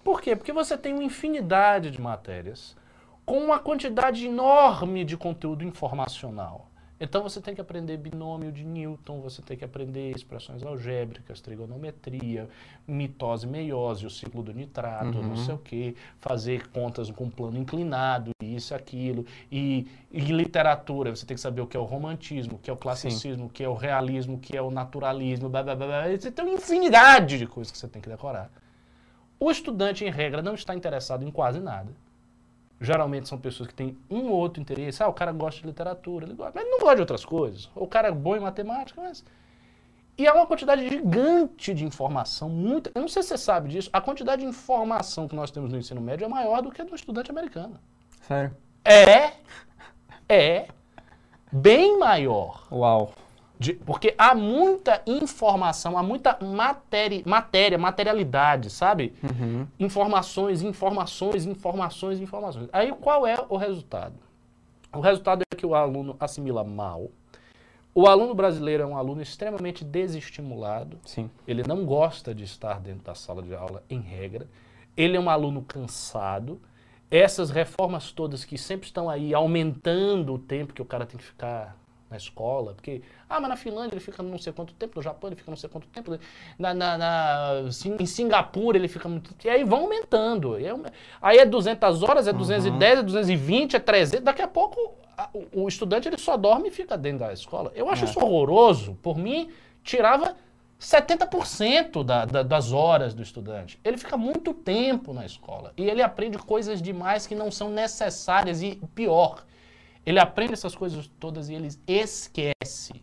Por 0.04 0.22
quê? 0.22 0.36
Porque 0.36 0.54
você 0.54 0.78
tem 0.78 0.94
uma 0.94 1.04
infinidade 1.04 1.90
de 1.90 2.00
matérias 2.00 2.78
com 3.26 3.40
uma 3.40 3.58
quantidade 3.58 4.28
enorme 4.28 5.04
de 5.04 5.18
conteúdo 5.18 5.64
informacional. 5.64 6.71
Então 7.04 7.24
você 7.24 7.42
tem 7.42 7.56
que 7.56 7.60
aprender 7.60 7.98
binômio 7.98 8.52
de 8.52 8.64
Newton, 8.64 9.22
você 9.22 9.42
tem 9.42 9.58
que 9.58 9.66
aprender 9.66 10.16
expressões 10.16 10.62
algébricas, 10.62 11.42
trigonometria, 11.42 12.48
mitose, 12.88 13.48
meiose, 13.48 14.06
o 14.06 14.10
ciclo 14.10 14.44
do 14.44 14.54
nitrato, 14.54 15.20
não 15.20 15.36
sei 15.36 15.56
o 15.56 15.58
quê, 15.58 15.96
fazer 16.20 16.68
contas 16.68 17.10
com 17.10 17.28
plano 17.28 17.58
inclinado, 17.58 18.30
isso, 18.40 18.76
aquilo. 18.76 19.26
E, 19.52 19.88
e 20.12 20.20
literatura, 20.20 21.16
você 21.16 21.26
tem 21.26 21.34
que 21.34 21.42
saber 21.42 21.62
o 21.62 21.68
que 21.68 21.76
é 21.76 21.80
o 21.80 21.86
romantismo, 21.86 22.58
o 22.58 22.60
que 22.60 22.70
é 22.70 22.74
o 22.74 22.78
classicismo, 22.78 23.48
o 23.48 23.50
que 23.50 23.64
é 23.64 23.68
o 23.68 23.74
realismo, 23.74 24.36
o 24.36 24.40
que 24.40 24.56
é 24.56 24.62
o 24.62 24.70
naturalismo, 24.70 25.50
blá, 25.50 25.64
blá, 25.64 25.76
blá, 25.76 25.88
blá. 25.88 26.08
Você 26.16 26.32
tem 26.32 26.46
uma 26.46 26.54
infinidade 26.54 27.40
de 27.40 27.48
coisas 27.48 27.72
que 27.72 27.80
você 27.80 27.88
tem 27.88 28.00
que 28.00 28.10
decorar. 28.10 28.52
O 29.40 29.50
estudante, 29.50 30.06
em 30.06 30.12
regra, 30.12 30.44
não 30.44 30.54
está 30.54 30.76
interessado 30.76 31.26
em 31.26 31.32
quase 31.32 31.60
nada. 31.60 31.92
Geralmente 32.84 33.30
são 33.30 33.38
pessoas 33.38 33.70
que 33.70 33.76
têm 33.76 33.96
um 34.10 34.24
ou 34.24 34.38
outro 34.40 34.60
interesse. 34.60 35.04
Ah, 35.04 35.08
o 35.08 35.14
cara 35.14 35.32
gosta 35.32 35.62
de 35.62 35.68
literatura, 35.68 36.26
ele 36.26 36.34
gosta, 36.34 36.54
mas 36.56 36.64
ele 36.64 36.72
não 36.72 36.80
gosta 36.80 36.96
de 36.96 37.02
outras 37.02 37.24
coisas. 37.24 37.70
Ou 37.76 37.84
o 37.84 37.88
cara 37.88 38.08
é 38.08 38.12
bom 38.12 38.36
em 38.36 38.40
matemática, 38.40 39.00
mas. 39.00 39.24
E 40.18 40.28
há 40.28 40.34
uma 40.34 40.48
quantidade 40.48 40.90
gigante 40.90 41.76
de 41.76 41.86
informação, 41.86 42.50
muita. 42.50 42.92
Eu 42.96 43.02
não 43.02 43.08
sei 43.08 43.22
se 43.22 43.30
você 43.30 43.38
sabe 43.38 43.70
disso, 43.70 43.90
a 43.94 44.02
quantidade 44.02 44.42
de 44.42 44.48
informação 44.48 45.28
que 45.28 45.36
nós 45.36 45.52
temos 45.52 45.72
no 45.72 45.78
ensino 45.78 46.02
médio 46.02 46.26
é 46.26 46.28
maior 46.28 46.64
do 46.64 46.72
que 46.72 46.82
a 46.82 46.84
do 46.84 46.96
estudante 46.96 47.30
americano. 47.30 47.80
Sério? 48.28 48.58
É. 48.84 49.34
É. 50.28 50.68
Bem 51.52 52.00
maior. 52.00 52.68
Uau. 52.72 53.14
De- 53.62 53.74
porque 53.76 54.16
há 54.18 54.34
muita 54.34 55.04
informação, 55.06 55.96
há 55.96 56.02
muita 56.02 56.36
matéria, 56.44 57.22
matéria, 57.28 57.78
materialidade, 57.78 58.72
sabe? 58.72 59.14
Uhum. 59.24 59.68
Informações, 59.80 60.64
informações, 60.64 61.46
informações, 61.46 62.20
informações. 62.20 62.68
Aí 62.74 62.92
qual 62.92 63.28
é 63.28 63.36
o 63.48 63.58
resultado? 63.58 64.16
O 64.92 65.00
resultado 65.00 65.44
é 65.52 65.56
que 65.56 65.64
o 65.66 65.76
aluno 65.76 66.18
assimila 66.20 66.64
mal. 66.64 67.12
O 67.94 68.08
aluno 68.08 68.34
brasileiro 68.34 68.82
é 68.82 68.86
um 68.86 68.98
aluno 68.98 69.22
extremamente 69.22 69.86
desestimulado. 69.86 70.98
Sim. 71.06 71.30
Ele 71.48 71.62
não 71.62 71.86
gosta 71.86 72.34
de 72.34 72.44
estar 72.44 72.80
dentro 72.80 73.04
da 73.04 73.14
sala 73.14 73.44
de 73.44 73.54
aula, 73.54 73.84
em 73.88 74.00
regra. 74.00 74.48
Ele 74.98 75.16
é 75.16 75.20
um 75.20 75.30
aluno 75.30 75.62
cansado. 75.62 76.60
Essas 77.12 77.52
reformas 77.52 78.12
todas 78.12 78.44
que 78.44 78.58
sempre 78.58 78.88
estão 78.88 79.08
aí 79.08 79.36
aumentando 79.36 80.34
o 80.34 80.40
tempo 80.40 80.74
que 80.74 80.82
o 80.82 80.86
cara 80.86 81.06
tem 81.06 81.20
que 81.20 81.24
ficar 81.26 81.78
na 82.12 82.18
escola, 82.18 82.74
porque, 82.74 83.02
ah, 83.30 83.40
mas 83.40 83.50
na 83.50 83.56
Finlândia 83.56 83.96
ele 83.96 84.02
fica 84.02 84.22
não 84.22 84.38
sei 84.38 84.52
quanto 84.52 84.74
tempo, 84.74 84.94
no 84.98 85.02
Japão 85.02 85.30
ele 85.30 85.38
fica 85.38 85.50
não 85.50 85.56
sei 85.58 85.70
quanto 85.70 85.88
tempo, 85.88 86.20
na, 86.60 86.74
na, 86.74 86.98
na- 86.98 87.52
em 88.00 88.06
Singapura 88.06 88.78
ele 88.78 88.90
fica 88.90 89.08
muito 89.08 89.34
E 89.44 89.50
aí 89.50 89.64
vão 89.64 89.84
aumentando. 89.84 90.60
E 90.60 90.66
é 90.68 90.74
um- 90.74 90.84
Aí 91.22 91.38
é 91.38 91.46
200 91.46 92.04
horas, 92.04 92.28
é 92.28 92.34
210, 92.34 93.00
é 93.00 93.04
220, 93.04 93.76
é 93.78 93.80
300. 93.80 94.24
Daqui 94.26 94.42
a 94.42 94.48
pouco 94.48 94.94
a- 95.18 95.30
o, 95.34 95.64
o 95.64 95.68
estudante 95.68 96.08
ele 96.10 96.18
só 96.18 96.36
dorme 96.36 96.68
e 96.68 96.72
fica 96.72 96.98
dentro 96.98 97.20
da 97.20 97.32
escola. 97.34 97.72
Eu 97.74 97.90
acho 97.90 98.04
É. 98.04 98.08
isso 98.10 98.20
horroroso. 98.20 98.96
Por 99.02 99.18
mim, 99.18 99.50
tirava 99.84 100.36
70% 100.80 102.04
da, 102.04 102.26
da, 102.26 102.44
das 102.44 102.72
horas 102.72 103.14
do 103.14 103.22
estudante. 103.22 103.80
Ele 103.84 103.98
fica 103.98 104.18
muito 104.18 104.54
tempo 104.54 105.14
na 105.14 105.26
escola 105.26 105.72
e 105.78 105.88
ele 105.90 106.02
aprende 106.02 106.38
coisas 106.38 106.82
demais 106.82 107.26
que 107.28 107.36
não 107.36 107.50
são 107.52 107.70
necessárias 107.70 108.62
e 108.62 108.82
pior, 108.96 109.44
ele 110.06 110.20
aprende 110.20 110.54
essas 110.54 110.76
coisas 110.76 111.10
todas 111.20 111.50
e 111.50 111.54
ele 111.54 111.70
esquece. 111.88 113.02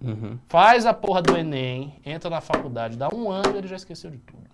Uhum. 0.00 0.38
Faz 0.48 0.84
a 0.84 0.92
porra 0.92 1.22
do 1.22 1.36
Enem, 1.36 1.94
entra 2.04 2.28
na 2.28 2.40
faculdade, 2.40 2.96
dá 2.96 3.08
um 3.08 3.30
ano 3.30 3.54
e 3.54 3.58
ele 3.58 3.66
já 3.66 3.76
esqueceu 3.76 4.10
de 4.10 4.18
tudo. 4.18 4.44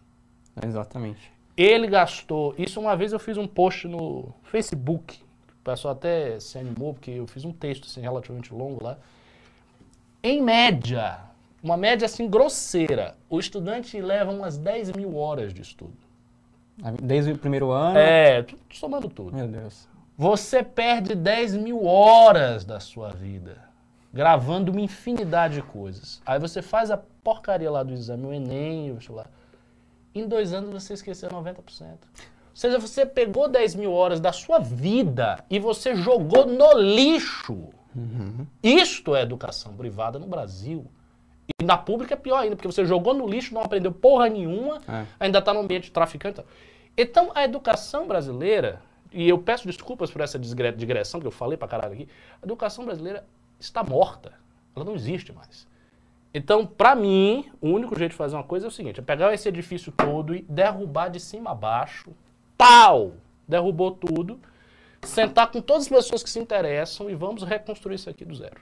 Exatamente. 0.64 1.32
Ele 1.56 1.86
gastou. 1.86 2.54
Isso 2.56 2.80
uma 2.80 2.96
vez 2.96 3.12
eu 3.12 3.18
fiz 3.18 3.36
um 3.36 3.46
post 3.46 3.88
no 3.88 4.32
Facebook. 4.44 5.20
O 5.60 5.64
pessoal 5.64 5.92
até 5.92 6.38
se 6.40 6.56
animou, 6.58 6.94
porque 6.94 7.10
eu 7.10 7.26
fiz 7.26 7.44
um 7.44 7.52
texto 7.52 7.84
assim, 7.86 8.00
relativamente 8.00 8.54
longo 8.54 8.82
lá. 8.82 8.96
Em 10.22 10.40
média, 10.40 11.18
uma 11.62 11.76
média 11.76 12.06
assim 12.06 12.28
grosseira, 12.28 13.16
o 13.28 13.38
estudante 13.38 14.00
leva 14.00 14.30
umas 14.30 14.56
10 14.56 14.92
mil 14.92 15.16
horas 15.16 15.52
de 15.52 15.62
estudo. 15.62 15.92
Desde 17.02 17.32
o 17.32 17.38
primeiro 17.38 17.70
ano. 17.70 17.98
É, 17.98 18.46
somando 18.72 19.08
tudo. 19.08 19.36
Meu 19.36 19.46
Deus. 19.46 19.86
Você 20.20 20.62
perde 20.62 21.14
10 21.14 21.56
mil 21.56 21.86
horas 21.86 22.62
da 22.62 22.78
sua 22.78 23.08
vida 23.08 23.56
gravando 24.12 24.70
uma 24.70 24.82
infinidade 24.82 25.54
de 25.54 25.62
coisas. 25.62 26.20
Aí 26.26 26.38
você 26.38 26.60
faz 26.60 26.90
a 26.90 26.98
porcaria 26.98 27.70
lá 27.70 27.82
do 27.82 27.94
exame, 27.94 28.26
o 28.26 28.32
Enem, 28.34 28.90
o 28.90 28.96
vestibular. 28.96 29.30
Em 30.14 30.28
dois 30.28 30.52
anos 30.52 30.70
você 30.70 30.92
esqueceu 30.92 31.30
90%. 31.30 31.54
Ou 31.54 31.96
seja, 32.52 32.78
você 32.78 33.06
pegou 33.06 33.48
10 33.48 33.76
mil 33.76 33.94
horas 33.94 34.20
da 34.20 34.30
sua 34.30 34.58
vida 34.58 35.42
e 35.48 35.58
você 35.58 35.94
jogou 35.96 36.44
no 36.44 36.74
lixo. 36.74 37.70
Isto 38.62 39.16
é 39.16 39.22
educação 39.22 39.72
privada 39.74 40.18
no 40.18 40.26
Brasil. 40.26 40.84
E 41.58 41.64
na 41.64 41.78
pública 41.78 42.12
é 42.12 42.16
pior 42.18 42.40
ainda, 42.40 42.56
porque 42.56 42.68
você 42.70 42.84
jogou 42.84 43.14
no 43.14 43.26
lixo, 43.26 43.54
não 43.54 43.62
aprendeu 43.62 43.90
porra 43.90 44.28
nenhuma, 44.28 44.82
É. 44.86 45.06
ainda 45.18 45.38
está 45.38 45.54
no 45.54 45.60
ambiente 45.60 45.90
traficante. 45.90 46.42
Então, 46.94 47.30
a 47.34 47.42
educação 47.42 48.06
brasileira, 48.06 48.82
e 49.12 49.28
eu 49.28 49.38
peço 49.38 49.66
desculpas 49.66 50.10
por 50.10 50.20
essa 50.20 50.38
digressão 50.38 51.20
que 51.20 51.26
eu 51.26 51.30
falei 51.30 51.56
pra 51.56 51.68
caralho 51.68 51.94
aqui, 51.94 52.08
a 52.40 52.46
educação 52.46 52.84
brasileira 52.84 53.24
está 53.58 53.82
morta. 53.82 54.32
Ela 54.74 54.84
não 54.84 54.94
existe 54.94 55.32
mais. 55.32 55.66
Então, 56.32 56.64
pra 56.64 56.94
mim, 56.94 57.50
o 57.60 57.68
único 57.70 57.98
jeito 57.98 58.12
de 58.12 58.16
fazer 58.16 58.36
uma 58.36 58.44
coisa 58.44 58.66
é 58.66 58.68
o 58.68 58.70
seguinte: 58.70 59.00
é 59.00 59.02
pegar 59.02 59.34
esse 59.34 59.48
edifício 59.48 59.90
todo 59.90 60.34
e 60.34 60.42
derrubar 60.42 61.08
de 61.08 61.18
cima 61.18 61.50
a 61.50 61.54
baixo. 61.54 62.12
Pau! 62.56 63.14
Derrubou 63.48 63.90
tudo. 63.90 64.38
Sentar 65.02 65.50
com 65.50 65.60
todas 65.60 65.84
as 65.84 65.88
pessoas 65.88 66.22
que 66.22 66.30
se 66.30 66.38
interessam 66.38 67.10
e 67.10 67.14
vamos 67.14 67.42
reconstruir 67.42 67.96
isso 67.96 68.08
aqui 68.08 68.24
do 68.24 68.34
zero. 68.34 68.60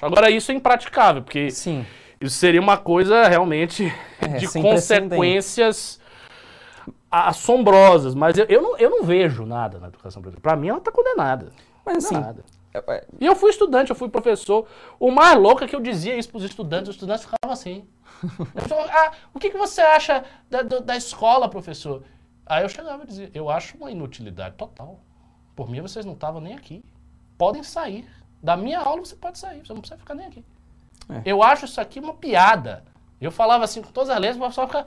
Agora, 0.00 0.30
isso 0.30 0.52
é 0.52 0.54
impraticável, 0.54 1.20
porque 1.20 1.50
Sim. 1.50 1.84
isso 2.20 2.36
seria 2.36 2.60
uma 2.60 2.78
coisa 2.78 3.26
realmente 3.26 3.92
É, 4.20 4.28
de 4.38 4.46
consequências 4.46 6.00
assombrosas. 7.28 8.14
Mas 8.14 8.36
eu, 8.38 8.44
eu, 8.46 8.62
não, 8.62 8.76
eu 8.78 8.90
não 8.90 9.02
vejo 9.04 9.44
nada 9.46 9.78
na 9.78 9.88
educação 9.88 10.20
brasileira. 10.22 10.40
Pra 10.42 10.56
mim, 10.56 10.68
ela 10.68 10.80
tá 10.80 10.90
condenada. 10.92 11.52
Mas 11.84 12.04
assim, 12.04 12.14
Nada. 12.18 12.44
é- 12.72 12.82
é- 12.86 13.06
E 13.20 13.26
eu 13.26 13.36
fui 13.36 13.50
estudante, 13.50 13.90
eu 13.90 13.96
fui 13.96 14.08
professor. 14.08 14.66
O 14.98 15.10
mais 15.10 15.38
louco 15.38 15.62
é 15.64 15.66
que 15.68 15.76
eu 15.76 15.80
dizia 15.80 16.16
isso 16.16 16.28
pros 16.30 16.42
estudantes, 16.44 16.88
os 16.88 16.94
estudantes 16.96 17.24
ficavam 17.24 17.52
assim. 17.52 17.84
Falava, 18.68 18.90
ah, 18.92 19.12
o 19.34 19.38
que, 19.38 19.50
que 19.50 19.58
você 19.58 19.80
acha 19.80 20.24
da, 20.50 20.62
do- 20.62 20.80
da 20.80 20.96
escola, 20.96 21.48
professor? 21.48 22.02
Aí 22.46 22.62
eu 22.62 22.68
chegava 22.68 23.02
e 23.04 23.06
dizia, 23.06 23.30
eu 23.34 23.48
acho 23.50 23.76
uma 23.76 23.90
inutilidade 23.90 24.54
total. 24.56 25.00
Por 25.56 25.68
mim, 25.70 25.80
vocês 25.80 26.04
não 26.04 26.12
estavam 26.14 26.40
nem 26.40 26.54
aqui. 26.54 26.82
Podem 27.38 27.62
sair. 27.62 28.06
Da 28.42 28.56
minha 28.56 28.78
aula 28.80 29.04
você 29.04 29.16
pode 29.16 29.38
sair, 29.38 29.64
você 29.64 29.72
não 29.72 29.80
precisa 29.80 29.98
ficar 29.98 30.14
nem 30.14 30.26
aqui. 30.26 30.44
É. 31.08 31.22
Eu 31.24 31.42
acho 31.42 31.64
isso 31.64 31.80
aqui 31.80 32.00
uma 32.00 32.14
piada. 32.14 32.84
Eu 33.20 33.30
falava 33.30 33.64
assim 33.64 33.80
com 33.82 33.90
todas 33.90 34.10
as 34.10 34.18
letras, 34.20 34.40
o 34.42 34.46
pessoal 34.46 34.66
fica, 34.66 34.86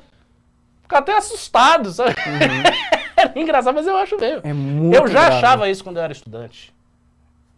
fica 0.88 0.98
até 1.00 1.18
assustado, 1.18 1.92
sabe? 1.92 2.14
Era 3.16 3.40
engraçado, 3.40 3.76
mas 3.76 3.86
eu 3.88 3.98
acho 3.98 4.18
mesmo. 4.18 4.48
é 4.48 4.54
muito 4.54 4.96
Eu 4.96 5.08
já 5.08 5.22
grave. 5.26 5.36
achava 5.36 5.70
isso 5.70 5.84
quando 5.84 5.98
eu 5.98 6.04
era 6.04 6.14
estudante. 6.14 6.74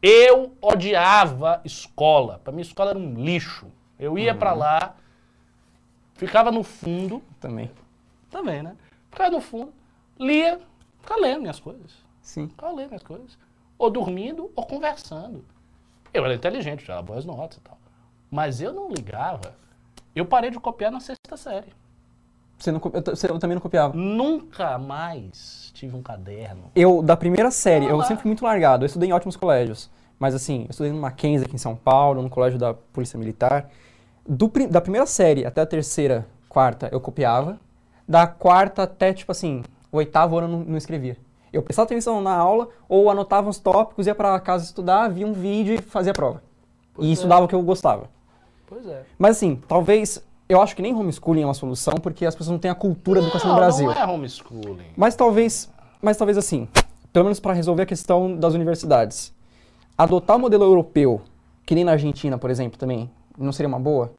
Eu 0.02 0.56
odiava 0.62 1.60
escola. 1.66 2.40
Pra 2.42 2.54
mim, 2.54 2.62
escola 2.62 2.92
era 2.92 3.00
um 3.00 3.14
lixo. 3.16 3.68
Eu 4.00 4.18
ia 4.18 4.34
pra 4.34 4.54
lá, 4.54 4.96
ficava 6.14 6.50
no 6.52 6.64
fundo, 6.64 7.22
Também. 7.42 7.70
também, 8.32 8.64
né? 8.64 8.76
Ficava 9.12 9.30
no 9.32 9.42
fundo, 9.42 9.74
lia, 10.18 10.62
ficava 11.02 11.20
lendo 11.20 11.42
minhas 11.42 11.60
coisas. 11.60 11.92
Sim. 12.22 12.48
Ficava 12.48 12.72
lendo 12.74 12.88
minhas 12.90 13.04
coisas. 13.04 13.38
Ou 13.78 13.90
dormindo, 13.90 14.50
ou 14.56 14.66
conversando. 14.66 15.44
Eu 16.14 16.24
era 16.24 16.34
inteligente, 16.36 16.86
tirava 16.86 17.02
boas 17.02 17.26
notas 17.26 17.58
e 17.58 17.62
tal. 17.62 17.78
Mas 18.32 18.62
eu 18.62 18.72
não 18.72 18.90
ligava. 18.90 19.54
Eu 20.16 20.26
parei 20.26 20.50
de 20.50 20.60
copiar 20.60 20.92
na 20.92 21.02
sexta 21.02 21.36
série. 21.36 21.74
Você 22.60 22.72
não, 22.72 22.82
eu, 22.94 23.34
eu 23.36 23.40
também 23.40 23.56
não 23.56 23.62
copiava. 23.62 23.96
Nunca 23.96 24.78
mais 24.78 25.72
tive 25.74 25.96
um 25.96 26.02
caderno. 26.02 26.66
Eu, 26.76 27.02
da 27.02 27.16
primeira 27.16 27.50
série, 27.50 27.86
Ah 27.86 27.90
eu 27.90 28.02
sempre 28.02 28.24
fui 28.24 28.30
muito 28.30 28.44
largado. 28.44 28.84
Eu 28.84 28.88
estudei 28.88 29.10
em 29.10 29.14
ótimos 29.14 29.38
colégios. 29.38 29.90
Mas 30.20 30.36
assim, 30.36 30.64
eu 30.64 30.72
estudei 30.72 30.92
no 30.92 31.00
Mackenzie 31.00 31.46
aqui 31.46 31.56
em 31.56 31.60
São 31.60 31.76
Paulo, 31.76 32.22
no 32.22 32.30
colégio 32.30 32.60
da 32.60 32.74
Polícia 32.74 33.18
Militar. 33.18 33.70
Do, 34.28 34.52
da 34.70 34.82
primeira 34.82 35.06
série 35.06 35.46
até 35.46 35.62
a 35.62 35.66
terceira, 35.66 36.28
quarta, 36.50 36.90
eu 36.92 37.00
copiava. 37.00 37.58
Da 38.06 38.28
quarta 38.28 38.84
até, 38.84 39.14
tipo 39.14 39.32
assim, 39.32 39.64
o 39.90 39.98
oitavo 39.98 40.38
ano 40.38 40.48
eu 40.48 40.52
não, 40.52 40.60
não 40.66 40.78
escrevia. 40.78 41.16
Eu 41.54 41.64
prestava 41.64 41.86
atenção 41.86 42.22
na 42.22 42.36
aula, 42.36 42.68
ou 42.88 43.10
anotava 43.10 43.50
uns 43.50 43.58
tópicos, 43.58 44.06
ia 44.06 44.14
pra 44.14 44.40
casa 44.40 44.66
estudar, 44.66 45.08
via 45.08 45.26
um 45.26 45.34
vídeo 45.34 45.74
e 45.76 45.82
fazia 45.82 46.12
a 46.12 46.16
prova. 46.16 46.44
Pois 46.94 47.08
e 47.08 47.12
é. 47.12 47.14
estudava 47.14 47.46
o 47.46 47.48
que 47.48 47.56
eu 47.56 47.62
gostava. 47.64 48.10
Pois 48.68 48.86
é. 48.86 49.04
Mas 49.18 49.38
assim, 49.38 49.56
talvez... 49.68 50.24
Eu 50.50 50.60
acho 50.60 50.76
que 50.76 50.82
nem 50.82 50.96
homeschooling 50.96 51.44
é 51.44 51.46
uma 51.46 51.54
solução, 51.54 51.94
porque 52.02 52.26
as 52.26 52.34
pessoas 52.34 52.52
não 52.52 52.58
têm 52.58 52.72
a 52.72 52.76
cultura 52.76 53.22
da 53.22 53.28
educação 53.28 53.52
no 53.52 53.56
Brasil. 53.56 53.86
Não 53.86 53.94
é 53.94 54.08
homeschooling. 54.08 54.88
Mas 54.98 55.16
talvez, 55.16 55.72
mas 56.02 56.18
talvez 56.18 56.40
assim, 56.40 56.68
pelo 57.14 57.26
menos 57.26 57.40
para 57.40 57.54
resolver 57.54 57.84
a 57.84 57.86
questão 57.86 58.36
das 58.36 58.56
universidades, 58.56 59.32
adotar 59.96 60.38
o 60.38 60.40
modelo 60.40 60.64
europeu, 60.64 61.22
que 61.68 61.76
nem 61.76 61.84
na 61.84 61.92
Argentina, 61.92 62.36
por 62.36 62.50
exemplo, 62.50 62.80
também, 62.80 63.12
não 63.38 63.52
seria 63.52 63.68
uma 63.68 63.80
boa? 63.80 64.12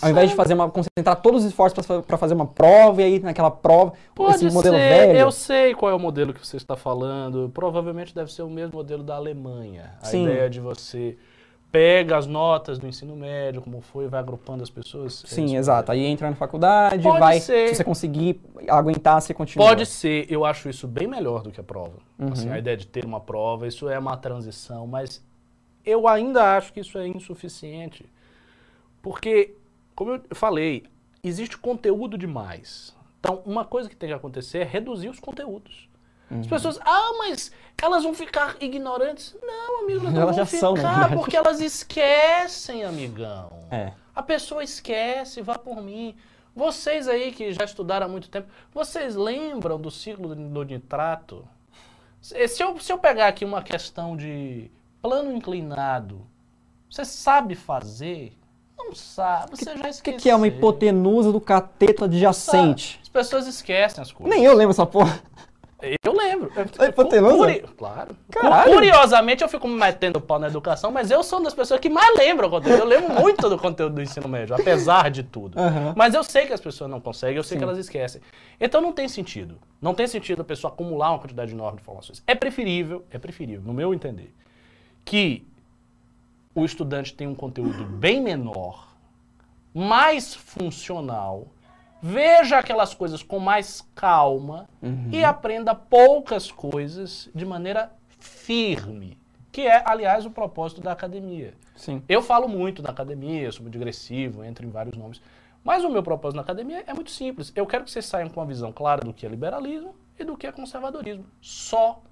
Ao 0.00 0.08
invés 0.08 0.30
de 0.30 0.36
fazer 0.36 0.54
uma, 0.54 0.70
concentrar 0.70 1.20
todos 1.20 1.42
os 1.42 1.50
esforços 1.50 1.86
para 2.06 2.16
fazer 2.16 2.32
uma 2.32 2.46
prova 2.46 3.02
e 3.02 3.04
aí 3.04 3.20
naquela 3.20 3.50
prova, 3.50 3.92
Pode 4.14 4.36
esse 4.36 4.54
modelo 4.54 4.74
ser, 4.74 4.88
velho. 4.88 5.18
eu 5.18 5.30
sei 5.30 5.74
qual 5.74 5.92
é 5.92 5.94
o 5.94 5.98
modelo 5.98 6.32
que 6.32 6.44
você 6.44 6.56
está 6.56 6.76
falando. 6.76 7.50
Provavelmente 7.52 8.14
deve 8.14 8.32
ser 8.32 8.40
o 8.40 8.48
mesmo 8.48 8.78
modelo 8.78 9.02
da 9.02 9.16
Alemanha. 9.16 9.92
A 10.00 10.06
Sim. 10.06 10.24
ideia 10.24 10.48
de 10.48 10.60
você 10.60 11.18
pega 11.72 12.18
as 12.18 12.26
notas 12.26 12.78
do 12.78 12.86
ensino 12.86 13.16
médio, 13.16 13.62
como 13.62 13.80
foi, 13.80 14.06
vai 14.06 14.20
agrupando 14.20 14.62
as 14.62 14.68
pessoas. 14.68 15.24
É 15.24 15.26
Sim, 15.26 15.46
isso 15.46 15.56
exato. 15.56 15.90
Aí 15.90 16.04
entra 16.04 16.28
na 16.28 16.36
faculdade, 16.36 17.02
Pode 17.02 17.18
vai, 17.18 17.40
ser. 17.40 17.70
se 17.70 17.76
você 17.76 17.84
conseguir 17.84 18.38
aguentar, 18.68 19.22
você 19.22 19.32
continua. 19.32 19.66
Pode 19.66 19.86
ser, 19.86 20.30
eu 20.30 20.44
acho 20.44 20.68
isso 20.68 20.86
bem 20.86 21.08
melhor 21.08 21.42
do 21.42 21.50
que 21.50 21.58
a 21.58 21.64
prova. 21.64 21.96
Uhum. 22.18 22.30
Assim, 22.30 22.50
a 22.50 22.58
ideia 22.58 22.76
de 22.76 22.86
ter 22.86 23.06
uma 23.06 23.18
prova, 23.18 23.66
isso 23.66 23.88
é 23.88 23.98
uma 23.98 24.18
transição, 24.18 24.86
mas 24.86 25.24
eu 25.82 26.06
ainda 26.06 26.56
acho 26.56 26.74
que 26.74 26.80
isso 26.80 26.98
é 26.98 27.08
insuficiente. 27.08 28.04
Porque, 29.00 29.54
como 29.94 30.12
eu 30.12 30.22
falei, 30.32 30.84
existe 31.24 31.56
conteúdo 31.56 32.18
demais. 32.18 32.94
Então, 33.18 33.42
uma 33.46 33.64
coisa 33.64 33.88
que 33.88 33.96
tem 33.96 34.10
que 34.10 34.14
acontecer 34.14 34.58
é 34.58 34.64
reduzir 34.64 35.08
os 35.08 35.18
conteúdos. 35.18 35.88
Uhum. 36.32 36.40
As 36.40 36.46
pessoas, 36.46 36.78
ah, 36.82 37.12
mas 37.18 37.52
elas 37.80 38.02
vão 38.04 38.14
ficar 38.14 38.56
ignorantes. 38.60 39.36
Não, 39.42 39.80
amigo, 39.84 40.00
elas 40.00 40.14
não 40.14 40.22
Elas 40.22 40.36
vão 40.36 40.44
já 40.44 40.58
são, 40.58 40.76
ficar, 40.76 40.90
verdade. 40.92 41.14
porque 41.16 41.36
elas 41.36 41.60
esquecem, 41.60 42.84
amigão. 42.84 43.50
É. 43.70 43.92
A 44.14 44.22
pessoa 44.22 44.62
esquece, 44.62 45.40
vá 45.42 45.58
por 45.58 45.82
mim. 45.82 46.14
Vocês 46.54 47.08
aí 47.08 47.32
que 47.32 47.52
já 47.52 47.64
estudaram 47.64 48.06
há 48.06 48.08
muito 48.08 48.28
tempo, 48.28 48.46
vocês 48.72 49.14
lembram 49.16 49.80
do 49.80 49.90
ciclo 49.90 50.34
do 50.34 50.62
nitrato? 50.64 51.48
Se 52.20 52.62
eu, 52.62 52.78
se 52.78 52.92
eu 52.92 52.98
pegar 52.98 53.28
aqui 53.28 53.44
uma 53.44 53.62
questão 53.62 54.16
de 54.16 54.70
plano 55.00 55.32
inclinado, 55.32 56.24
você 56.90 57.04
sabe 57.04 57.54
fazer? 57.54 58.38
Não 58.76 58.94
sabe, 58.94 59.56
você 59.56 59.64
já 59.64 59.74
O 59.74 59.82
que, 59.82 59.88
esqueceu. 59.88 60.20
que 60.20 60.30
é 60.30 60.36
uma 60.36 60.46
hipotenusa 60.46 61.32
do 61.32 61.40
cateto 61.40 62.04
adjacente? 62.04 63.00
As 63.02 63.08
pessoas 63.08 63.46
esquecem 63.46 64.02
as 64.02 64.12
coisas. 64.12 64.34
Nem 64.36 64.44
eu 64.44 64.54
lembro 64.54 64.72
essa 64.72 64.84
porra. 64.86 65.20
Eu 66.04 66.12
lembro. 66.12 66.50
É 66.78 66.86
hipotenusa? 66.86 67.36
Curi- 67.36 67.64
Claro. 67.76 68.16
Caralho. 68.30 68.72
Curiosamente, 68.72 69.42
eu 69.42 69.48
fico 69.48 69.66
me 69.66 69.74
metendo 69.76 70.20
pau 70.20 70.38
na 70.38 70.46
educação, 70.46 70.90
mas 70.92 71.10
eu 71.10 71.22
sou 71.24 71.38
uma 71.40 71.44
das 71.46 71.54
pessoas 71.54 71.80
que 71.80 71.88
mais 71.90 72.16
lembram 72.16 72.46
o 72.48 72.50
conteúdo. 72.50 72.78
Eu 72.78 72.84
lembro 72.84 73.12
muito 73.20 73.48
do 73.48 73.58
conteúdo 73.58 73.96
do 73.96 74.02
ensino 74.02 74.28
médio, 74.28 74.54
apesar 74.54 75.10
de 75.10 75.22
tudo. 75.22 75.58
Aham. 75.58 75.94
Mas 75.96 76.14
eu 76.14 76.22
sei 76.22 76.46
que 76.46 76.52
as 76.52 76.60
pessoas 76.60 76.88
não 76.88 77.00
conseguem, 77.00 77.36
eu 77.36 77.42
sei 77.42 77.56
que 77.58 77.64
Sim. 77.64 77.68
elas 77.68 77.78
esquecem. 77.78 78.20
Então 78.60 78.80
não 78.80 78.92
tem 78.92 79.08
sentido. 79.08 79.58
Não 79.80 79.92
tem 79.94 80.06
sentido 80.06 80.42
a 80.42 80.44
pessoa 80.44 80.72
acumular 80.72 81.10
uma 81.10 81.18
quantidade 81.18 81.52
enorme 81.52 81.78
de 81.78 81.82
informações. 81.82 82.22
É 82.26 82.34
preferível, 82.34 83.04
é 83.10 83.18
preferível, 83.18 83.62
no 83.66 83.74
meu 83.74 83.92
entender, 83.92 84.32
que 85.04 85.44
o 86.54 86.64
estudante 86.64 87.12
tenha 87.14 87.28
um 87.30 87.34
conteúdo 87.34 87.84
bem 87.84 88.20
menor, 88.20 88.88
mais 89.74 90.34
funcional, 90.34 91.48
veja 92.02 92.58
aquelas 92.58 92.92
coisas 92.92 93.22
com 93.22 93.38
mais 93.38 93.86
calma 93.94 94.68
e 95.12 95.22
aprenda 95.22 95.72
poucas 95.72 96.50
coisas 96.50 97.30
de 97.32 97.46
maneira 97.46 97.92
firme, 98.18 99.16
que 99.52 99.62
é, 99.62 99.82
aliás, 99.86 100.26
o 100.26 100.30
propósito 100.30 100.80
da 100.80 100.90
academia. 100.90 101.54
Sim. 101.76 102.02
Eu 102.08 102.20
falo 102.20 102.48
muito 102.48 102.82
na 102.82 102.90
academia, 102.90 103.50
sou 103.52 103.62
muito 103.62 103.72
digressivo, 103.72 104.42
entro 104.44 104.66
em 104.66 104.70
vários 104.70 104.96
nomes. 104.96 105.20
Mas 105.64 105.84
o 105.84 105.88
meu 105.88 106.02
propósito 106.02 106.36
na 106.36 106.42
academia 106.42 106.82
é 106.86 106.92
muito 106.92 107.12
simples. 107.12 107.52
Eu 107.54 107.66
quero 107.66 107.84
que 107.84 107.90
vocês 107.90 108.04
saiam 108.04 108.28
com 108.28 108.40
uma 108.40 108.46
visão 108.46 108.72
clara 108.72 109.02
do 109.02 109.14
que 109.14 109.24
é 109.24 109.28
liberalismo 109.28 109.94
e 110.18 110.24
do 110.24 110.36
que 110.36 110.46
é 110.46 110.52
conservadorismo. 110.52 111.24
Só. 111.40 112.02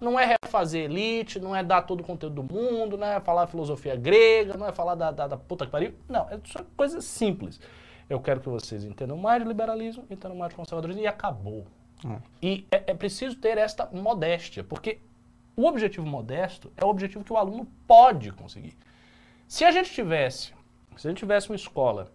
Não 0.00 0.18
é 0.18 0.36
refazer 0.42 0.86
elite, 0.86 1.38
não 1.38 1.54
é 1.54 1.62
dar 1.62 1.82
todo 1.82 2.00
o 2.00 2.04
conteúdo 2.04 2.42
do 2.42 2.54
mundo, 2.54 2.96
não 2.96 3.06
é 3.06 3.20
falar 3.20 3.46
filosofia 3.46 3.94
grega, 3.94 4.56
não 4.56 4.66
é 4.66 4.72
falar 4.72 4.94
da, 4.94 5.10
da, 5.10 5.28
da 5.28 5.36
puta 5.36 5.66
que 5.66 5.70
pariu. 5.70 5.94
Não, 6.08 6.26
é 6.30 6.40
só 6.44 6.60
coisa 6.74 7.02
simples. 7.02 7.60
Eu 8.10 8.20
quero 8.20 8.40
que 8.40 8.48
vocês 8.48 8.84
entendam 8.84 9.16
mais 9.16 9.40
de 9.40 9.48
liberalismo, 9.48 10.04
entendam 10.10 10.36
mais 10.36 10.50
de 10.50 10.56
conservadorismo 10.56 11.00
e 11.00 11.06
acabou. 11.06 11.64
É. 12.04 12.18
E 12.42 12.66
é, 12.70 12.90
é 12.90 12.94
preciso 12.94 13.36
ter 13.36 13.56
esta 13.56 13.86
modéstia, 13.92 14.64
porque 14.64 14.98
o 15.56 15.64
objetivo 15.64 16.04
modesto 16.06 16.72
é 16.76 16.84
o 16.84 16.88
objetivo 16.88 17.22
que 17.24 17.32
o 17.32 17.36
aluno 17.36 17.66
pode 17.86 18.32
conseguir. 18.32 18.76
Se 19.46 19.64
a 19.64 19.70
gente 19.70 19.90
tivesse, 19.92 20.52
se 20.96 21.06
a 21.06 21.10
gente 21.10 21.18
tivesse 21.18 21.48
uma 21.50 21.56
escola 21.56 22.10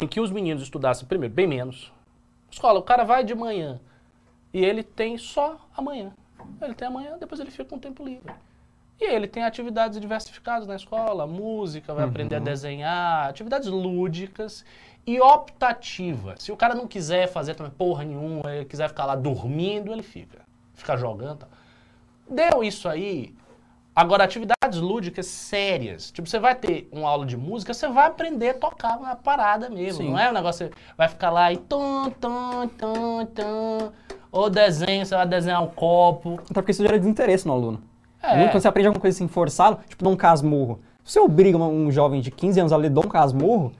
em 0.00 0.06
que 0.06 0.20
os 0.20 0.30
meninos 0.30 0.62
estudassem 0.62 1.06
primeiro 1.06 1.34
bem 1.34 1.46
menos, 1.46 1.92
escola, 2.50 2.78
o 2.78 2.82
cara 2.82 3.04
vai 3.04 3.22
de 3.22 3.34
manhã 3.34 3.80
e 4.54 4.64
ele 4.64 4.82
tem 4.82 5.18
só 5.18 5.58
amanhã. 5.76 6.12
Ele 6.62 6.74
tem 6.74 6.88
amanhã, 6.88 7.18
depois 7.18 7.40
ele 7.40 7.50
fica 7.50 7.64
com 7.66 7.78
tempo 7.78 8.02
livre. 8.04 8.32
E 8.98 9.04
ele 9.04 9.26
tem 9.26 9.42
atividades 9.44 9.98
diversificadas 9.98 10.66
na 10.68 10.76
escola, 10.76 11.26
música, 11.26 11.94
vai 11.94 12.04
aprender 12.04 12.36
a 12.36 12.38
Uhum. 12.38 12.44
desenhar, 12.44 13.28
atividades 13.30 13.68
lúdicas 13.68 14.64
e 15.06 15.20
optativas. 15.20 16.42
Se 16.42 16.52
o 16.52 16.56
cara 16.56 16.74
não 16.74 16.86
quiser 16.86 17.26
fazer 17.28 17.54
também 17.54 17.72
porra 17.72 18.04
nenhuma, 18.04 18.54
ele 18.54 18.64
quiser 18.64 18.88
ficar 18.88 19.06
lá 19.06 19.14
dormindo, 19.14 19.92
ele 19.92 20.02
fica. 20.02 20.40
Fica 20.74 20.96
jogando. 20.96 21.46
Deu 22.28 22.62
isso 22.62 22.88
aí. 22.88 23.34
Agora, 23.94 24.24
atividades 24.24 24.80
lúdicas 24.80 25.26
sérias. 25.26 26.10
Tipo, 26.10 26.28
você 26.28 26.38
vai 26.38 26.54
ter 26.54 26.88
uma 26.92 27.08
aula 27.08 27.26
de 27.26 27.36
música, 27.36 27.74
você 27.74 27.88
vai 27.88 28.06
aprender 28.06 28.50
a 28.50 28.54
tocar 28.54 28.96
uma 28.96 29.16
parada 29.16 29.68
mesmo. 29.68 30.04
Sim. 30.04 30.10
Não 30.10 30.18
é 30.18 30.30
um 30.30 30.32
negócio, 30.32 30.68
você 30.68 30.72
vai 30.96 31.08
ficar 31.08 31.30
lá 31.30 31.52
e 31.52 31.56
tum, 31.56 32.10
tum, 32.20 32.68
tum, 32.78 33.26
tum. 33.26 33.92
Ou 34.30 34.48
desenho, 34.48 35.04
você 35.04 35.14
vai 35.14 35.26
desenhar 35.26 35.62
um 35.62 35.66
copo. 35.66 36.34
Até 36.44 36.54
porque 36.54 36.70
isso 36.70 36.82
gera 36.82 36.98
desinteresse 36.98 37.46
no 37.46 37.52
aluno. 37.52 37.82
É. 38.22 38.36
Muito 38.36 38.52
quando 38.52 38.62
você 38.62 38.68
aprende 38.68 38.86
alguma 38.86 39.00
coisa 39.00 39.16
assim 39.16 39.26
forçado, 39.26 39.80
tipo 39.88 40.04
Dom 40.04 40.16
Casmurro. 40.16 40.80
Se 41.04 41.14
você 41.14 41.20
obriga 41.20 41.58
um 41.58 41.90
jovem 41.90 42.20
de 42.20 42.30
15 42.30 42.60
anos 42.60 42.72
a 42.72 42.76
ler 42.76 42.90
Dom 42.90 43.02
Casmurro, 43.02 43.72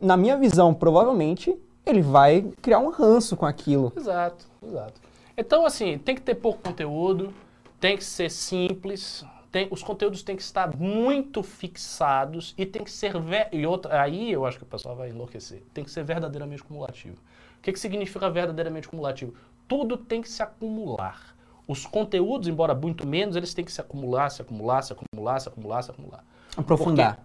na 0.00 0.16
minha 0.16 0.36
visão, 0.36 0.72
provavelmente, 0.74 1.56
ele 1.84 2.00
vai 2.02 2.42
criar 2.62 2.78
um 2.78 2.90
ranço 2.90 3.36
com 3.36 3.46
aquilo. 3.46 3.92
Exato, 3.96 4.46
exato. 4.62 5.00
Então, 5.36 5.66
assim, 5.66 5.98
tem 5.98 6.14
que 6.14 6.22
ter 6.22 6.34
pouco 6.36 6.62
conteúdo, 6.62 7.32
tem 7.80 7.96
que 7.96 8.04
ser 8.04 8.30
simples, 8.30 9.24
tem- 9.50 9.68
os 9.70 9.82
conteúdos 9.82 10.22
têm 10.22 10.36
que 10.36 10.42
estar 10.42 10.74
muito 10.76 11.42
fixados 11.42 12.54
e 12.56 12.64
tem 12.64 12.82
que 12.84 12.90
ser. 12.90 13.12
E 13.52 13.66
outra, 13.66 14.00
aí 14.00 14.30
eu 14.32 14.46
acho 14.46 14.58
que 14.58 14.64
o 14.64 14.66
pessoal 14.66 14.96
vai 14.96 15.10
enlouquecer. 15.10 15.62
Tem 15.74 15.84
que 15.84 15.90
ser 15.90 16.04
verdadeiramente 16.04 16.62
cumulativo. 16.62 17.16
O 17.58 17.62
que, 17.62 17.72
que 17.72 17.78
significa 17.78 18.30
verdadeiramente 18.30 18.88
cumulativo? 18.88 19.34
Tudo 19.66 19.96
tem 19.96 20.20
que 20.22 20.28
se 20.28 20.42
acumular. 20.42 21.34
Os 21.66 21.86
conteúdos, 21.86 22.46
embora 22.46 22.74
muito 22.74 23.06
menos, 23.06 23.36
eles 23.36 23.54
têm 23.54 23.64
que 23.64 23.72
se 23.72 23.80
acumular, 23.80 24.28
se 24.30 24.42
acumular, 24.42 24.82
se 24.82 24.92
acumular, 24.92 25.40
se 25.40 25.48
acumular, 25.48 25.82
se 25.82 25.90
acumular 25.90 26.24
Aprofundar. 26.56 27.24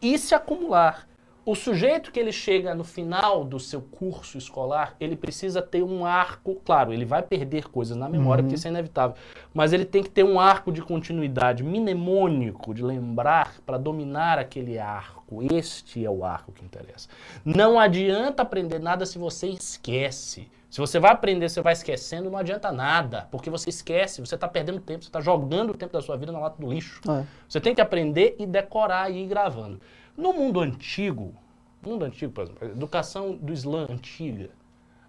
e 0.00 0.16
se 0.18 0.34
acumular. 0.34 1.06
O 1.50 1.56
sujeito 1.56 2.12
que 2.12 2.20
ele 2.20 2.30
chega 2.30 2.76
no 2.76 2.84
final 2.84 3.44
do 3.44 3.58
seu 3.58 3.82
curso 3.82 4.38
escolar, 4.38 4.94
ele 5.00 5.16
precisa 5.16 5.60
ter 5.60 5.82
um 5.82 6.06
arco, 6.06 6.54
claro, 6.64 6.92
ele 6.92 7.04
vai 7.04 7.22
perder 7.22 7.68
coisas 7.68 7.96
na 7.96 8.08
memória, 8.08 8.44
porque 8.44 8.54
isso 8.54 8.68
é 8.68 8.70
inevitável, 8.70 9.16
mas 9.52 9.72
ele 9.72 9.84
tem 9.84 10.00
que 10.00 10.10
ter 10.10 10.22
um 10.22 10.38
arco 10.38 10.70
de 10.70 10.80
continuidade 10.80 11.64
mnemônico, 11.64 12.72
de 12.72 12.84
lembrar 12.84 13.56
para 13.66 13.78
dominar 13.78 14.38
aquele 14.38 14.78
arco. 14.78 15.42
Este 15.52 16.04
é 16.04 16.08
o 16.08 16.24
arco 16.24 16.52
que 16.52 16.64
interessa. 16.64 17.08
Não 17.44 17.80
adianta 17.80 18.42
aprender 18.44 18.78
nada 18.78 19.04
se 19.04 19.18
você 19.18 19.48
esquece. 19.48 20.46
Se 20.70 20.78
você 20.78 21.00
vai 21.00 21.10
aprender, 21.10 21.48
você 21.48 21.60
vai 21.60 21.72
esquecendo, 21.72 22.30
não 22.30 22.38
adianta 22.38 22.70
nada, 22.70 23.26
porque 23.28 23.50
você 23.50 23.70
esquece, 23.70 24.20
você 24.20 24.36
está 24.36 24.46
perdendo 24.46 24.78
tempo, 24.78 25.02
você 25.02 25.08
está 25.08 25.20
jogando 25.20 25.70
o 25.70 25.74
tempo 25.74 25.92
da 25.92 26.00
sua 26.00 26.16
vida 26.16 26.30
na 26.30 26.38
lata 26.38 26.62
do 26.62 26.72
lixo. 26.72 27.00
É. 27.10 27.24
Você 27.48 27.60
tem 27.60 27.74
que 27.74 27.80
aprender 27.80 28.36
e 28.38 28.46
decorar 28.46 29.10
e 29.10 29.24
ir 29.24 29.26
gravando. 29.26 29.80
No 30.20 30.32
mundo 30.32 30.60
antigo, 30.60 31.34
mundo 31.82 32.04
antigo, 32.04 32.32
por 32.32 32.44
exemplo, 32.44 32.68
a 32.68 32.70
educação 32.70 33.34
do 33.36 33.52
Islã 33.52 33.86
antiga, 33.88 34.50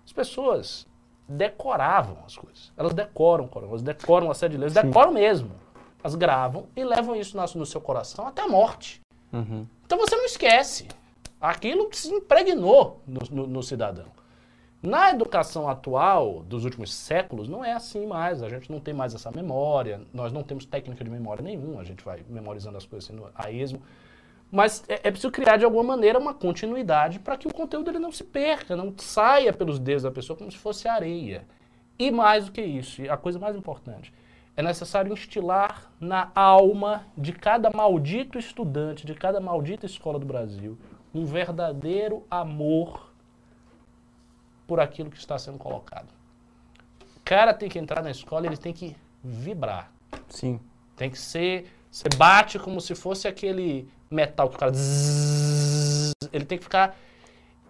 as 0.06 0.14
pessoas 0.14 0.88
decoravam 1.28 2.18
as 2.26 2.36
coisas. 2.36 2.72
Elas 2.78 2.94
decoram, 2.94 3.50
elas 3.56 3.82
decoram 3.82 4.28
uma 4.28 4.34
série 4.34 4.54
de 4.54 4.58
leis, 4.60 4.74
decoram 4.74 5.12
mesmo. 5.12 5.52
Elas 6.04 6.16
gravam 6.16 6.68
e 6.76 6.84
levam 6.84 7.16
isso 7.16 7.38
no 7.58 7.66
seu 7.66 7.80
coração 7.82 8.28
até 8.28 8.42
a 8.42 8.48
morte. 8.48 9.02
Uhum. 9.32 9.66
Então 9.86 9.98
você 9.98 10.16
não 10.16 10.26
esquece. 10.26 10.88
Aquilo 11.40 11.90
que 11.90 11.98
se 11.98 12.10
impregnou 12.14 13.02
no, 13.08 13.20
no- 13.32 13.48
no 13.48 13.64
cidadão. 13.64 14.06
Na 14.82 15.12
educação 15.12 15.70
atual, 15.70 16.42
dos 16.44 16.66
últimos 16.66 16.92
séculos, 16.94 17.48
não 17.48 17.64
é 17.64 17.74
assim 17.74 18.08
mais. 18.08 18.42
A 18.42 18.50
gente 18.50 18.72
não 18.72 18.80
tem 18.80 18.94
mais 18.94 19.14
essa 19.14 19.30
memória, 19.32 20.02
nós 20.14 20.32
não 20.34 20.42
temos 20.42 20.66
técnica 20.66 21.04
de 21.04 21.10
memória 21.10 21.44
nenhuma, 21.44 21.82
a 21.82 21.84
gente 21.84 22.04
vai 22.04 22.24
memorizando 22.28 22.78
as 22.78 22.86
coisas 22.86 23.10
assim 23.10 23.20
no- 23.20 23.30
a 23.36 23.52
esmo. 23.52 23.82
Mas 24.52 24.84
é, 24.90 24.96
é 24.96 25.12
preciso 25.12 25.32
criar 25.32 25.58
de 25.58 25.64
alguma 25.64 25.84
maneira 25.84 26.20
uma 26.20 26.34
continuidade 26.34 27.20
para 27.20 27.38
que 27.38 27.48
o 27.48 27.54
conteúdo 27.54 27.90
ele 27.90 28.00
não 28.00 28.12
se 28.12 28.24
perca, 28.24 28.76
não 28.76 28.94
saia 28.98 29.54
pelos 29.54 29.80
dedos 29.80 30.04
da 30.04 30.12
pessoa 30.12 30.38
como 30.38 30.52
se 30.52 30.58
fosse 30.58 30.88
areia. 30.88 31.46
E 31.98 32.12
mais 32.12 32.46
do 32.46 32.52
que 32.52 32.62
isso, 32.62 33.02
a 33.10 33.16
coisa 33.16 33.40
mais 33.40 33.56
importante, 33.56 34.14
é 34.58 34.62
necessário 34.62 35.14
instilar 35.14 35.90
na 36.00 36.32
alma 36.36 37.06
de 37.18 37.32
cada 37.32 37.70
maldito 37.70 38.38
estudante, 38.38 39.06
de 39.06 39.14
cada 39.14 39.40
maldita 39.40 39.86
escola 39.86 40.20
do 40.20 40.26
Brasil, 40.26 40.78
um 41.14 41.26
verdadeiro 41.26 42.26
amor 42.30 43.12
por 44.68 44.80
aquilo 44.80 45.10
que 45.10 45.18
está 45.18 45.38
sendo 45.38 45.58
colocado. 45.58 46.10
O 47.18 47.20
cara 47.24 47.54
tem 47.54 47.70
que 47.70 47.80
entrar 47.80 48.02
na 48.02 48.12
escola, 48.12 48.46
ele 48.46 48.58
tem 48.58 48.74
que 48.74 48.96
vibrar. 49.24 49.92
Sim. 50.28 50.60
Tem 50.96 51.10
que 51.10 51.20
ser. 51.20 51.72
Você 51.90 52.08
bate 52.18 52.60
como 52.60 52.80
se 52.82 52.96
fosse 52.96 53.28
aquele 53.28 53.90
metal 54.12 54.50
que 54.50 54.56
o 54.56 54.60
cara. 54.60 54.72
zzzz, 54.72 56.12
ele 56.32 56.46
tem 56.46 56.58
que 56.58 56.64
ficar 56.64 56.96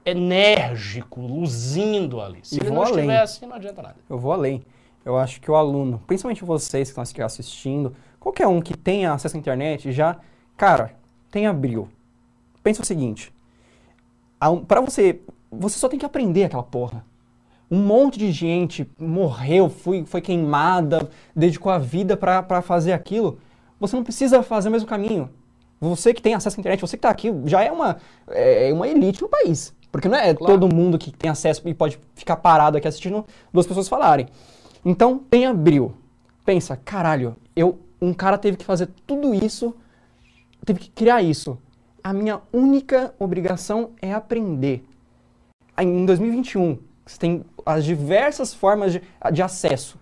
enérgico, 0.05 1.22
luzindo 1.22 2.19
ali. 2.19 2.39
Se 2.43 2.55
E 2.55 2.59
ele 2.59 2.72
não 2.72 2.81
além. 2.81 2.95
estiver 2.95 3.22
assim, 3.22 3.45
não 3.45 3.55
adianta 3.55 3.81
nada. 3.81 3.95
Eu 4.09 4.18
vou 4.18 4.31
além. 4.31 4.63
Eu 5.05 5.18
acho 5.18 5.39
que 5.41 5.49
o 5.49 5.55
aluno, 5.55 6.01
principalmente 6.05 6.43
vocês 6.43 6.91
que 6.91 6.99
estão 7.01 7.26
assistindo, 7.26 7.93
qualquer 8.19 8.47
um 8.47 8.61
que 8.61 8.76
tenha 8.77 9.13
acesso 9.13 9.35
à 9.35 9.39
internet 9.39 9.91
já, 9.91 10.18
cara, 10.57 10.93
tenha 11.31 11.51
brilho. 11.53 11.89
Pensa 12.63 12.81
o 12.81 12.85
seguinte, 12.85 13.34
para 14.68 14.81
você, 14.81 15.22
você 15.51 15.80
só 15.80 15.89
tem 15.89 15.97
que 15.97 16.05
aprender 16.05 16.43
aquela 16.45 16.63
porra. 16.63 17.03
Um 17.69 17.80
monte 17.80 18.19
de 18.19 18.31
gente 18.31 18.89
morreu, 18.99 19.69
foi, 19.69 20.05
foi 20.05 20.22
queimada, 20.22 21.09
dedicou 21.35 21.72
a 21.72 21.77
vida 21.77 22.18
pra 22.18 22.61
fazer 22.61 22.91
aquilo. 22.91 23.39
Você 23.80 23.95
não 23.95 24.03
precisa 24.03 24.43
fazer 24.43 24.69
o 24.69 24.72
mesmo 24.72 24.88
caminho. 24.88 25.30
Você 25.82 26.14
que 26.14 26.22
tem 26.22 26.36
acesso 26.36 26.58
à 26.58 26.60
internet, 26.60 26.80
você 26.80 26.95
que 26.95 27.02
tá 27.02 27.10
aqui, 27.10 27.34
já 27.45 27.64
é 27.64 27.72
uma, 27.72 27.98
é 28.30 28.72
uma 28.72 28.88
elite 28.88 29.20
no 29.20 29.28
país. 29.28 29.74
Porque 29.91 30.08
não 30.08 30.16
é 30.16 30.34
Claro. 30.34 30.53
todo 30.60 30.74
mundo 30.74 30.98
que 30.98 31.12
tem 31.12 31.30
acesso 31.30 31.68
e 31.68 31.74
pode 31.74 31.99
ficar 32.14 32.36
parado 32.38 32.78
aqui 32.78 32.88
assistindo 32.88 33.26
duas 33.52 33.66
pessoas 33.66 33.90
falarem. 33.90 34.28
Então, 34.86 35.18
tenha 35.18 35.52
brilho. 35.52 35.94
Pensa, 36.45 36.78
caralho, 36.78 37.36
eu, 37.56 37.80
um 37.99 38.14
cara 38.14 38.38
teve 38.38 38.58
que 38.58 38.64
fazer 38.64 38.90
tudo 39.08 39.34
isso, 39.34 39.76
teve 40.64 40.80
que 40.80 40.90
criar 40.91 41.24
isso. 41.24 41.58
A 42.03 42.14
minha 42.14 42.41
única 42.53 43.14
obrigação 43.20 43.90
é 44.02 44.14
aprender. 44.14 44.86
Em 45.80 46.06
2021, 46.06 46.78
você 47.06 47.18
tem 47.18 47.44
as 47.66 47.84
diversas 47.84 48.53
formas 48.53 48.94
de, 48.94 49.02
de 49.34 49.41
acesso. 49.41 49.99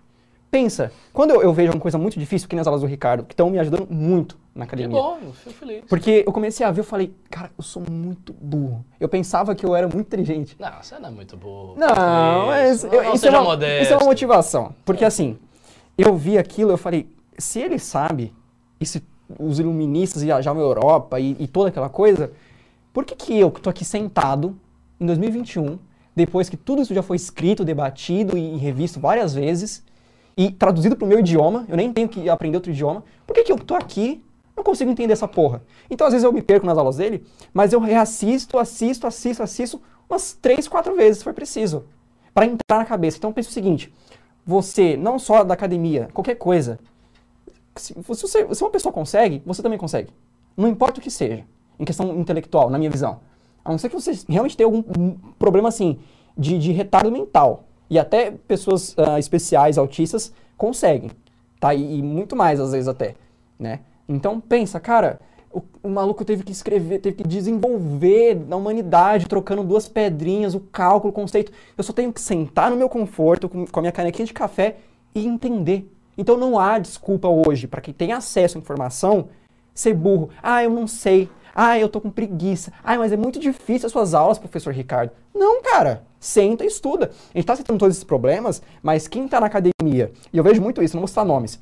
Pensa, 0.50 0.92
quando 1.12 1.30
eu, 1.30 1.42
eu 1.42 1.52
vejo 1.54 1.72
uma 1.72 1.80
coisa 1.80 1.96
muito 1.96 2.18
difícil, 2.18 2.48
que 2.48 2.56
nas 2.56 2.66
aulas 2.66 2.82
do 2.82 2.86
Ricardo, 2.86 3.24
que 3.24 3.32
estão 3.32 3.48
me 3.50 3.58
ajudando 3.58 3.86
muito 3.90 4.36
na 4.54 4.66
Que 4.66 4.74
academia. 4.74 4.96
bom, 5.00 5.18
eu 5.22 5.32
fico 5.32 5.54
feliz. 5.54 5.84
Porque 5.88 6.24
eu 6.26 6.32
comecei 6.32 6.66
a 6.66 6.70
ver, 6.70 6.80
eu 6.80 6.84
falei, 6.84 7.14
cara, 7.30 7.50
eu 7.56 7.62
sou 7.62 7.82
muito 7.88 8.32
burro. 8.32 8.84
Eu 8.98 9.08
pensava 9.08 9.54
que 9.54 9.64
eu 9.64 9.74
era 9.76 9.86
muito 9.86 10.06
inteligente. 10.06 10.56
Não, 10.58 10.82
você 10.82 10.98
não 10.98 11.08
é 11.08 11.12
muito 11.12 11.36
boa. 11.36 11.74
Não, 11.78 12.46
mas 12.46 12.82
eu- 12.84 12.90
não 13.02 13.14
isso, 13.14 13.18
seja 13.18 13.36
é 13.36 13.40
uma, 13.40 13.44
modesto. 13.50 13.82
isso 13.84 13.92
é 13.92 13.96
uma 13.96 14.06
motivação. 14.06 14.74
Porque 14.84 15.04
assim, 15.04 15.38
eu 15.96 16.16
vi 16.16 16.36
aquilo, 16.36 16.70
eu 16.70 16.78
falei, 16.78 17.08
se 17.38 17.60
ele 17.60 17.78
sabe, 17.78 18.32
e 18.80 18.84
se 18.86 19.02
os 19.38 19.58
iluministas 19.60 20.22
viajavam 20.22 20.60
à 20.62 20.66
Europa 20.66 21.20
e, 21.20 21.36
e 21.38 21.46
toda 21.46 21.68
aquela 21.68 21.88
coisa, 21.88 22.32
por 22.92 23.04
que 23.04 23.14
que 23.14 23.38
eu 23.38 23.50
que 23.50 23.60
tô 23.60 23.70
aqui 23.70 23.84
sentado 23.84 24.58
em 24.98 25.06
2021, 25.06 25.78
depois 26.16 26.48
que 26.50 26.56
tudo 26.56 26.82
isso 26.82 26.92
já 26.92 27.02
foi 27.02 27.16
escrito, 27.16 27.64
debatido 27.64 28.36
e, 28.36 28.56
revisto 28.56 28.98
várias 28.98 29.32
vezes, 29.32 29.84
e 30.36 30.50
traduzido 30.50 30.96
pro 30.96 31.06
meu 31.06 31.20
idioma, 31.20 31.64
eu 31.68 31.76
nem 31.76 31.92
tenho 31.92 32.08
que 32.08 32.28
aprender 32.28 32.56
outro 32.56 32.72
idioma, 32.72 33.04
por 33.26 33.34
que 33.34 33.44
que 33.44 33.52
eu 33.52 33.58
tô 33.58 33.74
aqui 33.76 34.22
não 34.60 34.64
consigo 34.64 34.90
entender 34.90 35.12
essa 35.12 35.26
porra? 35.26 35.62
Então 35.90 36.06
às 36.06 36.12
vezes 36.12 36.24
eu 36.24 36.32
me 36.32 36.42
perco 36.42 36.66
nas 36.66 36.78
aulas 36.78 36.96
dele, 36.96 37.24
mas 37.52 37.72
eu 37.72 37.80
reassisto, 37.80 38.58
assisto, 38.58 39.06
assisto, 39.06 39.42
assisto 39.42 39.82
umas 40.08 40.32
três, 40.32 40.68
quatro 40.68 40.94
vezes 40.94 41.18
se 41.18 41.24
for 41.24 41.32
preciso, 41.32 41.84
para 42.34 42.46
entrar 42.46 42.78
na 42.78 42.84
cabeça. 42.84 43.16
Então 43.16 43.32
pensa 43.32 43.48
o 43.48 43.52
seguinte, 43.52 43.92
você, 44.44 44.96
não 44.96 45.18
só 45.18 45.44
da 45.44 45.54
academia, 45.54 46.08
qualquer 46.12 46.34
coisa, 46.34 46.78
se, 47.76 47.94
você, 47.94 48.54
se 48.54 48.62
uma 48.62 48.70
pessoa 48.70 48.92
consegue, 48.92 49.42
você 49.46 49.62
também 49.62 49.78
consegue. 49.78 50.10
Não 50.56 50.68
importa 50.68 51.00
o 51.00 51.02
que 51.02 51.10
seja, 51.10 51.44
em 51.78 51.84
questão 51.84 52.18
intelectual, 52.18 52.68
na 52.68 52.78
minha 52.78 52.90
visão. 52.90 53.20
A 53.64 53.70
não 53.70 53.78
ser 53.78 53.88
que 53.88 53.94
você 53.94 54.12
realmente 54.28 54.56
tenha 54.56 54.66
algum 54.66 54.82
um 54.98 55.16
problema 55.38 55.68
assim, 55.68 55.98
de, 56.36 56.58
de 56.58 56.72
retardo 56.72 57.10
mental. 57.10 57.64
E 57.88 57.98
até 57.98 58.30
pessoas 58.30 58.94
ah, 58.98 59.18
especiais, 59.18 59.78
autistas, 59.78 60.32
conseguem. 60.56 61.10
Tá? 61.58 61.74
E, 61.74 61.98
e 61.98 62.02
muito 62.02 62.36
mais, 62.36 62.60
às 62.60 62.72
vezes, 62.72 62.88
até. 62.88 63.14
Né? 63.58 63.80
Então 64.10 64.40
pensa, 64.40 64.80
cara, 64.80 65.20
o, 65.52 65.62
o 65.84 65.88
maluco 65.88 66.24
teve 66.24 66.42
que 66.42 66.50
escrever, 66.50 66.98
teve 66.98 67.18
que 67.18 67.28
desenvolver 67.28 68.34
na 68.34 68.56
humanidade, 68.56 69.26
trocando 69.26 69.62
duas 69.62 69.88
pedrinhas, 69.88 70.52
o 70.52 70.60
cálculo, 70.60 71.10
o 71.10 71.14
conceito. 71.14 71.52
Eu 71.78 71.84
só 71.84 71.92
tenho 71.92 72.12
que 72.12 72.20
sentar 72.20 72.70
no 72.70 72.76
meu 72.76 72.88
conforto, 72.88 73.48
com, 73.48 73.64
com 73.64 73.78
a 73.78 73.82
minha 73.82 73.92
canequinha 73.92 74.26
de 74.26 74.32
café 74.32 74.78
e 75.14 75.24
entender. 75.24 75.88
Então 76.18 76.36
não 76.36 76.58
há 76.58 76.78
desculpa 76.78 77.28
hoje 77.28 77.68
para 77.68 77.80
quem 77.80 77.94
tem 77.94 78.12
acesso 78.12 78.58
à 78.58 78.60
informação 78.60 79.28
ser 79.72 79.94
burro. 79.94 80.30
Ah, 80.42 80.62
eu 80.64 80.70
não 80.70 80.88
sei. 80.88 81.28
Ah, 81.54 81.78
eu 81.78 81.88
tô 81.88 82.00
com 82.00 82.10
preguiça. 82.10 82.72
Ah, 82.82 82.98
mas 82.98 83.12
é 83.12 83.16
muito 83.16 83.38
difícil 83.38 83.86
as 83.86 83.92
suas 83.92 84.12
aulas, 84.12 84.40
professor 84.40 84.74
Ricardo. 84.74 85.12
Não, 85.32 85.62
cara. 85.62 86.04
Senta 86.18 86.64
e 86.64 86.66
estuda. 86.66 87.12
A 87.32 87.38
gente 87.38 87.46
tá 87.46 87.54
citando 87.54 87.78
todos 87.78 87.94
esses 87.94 88.04
problemas, 88.04 88.60
mas 88.82 89.06
quem 89.06 89.28
tá 89.28 89.40
na 89.40 89.46
academia, 89.46 90.12
e 90.32 90.36
eu 90.36 90.44
vejo 90.44 90.60
muito 90.60 90.82
isso, 90.82 90.94
não 90.94 91.00
vou 91.00 91.08
citar 91.08 91.24
nomes, 91.24 91.58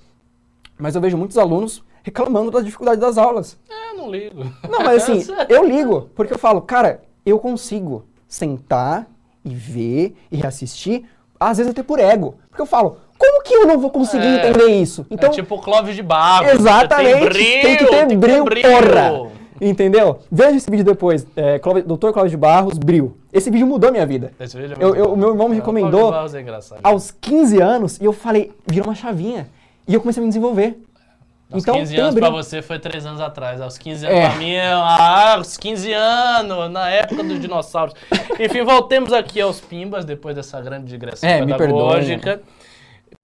mas 0.77 0.97
eu 0.97 1.01
vejo 1.01 1.16
muitos 1.16 1.39
alunos 1.39 1.85
reclamando 2.09 2.51
da 2.51 2.60
dificuldade 2.60 3.01
das 3.01 3.16
aulas. 3.18 3.56
É, 3.70 3.93
eu 3.93 3.97
não 3.98 4.10
ligo. 4.10 4.44
Não, 4.68 4.80
mas 4.85 5.02
assim, 5.02 5.24
eu 5.48 5.64
ligo, 5.64 6.09
porque 6.14 6.32
eu 6.32 6.39
falo, 6.39 6.60
cara, 6.62 7.02
eu 7.24 7.39
consigo 7.39 8.05
sentar 8.26 9.06
e 9.44 9.55
ver 9.55 10.16
e 10.32 10.36
reassistir, 10.36 11.05
às 11.39 11.59
vezes 11.59 11.70
até 11.70 11.82
por 11.82 11.98
ego. 11.98 12.35
Porque 12.48 12.62
eu 12.62 12.66
falo, 12.66 12.97
como 13.18 13.43
que 13.43 13.55
eu 13.55 13.66
não 13.66 13.78
vou 13.78 13.90
conseguir 13.90 14.26
É. 14.26 14.48
entender 14.48 14.68
isso? 14.68 15.06
Então, 15.10 15.28
é 15.30 15.32
tipo 15.32 15.55
o 15.55 15.59
Clóvis 15.60 15.94
de 15.94 16.02
Barro. 16.02 16.48
exatamente, 16.48 17.35
tem, 17.62 17.76
que 17.76 17.86
ter 17.86 18.16
brilho, 18.16 18.44
porra! 18.44 19.10
brilho. 19.10 19.39
Entendeu? 19.60 20.20
Veja 20.30 20.56
esse 20.56 20.70
vídeo 20.70 20.85
depois, 20.85 21.26
é, 21.35 21.59
Clóvis- 21.59 21.85
Dr. 21.85 22.10
Cláudio 22.12 22.30
de 22.30 22.36
Barros, 22.36 22.78
Bril. 22.78 23.16
Esse 23.32 23.51
vídeo 23.51 23.66
mudou 23.66 23.90
minha 23.90 24.06
vida. 24.06 24.32
Esse 24.39 24.56
vídeo 24.56 24.76
é 24.78 24.85
Eu- 24.85 24.94
eu- 24.94 25.16
meu 25.16 25.30
irmão 25.30 25.48
me 25.48 25.56
É, 25.56 25.59
recomendou 25.59 26.14
é 26.14 26.40
engraçado. 26.40 26.78
Aos 26.82 27.10
15 27.10 27.60
anos, 27.60 27.98
e 28.01 28.05
eu 28.05 28.12
falei, 28.12 28.52
virou 28.66 28.86
uma 28.89 28.94
chavinha. 28.94 29.48
E 29.86 29.94
eu 29.94 30.01
comecei 30.01 30.20
a 30.20 30.24
me 30.24 30.28
desenvolver. 30.28 30.78
Aos 31.51 31.62
então, 31.62 31.75
15 31.77 31.95
tem 31.95 32.03
anos 32.05 32.15
pra 32.15 32.29
você 32.31 32.61
foi 32.61 32.79
3 32.79 33.07
anos 33.07 33.20
atrás. 33.20 33.61
Aos 33.61 33.79
15 33.79 34.05
anos 34.07 34.19
É. 34.19 34.29
pra 34.29 34.39
mim, 34.39 34.51
é, 34.53 34.70
ah, 34.73 35.35
aos 35.37 35.57
15 35.57 35.93
anos, 35.93 36.70
na 36.70 36.91
época 36.91 37.23
dos 37.25 37.41
dinossauros. 37.41 37.95
Enfim, 38.39 38.62
voltemos 38.65 39.12
aqui 39.12 39.41
aos 39.41 39.61
Pimbas, 39.61 40.05
depois 40.05 40.37
dessa 40.37 40.61
grande 40.61 40.87
digressão 40.87 41.29
É, 41.29 41.41
me 41.45 41.53
pedagógica. 41.57 42.43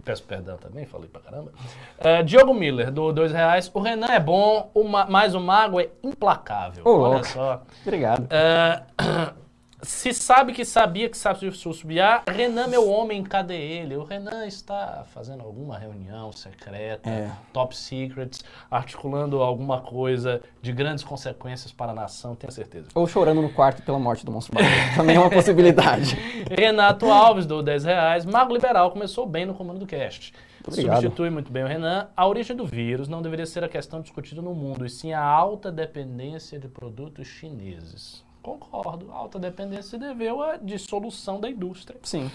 Peço 0.05 0.23
perdão 0.25 0.57
também, 0.59 0.85
falei 0.85 1.09
pra 1.09 1.21
caramba. 1.21 1.51
Ah, 1.99 2.21
Diogo 2.23 2.53
Miller, 2.53 2.91
do 2.91 3.11
dois 3.13 3.33
reais. 3.33 3.71
O 3.73 3.81
Renan 3.81 4.09
é 4.09 4.21
bom, 4.21 4.71
o 4.75 4.85
Ma- 4.85 5.07
mas 5.09 5.35
o 5.35 5.41
Mago 5.41 5.81
é 5.81 5.89
implacável. 6.03 6.83
Ô, 6.87 6.91
Olha 7.01 7.09
louco. 7.15 7.27
só. 7.29 7.63
Obrigado. 7.83 8.27
Ah, 8.31 8.83
se 9.85 10.12
sabe 10.12 10.52
que 10.52 10.65
sabia 10.65 11.09
que 11.09 11.16
sabe 11.16 11.51
subiar, 11.52 12.24
Renan, 12.28 12.66
meu 12.66 12.89
homem, 12.89 13.23
cadê 13.23 13.56
ele? 13.56 13.97
O 13.97 14.05
Renan 14.05 14.47
está 14.47 15.05
fazendo 15.12 15.43
alguma 15.43 15.78
reunião 15.78 16.32
secreta, 16.32 17.09
É. 17.09 17.31
top 17.52 17.77
secrets, 17.77 18.43
articulando 18.70 19.43
alguma 19.43 19.81
coisa 19.81 20.43
de 20.61 20.73
grandes 20.73 21.05
consequências 21.05 21.70
para 21.73 21.93
a 21.93 21.94
nação, 21.94 22.35
tenho 22.35 22.52
certeza. 22.52 22.89
Ou 22.94 23.06
chorando 23.06 23.43
no 23.43 23.51
quarto 23.51 23.82
pela 23.82 23.98
morte 23.98 24.24
do 24.24 24.32
monstro. 24.32 24.56
Também 24.97 25.16
é 25.16 25.20
uma 25.20 25.31
possibilidade. 25.31 26.16
Renato 26.51 27.11
Alves, 27.11 27.47
do 27.47 27.62
10 27.62 27.85
reais. 27.85 28.24
Mago 28.24 28.52
Liberal 28.52 28.90
começou 28.90 29.27
bem 29.27 29.44
no 29.47 29.55
comando 29.55 29.78
do 29.78 29.86
cast. 29.86 30.32
Obrigado. 30.66 31.02
Substitui 31.02 31.28
muito 31.28 31.52
bem 31.52 31.62
o 31.62 31.66
Renan. 31.66 32.09
A 32.16 32.27
origem 32.27 32.56
do 32.56 32.65
vírus 32.65 33.06
não 33.06 33.20
deveria 33.20 33.44
ser 33.44 33.62
a 33.62 33.69
questão 33.69 34.01
discutida 34.01 34.40
no 34.40 34.55
mundo, 34.55 34.86
e 34.86 34.89
sim 34.89 35.12
a 35.12 35.23
alta 35.23 35.70
dependência 35.70 36.59
de 36.59 36.69
produtos 36.69 37.27
chineses. 37.28 38.24
Concordo. 38.45 39.11
A 39.11 39.16
alta 39.16 39.39
dependência 39.39 39.83
se 39.85 39.99
deveu 39.99 40.43
à 40.43 40.59
dissolução 40.59 41.41
da 41.41 41.49
indústria 41.49 41.99
Sim. 42.03 42.31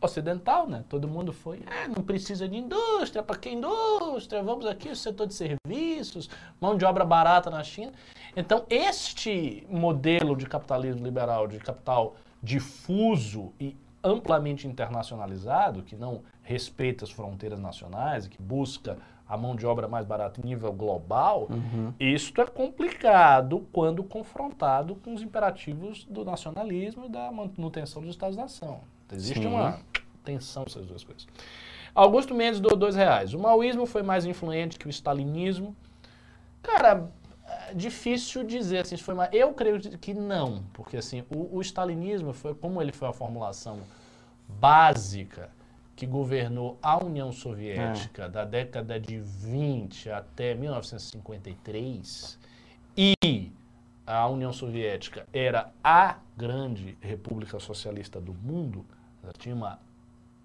ocidental, 0.00 0.68
né? 0.68 0.84
Todo 0.88 1.08
mundo 1.08 1.32
foi, 1.32 1.64
ah, 1.66 1.88
não 1.88 2.04
precisa 2.04 2.48
de 2.48 2.56
indústria, 2.56 3.24
para 3.24 3.36
que 3.36 3.50
indústria? 3.50 4.40
Vamos 4.40 4.64
aqui, 4.66 4.88
o 4.88 4.94
setor 4.94 5.26
de 5.26 5.34
serviços, 5.34 6.30
mão 6.60 6.76
de 6.76 6.84
obra 6.84 7.04
barata 7.04 7.50
na 7.50 7.64
China. 7.64 7.92
Então, 8.36 8.64
este 8.70 9.66
modelo 9.68 10.36
de 10.36 10.46
capitalismo 10.46 11.02
liberal, 11.02 11.48
de 11.48 11.58
capital 11.58 12.14
difuso 12.40 13.52
e 13.58 13.76
amplamente 14.04 14.68
internacionalizado, 14.68 15.82
que 15.82 15.96
não 15.96 16.22
respeita 16.42 17.04
as 17.04 17.10
fronteiras 17.10 17.58
nacionais 17.58 18.26
e 18.26 18.28
que 18.28 18.40
busca 18.40 18.96
a 19.32 19.36
mão 19.38 19.56
de 19.56 19.64
obra 19.64 19.88
mais 19.88 20.04
barata 20.04 20.38
em 20.42 20.44
nível 20.44 20.70
global, 20.74 21.48
isto 21.98 22.38
é 22.38 22.46
complicado 22.46 23.66
quando 23.72 24.04
confrontado 24.04 24.94
com 24.96 25.14
os 25.14 25.22
imperativos 25.22 26.04
do 26.04 26.22
nacionalismo 26.22 27.06
e 27.06 27.08
da 27.08 27.32
manutenção 27.32 28.02
dos 28.02 28.10
Estados-nação. 28.10 28.82
Existe 29.10 29.40
Sim. 29.40 29.46
uma 29.46 29.80
tensão 30.22 30.64
essas 30.66 30.84
duas 30.84 31.02
coisas. 31.02 31.26
Augusto 31.94 32.34
Mendes 32.34 32.60
doou 32.60 32.76
dois 32.76 32.94
reais. 32.94 33.32
O 33.32 33.38
maoísmo 33.38 33.86
foi 33.86 34.02
mais 34.02 34.26
influente 34.26 34.78
que 34.78 34.86
o 34.86 34.90
stalinismo. 34.90 35.74
Cara, 36.62 37.08
é 37.70 37.72
difícil 37.72 38.44
dizer 38.44 38.80
assim, 38.80 38.98
se 38.98 39.02
foi 39.02 39.14
mais... 39.14 39.30
Eu 39.32 39.54
creio 39.54 39.80
que 39.80 40.12
não, 40.12 40.62
porque 40.74 40.98
assim, 40.98 41.24
o, 41.34 41.56
o 41.56 41.62
stalinismo 41.62 42.34
foi 42.34 42.54
como 42.54 42.82
ele 42.82 42.92
foi 42.92 43.08
a 43.08 43.14
formulação 43.14 43.80
básica 44.46 45.48
que 45.94 46.06
governou 46.06 46.78
a 46.82 47.02
União 47.02 47.32
Soviética 47.32 48.28
da 48.28 48.44
década 48.44 48.98
de 48.98 49.18
20 49.18 50.10
até 50.10 50.54
1953 50.54 52.38
e 52.96 53.52
a 54.06 54.26
União 54.28 54.52
Soviética 54.52 55.26
era 55.32 55.72
a 55.82 56.18
grande 56.36 56.96
república 57.00 57.58
socialista 57.60 58.20
do 58.20 58.34
mundo, 58.34 58.84
ela 59.22 59.32
tinha 59.32 59.54
uma, 59.54 59.78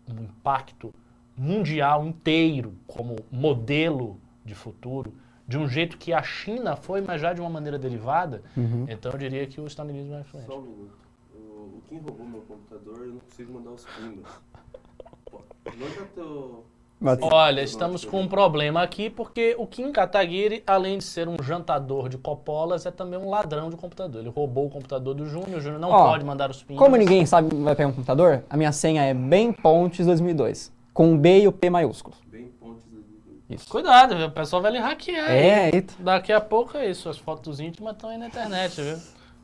um 0.08 0.24
impacto 0.24 0.94
mundial 1.36 2.06
inteiro 2.06 2.76
como 2.86 3.16
modelo 3.32 4.20
de 4.46 4.54
futuro, 4.56 5.14
de 5.48 5.58
um 5.58 5.68
jeito 5.68 5.98
que 5.98 6.14
a 6.14 6.22
China 6.22 6.76
foi, 6.76 7.02
mas 7.02 7.22
já 7.22 7.34
de 7.34 7.42
uma 7.42 7.50
maneira 7.50 7.80
derivada, 7.80 8.44
então 8.90 9.12
eu 9.12 9.18
diria 9.18 9.48
que 9.48 9.60
o 9.60 9.68
stalinismo 9.68 10.14
é 10.16 10.22
influente. 10.22 10.48
Só 10.48 10.60
um 10.60 10.62
minuto. 10.62 10.98
O, 11.34 11.38
o 11.78 11.84
Kim 11.88 12.00
roubou 12.00 12.28
meu 12.28 12.42
computador 12.42 12.98
e 13.06 13.10
eu 13.10 13.14
não 13.14 13.20
consigo 13.20 13.54
mandar 13.54 13.72
os 13.72 13.86
pimbas. 13.86 14.28
Olha, 17.22 17.62
estamos 17.62 18.04
com 18.04 18.22
um 18.22 18.28
problema 18.28 18.82
aqui 18.82 19.08
porque 19.08 19.56
o 19.60 19.68
Kim 19.68 19.92
Kataguiri, 19.92 20.64
além 20.66 20.98
de 20.98 21.04
ser 21.04 21.28
um 21.28 21.36
jantador 21.44 22.10
de 22.10 22.18
copolas, 22.18 22.88
é 22.88 22.92
também 22.92 23.20
um 23.20 23.30
ladrão 23.30 23.70
de 23.70 23.76
computador. 23.78 24.22
Ele 24.22 24.30
roubou 24.30 24.66
o 24.66 24.70
computador 24.70 25.14
do 25.14 25.26
Júnior, 25.28 25.60
o 25.60 25.62
Júnior 25.62 25.80
não 25.80 25.92
Ó, 25.92 26.10
pode 26.10 26.26
mandar 26.26 26.50
os 26.50 26.64
pins. 26.64 26.76
Como 26.76 26.96
ninguém 26.96 27.24
sabe 27.26 27.56
vai 27.58 27.76
pegar 27.76 27.90
um 27.90 27.94
computador, 27.94 28.44
a 28.50 28.58
minha 28.58 28.72
senha 28.72 29.04
é 29.04 29.14
Bem 29.14 29.54
Pontes 29.54 30.08
2002. 30.08 30.72
Com 30.92 31.14
o 31.14 31.18
B 31.18 31.42
e 31.42 31.48
o 31.48 31.52
P 31.52 31.70
maiúsculos. 31.70 32.18
Bem 32.26 32.48
pontes 32.60 32.84
ali. 32.92 33.06
Isso. 33.48 33.70
Cuidado, 33.70 34.18
viu? 34.18 34.26
o 34.26 34.32
pessoal 34.32 34.64
vai 34.64 34.72
lhe 34.72 34.80
hackear. 34.80 35.30
hein? 35.32 35.38
É, 35.38 35.76
eita. 35.76 35.94
Daqui 36.00 36.34
a 36.34 36.42
pouco 36.42 36.76
é 36.78 36.90
isso, 36.90 37.08
as 37.10 37.20
fotos 37.20 37.60
íntimas 37.60 37.94
estão 37.94 38.10
aí 38.10 38.18
na 38.18 38.26
internet, 38.26 38.82
viu? 38.82 38.98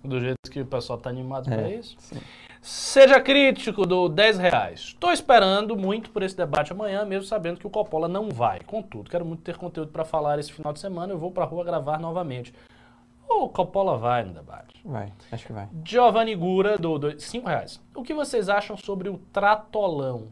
Do 0.04 0.20
jeito 0.20 0.38
que 0.50 0.60
o 0.62 0.66
pessoal 0.66 0.98
tá 0.98 1.12
animado 1.12 1.46
pra 1.46 1.62
É, 1.70 1.76
isso. 1.76 1.96
sim. 2.00 2.18
Seja 2.66 3.20
crítico 3.20 3.86
do 3.86 4.08
10 4.08 4.38
reais. 4.38 4.80
Estou 4.80 5.12
esperando 5.12 5.76
muito 5.76 6.10
por 6.10 6.24
esse 6.24 6.36
debate 6.38 6.72
amanhã, 6.72 7.04
mesmo 7.04 7.26
sabendo 7.26 7.60
que 7.60 7.68
o 7.68 7.70
Coppola 7.70 8.08
não 8.08 8.30
vai. 8.30 8.62
Contudo, 8.62 9.10
quero 9.10 9.26
muito 9.26 9.44
ter 9.44 9.58
conteúdo 9.58 9.92
para 9.92 10.06
falar 10.06 10.40
esse 10.40 10.54
final 10.54 10.72
de 10.72 10.80
semana. 10.80 11.12
Eu 11.12 11.18
vou 11.20 11.30
pra 11.30 11.44
rua 11.44 11.66
gravar 11.66 12.00
novamente. 12.00 12.54
O 13.28 13.50
Coppola 13.50 13.98
vai 13.98 14.24
no 14.24 14.34
debate. 14.34 14.80
Vai, 14.86 15.12
acho 15.30 15.46
que 15.46 15.52
vai. 15.52 15.68
Giovanni 15.84 16.36
Gura, 16.36 16.78
do 16.78 17.20
5 17.20 17.46
reais. 17.50 17.82
O 17.94 18.02
que 18.02 18.14
vocês 18.14 18.48
acham 18.48 18.78
sobre 18.78 19.10
o 19.10 19.18
Tratolão? 19.34 20.30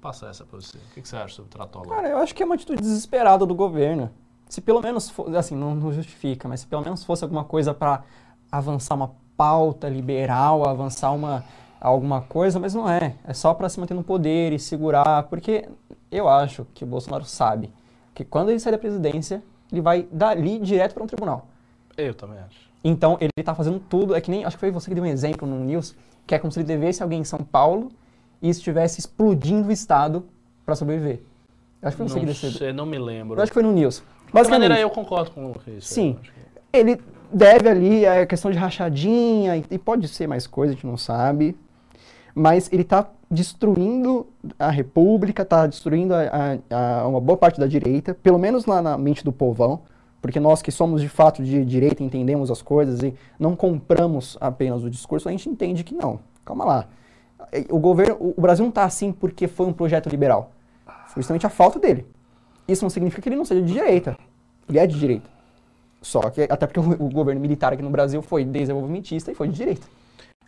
Passa 0.00 0.26
essa 0.28 0.44
pra 0.44 0.60
você. 0.60 0.76
O 0.76 0.80
que 1.00 1.08
você 1.08 1.16
acha 1.16 1.36
sobre 1.36 1.48
o 1.48 1.52
Tratolão? 1.52 1.88
Cara, 1.88 2.08
eu 2.08 2.18
acho 2.18 2.34
que 2.34 2.42
é 2.42 2.46
uma 2.46 2.54
atitude 2.56 2.82
desesperada 2.82 3.46
do 3.46 3.54
governo. 3.54 4.10
Se 4.46 4.60
pelo 4.60 4.82
menos, 4.82 5.08
fo- 5.08 5.34
assim, 5.34 5.56
não, 5.56 5.74
não 5.74 5.90
justifica, 5.90 6.46
mas 6.46 6.60
se 6.60 6.66
pelo 6.66 6.82
menos 6.82 7.02
fosse 7.02 7.24
alguma 7.24 7.44
coisa 7.44 7.72
para 7.72 8.04
avançar 8.52 8.94
uma 8.94 9.14
pauta 9.36 9.88
liberal, 9.88 10.68
avançar 10.68 11.12
uma 11.12 11.44
alguma 11.80 12.22
coisa, 12.22 12.58
mas 12.58 12.74
não 12.74 12.88
é. 12.88 13.14
É 13.26 13.34
só 13.34 13.52
para 13.52 13.68
se 13.68 13.78
manter 13.78 13.92
no 13.94 14.02
poder 14.02 14.52
e 14.54 14.58
segurar, 14.58 15.24
porque 15.24 15.68
eu 16.10 16.26
acho 16.28 16.66
que 16.72 16.82
o 16.82 16.86
Bolsonaro 16.86 17.24
sabe 17.26 17.70
que 18.14 18.24
quando 18.24 18.48
ele 18.50 18.58
sair 18.58 18.72
da 18.72 18.78
presidência, 18.78 19.42
ele 19.70 19.82
vai 19.82 20.06
dali 20.10 20.58
direto 20.58 20.94
para 20.94 21.02
um 21.02 21.06
tribunal. 21.06 21.46
Eu 21.96 22.14
também 22.14 22.38
acho. 22.38 22.64
Então, 22.82 23.18
ele 23.20 23.30
tá 23.44 23.54
fazendo 23.54 23.78
tudo, 23.80 24.14
é 24.14 24.20
que 24.20 24.30
nem, 24.30 24.44
acho 24.44 24.56
que 24.56 24.60
foi 24.60 24.70
você 24.70 24.88
que 24.88 24.94
deu 24.94 25.04
um 25.04 25.06
exemplo 25.06 25.46
no 25.46 25.58
News, 25.62 25.94
que 26.26 26.34
é 26.34 26.38
como 26.38 26.50
se 26.52 26.58
ele 26.60 26.66
devesse 26.66 27.02
alguém 27.02 27.20
em 27.20 27.24
São 27.24 27.40
Paulo 27.40 27.90
e 28.40 28.48
estivesse 28.48 29.00
explodindo 29.00 29.68
o 29.68 29.72
Estado 29.72 30.24
para 30.64 30.74
sobreviver. 30.74 31.20
Eu 31.82 31.88
acho 31.88 31.96
que 31.98 32.02
foi 32.02 32.08
você 32.08 32.20
que 32.20 32.46
Não 32.46 32.52
sei, 32.52 32.72
não 32.72 32.86
me 32.86 32.98
lembro. 32.98 33.38
eu 33.38 33.42
acho 33.42 33.50
que 33.50 33.54
foi 33.54 33.62
no 33.62 33.72
News. 33.72 33.96
De 34.26 34.32
Basicamente, 34.32 34.68
maneira, 34.70 34.80
eu 34.80 34.90
concordo 34.90 35.30
com 35.32 35.50
o. 35.50 35.54
Sim. 35.80 36.18
Que- 36.22 36.30
ele 36.78 37.00
deve 37.32 37.68
ali 37.68 38.06
a 38.06 38.26
questão 38.26 38.50
de 38.50 38.58
rachadinha, 38.58 39.56
e, 39.56 39.64
e 39.72 39.78
pode 39.78 40.08
ser 40.08 40.26
mais 40.26 40.46
coisa, 40.46 40.72
a 40.72 40.74
gente 40.74 40.86
não 40.86 40.96
sabe. 40.96 41.56
Mas 42.34 42.72
ele 42.72 42.82
está 42.82 43.08
destruindo 43.30 44.26
a 44.58 44.70
República, 44.70 45.42
está 45.42 45.66
destruindo 45.66 46.14
a, 46.14 46.20
a- 46.70 47.02
a- 47.02 47.08
uma 47.08 47.20
boa 47.20 47.36
parte 47.36 47.58
da 47.60 47.66
direita, 47.66 48.14
pelo 48.14 48.38
menos 48.38 48.66
lá 48.66 48.82
na 48.82 48.98
mente 48.98 49.24
do 49.24 49.32
povão, 49.32 49.82
porque 50.20 50.40
nós 50.40 50.62
que 50.62 50.72
somos 50.72 51.00
de 51.00 51.08
fato 51.08 51.42
de 51.44 51.64
direita 51.64 52.02
entendemos 52.02 52.50
as 52.50 52.62
coisas 52.62 53.02
e 53.02 53.14
não 53.38 53.54
compramos 53.54 54.36
apenas 54.40 54.82
o 54.82 54.90
discurso, 54.90 55.28
a 55.28 55.32
gente 55.32 55.48
entende 55.48 55.84
que 55.84 55.94
não. 55.94 56.18
Calma 56.44 56.64
lá. 56.64 56.86
O 57.70 57.78
governo, 57.78 58.16
o 58.36 58.40
Brasil 58.40 58.64
não 58.64 58.70
está 58.70 58.84
assim 58.84 59.12
porque 59.12 59.46
foi 59.46 59.66
um 59.66 59.72
projeto 59.72 60.08
liberal. 60.08 60.52
Foi 61.08 61.22
justamente 61.22 61.46
a 61.46 61.50
falta 61.50 61.78
dele. 61.78 62.06
Isso 62.66 62.84
não 62.84 62.90
significa 62.90 63.20
que 63.22 63.28
ele 63.28 63.36
não 63.36 63.44
seja 63.44 63.60
de 63.62 63.72
direita. 63.72 64.16
Ele 64.68 64.78
é 64.78 64.86
de 64.86 64.98
direita. 64.98 65.28
Só 66.04 66.20
que, 66.28 66.42
até 66.42 66.66
porque 66.66 66.78
o, 66.78 66.82
o 67.02 67.08
governo 67.10 67.40
militar 67.40 67.72
aqui 67.72 67.82
no 67.82 67.88
Brasil 67.90 68.20
foi 68.20 68.44
desenvolvimentista 68.44 69.32
e 69.32 69.34
foi 69.34 69.48
de 69.48 69.54
direita. 69.54 69.86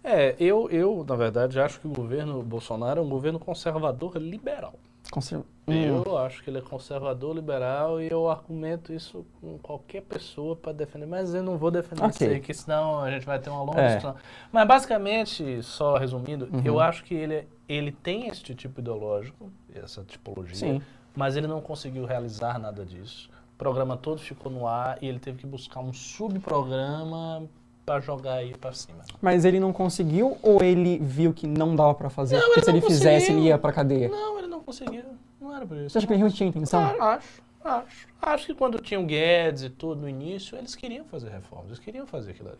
É, 0.04 0.36
eu, 0.38 0.68
eu, 0.70 1.04
na 1.08 1.16
verdade, 1.16 1.58
acho 1.58 1.80
que 1.80 1.86
o 1.86 1.90
governo 1.90 2.42
Bolsonaro 2.42 3.00
é 3.00 3.02
um 3.02 3.08
governo 3.08 3.38
conservador 3.40 4.16
liberal. 4.18 4.74
Conser... 5.10 5.38
Hum, 5.68 6.02
Eu 6.06 6.18
acho 6.18 6.44
que 6.44 6.50
ele 6.50 6.58
é 6.58 6.60
conservador 6.60 7.34
liberal 7.34 8.00
e 8.00 8.08
eu 8.10 8.28
argumento 8.28 8.92
isso 8.92 9.24
com 9.40 9.56
qualquer 9.58 10.02
pessoa 10.02 10.54
para 10.54 10.72
defender, 10.72 11.06
mas 11.06 11.34
eu 11.34 11.42
não 11.42 11.56
vou 11.56 11.70
defender 11.70 12.02
Ok. 12.02 12.10
isso 12.26 12.34
aí, 12.34 12.40
que 12.40 12.52
senão 12.54 13.00
a 13.00 13.10
gente 13.10 13.24
vai 13.24 13.38
ter 13.38 13.48
uma 13.50 13.62
longa 13.62 13.80
É. 13.80 13.86
discussão. 13.86 14.14
Mas 14.52 14.66
basicamente, 14.68 15.62
só 15.62 15.96
resumindo, 15.96 16.48
Uhum. 16.52 16.60
eu 16.64 16.78
acho 16.78 17.02
que 17.02 17.14
ele, 17.14 17.48
ele 17.68 17.90
tem 17.92 18.28
esse 18.28 18.42
tipo 18.54 18.80
ideológico, 18.80 19.50
essa 19.74 20.04
tipologia, 20.04 20.54
Sim. 20.54 20.82
mas 21.16 21.34
ele 21.36 21.46
não 21.48 21.60
conseguiu 21.60 22.04
realizar 22.04 22.58
nada 22.60 22.84
disso. 22.84 23.28
O 23.56 23.58
programa 23.58 23.96
todo 23.96 24.20
ficou 24.20 24.52
no 24.52 24.68
ar 24.68 24.98
e 25.00 25.08
ele 25.08 25.18
teve 25.18 25.38
que 25.38 25.46
buscar 25.46 25.80
um 25.80 25.90
subprograma 25.90 27.48
para 27.86 28.00
jogar 28.00 28.34
aí 28.34 28.54
para 28.54 28.72
cima. 28.74 28.98
Mas 29.22 29.46
ele 29.46 29.58
não 29.58 29.72
conseguiu 29.72 30.36
ou 30.42 30.62
ele 30.62 30.98
viu 30.98 31.32
que 31.32 31.46
não 31.46 31.74
dava 31.74 31.94
pra 31.94 32.10
fazer? 32.10 32.36
Não, 32.36 32.42
porque 32.48 32.60
ele 32.60 32.64
se 32.66 32.70
não 32.72 32.78
ele 32.78 32.86
fizesse, 32.86 33.26
conseguiu. 33.26 33.38
ele 33.38 33.48
ia 33.48 33.56
pra 33.56 33.72
cadeia. 33.72 34.08
Não, 34.10 34.38
ele 34.38 34.46
não 34.46 34.60
conseguiu. 34.60 35.04
Não 35.40 35.56
era 35.56 35.66
por 35.66 35.74
isso. 35.78 35.88
Você 35.88 35.98
acha 35.98 36.06
que 36.06 36.12
ele 36.12 36.18
realmente 36.18 36.36
tinha 36.36 36.48
intenção? 36.50 36.80
Ah, 37.00 37.14
acho, 37.14 37.42
acho. 37.64 38.08
Acho 38.20 38.46
que 38.46 38.54
quando 38.54 38.78
tinha 38.78 39.00
o 39.00 39.06
Guedes 39.06 39.62
e 39.62 39.70
tudo 39.70 40.02
no 40.02 40.08
início, 40.08 40.58
eles 40.58 40.74
queriam 40.74 41.06
fazer 41.06 41.30
reformas, 41.30 41.68
eles 41.68 41.78
queriam 41.78 42.06
fazer 42.06 42.32
aquilo 42.32 42.50
ali. 42.50 42.58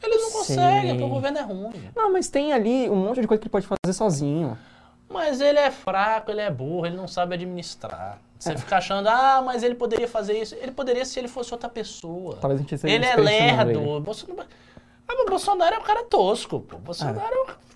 Eles 0.00 0.22
não 0.22 0.30
Sei. 0.30 0.38
conseguem, 0.56 0.90
porque 0.90 1.04
o 1.04 1.08
governo 1.08 1.38
é 1.38 1.42
ruim. 1.42 1.90
Não, 1.96 2.12
mas 2.12 2.28
tem 2.28 2.52
ali 2.52 2.88
um 2.88 2.94
monte 2.94 3.20
de 3.20 3.26
coisa 3.26 3.40
que 3.40 3.46
ele 3.48 3.50
pode 3.52 3.66
fazer 3.66 3.92
sozinho. 3.92 4.56
Mas 5.08 5.40
ele 5.40 5.58
é 5.58 5.70
fraco, 5.72 6.30
ele 6.30 6.42
é 6.42 6.50
burro, 6.50 6.86
ele 6.86 6.96
não 6.96 7.08
sabe 7.08 7.34
administrar. 7.34 8.20
Você 8.38 8.56
fica 8.56 8.76
achando, 8.76 9.08
ah, 9.08 9.42
mas 9.44 9.62
ele 9.62 9.74
poderia 9.74 10.06
fazer 10.06 10.40
isso. 10.40 10.54
Ele 10.54 10.70
poderia 10.70 11.04
se 11.04 11.18
ele 11.18 11.28
fosse 11.28 11.52
outra 11.52 11.68
pessoa. 11.68 12.36
Talvez 12.40 12.60
a 12.60 12.62
gente 12.62 12.74
esteja 12.74 12.94
Ele 12.94 13.04
é 13.04 13.16
lerdo. 13.16 13.70
ele. 13.70 14.00
Bolsonaro... 14.00 14.48
Ah, 15.08 15.14
mas 15.16 15.20
o 15.20 15.30
Bolsonaro 15.30 15.74
é 15.74 15.78
um 15.78 15.82
cara 15.82 16.04
tosco, 16.04 16.60
pô. 16.60 16.76
Bolsonaro 16.78 17.18
é. 17.18 17.52
um- 17.52 17.68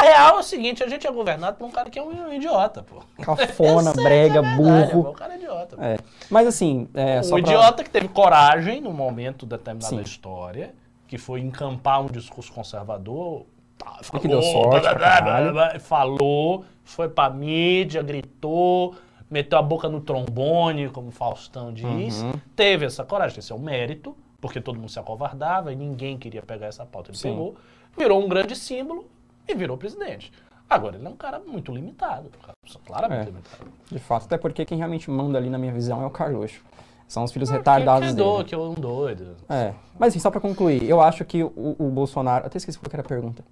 A 0.00 0.04
real 0.04 0.36
é 0.36 0.40
o 0.40 0.42
seguinte, 0.42 0.82
a 0.84 0.88
gente 0.88 1.06
é 1.06 1.10
governado 1.10 1.56
por 1.56 1.66
um 1.66 1.70
cara 1.70 1.90
que 1.90 1.98
é 1.98 2.02
um 2.02 2.32
idiota, 2.32 2.82
pô. 2.82 3.02
Cafona, 3.22 3.90
é 3.98 4.02
brega, 4.02 4.38
a 4.38 4.42
verdade, 4.42 4.90
pô, 4.92 4.96
burro. 4.98 5.10
O 5.10 5.14
cara 5.14 5.34
é 5.34 5.36
idiota. 5.36 5.76
pô. 5.76 5.82
É. 5.82 5.96
Mas 6.30 6.46
assim, 6.46 6.88
é, 6.94 7.20
um 7.20 7.22
só 7.24 7.30
pra... 7.30 7.38
idiota 7.40 7.82
que 7.84 7.90
teve 7.90 8.08
coragem 8.08 8.80
num 8.80 8.92
momento 8.92 9.44
determinado 9.44 9.88
Sim. 9.90 9.96
da 9.96 10.02
história, 10.02 10.74
que 11.08 11.18
foi 11.18 11.40
encampar 11.40 12.00
um 12.02 12.06
discurso 12.06 12.52
conservador. 12.52 13.44
Tá, 13.78 13.98
E 14.14 14.18
que 14.20 14.28
deu 14.28 14.40
sorte 14.42 14.80
pra 14.88 14.94
caralho. 14.98 15.80
falou, 15.80 16.64
foi 16.84 17.08
pra 17.08 17.28
mídia, 17.28 18.02
gritou, 18.02 18.94
meteu 19.30 19.58
a 19.58 19.62
boca 19.62 19.88
no 19.88 20.00
trombone, 20.00 20.88
como 20.90 21.10
Faustão 21.10 21.72
diz. 21.72 22.22
Uhum. 22.22 22.32
Teve 22.54 22.86
essa 22.86 23.04
coragem, 23.04 23.38
esse 23.38 23.52
é 23.52 23.54
o 23.54 23.58
mérito, 23.58 24.16
porque 24.40 24.60
todo 24.60 24.76
mundo 24.78 24.88
se 24.90 24.98
acovardava 24.98 25.72
e 25.72 25.76
ninguém 25.76 26.16
queria 26.18 26.42
pegar 26.42 26.66
essa 26.66 26.84
pauta. 26.84 27.10
Ele 27.10 27.18
Sim. 27.18 27.30
pegou, 27.30 27.56
virou 27.96 28.24
um 28.24 28.28
grande 28.28 28.54
símbolo 28.54 29.06
e 29.48 29.54
virou 29.54 29.76
presidente. 29.76 30.32
Agora, 30.68 30.96
ele 30.96 31.06
é 31.06 31.08
um 31.08 31.16
cara 31.16 31.38
muito 31.38 31.72
limitado, 31.72 32.28
um 32.28 32.78
claramente 32.84 33.22
É. 33.22 33.24
limitado. 33.26 33.70
De 33.90 33.98
fato, 34.00 34.24
até 34.24 34.36
porque 34.36 34.64
quem 34.64 34.78
realmente 34.78 35.08
manda 35.10 35.38
ali 35.38 35.48
na 35.48 35.58
minha 35.58 35.72
visão 35.72 36.02
é 36.02 36.06
o 36.06 36.10
Carluxo. 36.10 36.60
São 37.06 37.22
os 37.22 37.30
filhos 37.30 37.48
Que, 37.48 37.56
retardados 37.56 38.08
que, 38.08 38.14
dele. 38.16 38.28
do, 38.28 38.44
que 38.44 38.52
é 38.52 38.58
um 38.58 38.74
doido. 38.74 39.36
É. 39.48 39.72
Mas 39.96 40.08
assim, 40.08 40.18
só 40.18 40.28
pra 40.28 40.40
concluir, 40.40 40.82
eu 40.88 41.00
acho 41.00 41.24
que 41.24 41.44
o, 41.44 41.76
o 41.78 41.88
Bolsonaro... 41.88 42.44
Até 42.46 42.56
esqueci 42.58 42.76
qual 42.80 42.90
que 42.90 42.96
era 42.96 43.02
a 43.04 43.08
pergunta. 43.08 43.44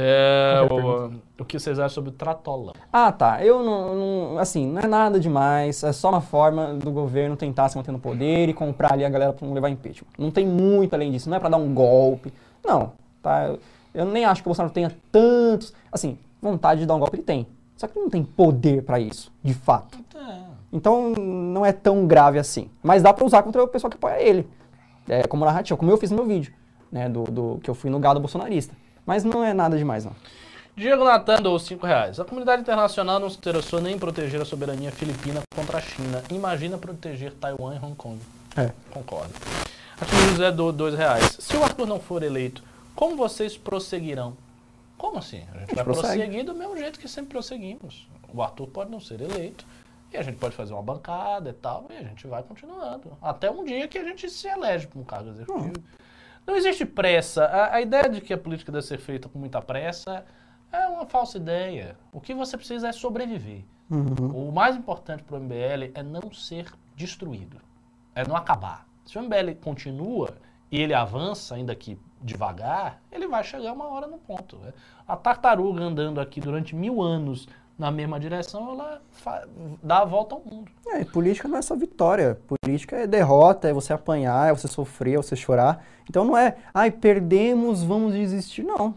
É, 0.00 0.60
é 0.70 0.72
o, 0.72 1.10
o 1.40 1.44
que 1.44 1.58
vocês 1.58 1.78
acham 1.78 1.88
sobre 1.90 2.10
o 2.10 2.12
Tratolão? 2.12 2.72
Ah, 2.92 3.10
tá. 3.10 3.44
Eu 3.44 3.62
não, 3.64 3.94
não- 4.34 4.38
Assim, 4.38 4.66
não 4.70 4.80
é 4.80 4.86
nada 4.86 5.18
demais. 5.18 5.82
É 5.82 5.92
só 5.92 6.08
uma 6.10 6.20
forma 6.20 6.74
do 6.74 6.90
governo 6.90 7.36
tentar 7.36 7.68
se 7.68 7.76
manter 7.76 7.90
no 7.92 7.98
poder 7.98 8.48
e 8.48 8.54
comprar 8.54 8.92
ali 8.92 9.04
a 9.04 9.08
galera 9.08 9.32
pra 9.32 9.46
não 9.46 9.54
levar 9.54 9.68
impeachment. 9.68 10.06
Não 10.16 10.30
tem 10.30 10.46
muito 10.46 10.94
além 10.94 11.10
disso. 11.10 11.28
Não 11.28 11.36
é 11.36 11.40
pra 11.40 11.48
dar 11.48 11.56
um 11.56 11.74
golpe. 11.74 12.32
Não, 12.64 12.92
tá? 13.22 13.46
Eu, 13.48 13.58
eu 13.94 14.04
nem 14.04 14.24
acho 14.24 14.42
que 14.42 14.48
o 14.48 14.50
Bolsonaro 14.50 14.72
tenha 14.72 14.94
tantos. 15.10 15.72
Assim, 15.90 16.16
vontade 16.40 16.80
de 16.80 16.86
dar 16.86 16.94
um 16.94 16.98
golpe 17.00 17.16
ele 17.16 17.22
tem. 17.24 17.46
Só 17.76 17.86
que 17.86 17.96
ele 17.98 18.04
não 18.04 18.10
tem 18.10 18.22
poder 18.24 18.82
pra 18.84 18.98
isso, 19.00 19.32
de 19.42 19.54
fato. 19.54 19.98
Então 20.72 21.10
não 21.12 21.64
é 21.64 21.72
tão 21.72 22.06
grave 22.06 22.38
assim. 22.38 22.68
Mas 22.82 23.02
dá 23.02 23.12
pra 23.12 23.24
usar 23.24 23.42
contra 23.42 23.62
o 23.62 23.68
pessoal 23.68 23.90
que 23.90 23.96
apoia 23.96 24.20
ele. 24.20 24.46
É, 25.08 25.22
como 25.26 25.44
narrativa, 25.44 25.76
como 25.78 25.90
eu 25.90 25.96
fiz 25.96 26.10
no 26.10 26.16
meu 26.18 26.26
vídeo, 26.26 26.52
né? 26.92 27.08
Do, 27.08 27.22
do- 27.24 27.58
que 27.62 27.70
eu 27.70 27.74
fui 27.74 27.88
no 27.88 27.98
gado 27.98 28.20
bolsonarista. 28.20 28.74
Mas 29.08 29.24
não 29.24 29.42
é 29.42 29.54
nada 29.54 29.78
demais, 29.78 30.04
não. 30.04 30.14
Diego 30.76 31.02
Natan 31.02 31.40
doou 31.40 31.58
5 31.58 31.86
reais. 31.86 32.20
A 32.20 32.26
comunidade 32.26 32.60
internacional 32.60 33.18
não 33.18 33.30
se 33.30 33.38
interessou 33.38 33.80
nem 33.80 33.94
em 33.94 33.98
proteger 33.98 34.38
a 34.38 34.44
soberania 34.44 34.92
filipina 34.92 35.40
contra 35.56 35.78
a 35.78 35.80
China. 35.80 36.22
Imagina 36.30 36.76
proteger 36.76 37.32
Taiwan 37.32 37.74
e 37.74 37.78
Hong 37.78 37.94
Kong. 37.94 38.20
É. 38.54 38.70
Concordo. 38.90 39.32
Aqui 39.98 40.14
o 40.14 40.28
José 40.32 40.52
doou 40.52 40.72
2 40.72 40.94
reais. 40.94 41.38
Se 41.40 41.56
o 41.56 41.64
Arthur 41.64 41.86
não 41.86 41.98
for 41.98 42.22
eleito, 42.22 42.62
como 42.94 43.16
vocês 43.16 43.56
prosseguirão? 43.56 44.36
Como 44.98 45.16
assim? 45.16 45.42
A 45.54 45.60
gente 45.60 45.74
vai 45.74 45.84
prossegue. 45.84 46.08
prosseguir 46.08 46.44
do 46.44 46.54
mesmo 46.54 46.76
jeito 46.76 47.00
que 47.00 47.08
sempre 47.08 47.30
prosseguimos. 47.30 48.06
O 48.30 48.42
Arthur 48.42 48.66
pode 48.66 48.90
não 48.90 49.00
ser 49.00 49.22
eleito. 49.22 49.64
E 50.12 50.18
a 50.18 50.22
gente 50.22 50.36
pode 50.36 50.54
fazer 50.54 50.74
uma 50.74 50.82
bancada 50.82 51.48
e 51.48 51.54
tal, 51.54 51.86
e 51.88 51.96
a 51.96 52.02
gente 52.02 52.26
vai 52.26 52.42
continuando. 52.42 53.16
Até 53.22 53.50
um 53.50 53.64
dia 53.64 53.88
que 53.88 53.96
a 53.96 54.04
gente 54.04 54.28
se 54.28 54.46
elege 54.46 54.86
para 54.86 55.00
um 55.00 55.04
cargo 55.04 55.30
executivo. 55.30 55.82
Não 56.48 56.56
existe 56.56 56.86
pressa. 56.86 57.44
A, 57.44 57.74
a 57.74 57.80
ideia 57.82 58.08
de 58.08 58.22
que 58.22 58.32
a 58.32 58.38
política 58.38 58.72
deve 58.72 58.86
ser 58.86 58.96
feita 58.96 59.28
com 59.28 59.38
muita 59.38 59.60
pressa 59.60 60.24
é 60.72 60.86
uma 60.86 61.04
falsa 61.04 61.36
ideia. 61.36 61.94
O 62.10 62.22
que 62.22 62.32
você 62.32 62.56
precisa 62.56 62.88
é 62.88 62.92
sobreviver. 62.92 63.66
O 64.34 64.50
mais 64.50 64.74
importante 64.74 65.22
para 65.22 65.36
o 65.36 65.40
MBL 65.40 65.92
é 65.92 66.02
não 66.02 66.32
ser 66.32 66.72
destruído. 66.96 67.58
É 68.14 68.26
não 68.26 68.34
acabar. 68.34 68.86
Se 69.04 69.18
o 69.18 69.22
MBL 69.22 69.56
continua 69.62 70.38
e 70.72 70.80
ele 70.80 70.94
avança, 70.94 71.54
ainda 71.54 71.74
que 71.74 71.98
devagar, 72.22 73.02
ele 73.12 73.28
vai 73.28 73.44
chegar 73.44 73.74
uma 73.74 73.86
hora 73.86 74.06
no 74.06 74.16
ponto. 74.16 74.56
né? 74.56 74.72
A 75.06 75.16
tartaruga 75.16 75.82
andando 75.84 76.18
aqui 76.18 76.40
durante 76.40 76.74
mil 76.74 77.02
anos 77.02 77.46
na 77.78 77.90
mesma 77.90 78.18
direção, 78.18 78.72
ela 78.72 79.00
dá 79.82 80.00
a 80.00 80.04
volta 80.04 80.34
ao 80.34 80.42
mundo. 80.44 80.70
É, 80.88 81.02
e 81.02 81.04
política 81.04 81.46
não 81.46 81.58
é 81.58 81.62
só 81.62 81.76
vitória. 81.76 82.38
Política 82.62 82.96
é 82.96 83.06
derrota, 83.06 83.68
é 83.68 83.72
você 83.72 83.92
apanhar, 83.92 84.50
é 84.50 84.52
você 84.52 84.66
sofrer, 84.66 85.14
é 85.14 85.16
você 85.18 85.36
chorar. 85.36 85.84
Então 86.10 86.24
não 86.24 86.36
é, 86.36 86.56
ai, 86.74 86.90
perdemos, 86.90 87.84
vamos 87.84 88.14
desistir. 88.14 88.64
Não. 88.64 88.94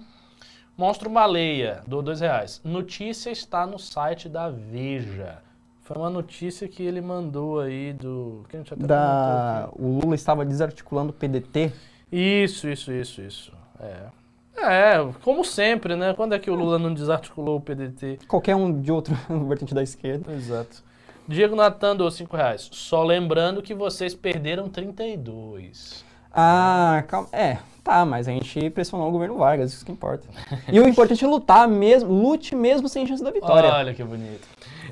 Monstro 0.76 1.10
Baleia, 1.12 1.84
do 1.86 2.02
dois 2.02 2.22
reais. 2.22 2.60
Notícia 2.64 3.30
está 3.30 3.68
no 3.68 3.78
site 3.78 4.28
da 4.28 4.50
Veja. 4.50 5.38
Foi 5.84 5.98
uma 5.98 6.10
notícia 6.10 6.68
que 6.68 6.82
ele 6.82 7.02
mandou 7.02 7.60
aí 7.60 7.94
do. 7.94 8.44
Que 8.50 8.56
a 8.56 8.60
gente 8.60 8.74
até 8.74 8.88
Da... 8.88 9.70
O 9.74 10.00
Lula 10.00 10.16
estava 10.16 10.44
desarticulando 10.46 11.12
o 11.12 11.14
PDT. 11.14 11.72
Isso, 12.12 12.68
isso, 12.68 12.92
isso, 12.92 13.22
isso. 13.22 13.54
É. 13.80 14.21
É, 14.58 14.96
como 15.24 15.44
sempre, 15.44 15.96
né? 15.96 16.14
Quando 16.14 16.36
é 16.36 16.40
que 16.40 16.52
o 16.52 16.56
Lula 16.56 16.78
não 16.78 16.94
desarticulou 16.94 17.58
o 17.58 17.62
PDT? 17.62 18.20
Qualquer 18.28 18.56
um 18.56 18.82
de 18.82 18.92
outro 18.92 19.16
vertente 19.48 19.74
da 19.74 19.82
esquerda. 19.82 20.32
Exato. 20.34 20.84
Diego 21.28 21.56
Natan 21.56 21.96
deu 21.96 22.10
5 22.12 22.36
reais. 22.36 22.70
Só 22.72 23.04
lembrando 23.04 23.62
que 23.62 23.74
vocês 23.74 24.14
perderam 24.14 24.68
32. 24.68 26.04
Ah, 26.34 27.04
calma. 27.08 27.28
É, 27.32 27.58
tá, 27.84 28.06
mas 28.06 28.28
a 28.28 28.32
gente 28.32 28.70
pressionou 28.70 29.08
o 29.10 29.12
governo 29.12 29.38
Vargas, 29.38 29.74
isso 29.74 29.86
que 29.86 29.92
importa. 29.92 30.28
E 30.72 30.80
o 30.80 30.88
importante 30.88 31.24
é 31.24 31.28
lutar 31.28 31.68
mesmo, 31.68 32.12
lute 32.12 32.56
mesmo 32.56 32.88
sem 32.88 33.06
chance 33.06 33.24
da 33.24 33.32
vitória. 33.32 33.70
Olha 33.70 33.94
que 33.94 34.04
bonito. 34.04 34.48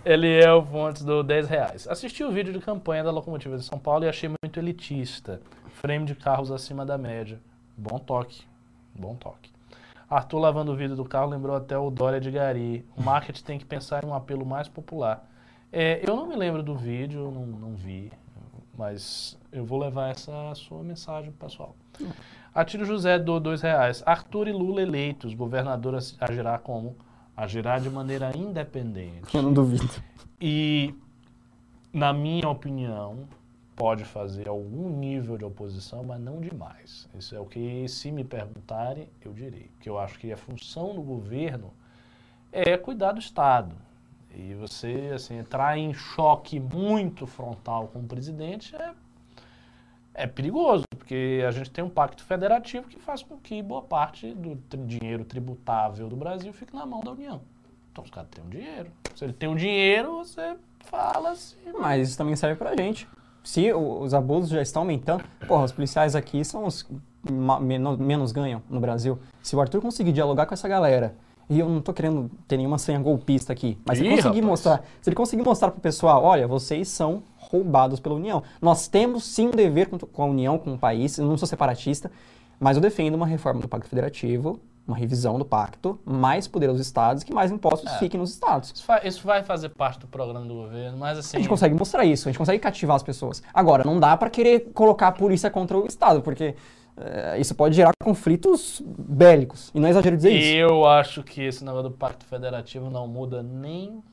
Eliel 0.05 0.65
Fontes 0.65 1.03
do 1.03 1.23
10 1.23 1.47
reais. 1.47 1.87
Assisti 1.87 2.23
o 2.23 2.31
vídeo 2.31 2.53
de 2.53 2.59
campanha 2.59 3.03
da 3.03 3.11
locomotiva 3.11 3.57
de 3.57 3.63
São 3.63 3.79
Paulo 3.79 4.05
e 4.05 4.09
achei 4.09 4.29
muito 4.29 4.59
elitista. 4.59 5.41
Frame 5.75 6.05
de 6.05 6.15
carros 6.15 6.51
acima 6.51 6.85
da 6.85 6.97
média. 6.97 7.39
Bom 7.77 7.99
toque. 7.99 8.43
Bom 8.93 9.15
toque. 9.15 9.48
Arthur 10.09 10.39
lavando 10.39 10.71
o 10.71 10.75
vidro 10.75 10.95
do 10.95 11.05
carro 11.05 11.29
lembrou 11.29 11.55
até 11.55 11.77
o 11.77 11.91
Dória 11.91 12.19
de 12.19 12.31
Gari. 12.31 12.85
O 12.97 13.03
marketing 13.03 13.43
tem 13.43 13.59
que 13.59 13.65
pensar 13.65 14.03
em 14.03 14.07
um 14.07 14.13
apelo 14.13 14.45
mais 14.45 14.67
popular. 14.67 15.29
É, 15.71 16.01
eu 16.07 16.15
não 16.15 16.27
me 16.27 16.35
lembro 16.35 16.63
do 16.63 16.75
vídeo, 16.75 17.29
não, 17.31 17.45
não 17.45 17.75
vi, 17.75 18.11
mas 18.75 19.37
eu 19.51 19.63
vou 19.63 19.79
levar 19.79 20.09
essa 20.09 20.55
sua 20.55 20.81
mensagem 20.83 21.31
pro 21.31 21.47
pessoal. 21.47 21.75
Atílio 22.55 22.85
José 22.85 23.19
do 23.19 23.39
dois 23.39 23.61
reais. 23.61 24.01
Arthur 24.05 24.47
e 24.47 24.51
Lula 24.51 24.81
eleitos, 24.81 25.35
governador 25.35 25.99
agirá 26.19 26.57
como? 26.57 26.95
Agirá 27.37 27.77
de 27.77 27.89
maneira 27.89 28.35
independente. 28.35 29.35
Eu 29.35 29.43
não 29.43 29.53
duvido. 29.53 29.87
E, 30.41 30.95
na 31.93 32.11
minha 32.11 32.49
opinião, 32.49 33.27
pode 33.79 34.03
fazer 34.03 34.49
algum 34.49 34.89
nível 34.89 35.37
de 35.37 35.45
oposição, 35.45 36.03
mas 36.03 36.19
não 36.19 36.41
demais. 36.41 37.07
Isso 37.17 37.33
é 37.33 37.39
o 37.39 37.45
que, 37.45 37.87
se 37.87 38.11
me 38.11 38.25
perguntarem, 38.25 39.07
eu 39.23 39.31
direi. 39.31 39.71
Porque 39.73 39.89
eu 39.89 39.97
acho 39.97 40.19
que 40.19 40.33
a 40.33 40.35
função 40.35 40.93
do 40.93 41.01
governo 41.01 41.71
é 42.51 42.77
cuidar 42.77 43.13
do 43.13 43.21
Estado. 43.21 43.73
E 44.35 44.53
você, 44.53 45.11
assim, 45.15 45.37
entrar 45.37 45.77
em 45.77 45.93
choque 45.93 46.59
muito 46.59 47.25
frontal 47.25 47.87
com 47.87 47.99
o 47.99 48.03
presidente 48.03 48.75
é, 48.75 48.91
é 50.13 50.27
perigoso, 50.27 50.83
porque 50.97 51.41
a 51.47 51.51
gente 51.51 51.71
tem 51.71 51.81
um 51.81 51.89
pacto 51.89 52.21
federativo 52.21 52.89
que 52.89 52.99
faz 52.99 53.23
com 53.23 53.37
que 53.37 53.63
boa 53.63 53.81
parte 53.81 54.33
do 54.33 54.57
dinheiro 54.85 55.23
tributável 55.23 56.09
do 56.09 56.17
Brasil 56.17 56.51
fique 56.51 56.75
na 56.75 56.85
mão 56.85 56.99
da 56.99 57.11
União. 57.11 57.41
Então 57.93 58.03
os 58.03 58.09
caras 58.11 58.29
têm 58.29 58.43
um 58.43 58.49
dinheiro. 58.49 58.91
Se 59.15 59.23
ele 59.23 59.33
tem 59.33 59.47
um 59.47 59.55
dinheiro, 59.55 60.17
você 60.17 60.57
fala 60.81 61.31
assim. 61.31 61.71
Mas 61.79 62.09
isso 62.09 62.17
também 62.17 62.35
serve 62.35 62.57
pra 62.57 62.75
gente. 62.75 63.07
Se 63.49 63.73
os 63.73 64.13
abusos 64.13 64.51
já 64.51 64.61
estão 64.61 64.83
aumentando, 64.83 65.23
porra, 65.47 65.63
os 65.63 65.71
policiais 65.71 66.15
aqui 66.15 66.45
são 66.45 66.67
os 66.67 66.87
menos, 67.59 67.97
menos 67.97 68.31
ganham 68.31 68.61
no 68.69 68.79
Brasil. 68.79 69.17
Se 69.41 69.55
o 69.55 69.59
Arthur 69.59 69.81
conseguir 69.81 70.11
dialogar 70.11 70.45
com 70.45 70.53
essa 70.53 70.67
galera, 70.67 71.15
e 71.49 71.57
eu 71.57 71.67
não 71.67 71.81
tô 71.81 71.91
querendo 71.91 72.29
ter 72.47 72.57
nenhuma 72.57 72.77
senha 72.77 72.99
golpista 72.99 73.51
aqui, 73.51 73.75
mas 73.83 73.97
se 73.97 74.05
ele 74.05 74.15
conseguir 74.15 74.43
mostrar, 74.43 74.83
se 75.01 75.09
ele 75.09 75.15
conseguir 75.15 75.41
mostrar 75.41 75.71
pro 75.71 75.81
pessoal, 75.81 76.23
olha, 76.23 76.47
vocês 76.47 76.89
são 76.89 77.23
roubados 77.37 77.99
pela 77.99 78.13
União. 78.13 78.43
Nós 78.61 78.87
temos 78.87 79.23
sim 79.23 79.47
um 79.47 79.51
dever 79.51 79.89
com, 79.89 79.97
com 79.97 80.21
a 80.21 80.27
União, 80.27 80.59
com 80.59 80.75
o 80.75 80.77
país, 80.77 81.17
eu 81.17 81.25
não 81.25 81.35
sou 81.35 81.47
separatista, 81.47 82.11
mas 82.59 82.77
eu 82.77 82.81
defendo 82.83 83.15
uma 83.15 83.25
reforma 83.25 83.61
do 83.61 83.67
Pacto 83.67 83.89
Federativo, 83.89 84.59
uma 84.89 84.97
revisão 84.97 85.37
do 85.37 85.45
pacto, 85.45 85.99
mais 86.03 86.47
poder 86.47 86.69
aos 86.69 86.79
estados, 86.79 87.23
que 87.23 87.33
mais 87.33 87.51
impostos 87.51 87.91
É. 87.93 87.97
fiquem 87.99 88.19
nos 88.19 88.31
estados. 88.31 88.71
Isso, 88.75 88.85
isso 89.03 89.25
vai 89.27 89.43
fazer 89.43 89.69
parte 89.69 89.99
do 89.99 90.07
programa 90.07 90.45
do 90.45 90.53
governo, 90.55 90.97
mas 90.97 91.17
assim. 91.17 91.37
A 91.37 91.39
gente 91.39 91.49
consegue 91.49 91.75
mostrar 91.75 92.03
isso, 92.05 92.27
a 92.27 92.31
gente 92.31 92.37
consegue 92.39 92.59
cativar 92.59 92.95
as 92.95 93.03
pessoas. 93.03 93.41
Agora, 93.53 93.83
não 93.83 93.99
dá 93.99 94.17
pra 94.17 94.29
querer 94.29 94.71
colocar 94.73 95.07
a 95.09 95.11
polícia 95.11 95.49
contra 95.49 95.77
o 95.77 95.85
Estado, 95.85 96.21
porque 96.21 96.55
eh, 96.97 97.37
isso 97.39 97.53
pode 97.55 97.75
gerar 97.75 97.91
conflitos 98.03 98.81
bélicos. 98.85 99.71
E 99.73 99.79
não 99.79 99.87
é 99.87 99.91
exagero 99.91 100.17
dizer 100.17 100.31
isso. 100.31 100.57
Eu 100.57 100.85
acho 100.85 101.23
que 101.23 101.41
esse 101.43 101.63
negócio 101.63 101.89
do 101.89 101.95
Pacto 101.95 102.25
Federativo 102.25 102.89
não 102.89 103.07
muda 103.07 103.43
nem 103.43 104.03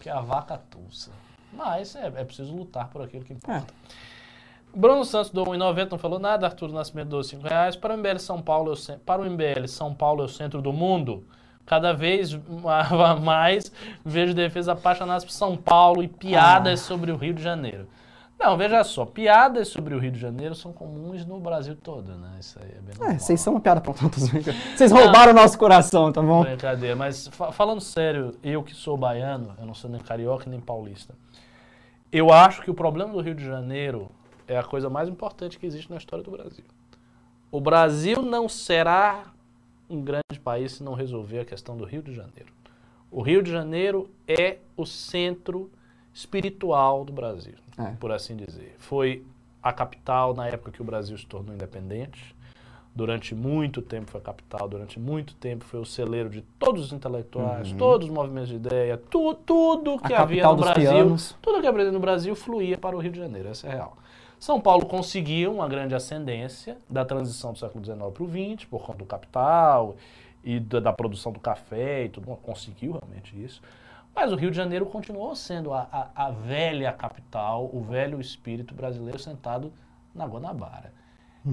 que 0.00 0.08
a 0.08 0.20
vaca 0.20 0.58
tussa. 0.70 1.10
Mas 1.52 1.94
é, 1.96 2.06
é 2.06 2.24
preciso 2.24 2.54
lutar 2.54 2.88
por 2.88 3.02
aquilo 3.02 3.24
que 3.24 3.32
importa. 3.32 3.72
Bruno 4.74 5.04
Santos 5.04 5.30
do 5.30 5.44
1,90 5.44 5.90
não 5.92 5.98
falou 5.98 6.18
nada. 6.18 6.46
Arthur 6.46 6.70
Nascimento 6.72 7.08
do 7.08 7.22
5 7.24 7.42
reais. 7.46 7.74
Para 7.76 7.94
o 7.94 7.98
MBL 7.98 8.18
São 8.18 8.40
Paulo, 8.40 8.72
é 8.88 8.96
para 9.04 9.22
o 9.22 9.24
MBL 9.30 9.66
São 9.66 9.92
Paulo 9.94 10.22
é 10.22 10.24
o 10.26 10.28
centro 10.28 10.60
do 10.62 10.72
mundo. 10.72 11.24
Cada 11.66 11.92
vez 11.92 12.32
ma- 12.34 13.16
mais 13.20 13.72
vejo 14.04 14.32
defesa 14.34 14.72
apaixonadas 14.72 15.24
por 15.24 15.32
São 15.32 15.56
Paulo 15.56 16.02
e 16.02 16.08
piadas 16.08 16.80
sobre 16.80 17.10
o 17.12 17.16
Rio 17.16 17.34
de 17.34 17.42
Janeiro. 17.42 17.88
Não, 18.38 18.56
veja 18.56 18.84
só, 18.84 19.04
piadas 19.04 19.66
sobre 19.66 19.96
o 19.96 19.98
Rio 19.98 20.12
de 20.12 20.18
Janeiro 20.20 20.54
são 20.54 20.72
comuns 20.72 21.26
no 21.26 21.40
Brasil 21.40 21.74
todo, 21.74 22.14
né? 22.14 22.36
Isso 22.38 22.56
aí 22.62 22.68
é 22.70 22.80
bem 22.80 22.94
normal. 22.96 23.16
É, 23.16 23.18
vocês 23.18 23.40
são 23.40 23.54
uma 23.54 23.60
piada 23.60 23.80
pra 23.80 23.92
tantos. 23.92 24.28
Vocês 24.76 24.92
roubaram 24.92 25.32
o 25.32 25.34
nosso 25.34 25.58
coração, 25.58 26.12
tá 26.12 26.22
bom? 26.22 26.44
Brincadeira, 26.44 26.94
mas 26.94 27.26
fa- 27.32 27.50
falando 27.50 27.80
sério, 27.80 28.36
eu 28.40 28.62
que 28.62 28.72
sou 28.76 28.96
baiano, 28.96 29.54
eu 29.58 29.66
não 29.66 29.74
sou 29.74 29.90
nem 29.90 30.00
carioca 30.00 30.48
nem 30.48 30.60
paulista. 30.60 31.16
Eu 32.12 32.32
acho 32.32 32.62
que 32.62 32.70
o 32.70 32.74
problema 32.74 33.12
do 33.12 33.20
Rio 33.20 33.34
de 33.34 33.44
Janeiro 33.44 34.08
é 34.48 34.56
a 34.58 34.62
coisa 34.64 34.88
mais 34.90 35.08
importante 35.08 35.58
que 35.58 35.66
existe 35.66 35.90
na 35.90 35.96
história 35.98 36.24
do 36.24 36.30
Brasil. 36.30 36.64
O 37.50 37.60
Brasil 37.60 38.22
não 38.22 38.48
será 38.48 39.26
um 39.88 40.02
grande 40.02 40.38
país 40.42 40.72
se 40.72 40.82
não 40.82 40.94
resolver 40.94 41.40
a 41.40 41.44
questão 41.44 41.76
do 41.76 41.84
Rio 41.84 42.02
de 42.02 42.12
Janeiro. 42.14 42.52
O 43.10 43.22
Rio 43.22 43.42
de 43.42 43.50
Janeiro 43.50 44.10
é 44.26 44.58
o 44.76 44.84
centro 44.84 45.70
espiritual 46.12 47.04
do 47.04 47.12
Brasil, 47.12 47.54
É. 47.78 47.92
por 48.00 48.10
assim 48.12 48.36
dizer. 48.36 48.74
Foi 48.78 49.24
a 49.62 49.72
capital 49.72 50.34
na 50.34 50.46
época 50.46 50.70
que 50.72 50.82
o 50.82 50.84
Brasil 50.84 51.16
se 51.16 51.26
tornou 51.26 51.54
independente. 51.54 52.34
Durante 52.94 53.32
muito 53.34 53.80
tempo 53.80 54.10
foi 54.10 54.20
a 54.20 54.24
capital, 54.24 54.66
durante 54.68 54.98
muito 54.98 55.32
tempo 55.36 55.64
foi 55.64 55.78
o 55.78 55.84
celeiro 55.84 56.28
de 56.28 56.42
todos 56.58 56.86
os 56.86 56.92
intelectuais, 56.92 57.70
todos 57.72 58.08
os 58.08 58.12
movimentos 58.12 58.48
de 58.48 58.56
ideia, 58.56 58.96
tu, 58.96 59.34
tudo 59.34 59.98
que 60.00 60.12
Uhum. 60.12 60.18
A 60.18 60.22
havia 60.22 60.44
no 60.48 60.56
Brasil, 60.56 60.90
pianos. 60.90 61.36
tudo 61.40 61.60
que 61.60 61.66
havia 61.66 61.92
no 61.92 62.00
Brasil 62.00 62.34
fluía 62.34 62.76
para 62.76 62.96
o 62.96 62.98
Rio 62.98 63.12
de 63.12 63.18
Janeiro, 63.20 63.48
essa 63.50 63.68
é 63.68 63.70
a 63.70 63.74
real. 63.74 63.96
São 64.38 64.60
Paulo 64.60 64.86
conseguiu 64.86 65.52
uma 65.52 65.68
grande 65.68 65.94
ascendência 65.94 66.78
da 66.88 67.04
transição 67.04 67.52
do 67.52 67.58
século 67.58 67.84
XIX 67.84 67.98
para 68.12 68.22
o 68.22 68.28
XX, 68.28 68.64
por 68.68 68.82
conta 68.82 68.98
do 68.98 69.04
capital 69.06 69.96
e 70.44 70.60
da, 70.60 70.80
da 70.80 70.92
produção 70.92 71.32
do 71.32 71.40
café 71.40 72.04
e 72.04 72.08
tudo, 72.08 72.26
conseguiu 72.42 72.92
realmente 72.92 73.34
isso. 73.42 73.60
Mas 74.14 74.32
o 74.32 74.36
Rio 74.36 74.50
de 74.50 74.56
Janeiro 74.56 74.86
continuou 74.86 75.34
sendo 75.34 75.72
a, 75.72 75.88
a- 75.92 76.26
a 76.26 76.30
velha 76.30 76.92
capital, 76.92 77.68
o 77.72 77.80
velho 77.82 78.20
espírito 78.20 78.74
brasileiro 78.74 79.18
sentado 79.18 79.72
na 80.14 80.24
Guanabara. 80.26 80.92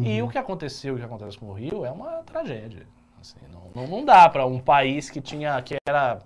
E 0.04 0.22
o 0.22 0.28
que 0.28 0.38
aconteceu, 0.38 0.96
o 0.96 0.98
que 0.98 1.04
acontece 1.04 1.38
com 1.38 1.46
o 1.48 1.54
Rio 1.54 1.86
é 1.86 1.92
uma 1.92 2.24
tragédia. 2.24 2.86
Assim, 3.22 3.38
não, 3.52 3.62
não, 3.74 3.88
não 3.88 4.06
dá 4.06 4.28
para 4.30 4.46
um 4.46 4.60
país 4.60 5.10
que 5.10 5.22
tinha, 5.22 5.60
que 5.62 5.76
era 5.88 6.20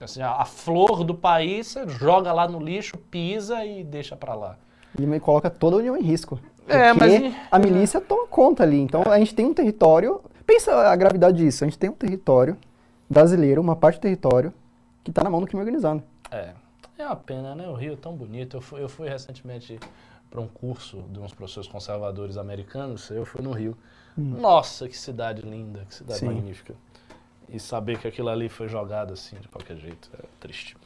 assim, 0.00 0.20
a, 0.20 0.32
a 0.32 0.44
flor 0.44 1.02
do 1.04 1.14
país, 1.14 1.68
você 1.68 1.88
joga 1.88 2.32
lá 2.32 2.46
no 2.46 2.58
lixo, 2.60 2.98
pisa 2.98 3.64
e 3.64 3.82
deixa 3.82 4.16
para 4.16 4.34
lá. 4.34 4.58
E 4.98 5.20
coloca 5.20 5.48
toda 5.50 5.76
a 5.76 5.78
União 5.78 5.96
em 5.96 6.02
risco. 6.02 6.38
É, 6.68 6.92
Porque 6.94 7.18
mas- 7.18 7.36
a 7.50 7.58
milícia 7.58 8.00
toma 8.00 8.26
conta 8.26 8.62
ali. 8.62 8.80
Então 8.80 9.02
a 9.06 9.18
gente 9.18 9.34
tem 9.34 9.46
um 9.46 9.54
território. 9.54 10.20
Pensa 10.46 10.72
a 10.88 10.96
gravidade 10.96 11.38
disso. 11.38 11.64
A 11.64 11.66
gente 11.66 11.78
tem 11.78 11.90
um 11.90 11.94
território 11.94 12.56
brasileiro, 13.08 13.60
uma 13.60 13.76
parte 13.76 13.96
do 13.98 14.02
território, 14.02 14.52
que 15.02 15.10
está 15.10 15.22
na 15.22 15.30
mão 15.30 15.40
do 15.40 15.46
crime 15.46 15.60
organizado. 15.60 16.02
É, 16.30 16.50
é 16.98 17.06
uma 17.06 17.16
pena, 17.16 17.54
né? 17.54 17.68
O 17.68 17.74
Rio 17.74 17.94
é 17.94 17.96
tão 17.96 18.14
bonito. 18.14 18.56
Eu 18.56 18.60
fui, 18.60 18.82
eu 18.82 18.88
fui 18.88 19.08
recentemente 19.08 19.78
para 20.30 20.40
um 20.40 20.46
curso 20.48 21.02
de 21.10 21.18
uns 21.18 21.32
professores 21.32 21.68
conservadores 21.68 22.36
americanos. 22.36 23.10
Eu 23.10 23.24
fui 23.24 23.42
no 23.42 23.52
Rio. 23.52 23.76
Nossa, 24.16 24.88
que 24.88 24.96
cidade 24.96 25.42
linda, 25.42 25.84
que 25.88 25.94
cidade 25.94 26.20
Sim. 26.20 26.26
magnífica. 26.26 26.74
E 27.48 27.58
saber 27.58 27.98
que 27.98 28.06
aquilo 28.06 28.28
ali 28.28 28.48
foi 28.48 28.68
jogado 28.68 29.12
assim, 29.12 29.36
de 29.36 29.48
qualquer 29.48 29.76
jeito, 29.76 30.08
é 30.18 30.24
triste. 30.40 30.76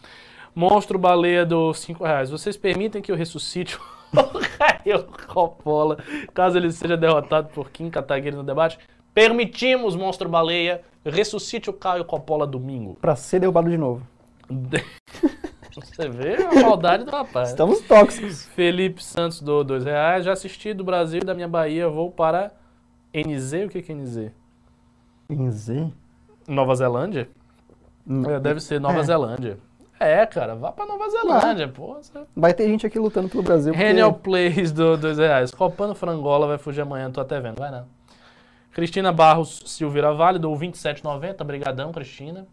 Monstro 0.54 0.98
Baleia 0.98 1.44
do 1.44 1.72
5 1.74 2.02
reais. 2.02 2.30
Vocês 2.30 2.56
permitem 2.56 3.02
que 3.02 3.12
eu 3.12 3.16
ressuscite 3.16 3.78
o 4.22 4.40
Caio 4.58 5.04
Coppola, 5.28 5.98
caso 6.34 6.56
ele 6.58 6.70
seja 6.72 6.96
derrotado 6.96 7.48
por 7.48 7.70
Kim 7.70 7.90
Kataguiri 7.90 8.36
no 8.36 8.42
debate? 8.42 8.78
Permitimos, 9.14 9.96
Monstro 9.96 10.28
Baleia. 10.28 10.82
Ressuscite 11.04 11.70
o 11.70 11.72
Caio 11.72 12.04
Coppola 12.04 12.46
domingo. 12.46 12.96
Pra 13.00 13.14
ser 13.16 13.40
derrubado 13.40 13.70
de 13.70 13.78
novo. 13.78 14.06
Você 15.74 16.08
vê 16.08 16.36
a 16.42 16.62
maldade 16.62 17.04
do 17.04 17.10
rapaz. 17.10 17.50
Estamos 17.50 17.80
tóxicos. 17.82 18.44
Felipe 18.54 19.02
Santos 19.04 19.40
do 19.42 19.62
dois 19.62 19.84
reais. 19.84 20.24
Já 20.24 20.32
assisti 20.32 20.72
do 20.72 20.82
Brasil 20.82 21.20
e 21.22 21.24
da 21.24 21.34
minha 21.34 21.48
Bahia. 21.48 21.88
Vou 21.88 22.10
para 22.10 22.50
NZ. 23.14 23.66
O 23.66 23.68
que 23.68 23.82
que 23.82 23.92
é 23.92 23.94
NZ? 23.94 24.30
Em 25.28 25.50
Z? 25.50 25.92
Nova 26.48 26.74
Zelândia? 26.74 27.28
É, 28.28 28.40
deve 28.40 28.60
ser 28.60 28.80
Nova 28.80 29.00
É. 29.00 29.02
Zelândia. 29.02 29.58
É, 29.98 30.26
cara, 30.26 30.54
vá 30.54 30.70
pra 30.72 30.84
Nova 30.84 31.08
Zelândia, 31.08 31.68
pô. 31.68 31.98
Vai 32.36 32.52
ter 32.52 32.68
gente 32.68 32.86
aqui 32.86 32.98
lutando 32.98 33.28
pelo 33.28 33.42
Brasil. 33.42 33.72
porque- 33.72 33.86
Renial 33.86 34.12
Plays 34.12 34.70
do 34.72 34.96
dois 34.96 35.16
reais. 35.18 35.50
Copando 35.50 35.94
Frangola 35.94 36.46
vai 36.46 36.58
fugir 36.58 36.82
amanhã, 36.82 37.10
tô 37.10 37.20
até 37.20 37.40
vendo, 37.40 37.58
vai 37.58 37.70
não. 37.70 37.86
Cristina 38.72 39.10
Barros 39.10 39.62
Silveira 39.66 40.12
Vale 40.12 40.38
do 40.38 40.54
27,90. 40.54 41.42
Brigadão, 41.44 41.92
Cristina. 41.92 42.46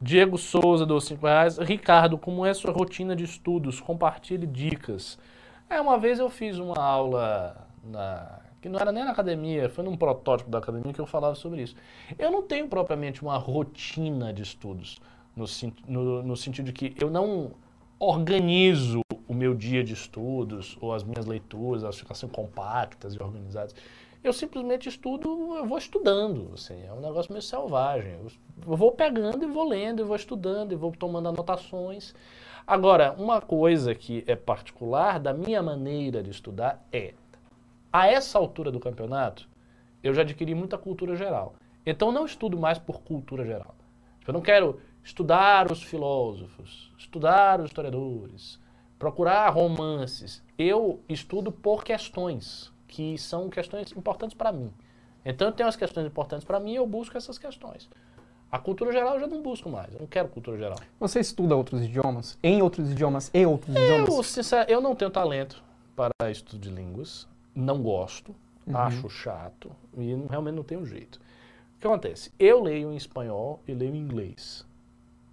Diego 0.00 0.38
Souza 0.38 0.86
do 0.86 0.98
5 1.00 1.26
reais. 1.26 1.58
Ricardo, 1.58 2.16
como 2.16 2.46
é 2.46 2.54
sua 2.54 2.72
rotina 2.72 3.14
de 3.14 3.24
estudos? 3.24 3.80
Compartilhe 3.80 4.46
dicas. 4.46 5.18
É, 5.68 5.78
uma 5.80 5.98
vez 5.98 6.18
eu 6.18 6.30
fiz 6.30 6.58
uma 6.58 6.78
aula 6.80 7.54
na 7.84 8.38
que 8.62 8.68
não 8.68 8.80
era 8.80 8.90
nem 8.90 9.04
na 9.04 9.12
academia, 9.12 9.68
foi 9.68 9.84
num 9.84 9.96
protótipo 9.96 10.50
da 10.50 10.58
academia 10.58 10.92
que 10.92 11.00
eu 11.00 11.06
falava 11.06 11.34
sobre 11.36 11.62
isso. 11.62 11.76
Eu 12.18 12.30
não 12.30 12.42
tenho 12.42 12.66
propriamente 12.66 13.22
uma 13.22 13.36
rotina 13.36 14.32
de 14.32 14.42
estudos, 14.42 14.98
no, 15.38 15.46
no- 16.02 16.22
no 16.22 16.36
sentido 16.36 16.66
de 16.66 16.72
que 16.72 16.94
eu 17.00 17.10
não 17.10 17.52
organizo 17.98 19.00
o 19.26 19.34
meu 19.34 19.54
dia 19.54 19.82
de 19.84 19.92
estudos 19.92 20.76
ou 20.80 20.92
as 20.92 21.02
minhas 21.04 21.26
leituras, 21.26 21.82
elas 21.82 21.98
ficam 21.98 22.12
assim 22.12 22.28
compactas 22.28 23.14
e 23.14 23.22
organizadas. 23.22 23.74
Eu 24.22 24.32
simplesmente 24.32 24.88
estudo, 24.88 25.54
eu 25.56 25.64
vou 25.64 25.78
estudando, 25.78 26.50
assim, 26.54 26.82
é 26.84 26.92
um 26.92 27.00
negócio 27.00 27.30
meio 27.32 27.42
selvagem. 27.42 28.12
Eu 28.66 28.76
vou 28.76 28.90
pegando 28.92 29.44
e 29.44 29.46
vou 29.46 29.68
lendo, 29.68 30.00
e 30.00 30.04
vou 30.04 30.16
estudando, 30.16 30.72
e 30.72 30.76
vou 30.76 30.90
tomando 30.92 31.28
anotações. 31.28 32.14
Agora, 32.66 33.14
uma 33.16 33.40
coisa 33.40 33.94
que 33.94 34.24
é 34.26 34.34
particular 34.34 35.20
da 35.20 35.32
minha 35.32 35.62
maneira 35.62 36.22
de 36.22 36.30
estudar 36.30 36.84
é, 36.92 37.14
a 37.92 38.08
essa 38.08 38.38
altura 38.38 38.70
do 38.72 38.80
campeonato, 38.80 39.48
eu 40.02 40.12
já 40.12 40.22
adquiri 40.22 40.54
muita 40.54 40.76
cultura 40.76 41.14
geral. 41.14 41.54
Então, 41.86 42.10
não 42.12 42.26
estudo 42.26 42.58
mais 42.58 42.76
por 42.78 43.00
cultura 43.02 43.44
geral. 43.44 43.74
Eu 44.26 44.34
não 44.34 44.40
quero 44.42 44.80
estudar 45.08 45.72
os 45.72 45.82
filósofos, 45.82 46.92
estudar 46.98 47.60
os 47.60 47.66
historiadores, 47.68 48.60
procurar 48.98 49.48
romances. 49.48 50.42
Eu 50.58 51.00
estudo 51.08 51.50
por 51.50 51.82
questões, 51.82 52.70
que 52.86 53.16
são 53.16 53.48
questões 53.48 53.90
importantes 53.92 54.36
para 54.36 54.52
mim. 54.52 54.70
Então, 55.24 55.48
eu 55.48 55.52
tenho 55.52 55.68
as 55.68 55.76
questões 55.76 56.06
importantes 56.06 56.44
para 56.44 56.60
mim 56.60 56.72
e 56.72 56.76
eu 56.76 56.86
busco 56.86 57.16
essas 57.16 57.38
questões. 57.38 57.88
A 58.52 58.58
cultura 58.58 58.92
geral 58.92 59.14
eu 59.14 59.20
já 59.20 59.26
não 59.26 59.40
busco 59.42 59.70
mais, 59.70 59.92
eu 59.94 60.00
não 60.00 60.06
quero 60.06 60.28
cultura 60.28 60.58
geral. 60.58 60.78
Você 61.00 61.20
estuda 61.20 61.56
outros 61.56 61.82
idiomas? 61.82 62.38
Em 62.42 62.60
outros 62.60 62.90
idiomas 62.90 63.30
e 63.32 63.46
outros 63.46 63.74
Eu, 63.74 63.82
idiomas? 63.82 64.26
sincero, 64.26 64.70
eu 64.70 64.80
não 64.80 64.94
tenho 64.94 65.10
talento 65.10 65.62
para 65.96 66.30
estudo 66.30 66.58
de 66.60 66.68
línguas, 66.70 67.26
não 67.54 67.82
gosto, 67.82 68.34
Uhum. 68.66 68.76
acho 68.76 69.08
chato 69.08 69.70
e 69.96 70.14
realmente 70.28 70.54
não 70.56 70.62
tenho 70.62 70.84
jeito. 70.84 71.16
O 71.76 71.80
que 71.80 71.86
acontece? 71.86 72.30
Eu 72.38 72.62
leio 72.62 72.92
em 72.92 72.96
espanhol 72.96 73.62
e 73.66 73.72
leio 73.72 73.94
em 73.94 73.98
inglês. 73.98 74.67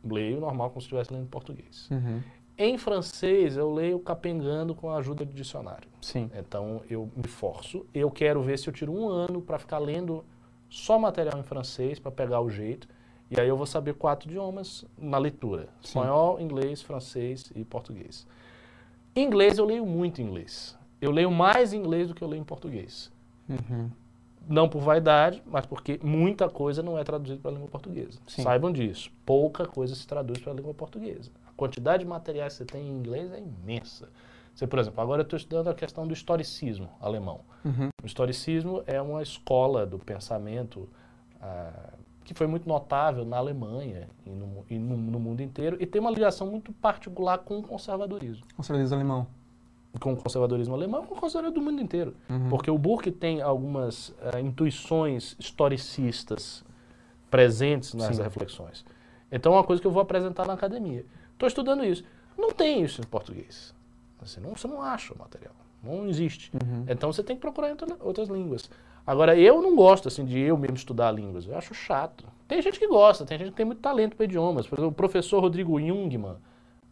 Leio 0.06 0.40
normal 0.40 0.70
como 0.70 0.82
se 0.82 0.86
estivesse 0.86 1.12
lendo 1.12 1.24
em 1.24 1.30
português. 1.30 1.90
Uhum. 1.90 2.22
Em 2.58 2.78
francês, 2.78 3.58
eu 3.58 3.74
leio 3.74 4.00
capengando 4.00 4.74
com 4.74 4.90
a 4.90 4.98
ajuda 4.98 5.26
de 5.26 5.34
dicionário. 5.34 5.90
Sim. 6.00 6.32
Então, 6.38 6.82
eu 6.90 7.10
me 7.16 7.28
forço. 7.28 7.86
Eu 7.94 8.10
quero 8.10 8.42
ver 8.42 8.58
se 8.58 8.70
eu 8.70 8.74
tiro 8.74 8.94
um 8.94 9.10
ano 9.10 9.42
para 9.42 9.60
ficar 9.60 9.78
lendo 9.78 10.24
só 10.70 10.98
material 10.98 11.38
em 11.38 11.44
francês, 11.44 12.00
para 12.00 12.12
pegar 12.12 12.40
o 12.40 12.50
jeito. 12.50 12.88
E 13.30 13.40
aí 13.40 13.48
eu 13.48 13.58
vou 13.58 13.66
saber 13.66 13.96
quatro 13.96 14.30
idiomas 14.30 14.86
na 14.98 15.18
leitura. 15.18 15.64
Sim. 15.82 15.88
Espanhol, 16.00 16.40
inglês, 16.40 16.82
francês 16.82 17.52
e 17.56 17.66
português. 17.66 18.26
Inglês, 19.16 19.58
eu 19.58 19.66
leio 19.66 19.86
muito 19.86 20.22
inglês. 20.22 20.78
Eu 21.02 21.12
leio 21.12 21.32
mais 21.32 21.74
inglês 21.74 22.08
do 22.08 22.14
que 22.14 22.24
eu 22.24 22.28
leio 22.28 22.42
em 22.42 22.46
português. 22.46 23.12
Uhum. 23.50 23.90
Não 24.48 24.70
por 24.70 24.82
vaidade, 24.82 25.42
mas 25.46 25.66
porque 25.66 26.00
muita 26.04 26.50
coisa 26.50 26.84
não 26.84 26.98
é 26.98 27.04
traduzida 27.04 27.40
para 27.42 27.52
a 27.52 27.54
língua 27.54 27.68
portuguesa. 27.68 28.20
Sim. 28.28 28.44
Saibam 28.44 28.72
disso. 28.72 29.12
Pouca 29.26 29.66
coisa 29.66 29.96
se 29.96 30.06
traduz 30.06 30.40
para 30.40 30.52
a 30.52 30.56
língua 30.56 30.74
portuguesa. 30.74 31.32
A 31.48 31.52
quantidade 31.54 32.04
de 32.04 32.10
materiais 32.10 32.54
que 32.54 32.58
você 32.58 32.66
tem 32.66 32.88
em 32.88 32.92
inglês 32.92 33.32
é 33.32 33.40
imensa. 33.40 34.10
Você, 34.54 34.66
por 34.66 34.80
exemplo, 34.80 35.02
agora 35.02 35.22
eu 35.22 35.24
estou 35.24 35.38
estudando 35.38 35.68
a 35.70 35.74
questão 35.74 36.08
do 36.08 36.14
historicismo 36.14 36.90
alemão. 37.02 37.42
Uhum. 37.64 37.90
O 38.02 38.06
historicismo 38.06 38.84
é 38.88 39.02
uma 39.02 39.22
escola 39.22 39.86
do 39.86 40.00
pensamento 40.00 40.88
ah, 41.42 41.94
que 42.24 42.34
foi 42.34 42.48
muito 42.48 42.68
notável 42.68 43.24
na 43.24 43.38
Alemanha 43.38 44.10
e, 44.26 44.30
no, 44.30 44.66
e 44.70 44.80
no, 44.80 44.98
no 44.98 45.20
mundo 45.20 45.42
inteiro, 45.42 45.78
e 45.80 45.86
tem 45.86 46.02
uma 46.02 46.10
ligação 46.10 46.48
muito 46.48 46.74
particular 46.74 47.40
com 47.40 47.60
o 47.60 47.64
conservadorismo. 47.64 48.46
Conservadorismo 48.56 48.96
alemão. 48.96 49.28
Com 50.00 50.14
o 50.14 50.18
conservadorismo 50.18 50.74
alemão 50.76 51.06
com 51.06 51.16
o 51.16 51.18
conservadorismo 51.18 51.64
do 51.66 51.72
mundo 51.72 51.82
inteiro. 51.82 52.14
Uhum. 52.30 52.50
Porque 52.50 52.70
o 52.70 52.78
Burke 52.78 53.12
tem 53.12 53.42
algumas 53.42 54.14
eh, 54.34 54.40
intuições 54.42 55.36
historicistas 55.40 56.64
presentes 57.30 57.94
nessas 57.94 58.18
Sim. 58.18 58.24
reflexões. 58.24 58.86
Então 59.32 59.54
é 59.54 59.58
uma 59.58 59.64
coisa 59.64 59.82
que 59.82 59.88
eu 59.88 59.92
vou 59.92 60.02
apresentar 60.02 60.46
na 60.46 60.54
academia. 60.54 61.06
Estou 61.34 61.48
estudando 61.48 61.84
isso. 61.84 62.04
Não 62.38 62.52
tem 62.52 62.82
isso 62.84 63.02
em 63.02 63.06
português. 63.06 63.74
Você 64.22 64.40
não, 64.40 64.56
você 64.56 64.68
não 64.68 64.82
acha 64.82 65.14
o 65.14 65.18
material. 65.18 65.54
Não 65.84 66.08
existe. 66.08 66.52
Uhum. 66.54 66.86
Então 66.88 67.12
você 67.12 67.24
tem 67.24 67.36
que 67.36 67.42
procurar 67.42 67.68
em 67.70 67.72
outra- 67.72 67.98
outras 68.02 68.28
línguas. 68.30 68.70
Agora, 69.06 69.38
eu 69.38 69.62
não 69.62 69.76
gosto 69.76 70.08
assim 70.08 70.26
de 70.26 70.40
eu 70.40 70.58
mesmo 70.58 70.78
estudar 70.78 71.12
línguas. 71.12 71.46
Eu 71.46 71.58
acho 71.58 71.74
chato. 71.74 72.26
Tem 72.48 72.62
gente 72.62 72.80
que 72.80 72.88
gosta, 72.88 73.24
tem 73.26 73.38
gente 73.38 73.52
que 73.52 73.56
tem 73.56 73.66
muito 73.66 73.80
talento 73.82 74.16
para 74.16 74.26
idiomas. 74.26 74.66
Por 74.68 74.76
exemplo, 74.80 74.92
o 74.92 74.96
professor 74.96 75.40
Rodrigo 75.42 75.80
Jungmann, 75.80 76.34
não 76.34 76.40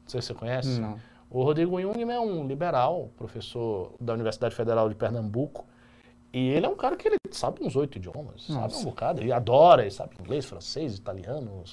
sei 0.08 0.22
se 0.22 0.28
você 0.28 0.34
conhece. 0.34 0.80
Não. 0.80 1.00
O 1.34 1.42
Rodrigo 1.42 1.82
Jungmann 1.82 2.16
é 2.16 2.20
um 2.20 2.46
liberal, 2.46 3.10
professor 3.18 3.96
da 4.00 4.14
Universidade 4.14 4.54
Federal 4.54 4.88
de 4.88 4.94
Pernambuco. 4.94 5.66
E 6.32 6.50
ele 6.50 6.68
é 6.68 6.70
um 6.70 6.76
cara 6.76 6.96
que 6.96 7.08
ele 7.08 7.18
sabe 7.32 7.64
uns 7.64 7.76
oito 7.76 7.98
idiomas, 7.98 8.44
sabe 8.44 8.60
Nossa. 8.60 8.80
um 8.80 8.84
bocado. 8.84 9.20
Ele 9.20 9.32
adora, 9.32 9.82
ele 9.82 9.90
sabe 9.90 10.16
inglês, 10.20 10.46
francês, 10.46 10.96
italiano, 10.96 11.64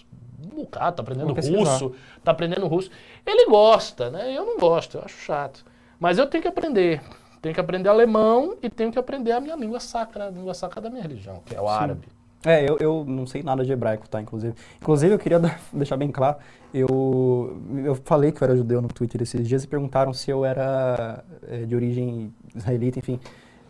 um 0.42 0.48
bocado, 0.48 0.96
tá 0.96 1.02
aprendendo 1.02 1.34
russo, 1.34 1.94
tá 2.24 2.30
aprendendo 2.30 2.66
russo. 2.66 2.90
Ele 3.26 3.50
gosta, 3.50 4.10
né? 4.10 4.34
Eu 4.34 4.46
não 4.46 4.58
gosto, 4.58 4.96
eu 4.96 5.02
acho 5.04 5.18
chato. 5.18 5.62
Mas 5.98 6.16
eu 6.16 6.26
tenho 6.26 6.40
que 6.40 6.48
aprender. 6.48 7.02
Tenho 7.42 7.54
que 7.54 7.60
aprender 7.60 7.90
alemão 7.90 8.56
e 8.62 8.70
tenho 8.70 8.90
que 8.90 8.98
aprender 8.98 9.32
a 9.32 9.40
minha 9.40 9.56
língua 9.56 9.78
sacra, 9.78 10.28
a 10.28 10.30
língua 10.30 10.54
sacra 10.54 10.80
da 10.80 10.88
minha 10.88 11.02
religião, 11.02 11.42
que 11.44 11.54
é 11.54 11.60
o 11.60 11.68
árabe. 11.68 12.08
É, 12.44 12.68
eu, 12.68 12.78
eu 12.78 13.04
não 13.06 13.26
sei 13.26 13.42
nada 13.42 13.64
de 13.64 13.70
hebraico, 13.72 14.08
tá? 14.08 14.20
Inclusive. 14.20 14.54
Inclusive, 14.80 15.14
eu 15.14 15.18
queria 15.18 15.38
dar- 15.38 15.60
deixar 15.72 15.96
bem 15.96 16.10
claro, 16.10 16.38
eu, 16.72 17.60
eu 17.84 17.94
falei 18.04 18.32
que 18.32 18.42
eu 18.42 18.46
era 18.46 18.56
judeu 18.56 18.80
no 18.80 18.88
Twitter 18.88 19.20
esses 19.22 19.46
dias 19.46 19.64
e 19.64 19.68
perguntaram 19.68 20.12
se 20.12 20.30
eu 20.30 20.44
era 20.44 21.22
é, 21.48 21.58
de 21.66 21.74
origem 21.74 22.32
israelita, 22.54 22.98
enfim. 22.98 23.20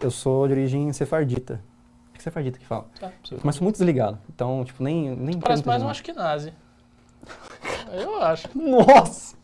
Eu 0.01 0.10
sou 0.10 0.47
de 0.47 0.52
origem 0.55 0.92
sefardita. 0.92 1.55
Acho 1.55 2.12
que 2.12 2.18
é 2.18 2.22
sefardita 2.22 2.59
que 2.59 2.66
fala. 2.66 2.86
Tá, 2.98 3.10
Mas 3.42 3.56
sou 3.56 3.64
muito 3.64 3.76
desligado. 3.76 4.18
Então, 4.32 4.64
tipo, 4.64 4.82
nem, 4.82 5.16
nem 5.16 5.38
Parece 5.38 5.66
mais 5.66 5.82
um 5.82 5.88
ashkenazi. 5.88 6.52
Eu 7.92 8.22
acho. 8.22 8.48
Nossa! 8.56 9.34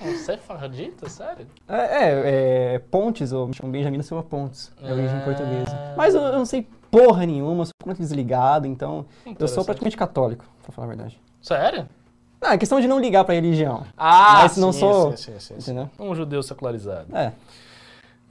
Um 0.00 0.16
sefardita, 0.16 1.08
sério? 1.10 1.46
É, 1.68 1.76
é, 1.76 2.74
é, 2.74 2.78
Pontes, 2.78 3.30
eu 3.30 3.46
me 3.46 3.52
chamo 3.54 3.70
Benjamin 3.70 4.00
Silva 4.02 4.22
Pontes, 4.22 4.72
é 4.82 4.90
origem 4.90 5.18
Ah. 5.18 5.20
portuguesa. 5.22 5.94
Mas 5.96 6.14
eu, 6.14 6.22
eu 6.22 6.32
não 6.38 6.46
sei 6.46 6.66
porra 6.92 7.24
nenhuma, 7.24 7.64
sou 7.64 7.72
completamente 7.82 8.06
desligado, 8.08 8.66
então 8.66 9.06
eu 9.38 9.48
sou 9.48 9.64
praticamente 9.64 9.96
católico, 9.96 10.44
pra 10.62 10.72
falar 10.72 10.86
a 10.86 10.88
verdade. 10.94 11.18
Sério? 11.40 11.88
Ah, 12.40 12.54
é 12.54 12.58
questão 12.58 12.80
de 12.80 12.86
não 12.86 13.00
ligar 13.00 13.24
pra 13.24 13.34
religião, 13.34 13.84
Ah, 13.96 14.40
Mas 14.42 14.56
não 14.58 14.72
sim, 14.72 14.80
sou- 14.80 15.16
Sim, 15.16 15.38
sim, 15.38 15.54
sim, 15.58 15.60
sim. 15.60 15.88
Um 15.98 16.14
judeu 16.14 16.42
secularizado. 16.42 17.16
É. 17.16 17.32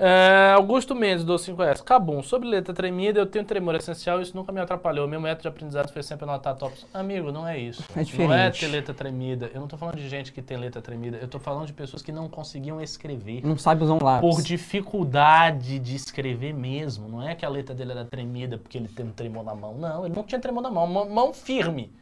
É, 0.03 0.53
Augusto 0.55 0.95
Mendes, 0.95 1.23
do 1.23 1.35
5S. 1.35 1.83
Cabum, 1.83 2.23
sobre 2.23 2.49
letra 2.49 2.73
tremida, 2.73 3.19
eu 3.19 3.25
tenho 3.27 3.45
tremor 3.45 3.75
essencial 3.75 4.19
isso 4.19 4.35
nunca 4.35 4.51
me 4.51 4.59
atrapalhou. 4.59 5.07
Meu 5.07 5.21
método 5.21 5.43
de 5.43 5.47
aprendizado 5.47 5.93
foi 5.93 6.01
sempre 6.01 6.23
anotar 6.23 6.55
tops. 6.55 6.87
Amigo, 6.91 7.31
não 7.31 7.47
é 7.47 7.59
isso. 7.59 7.83
É 7.91 7.93
Não 7.97 8.01
é 8.01 8.03
diferente. 8.03 8.59
ter 8.61 8.67
letra 8.67 8.95
tremida. 8.95 9.51
Eu 9.53 9.61
não 9.61 9.67
tô 9.67 9.77
falando 9.77 9.97
de 9.97 10.09
gente 10.09 10.31
que 10.31 10.41
tem 10.41 10.57
letra 10.57 10.81
tremida. 10.81 11.17
Eu 11.17 11.27
tô 11.27 11.37
falando 11.37 11.67
de 11.67 11.73
pessoas 11.73 12.01
que 12.01 12.11
não 12.11 12.27
conseguiam 12.27 12.81
escrever. 12.81 13.45
Não 13.45 13.55
sabe 13.59 13.83
usar 13.83 13.93
um 13.93 14.03
lápis. 14.03 14.27
Por 14.27 14.41
dificuldade 14.41 15.77
de 15.77 15.95
escrever 15.95 16.51
mesmo. 16.51 17.07
Não 17.07 17.21
é 17.21 17.35
que 17.35 17.45
a 17.45 17.49
letra 17.49 17.75
dele 17.75 17.91
era 17.91 18.03
tremida 18.03 18.57
porque 18.57 18.79
ele 18.79 18.87
tem 18.87 19.05
um 19.05 19.11
tremor 19.11 19.43
na 19.43 19.53
mão. 19.53 19.75
Não, 19.75 20.03
ele 20.03 20.15
não 20.15 20.23
tinha 20.23 20.41
tremor 20.41 20.63
na 20.63 20.71
mão. 20.71 20.87
Mão, 20.87 21.07
mão 21.07 21.31
firme. 21.31 21.93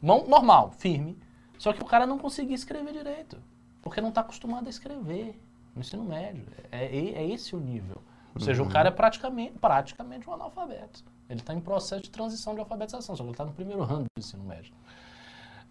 Mão 0.00 0.24
normal, 0.28 0.70
firme. 0.78 1.18
Só 1.58 1.72
que 1.72 1.82
o 1.82 1.86
cara 1.86 2.06
não 2.06 2.18
conseguia 2.20 2.54
escrever 2.54 2.92
direito. 2.92 3.36
Porque 3.82 4.00
não 4.00 4.10
está 4.10 4.20
acostumado 4.20 4.68
a 4.68 4.70
escrever 4.70 5.36
no 5.78 5.80
ensino 5.82 6.04
médio. 6.04 6.44
É, 6.72 6.84
é- 6.84 7.12
é 7.22 7.26
esse 7.30 7.54
o 7.54 7.60
nível. 7.60 7.96
Ou 8.34 8.40
seja, 8.40 8.62
o 8.62 8.68
cara 8.68 8.88
é 8.88 8.90
praticamente, 8.92 9.52
praticamente 9.58 10.28
um 10.28 10.34
analfabeto. 10.34 11.02
Ele 11.30 11.40
está 11.40 11.54
em 11.54 11.60
processo 11.60 12.02
de 12.02 12.10
transição 12.10 12.54
de 12.54 12.60
alfabetização, 12.60 13.14
só 13.16 13.22
que 13.22 13.28
ele 13.28 13.32
está 13.34 13.44
no 13.44 13.52
primeiro 13.52 13.82
ano 13.82 14.02
do 14.04 14.06
ensino 14.18 14.44
médio. 14.44 14.72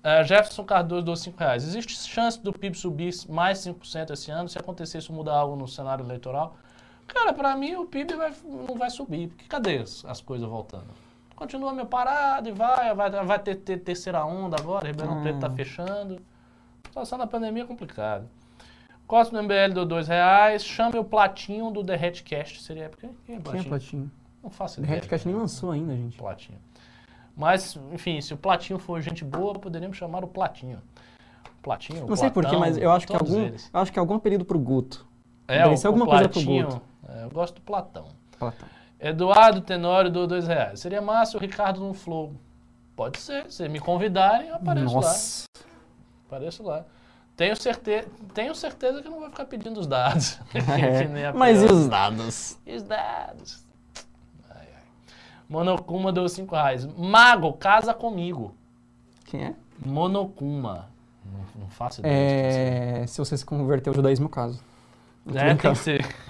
Uh, 0.03 0.23
Jefferson 0.23 0.63
Cardoso, 0.63 1.03
dos 1.03 1.19
5 1.21 1.38
reais. 1.39 1.63
Existe 1.63 1.93
chance 1.97 2.39
do 2.39 2.53
PIB 2.53 2.77
subir 2.77 3.13
mais 3.27 3.59
5% 3.59 4.11
esse 4.13 4.31
ano? 4.31 4.47
Se 4.47 4.57
acontecer 4.57 4.99
isso 4.99 5.11
mudar 5.11 5.34
algo 5.35 5.55
no 5.55 5.67
cenário 5.67 6.05
eleitoral? 6.05 6.55
Cara, 7.07 7.34
para 7.34 7.55
mim 7.55 7.75
o 7.75 7.85
PIB 7.85 8.15
vai- 8.15 8.34
não 8.45 8.75
vai 8.77 8.89
subir. 8.89 9.29
Porque 9.29 9.45
cadê 9.45 9.79
as, 9.79 10.05
as 10.05 10.21
coisas 10.21 10.47
voltando? 10.47 10.88
Continua 11.35 11.73
meio 11.73 11.88
parado 11.88 12.49
e 12.49 12.51
vai, 12.51 12.93
vai, 12.93 13.09
vai 13.09 13.39
ter, 13.39 13.55
ter 13.55 13.77
terceira 13.77 14.25
onda 14.25 14.55
agora, 14.59 14.88
Ribeirão 14.88 15.19
Ah. 15.19 15.21
Preto 15.21 15.39
tá 15.39 15.49
fechando. 15.49 16.21
A 16.84 16.88
situação 16.88 17.17
da 17.17 17.27
pandemia 17.27 17.63
é 17.63 17.65
complicada. 17.65 18.27
Costa 19.07 19.35
do 19.35 19.41
MBL 19.41 19.73
do 19.73 19.85
2 19.85 20.07
reais. 20.07 20.63
Chame 20.65 20.99
o 20.99 21.03
Platinho 21.03 21.71
do 21.71 21.84
The 21.84 21.95
Hatcast. 21.95 22.61
Seria. 22.61 22.89
Quem 22.89 23.09
quem 23.09 23.09
é 23.09 23.15
Quem 23.25 23.35
é 23.38 23.39
Platinho? 23.39 23.69
Platinho? 23.69 24.11
Não 24.43 24.49
faço 24.49 24.75
The 24.75 24.81
ideia. 24.84 24.99
Redcast 24.99 25.27
nem 25.27 25.35
lançou 25.38 25.71
ainda, 25.71 25.95
gente. 25.95 26.17
Platinho. 26.17 26.59
Mas, 27.35 27.79
enfim, 27.91 28.19
se 28.19 28.34
o 28.34 28.38
Platinho 28.38 28.77
for 28.79 28.99
gente 29.01 29.23
boa, 29.23 29.53
poderíamos 29.53 29.95
chamar 29.95 30.23
o 30.23 30.27
Platinho. 30.27 30.81
Platinho, 31.61 32.07
Não 32.07 32.15
sei 32.15 32.29
porquê, 32.29 32.49
Platão, 32.51 32.59
mas 32.59 32.77
eu 32.77 32.91
acho 32.91 33.05
que 33.05 33.13
algum, 33.13 33.41
eles. 33.41 33.69
eu 33.73 33.79
acho 33.79 33.91
que 33.91 33.99
algum 33.99 34.15
apelido 34.15 34.45
pro 34.45 34.57
Guto. 34.57 35.05
É, 35.47 35.63
deve 35.63 35.77
ser 35.77 35.88
o 35.88 35.89
alguma 35.89 36.05
coisa 36.05 36.23
pro 36.29 36.34
Platinho, 36.34 36.67
Guto. 36.67 36.81
é, 37.09 37.23
eu 37.25 37.29
gosto 37.29 37.55
do 37.55 37.61
Platão. 37.61 38.07
Platão. 38.39 38.67
Eduardo 38.99 39.61
Tenório 39.61 40.09
do 40.09 40.25
dois 40.25 40.47
reais. 40.47 40.79
Seria 40.79 41.01
massa 41.01 41.38
o 41.38 41.39
Ricardo 41.39 41.79
no 41.81 41.93
Flow. 41.93 42.34
Pode 42.95 43.19
ser. 43.19 43.51
Se 43.51 43.67
me 43.69 43.79
convidarem, 43.79 44.47
eu 44.47 44.55
apareço 44.55 44.88
lá. 44.88 45.01
Nossa. 45.01 45.45
Apareço 46.25 46.63
lá. 46.63 46.85
Tenho 47.38 47.55
certeza, 47.55 48.07
tenho 48.34 48.55
certeza 48.55 48.99
que 48.99 49.07
não 49.07 49.19
vai 49.19 49.30
ficar 49.30 49.45
pedindo 49.45 49.80
os 49.80 49.85
dados. 49.85 50.39
É. 50.53 51.31
Mas 51.31 51.61
e 51.61 51.65
os 51.65 51.88
dados? 51.88 52.57
E 52.65 52.76
os 52.76 52.81
dados? 52.81 53.64
Ai, 54.49 54.68
ai. 54.76 54.81
Monokuma 55.47 56.11
deu 56.11 56.27
5 56.27 56.53
reais. 56.53 56.85
Mago, 56.97 57.53
casa 57.53 57.93
comigo. 57.93 58.55
Quem 59.26 59.43
é? 59.43 59.55
Monokuma. 59.85 60.89
Não, 61.23 61.61
não 61.61 61.69
faço 61.69 62.01
ideia. 62.01 63.03
É, 63.03 63.07
se 63.07 63.19
você 63.19 63.38
se 63.38 63.45
converter 63.45 63.91
ao 63.91 63.95
judaísmo, 63.95 64.27
caso. 64.27 64.59
É, 65.35 65.53
tem 65.53 65.72
que 65.72 65.76
ser. 65.76 66.05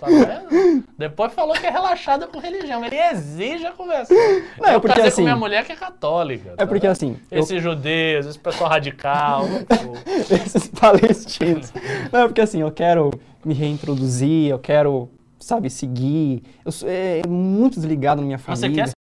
Tá 0.00 0.06
vendo? 0.06 0.84
Depois 0.96 1.32
falou 1.32 1.54
que 1.54 1.66
é 1.66 1.70
relaxada 1.70 2.26
com 2.26 2.38
religião. 2.38 2.82
Ele 2.84 2.96
exige 2.96 3.66
a 3.66 3.72
conversa. 3.72 4.14
Não, 4.58 4.66
é 4.68 4.74
eu 4.74 4.80
porque 4.80 4.96
casei 4.96 5.08
assim- 5.08 5.16
com 5.16 5.22
minha 5.24 5.36
mulher 5.36 5.64
que 5.64 5.72
é 5.72 5.76
católica. 5.76 6.50
É 6.52 6.56
tá 6.56 6.66
porque 6.66 6.86
vendo? 6.86 6.92
assim, 6.92 7.16
eu- 7.30 7.40
Esses 7.40 7.62
judeus, 7.62 8.26
esse 8.26 8.38
pessoal 8.38 8.70
radical. 8.70 9.44
esses 10.44 10.68
palestinos. 10.68 11.72
Não, 12.12 12.20
é 12.20 12.26
porque 12.26 12.40
assim, 12.40 12.60
eu 12.60 12.70
quero 12.70 13.10
me 13.44 13.54
reintroduzir, 13.54 14.50
eu 14.50 14.58
quero, 14.58 15.08
sabe, 15.38 15.68
seguir. 15.70 16.42
Eu 16.64 16.72
sou 16.72 16.88
é, 16.88 17.22
muito 17.28 17.74
desligado 17.76 18.20
na 18.20 18.26
minha 18.26 18.38
Você 18.38 18.44
família. 18.62 18.84
quer 18.84 18.88
se 18.88 18.94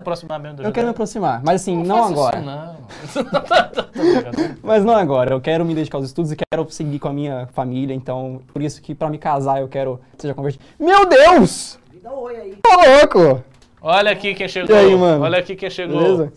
aproximar 0.00 0.38
mesmo 0.38 0.58
do 0.58 0.62
Eu 0.62 0.72
quero 0.72 0.86
me 0.86 0.90
aproximar, 0.90 1.42
mas 1.42 1.62
assim, 1.62 1.82
não, 1.82 2.14
faça 2.14 2.38
agora. 2.38 2.76
Isso, 3.04 3.22
não. 3.24 4.56
Mas 4.62 4.84
não 4.84 4.94
agora. 4.94 5.32
Eu 5.34 5.40
quero 5.40 5.64
me 5.64 5.74
dedicar 5.74 5.98
aos 5.98 6.06
estudos 6.06 6.32
e 6.32 6.36
quero 6.36 6.70
seguir 6.70 6.98
com 6.98 7.08
a 7.08 7.12
minha 7.12 7.46
família, 7.52 7.94
então 7.94 8.42
por 8.52 8.62
isso 8.62 8.80
que 8.82 8.94
pra 8.94 9.08
me 9.08 9.18
casar 9.18 9.60
eu 9.60 9.68
quero 9.68 10.00
que 10.16 10.22
seja 10.22 10.34
convertido. 10.34 10.64
Meu 10.78 11.06
Deus! 11.08 11.78
Dá 12.02 12.12
um 12.12 12.18
oi 12.20 12.36
aí. 12.36 12.56
Tô 12.62 12.70
louco! 12.70 13.44
Olha 13.80 14.10
aqui 14.10 14.34
quem 14.34 14.48
chegou. 14.48 14.74
E 14.74 14.78
aí, 14.78 14.94
mano? 14.94 15.24
Olha 15.24 15.38
aqui 15.38 15.56
quem 15.56 15.70
chegou. 15.70 15.98
Beleza? 15.98 16.32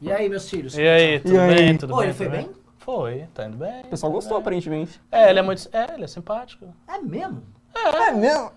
E 0.00 0.12
aí, 0.12 0.28
meus 0.28 0.48
filhos? 0.48 0.76
E 0.76 0.86
aí, 0.86 1.20
tudo 1.20 1.34
E 1.34 1.38
aí? 1.38 1.54
bem? 1.54 1.76
Tudo 1.76 1.94
Oi, 1.94 1.98
bem? 2.00 2.06
ele 2.08 2.14
foi 2.14 2.28
bem? 2.28 2.50
Foi, 2.78 3.24
tá 3.34 3.46
indo 3.46 3.56
bem. 3.58 3.80
O 3.82 3.88
pessoal 3.88 4.10
gostou, 4.12 4.36
aparentemente. 4.38 5.00
É, 5.12 5.28
ele 5.30 5.38
é 5.38 5.42
muito. 5.42 5.68
É, 5.72 5.94
ele 5.94 6.04
é 6.04 6.06
simpático. 6.06 6.66
É 6.88 6.98
mesmo? 6.98 7.42
É 7.74 8.10
mesmo? 8.12 8.50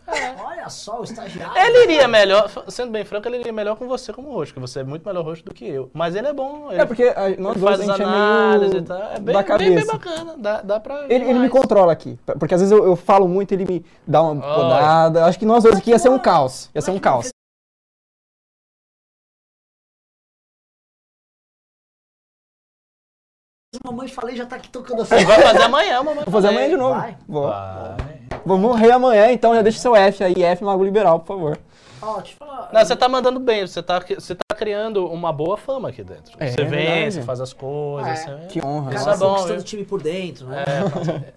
Olha 0.43 0.69
só, 0.69 0.99
o 0.99 1.03
estagiário. 1.03 1.55
Ele 1.57 1.83
iria 1.83 2.07
melhor, 2.07 2.49
sendo 2.69 2.91
bem 2.91 3.03
franco, 3.05 3.27
ele 3.27 3.39
iria 3.39 3.53
melhor 3.53 3.75
com 3.75 3.87
você 3.87 4.11
como 4.11 4.31
rosto, 4.31 4.53
porque 4.53 4.67
você 4.67 4.79
é 4.79 4.83
muito 4.83 5.05
melhor 5.05 5.23
rosto 5.23 5.45
do 5.45 5.53
que 5.53 5.67
eu. 5.67 5.89
Mas 5.93 6.15
ele 6.15 6.27
é 6.27 6.33
bom. 6.33 6.71
Ele, 6.71 6.81
É 6.81 6.85
porque 6.85 7.03
a- 7.03 7.29
nós 7.37 7.55
ele 7.55 7.59
dois 7.59 7.77
faz 7.77 7.79
a 7.81 7.83
gente 7.85 8.01
é 8.01 8.05
análises 8.05 8.71
meio 8.73 8.83
e 8.83 8.87
tal. 8.87 8.97
É 8.97 9.01
bem, 9.01 9.11
da 9.11 9.21
bem, 9.21 9.33
bem 9.33 9.43
cabeça. 9.45 9.91
bacana. 9.93 10.35
Dá, 10.37 10.61
dá 10.61 10.79
pra. 10.79 11.03
Ele, 11.05 11.25
ele 11.29 11.39
me 11.39 11.49
controla 11.49 11.91
aqui, 11.91 12.17
porque 12.39 12.53
às 12.55 12.61
vezes 12.61 12.71
eu, 12.71 12.83
eu 12.85 12.95
falo 12.95 13.27
muito, 13.27 13.51
ele 13.53 13.65
me 13.65 13.85
dá 14.07 14.21
uma 14.23 14.33
Oi. 14.45 14.55
podada. 14.55 15.25
Acho 15.25 15.37
que 15.37 15.45
nós 15.45 15.63
dois 15.63 15.77
aqui 15.77 15.91
ia 15.91 15.99
ser 15.99 16.09
um 16.09 16.19
caos. 16.19 16.69
Ia 16.73 16.81
ser 16.81 16.91
um 16.91 16.99
caos. 16.99 17.29
Mamãe 23.85 24.07
falei 24.09 24.35
já 24.35 24.45
tá 24.45 24.57
aqui 24.57 24.69
tocando 24.69 25.01
assim. 25.01 25.23
Vai 25.23 25.41
fazer 25.41 25.63
amanhã, 25.63 26.03
mamãe. 26.03 26.23
Vou 26.25 26.31
fazer 26.31 26.49
amanhã 26.49 26.69
de 26.69 26.75
novo. 26.77 26.99
Vai. 26.99 27.17
Vou. 27.27 27.47
Vai. 27.47 28.20
Vou 28.45 28.57
morrer 28.57 28.91
amanhã, 28.91 29.31
então 29.31 29.53
já 29.55 29.61
deixa 29.61 29.79
seu 29.79 29.95
F 29.95 30.23
aí, 30.23 30.41
F 30.43 30.63
Mago 30.63 30.83
Liberal, 30.83 31.19
por 31.19 31.27
favor. 31.35 31.59
Ó, 32.01 32.19
eu 32.19 32.25
falar. 32.25 32.69
Não, 32.73 32.83
você 32.83 32.95
tá 32.95 33.07
mandando 33.07 33.39
bem, 33.39 33.65
você 33.67 33.83
tá, 33.83 33.99
você 33.99 34.33
tá 34.33 34.55
criando 34.55 35.05
uma 35.07 35.31
boa 35.31 35.55
fama 35.55 35.89
aqui 35.89 36.03
dentro. 36.03 36.33
É, 36.39 36.47
você 36.47 36.61
é 36.61 36.65
vem, 36.65 36.85
verdade. 36.87 37.13
você 37.13 37.21
faz 37.21 37.39
as 37.39 37.53
coisas. 37.53 38.11
É. 38.11 38.15
você- 38.15 38.45
Que 38.47 38.65
honra. 38.65 38.95
Isso 38.95 39.03
Cara 39.05 39.15
é 39.15 39.19
bom, 39.19 39.29
conquistando 39.29 39.59
o 39.59 39.63
time 39.63 39.85
por 39.85 40.01
dentro, 40.01 40.47
né? 40.47 40.63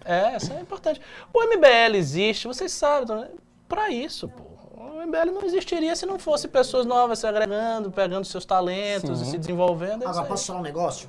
É, 0.05 0.33
é, 0.33 0.37
isso 0.39 0.53
é 0.53 0.61
importante. 0.61 1.01
O 1.35 1.43
MBL 1.45 1.97
existe, 1.97 2.47
vocês 2.47 2.73
sabem, 2.73 3.15
né? 3.15 3.29
pra 3.69 3.91
isso, 3.91 4.29
pô. 4.29 4.43
O 4.81 5.03
MBL 5.07 5.33
não 5.33 5.43
existiria 5.45 5.95
se 5.97 6.07
não 6.07 6.19
fosse 6.19 6.49
pessoas 6.49 6.87
novas 6.87 7.19
se 7.19 7.27
agregando, 7.27 7.91
pegando 7.91 8.25
seus 8.25 8.45
talentos 8.47 9.19
Sim. 9.19 9.25
e 9.25 9.29
se 9.33 9.39
desenvolvendo. 9.39 10.03
É 10.05 10.07
Agora, 10.07 10.23
aí. 10.23 10.29
posso 10.29 10.47
falar 10.47 10.61
um 10.61 10.63
negócio? 10.63 11.09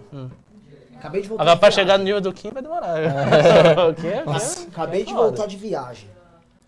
Acabei 0.98 1.22
de 1.22 1.28
voltar 1.28 1.44
Agora, 1.44 1.56
de 1.56 1.60
pra 1.60 1.70
viagem. 1.70 1.84
chegar 1.84 1.98
no 1.98 2.04
nível 2.04 2.22
do 2.22 2.34
Kim 2.34 2.52
vai 2.52 2.62
demorar. 2.64 2.96
o 3.90 3.94
Kim 3.96 4.08
é 4.08 4.26
mesmo? 4.26 4.68
Acabei 4.68 5.04
de 5.04 5.14
Foda. 5.14 5.24
voltar 5.28 5.46
de 5.48 5.58
viagem. 5.58 6.10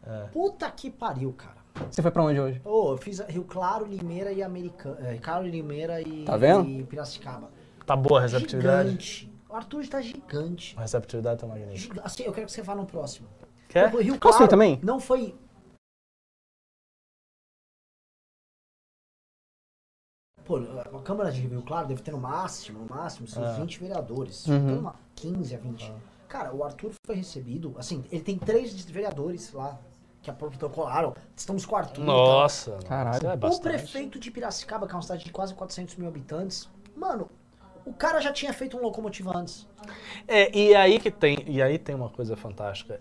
É. 0.06 0.28
Puta 0.28 0.70
que 0.72 0.90
pariu, 0.90 1.34
cara. 1.34 1.58
Você 1.92 2.02
foi 2.02 2.12
pra 2.12 2.24
onde 2.24 2.40
hoje? 2.40 2.62
Ô, 2.66 2.94
eu 2.94 2.98
fiz 2.98 3.20
Rio 3.20 3.44
Claro, 3.44 3.86
Limeira 3.86 4.32
e 4.32 4.42
Americana. 4.42 4.98
É, 5.10 5.18
Claro, 5.18 5.46
Limeira 5.46 6.02
e, 6.02 6.24
Tá 6.26 6.36
vendo? 6.38 6.68
e 6.68 6.84
Piracicaba. 6.84 7.50
Tá 7.86 7.96
boa 7.96 8.20
a 8.20 8.22
receptividade? 8.24 8.90
Gigante. 8.90 9.32
O 9.50 9.56
Arthur 9.56 9.82
está 9.82 10.02
gigante. 10.02 10.76
A 10.78 10.82
receptividade 10.82 11.40
tá 11.40 11.48
magnífica. 11.48 12.02
Assim, 12.04 12.24
eu 12.24 12.34
quero 12.34 12.48
que 12.48 12.52
você 12.52 12.62
vá 12.62 12.76
no 12.76 12.86
próximo. 12.86 13.28
Quer? 13.70 13.94
O 13.94 14.00
Rio 14.02 14.18
Posso 14.18 14.36
ir 14.36 14.40
Claro 14.40 14.50
também? 14.50 14.80
Não 14.84 15.00
foi. 15.00 15.36
Pô, 20.46 20.60
Câmara 21.08 21.32
de 21.32 21.40
Rio 21.40 21.62
Claro 21.62 21.88
deve 21.88 22.02
ter 22.02 22.12
no 22.12 22.18
máximo, 22.18 22.80
no 22.80 22.94
máximo, 22.94 23.26
seus 23.30 23.46
É. 23.48 23.54
20 23.54 23.80
vereadores. 23.80 24.46
Uhum. 24.46 24.56
Então, 24.58 24.80
uma 24.80 24.96
15 25.16 25.56
a 25.56 25.58
20. 25.58 25.94
Cara, 26.28 26.54
o 26.54 26.66
Arthur 26.66 26.92
foi 27.06 27.16
recebido. 27.16 27.74
Assim, 27.78 28.04
ele 28.12 28.22
tem 28.22 28.38
três 28.38 28.74
vereadores 28.84 29.54
lá 29.54 29.80
que 30.22 30.30
protocolaram. 30.34 31.16
Estamos 31.34 31.66
com 31.66 31.76
o 31.76 31.78
Arthur. 31.78 32.04
Nossa. 32.04 32.78
Caralho. 32.86 33.16
isso 33.20 33.26
é 33.28 33.34
O 33.34 33.38
bastante. 33.38 33.62
prefeito 33.64 34.20
de 34.20 34.30
Piracicaba, 34.30 34.86
que 34.86 34.92
é 34.92 34.96
uma 34.98 35.02
cidade 35.02 35.24
de 35.24 35.32
quase 35.32 35.54
400 35.54 35.96
mil 35.96 36.10
habitantes, 36.10 36.68
mano, 36.94 37.30
o 37.86 37.94
cara 37.94 38.20
já 38.20 38.34
tinha 38.34 38.52
feito 38.52 38.76
um 38.76 38.82
locomotiva 38.82 39.32
antes. 39.34 39.66
É, 40.28 40.54
e 40.54 40.76
aí 40.76 41.00
que 41.00 41.10
tem, 41.10 41.42
e 41.48 41.62
aí 41.62 41.80
tem 41.80 41.96
uma 41.96 42.10
coisa 42.10 42.36
fantástica. 42.36 43.00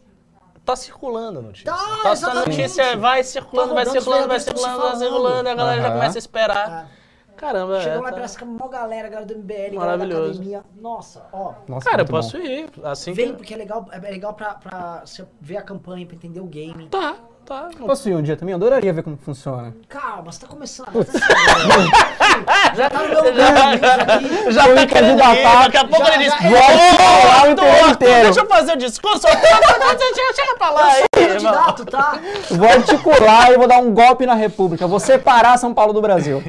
Tá 0.65 0.77
circulando 0.77 1.41
a 1.41 1.43
notícia. 1.43 1.73
Tá, 1.73 2.03
a 2.05 2.13
exatamente. 2.13 2.57
notícia 2.57 2.97
vai 2.97 3.25
circulando, 3.25 3.71
Tá 3.71 3.75
vai 3.75 3.87
circulando, 3.87 4.29
vai 4.29 4.37
tão 4.39 4.45
circulando, 4.57 4.79
vai 4.81 4.97
circulando, 4.97 5.49
e 5.49 5.51
a 5.51 5.55
galera 5.57 5.81
já 5.83 5.89
Aham. 5.89 5.97
começa 5.97 6.19
a 6.19 6.21
esperar. 6.21 6.91
Caramba, 7.37 7.81
Chegou 7.81 7.99
é, 7.99 8.01
lá 8.03 8.09
tá- 8.09 8.15
Piracicaba, 8.15 8.51
mó 8.51 8.69
galera, 8.69 9.09
galera 9.09 9.27
do 9.27 9.35
MBL, 9.35 9.55
galera 9.57 9.73
da 9.79 9.85
Maravilhoso. 9.87 10.31
academia. 10.33 10.65
Nossa, 10.81 11.27
ó. 11.33 11.53
Nossa, 11.69 11.85
Cara, 11.91 12.03
eu 12.03 12.05
muito 12.05 12.11
bom. 12.13 12.17
posso 12.17 12.37
ir. 12.39 12.71
Assim 12.85 13.13
Vem, 13.13 13.29
que. 13.29 13.33
porque 13.35 13.55
é 13.55 13.57
legal, 13.57 13.87
é 13.93 13.99
legal 14.11 14.33
pra, 14.35 14.55
pra 14.55 15.03
você 15.05 15.25
ver 15.41 15.59
a 15.59 15.63
campanha, 15.63 16.07
pra 16.07 16.17
entender 16.17 16.41
o 16.41 16.47
game. 16.47 16.87
Tá, 16.89 17.15
tá. 17.45 17.69
não- 17.79 17.87
Posso 17.87 18.09
ir 18.09 18.15
um 18.17 18.23
dia 18.23 18.37
também? 18.37 18.53
Eu 18.53 18.57
adoraria 18.57 18.93
ver 18.93 19.03
como 19.03 19.17
funciona. 19.19 19.75
Calma, 19.89 20.33
você 20.33 20.41
tá 20.41 20.47
começando. 20.47 20.87
Tá 20.87 21.03
já 22.75 22.91
tá 22.91 22.99
no 23.03 23.09
meu 23.09 23.25
lugar, 23.25 24.01
aqui. 24.11 24.53
Já 24.53 24.63
Vou 24.67 24.75
tá 24.75 24.87
querendo 24.87 25.19
candidatar. 25.19 25.63
daqui 25.65 25.77
a 25.77 25.87
pouco 25.89 26.07
Já- 26.07 26.15
ele 26.15 26.25
diz, 26.25 26.33
já- 26.33 26.39
"Ô, 26.49 27.45
Vou 27.45 27.53
o 27.53 27.57
tempo 27.57 27.89
inteiro." 27.91 28.25
deixa 28.25 28.41
eu 28.41 28.47
fazer 28.47 28.73
o 28.73 28.77
discurso. 28.77 29.27
chega, 29.27 30.57
pra 30.59 30.71
lá 30.71 30.87
aí. 30.93 31.05
Candidato, 31.13 31.85
tá? 31.85 32.19
Vou 32.51 32.69
articular 32.69 33.51
e 33.53 33.57
vou 33.59 33.67
dar 33.69 33.79
um 33.79 33.93
golpe 33.93 34.27
na 34.27 34.35
República. 34.35 34.87
Vou 34.87 35.01
separar 35.01 35.57
São 35.59 35.73
Paulo 35.75 35.93
do 35.93 36.01
Brasil. 36.01 36.43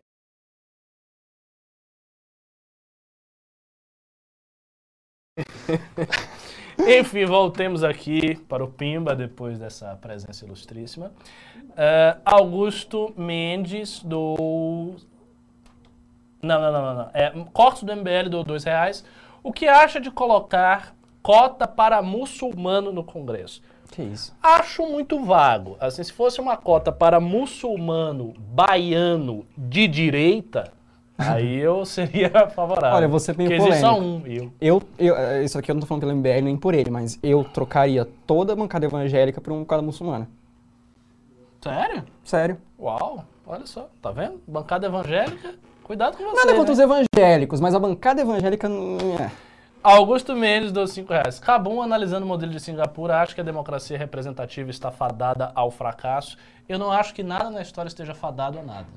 Enfim, 6.99 7.25
voltemos 7.25 7.83
aqui 7.83 8.35
para 8.47 8.63
o 8.63 8.67
Pimba 8.67 9.15
depois 9.15 9.57
dessa 9.57 9.95
presença 9.95 10.45
ilustríssima. 10.45 11.11
É, 11.75 12.17
Augusto 12.23 13.13
Mendes 13.17 14.01
do. 14.03 14.95
Não, 16.41 16.61
não, 16.61 16.71
não, 16.71 16.81
não. 16.81 16.95
não. 16.95 17.09
É, 17.13 17.33
Cortes 17.51 17.83
do 17.83 17.95
MBL 17.95 18.29
do 18.29 18.43
dois 18.43 18.63
reais. 18.63 19.03
O 19.43 19.51
que 19.51 19.67
acha 19.67 19.99
de 19.99 20.11
colocar 20.11 20.95
cota 21.21 21.67
para 21.67 22.01
muçulmano 22.01 22.91
no 22.91 23.03
Congresso? 23.03 23.61
Que 23.91 24.01
isso? 24.03 24.35
Acho 24.41 24.85
muito 24.85 25.23
vago. 25.23 25.77
Assim, 25.79 26.03
se 26.03 26.13
fosse 26.13 26.39
uma 26.39 26.57
cota 26.57 26.91
para 26.91 27.19
muçulmano 27.19 28.33
baiano 28.37 29.45
de 29.57 29.87
direita, 29.87 30.71
aí 31.17 31.57
eu 31.57 31.85
seria 31.85 32.29
favorável. 32.49 32.97
Olha, 32.97 33.07
vou 33.07 33.19
ser 33.19 33.37
meio 33.37 33.49
Porque 33.49 33.75
só 33.75 33.99
um, 33.99 34.21
eu. 34.25 34.51
Eu, 34.59 34.83
eu, 34.97 35.15
eh, 35.15 35.43
isso 35.43 35.57
aqui 35.57 35.71
eu 35.71 35.75
não 35.75 35.81
tô 35.81 35.87
falando 35.87 36.01
pelo 36.01 36.15
MBL 36.15 36.43
nem 36.43 36.57
por 36.57 36.73
ele, 36.73 36.89
mas 36.89 37.19
eu 37.23 37.43
trocaria 37.43 38.07
toda 38.25 38.53
a 38.53 38.55
bancada 38.55 38.85
evangélica 38.85 39.41
por 39.41 39.51
uma 39.51 39.59
bancada 39.59 39.81
muçulmana. 39.81 40.29
Sério? 41.61 42.03
Sério. 42.23 42.57
Uau, 42.79 43.25
olha 43.45 43.65
só, 43.65 43.89
tá 44.01 44.11
vendo? 44.11 44.41
Bancada 44.47 44.87
evangélica, 44.87 45.55
cuidado 45.83 46.17
com 46.17 46.23
você. 46.23 46.35
Nada 46.35 46.55
contra 46.55 46.73
né? 46.73 46.73
os 46.73 46.79
evangélicos, 46.79 47.59
mas 47.59 47.73
a 47.73 47.79
bancada 47.79 48.21
evangélica. 48.21 48.69
não 48.69 49.15
é. 49.19 49.31
Augusto 49.83 50.35
Mendes 50.35 50.71
deu 50.71 50.85
5 50.85 51.13
reais. 51.13 51.39
Cabum, 51.39 51.81
analisando 51.81 52.25
o 52.25 52.27
modelo 52.27 52.51
de 52.51 52.59
Singapura, 52.59 53.21
acha 53.21 53.33
que 53.33 53.39
a 53.39 53.43
democracia 53.43 53.97
representativa 53.97 54.69
está 54.69 54.91
fadada 54.91 55.51
ao 55.55 55.71
fracasso. 55.71 56.37
Eu 56.67 56.77
não 56.77 56.91
acho 56.91 57.13
que 57.13 57.23
nada 57.23 57.49
na 57.49 57.61
história 57.61 57.87
esteja 57.87 58.13
fadado 58.13 58.59
a 58.59 58.63
nada. 58.63 58.87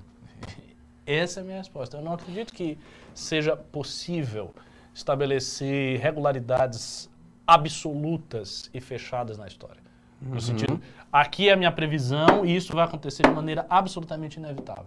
Essa 1.14 1.40
é 1.40 1.42
a 1.42 1.44
minha 1.44 1.58
resposta. 1.58 1.96
Eu 1.96 2.02
não 2.02 2.12
acredito 2.12 2.52
que 2.52 2.78
seja 3.14 3.56
possível 3.56 4.54
estabelecer 4.94 5.98
regularidades 6.00 7.08
absolutas 7.46 8.70
e 8.72 8.80
fechadas 8.80 9.38
na 9.38 9.46
história. 9.46 9.80
No 10.20 10.40
sentido, 10.40 10.80
aqui 11.10 11.48
é 11.48 11.52
a 11.52 11.56
minha 11.56 11.72
previsão 11.72 12.44
e 12.44 12.54
isso 12.54 12.74
vai 12.74 12.84
acontecer 12.84 13.22
de 13.22 13.30
maneira 13.30 13.66
absolutamente 13.70 14.38
inevitável. 14.38 14.86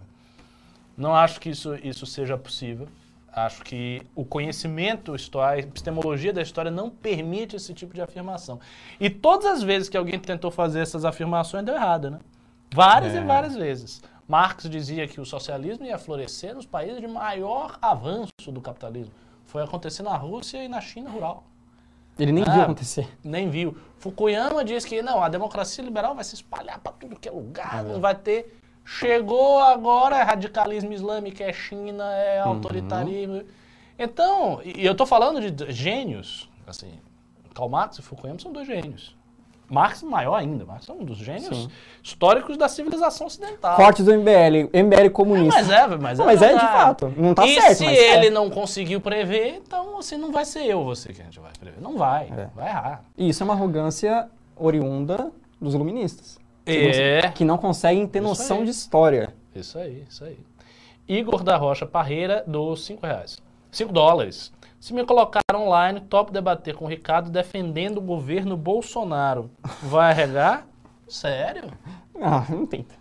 Não 0.96 1.14
acho 1.14 1.40
que 1.40 1.50
isso, 1.50 1.74
isso 1.82 2.06
seja 2.06 2.38
possível. 2.38 2.86
Acho 3.32 3.64
que 3.64 4.00
o 4.14 4.24
conhecimento 4.24 5.12
a 5.42 5.58
epistemologia 5.58 6.32
da 6.32 6.40
história 6.40 6.70
não 6.70 6.88
permite 6.88 7.56
esse 7.56 7.74
tipo 7.74 7.92
de 7.92 8.00
afirmação. 8.00 8.60
E 9.00 9.10
todas 9.10 9.46
as 9.46 9.62
vezes 9.64 9.88
que 9.88 9.96
alguém 9.96 10.20
tentou 10.20 10.52
fazer 10.52 10.78
essas 10.80 11.04
afirmações 11.04 11.64
deu 11.64 11.74
errado, 11.74 12.12
né? 12.12 12.20
Várias 12.72 13.12
É. 13.12 13.20
e 13.20 13.24
várias 13.24 13.56
vezes. 13.56 14.00
Marx 14.26 14.68
dizia 14.68 15.06
que 15.06 15.20
o 15.20 15.26
socialismo 15.26 15.84
ia 15.84 15.98
florescer 15.98 16.54
nos 16.54 16.66
países 16.66 17.00
de 17.00 17.06
maior 17.06 17.78
avanço 17.80 18.30
do 18.50 18.60
capitalismo. 18.60 19.12
Foi 19.44 19.62
acontecer 19.62 20.02
na 20.02 20.16
Rússia 20.16 20.64
e 20.64 20.68
na 20.68 20.80
China 20.80 21.10
rural. 21.10 21.44
Ele 22.18 22.32
nem 22.32 22.44
Ah. 22.46 22.50
viu 22.52 22.62
acontecer. 22.62 23.08
Nem 23.22 23.50
viu. 23.50 23.76
Fukuyama 23.98 24.64
diz 24.64 24.84
que 24.84 25.02
não, 25.02 25.22
a 25.22 25.28
democracia 25.28 25.82
liberal 25.84 26.14
vai 26.14 26.24
se 26.24 26.34
espalhar 26.36 26.78
para 26.78 26.92
tudo 26.92 27.16
que 27.18 27.28
é 27.28 27.32
lugar, 27.32 27.82
não 27.84 28.00
vai 28.00 28.14
ter. 28.14 28.58
Chegou 28.84 29.60
agora, 29.60 30.16
é 30.18 30.22
radicalismo 30.22 30.92
islâmico, 30.92 31.42
é 31.42 31.52
China, 31.52 32.04
é 32.14 32.40
autoritarismo. 32.40 33.42
Então, 33.98 34.60
e 34.64 34.84
eu 34.84 34.94
tô 34.94 35.06
falando 35.06 35.50
de 35.50 35.72
gênios, 35.72 36.50
assim, 36.66 36.92
Karl 37.54 37.68
Marx 37.68 37.98
e 37.98 38.02
Fukuyama 38.02 38.38
são 38.40 38.52
dois 38.52 38.66
gênios. 38.66 39.16
Marx 39.70 40.02
maior 40.02 40.34
ainda, 40.36 40.64
Marx 40.64 40.88
é 40.88 40.92
um 40.92 41.04
dos 41.04 41.16
gênios 41.18 41.56
Sim. 41.56 41.68
históricos 42.02 42.56
da 42.56 42.68
civilização 42.68 43.26
ocidental. 43.26 43.76
Cortes 43.76 44.04
do 44.04 44.12
MBL, 44.14 44.68
MBL 44.72 45.10
comunista. 45.12 45.60
Mas 45.62 45.70
é, 45.70 45.86
mas 45.96 46.18
é, 46.18 46.22
Não, 46.22 46.26
mas 46.26 46.42
é 46.42 46.46
de 46.48 46.52
verdade. 46.54 46.72
fato. 46.72 47.12
Não 47.16 47.34
tá 47.34 47.46
e 47.46 47.54
certo, 47.60 47.76
se 47.78 47.84
mas 47.84 47.98
ele 47.98 48.26
é. 48.26 48.30
não 48.30 48.50
conseguiu 48.50 49.00
prever, 49.00 49.60
então 49.66 49.98
assim, 49.98 50.16
não 50.16 50.30
vai 50.30 50.44
ser 50.44 50.64
eu 50.66 50.84
você 50.84 51.12
que 51.12 51.20
a 51.20 51.24
gente 51.24 51.40
vai 51.40 51.50
prever. 51.58 51.80
Não 51.80 51.96
vai, 51.96 52.24
É. 52.36 52.48
vai 52.54 52.68
errar. 52.68 53.04
E 53.16 53.28
isso 53.28 53.42
é 53.42 53.44
uma 53.44 53.54
arrogância 53.54 54.28
oriunda 54.56 55.30
dos 55.60 55.74
iluministas. 55.74 56.38
É. 56.66 57.30
Que 57.34 57.44
não 57.44 57.58
conseguem 57.58 58.06
ter 58.06 58.20
Isso 58.20 58.28
noção 58.28 58.58
aí. 58.58 58.64
de 58.64 58.70
história. 58.70 59.34
Isso 59.54 59.78
aí, 59.78 60.04
isso 60.08 60.24
aí. 60.24 60.38
Igor 61.06 61.42
da 61.42 61.56
Rocha 61.56 61.84
Parreira, 61.86 62.42
dos 62.46 62.84
5 62.86 63.04
reais. 63.06 63.38
5 63.70 63.92
dólares. 63.92 64.52
Se 64.84 64.92
me 64.92 65.02
colocar 65.02 65.40
online, 65.54 65.98
top 65.98 66.30
debater 66.30 66.74
com 66.74 66.84
o 66.84 66.88
Ricardo 66.88 67.30
defendendo 67.30 67.96
o 67.96 68.00
governo 68.02 68.54
Bolsonaro. 68.54 69.50
Vai 69.82 70.10
arregar? 70.10 70.66
Sério? 71.08 71.72
Ah, 72.20 72.44
não 72.50 72.66
tenta. 72.66 72.94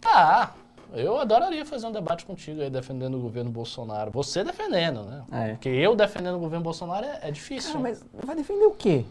Tá. 0.00 0.52
Eu 0.92 1.20
adoraria 1.20 1.64
fazer 1.64 1.86
um 1.86 1.92
debate 1.92 2.26
contigo 2.26 2.60
aí 2.60 2.68
defendendo 2.68 3.14
o 3.14 3.20
governo 3.20 3.52
Bolsonaro. 3.52 4.10
Você 4.10 4.42
defendendo, 4.42 5.04
né? 5.04 5.24
É. 5.30 5.48
Porque 5.52 5.68
eu 5.68 5.94
defendendo 5.94 6.34
o 6.34 6.40
governo 6.40 6.64
Bolsonaro 6.64 7.06
é, 7.06 7.20
é 7.22 7.30
difícil. 7.30 7.74
Cara, 7.74 7.82
mas 7.84 8.04
vai 8.12 8.34
defender 8.34 8.64
o 8.64 8.72
quê? 8.72 9.04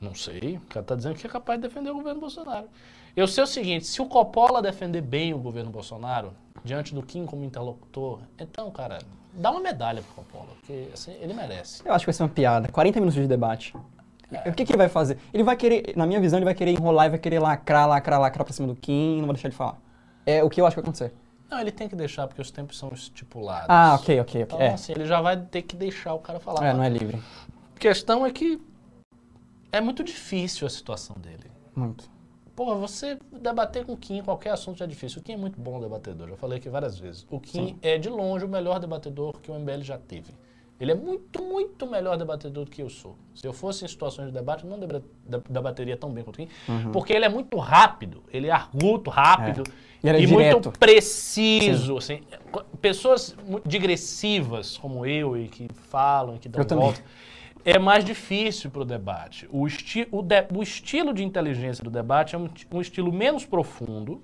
Não 0.00 0.14
sei. 0.14 0.56
O 0.56 0.60
cara 0.70 0.86
tá 0.86 0.94
dizendo 0.94 1.16
que 1.16 1.26
é 1.26 1.28
capaz 1.28 1.60
de 1.60 1.68
defender 1.68 1.90
o 1.90 1.96
governo 1.96 2.18
Bolsonaro. 2.18 2.66
Eu 3.14 3.28
sei 3.28 3.44
o 3.44 3.46
seguinte, 3.46 3.84
se 3.86 4.00
o 4.00 4.06
Coppola 4.06 4.62
defender 4.62 5.02
bem 5.02 5.34
o 5.34 5.38
governo 5.38 5.70
Bolsonaro, 5.70 6.32
diante 6.64 6.94
do 6.94 7.02
Kim 7.02 7.26
como 7.26 7.44
interlocutor, 7.44 8.20
então, 8.38 8.70
cara, 8.70 9.00
dá 9.36 9.50
uma 9.50 9.60
medalha 9.60 10.02
pro 10.02 10.14
Coppola, 10.14 10.48
porque 10.56 10.88
assim, 10.92 11.12
ele 11.20 11.32
merece. 11.34 11.82
Eu 11.86 11.92
acho 11.92 12.04
que 12.04 12.06
vai 12.06 12.14
ser 12.14 12.22
uma 12.22 12.28
piada. 12.28 12.68
40 12.68 13.00
minutos 13.00 13.20
de 13.20 13.26
debate. 13.28 13.74
O 14.44 14.52
que, 14.52 14.64
que 14.64 14.72
ele 14.72 14.78
vai 14.78 14.88
fazer? 14.88 15.18
Ele 15.32 15.44
vai 15.44 15.56
querer, 15.56 15.92
na 15.96 16.04
minha 16.04 16.20
visão, 16.20 16.38
ele 16.38 16.44
vai 16.44 16.54
querer 16.54 16.72
enrolar 16.72 17.06
e 17.06 17.10
vai 17.10 17.18
querer 17.18 17.38
lacrar, 17.38 17.86
lacrar, 17.88 18.20
lacrar 18.20 18.44
pra 18.44 18.52
cima 18.52 18.66
do 18.66 18.74
Kim 18.74 19.18
e 19.18 19.20
não 19.20 19.26
vai 19.26 19.34
deixar 19.34 19.48
ele 19.48 19.54
falar. 19.56 19.78
É 20.24 20.42
o 20.42 20.50
que 20.50 20.60
eu 20.60 20.66
acho 20.66 20.74
que 20.74 20.80
vai 20.80 20.84
acontecer. 20.84 21.14
Não, 21.48 21.60
ele 21.60 21.70
tem 21.70 21.88
que 21.88 21.94
deixar, 21.94 22.26
porque 22.26 22.42
os 22.42 22.50
tempos 22.50 22.76
são 22.76 22.88
estipulados. 22.92 23.66
Ah, 23.68 23.94
ok, 23.94 24.18
ok, 24.20 24.42
ok. 24.42 24.56
Então, 24.56 24.60
É, 24.60 24.72
assim, 24.72 24.92
ele 24.92 25.06
já 25.06 25.20
vai 25.20 25.36
ter 25.40 25.62
que 25.62 25.76
deixar 25.76 26.12
o 26.14 26.18
cara 26.18 26.40
falar. 26.40 26.66
é 26.66 26.72
não 26.74 26.82
é 26.82 26.88
livre. 26.88 27.22
A 27.76 27.78
questão 27.78 28.26
é 28.26 28.32
que 28.32 28.60
é 29.70 29.80
muito 29.80 30.02
difícil 30.02 30.66
a 30.66 30.70
situação 30.70 31.14
dele. 31.20 31.48
Muito. 31.76 32.10
Pô, 32.56 32.74
você 32.76 33.18
debater 33.30 33.84
com 33.84 33.92
o 33.92 33.96
Kim 33.98 34.22
qualquer 34.22 34.50
assunto 34.50 34.78
já 34.78 34.86
é 34.86 34.88
difícil. 34.88 35.20
O 35.20 35.22
Kim 35.22 35.34
é 35.34 35.36
muito 35.36 35.60
bom 35.60 35.78
debatedor, 35.78 36.26
já 36.26 36.36
falei 36.36 36.56
aqui 36.56 36.70
várias 36.70 36.98
vezes. 36.98 37.26
O 37.30 37.38
Kim 37.38 37.68
Sim. 37.68 37.78
é 37.82 37.98
de 37.98 38.08
longe 38.08 38.46
o 38.46 38.48
melhor 38.48 38.80
debatedor 38.80 39.34
que 39.42 39.50
o 39.50 39.54
MBL 39.54 39.82
já 39.82 39.98
teve. 39.98 40.32
Ele 40.80 40.92
é 40.92 40.94
muito, 40.94 41.42
muito 41.42 41.86
melhor 41.86 42.16
debatedor 42.16 42.64
do 42.64 42.70
que 42.70 42.82
eu 42.82 42.88
sou. 42.88 43.14
Se 43.34 43.46
eu 43.46 43.52
fosse 43.52 43.84
em 43.84 43.88
situações 43.88 44.28
de 44.28 44.32
debate, 44.32 44.64
eu 44.64 44.70
não 44.70 44.78
deba- 44.78 45.00
de- 45.26 45.42
debateria 45.50 45.96
tão 45.98 46.10
bem 46.10 46.24
quanto 46.24 46.40
ele, 46.40 46.50
porque 46.92 47.12
ele 47.12 47.24
é 47.26 47.28
muito 47.30 47.58
rápido, 47.58 48.22
ele 48.32 48.46
é 48.48 48.50
arguto, 48.50 49.10
rápido 49.10 49.62
E 50.02 50.08
ele 50.08 50.18
é 50.18 50.20
e 50.22 50.26
muito 50.26 50.70
preciso. 50.78 51.96
Assim, 51.98 52.20
pessoas 52.80 53.34
digressivas 53.64 54.76
como 54.78 55.04
eu 55.06 55.36
e 55.36 55.48
que 55.48 55.66
falam 55.90 56.36
e 56.36 56.38
que 56.38 56.48
dão 56.48 56.60
Eu 56.62 56.66
também. 56.66 56.94
É 57.66 57.78
mais 57.78 58.04
difícil 58.04 58.70
para 58.70 58.82
o 58.82 58.84
debate. 58.84 59.48
O, 59.50 59.66
esti 59.66 60.06
o, 60.12 60.22
de- 60.22 60.46
o 60.56 60.62
estilo 60.62 61.12
de 61.12 61.24
inteligência 61.24 61.82
do 61.82 61.90
debate 61.90 62.34
é 62.34 62.38
um, 62.38 62.48
um 62.72 62.80
estilo 62.80 63.12
menos 63.12 63.44
profundo, 63.44 64.22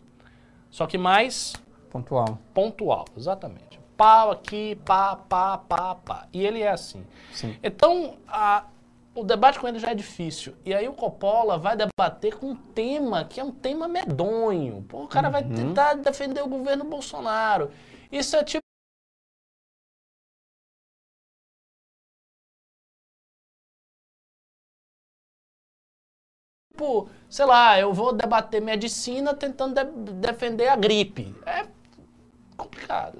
só 0.70 0.86
que 0.86 0.96
mais 0.96 1.54
Pontual. 1.90 2.38
pontual, 2.54 3.04
exatamente. 3.16 3.80
Pau 3.96 4.30
aqui, 4.30 4.76
pá, 4.84 5.16
pá, 5.16 5.58
pá, 5.58 5.94
pá. 5.96 6.26
E 6.32 6.44
ele 6.46 6.60
é 6.62 6.70
assim. 6.70 7.04
Sim. 7.32 7.56
Então, 7.62 8.14
a- 8.28 8.64
o 9.14 9.22
debate 9.24 9.58
com 9.58 9.68
ele 9.68 9.78
já 9.78 9.90
é 9.90 9.94
difícil. 9.94 10.54
E 10.64 10.72
aí 10.72 10.88
o 10.88 10.92
Coppola 10.94 11.58
vai 11.58 11.76
debater 11.76 12.36
com 12.38 12.46
um 12.52 12.56
tema 12.56 13.24
que 13.24 13.38
é 13.40 13.44
um 13.44 13.50
tema 13.50 13.86
medonho. 13.86 14.82
Pô, 14.88 15.02
o 15.02 15.08
cara 15.08 15.28
vai 15.28 15.42
tentar 15.44 15.94
defender 15.94 16.40
o 16.42 16.48
governo 16.48 16.84
Bolsonaro. 16.84 17.70
Isso 18.10 18.34
é 18.36 18.42
tipo. 18.44 18.62
Tipo, 26.82 27.08
sei 27.28 27.46
lá, 27.46 27.78
eu 27.78 27.92
vou 27.92 28.12
debater 28.12 28.60
medicina 28.60 29.32
tentando 29.32 29.74
de- 29.74 30.12
defender 30.14 30.66
a 30.68 30.74
gripe. 30.74 31.32
É 31.46 31.64
complicado. 32.56 33.18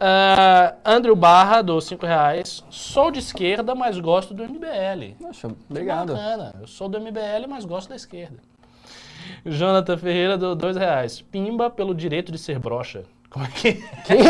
Ah, 0.00 0.74
Andrew 0.84 1.14
Barra, 1.14 1.62
do 1.62 1.80
5 1.80 2.04
reais. 2.04 2.64
Sou 2.70 3.12
de 3.12 3.20
esquerda, 3.20 3.72
mas 3.72 4.00
gosto 4.00 4.34
do 4.34 4.42
MBL. 4.42 5.14
Poxa, 5.20 5.48
obrigado. 5.70 6.12
Bacana. 6.14 6.54
Eu 6.60 6.66
sou 6.66 6.88
do 6.88 6.98
MBL, 6.98 7.46
mas 7.48 7.64
gosto 7.64 7.90
da 7.90 7.94
esquerda. 7.94 8.38
Jonathan 9.46 9.96
Ferreira, 9.96 10.36
do 10.36 10.56
2 10.56 10.76
reais. 10.76 11.20
Pimba 11.20 11.70
pelo 11.70 11.94
direito 11.94 12.32
de 12.32 12.38
ser 12.38 12.58
broxa. 12.58 13.04
Como 13.32 13.46
é 13.46 13.48
que 13.48 13.82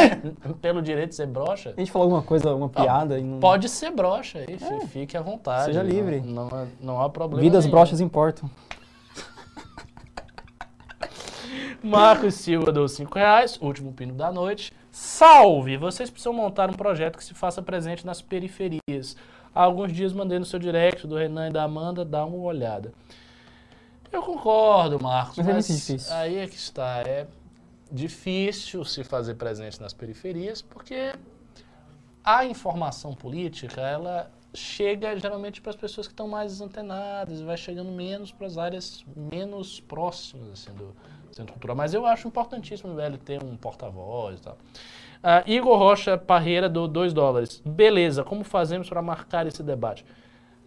Pelo 0.62 0.80
direito 0.80 1.08
de 1.10 1.16
ser 1.16 1.26
broxa? 1.26 1.74
A 1.76 1.80
gente 1.80 1.90
falou 1.90 2.04
alguma 2.06 2.22
coisa, 2.22 2.48
alguma 2.50 2.68
piada 2.68 3.18
e 3.18 3.22
não... 3.24 3.40
Pode 3.40 3.68
ser 3.68 3.90
broxa 3.90 4.38
aí, 4.38 4.56
fi- 4.58 4.86
fique 4.86 5.16
à 5.16 5.20
vontade. 5.22 5.64
Seja 5.66 5.82
não- 5.82 5.90
livre. 5.90 6.20
Não, 6.20 6.46
há- 6.46 6.66
não 6.80 7.00
há 7.02 7.10
problema. 7.10 7.42
Vidas 7.42 7.64
nenhum. 7.64 7.76
broxas 7.76 8.00
importam. 8.00 8.48
Marcos 11.82 12.34
Silva 12.36 12.72
deu 12.72 12.88
5 12.88 13.14
reais, 13.18 13.58
último 13.60 13.92
pino 13.92 14.14
da 14.14 14.30
noite. 14.30 14.72
Salve! 14.90 15.76
Vocês 15.76 16.10
precisam 16.10 16.32
montar 16.32 16.70
um 16.70 16.74
projeto 16.74 17.18
que 17.18 17.24
se 17.24 17.34
faça 17.34 17.60
presente 17.60 18.06
nas 18.06 18.22
periferias. 18.22 19.16
Há 19.54 19.62
alguns 19.64 19.92
dias 19.92 20.12
mandei 20.12 20.38
no 20.38 20.44
seu 20.44 20.58
direct 20.58 21.06
do 21.06 21.16
Renan 21.16 21.48
e 21.48 21.52
da 21.52 21.64
Amanda, 21.64 22.04
dá 22.04 22.24
uma 22.24 22.36
olhada. 22.38 22.92
Eu 24.12 24.22
concordo, 24.22 25.02
Marcos, 25.02 25.38
Mas 25.38 25.46
mas, 25.46 25.68
é 25.68 25.72
muito 25.72 25.80
difícil. 25.80 26.14
aí 26.14 26.36
é 26.38 26.46
que 26.46 26.56
está. 26.56 26.98
É 27.00 27.26
difícil 27.92 28.84
se 28.84 29.04
fazer 29.04 29.34
presente 29.34 29.80
nas 29.80 29.92
periferias, 29.92 30.62
porque 30.62 31.12
a 32.24 32.44
informação 32.44 33.12
política, 33.14 33.80
ela 33.80 34.30
chega 34.54 35.18
geralmente 35.18 35.60
para 35.60 35.70
as 35.70 35.76
pessoas 35.76 36.06
que 36.06 36.12
estão 36.12 36.28
mais 36.28 36.60
antenadas, 36.60 37.40
vai 37.40 37.56
chegando 37.56 37.90
menos 37.90 38.32
para 38.32 38.46
as 38.46 38.58
áreas 38.58 39.04
menos 39.14 39.80
próximas 39.80 40.50
assim, 40.50 40.72
do 40.72 40.94
centro 41.30 41.52
cultural. 41.52 41.76
Mas 41.76 41.94
eu 41.94 42.06
acho 42.06 42.28
importantíssimo 42.28 42.92
o 42.92 42.96
velho 42.96 43.18
ter 43.18 43.42
um 43.42 43.56
porta-voz 43.56 44.38
e 44.38 44.42
tal. 44.42 44.58
Ah, 45.22 45.42
Igor 45.46 45.78
Rocha 45.78 46.18
Parreira, 46.18 46.68
do 46.68 46.88
2 46.88 47.12
dólares. 47.12 47.62
Beleza, 47.64 48.24
como 48.24 48.42
fazemos 48.42 48.88
para 48.88 49.00
marcar 49.00 49.46
esse 49.46 49.62
debate? 49.62 50.04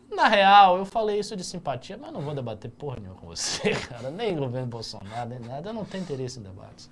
Na 0.10 0.28
real, 0.28 0.78
eu 0.78 0.86
falei 0.86 1.20
isso 1.20 1.36
de 1.36 1.44
simpatia, 1.44 1.98
mas 1.98 2.12
não 2.14 2.22
vou 2.22 2.34
debater 2.34 2.72
porra 2.72 2.98
nenhuma 2.98 3.20
com 3.20 3.28
você, 3.28 3.72
cara. 3.90 4.10
Nem 4.10 4.36
governo 4.36 4.68
Bolsonaro, 4.68 5.30
nem 5.30 5.40
nada. 5.40 5.70
Eu 5.70 5.74
não 5.74 5.84
tenho 5.84 6.04
interesse 6.04 6.40
em 6.40 6.44
debates. 6.44 6.90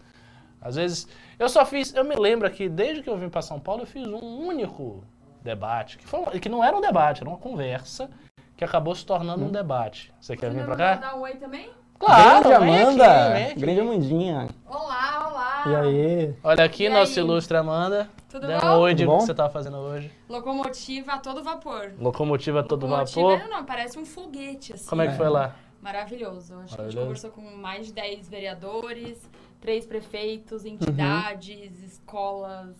Às 0.63 0.75
vezes, 0.75 1.07
eu 1.37 1.49
só 1.49 1.65
fiz, 1.65 1.93
eu 1.93 2.03
me 2.05 2.15
lembro 2.15 2.49
que 2.49 2.69
desde 2.69 3.03
que 3.03 3.09
eu 3.09 3.17
vim 3.17 3.29
para 3.29 3.41
São 3.41 3.59
Paulo, 3.59 3.81
eu 3.83 3.87
fiz 3.87 4.07
um 4.07 4.19
único 4.47 5.03
debate, 5.41 5.97
que, 5.97 6.07
foi, 6.07 6.19
um- 6.21 6.25
que 6.39 6.47
não 6.49 6.63
era 6.63 6.75
um 6.75 6.81
debate, 6.81 7.21
era 7.21 7.29
uma 7.29 7.37
conversa, 7.37 8.09
que 8.55 8.63
acabou 8.63 8.95
se 8.95 9.05
tornando 9.05 9.43
um 9.43 9.51
debate. 9.51 10.13
Você 10.21 10.37
quer 10.37 10.51
vir 10.51 10.63
para 10.65 10.75
cá? 10.75 10.95
Dar 10.95 11.15
um 11.15 11.21
oi 11.21 11.33
também? 11.35 11.69
Claro, 11.99 12.43
Grande 12.49 12.65
vem 12.65 12.81
Amanda! 12.81 13.05
aqui, 13.05 13.33
vem 13.33 13.45
aqui. 13.45 13.59
Grande 13.59 13.79
Amandinha. 13.81 14.47
Olá, 14.67 15.29
olá. 15.31 15.63
E 15.67 15.75
aí? 15.75 16.35
Olha 16.43 16.63
aqui, 16.65 16.85
E 16.85 16.89
nossa 16.89 17.11
aí? 17.19 17.25
ilustre 17.25 17.55
Amanda. 17.57 18.09
Tudo 18.29 18.47
Dê 18.47 18.55
um 18.55 18.59
bom? 18.59 18.79
oi 18.79 18.93
de 18.93 19.05
o 19.05 19.17
que 19.17 19.23
você 19.25 19.31
estava 19.31 19.49
fazendo 19.49 19.77
hoje. 19.77 20.11
Locomotiva 20.27 21.13
a 21.13 21.17
todo 21.19 21.43
vapor. 21.43 21.93
Locomotiva 21.99 22.59
a 22.59 22.63
todo 22.63 22.85
Locomotiva 22.87 23.37
vapor. 23.37 23.49
não, 23.49 23.63
parece 23.63 23.97
um 23.99 24.05
foguete, 24.05 24.73
assim. 24.73 24.85
Como 24.89 25.01
é 25.01 25.07
que 25.07 25.15
foi 25.15 25.29
lá? 25.29 25.55
Maravilhoso. 25.81 26.55
Acho 26.55 26.75
que 26.75 26.81
a 26.81 26.85
gente 26.85 26.95
Maravilhoso. 26.95 26.99
conversou 27.27 27.31
com 27.31 27.41
mais 27.57 27.87
de 27.87 27.93
10 27.93 28.27
vereadores, 28.27 29.17
três 29.63 29.85
prefeitos, 29.85 30.65
entidades, 30.65 31.81
escolas, 31.81 32.75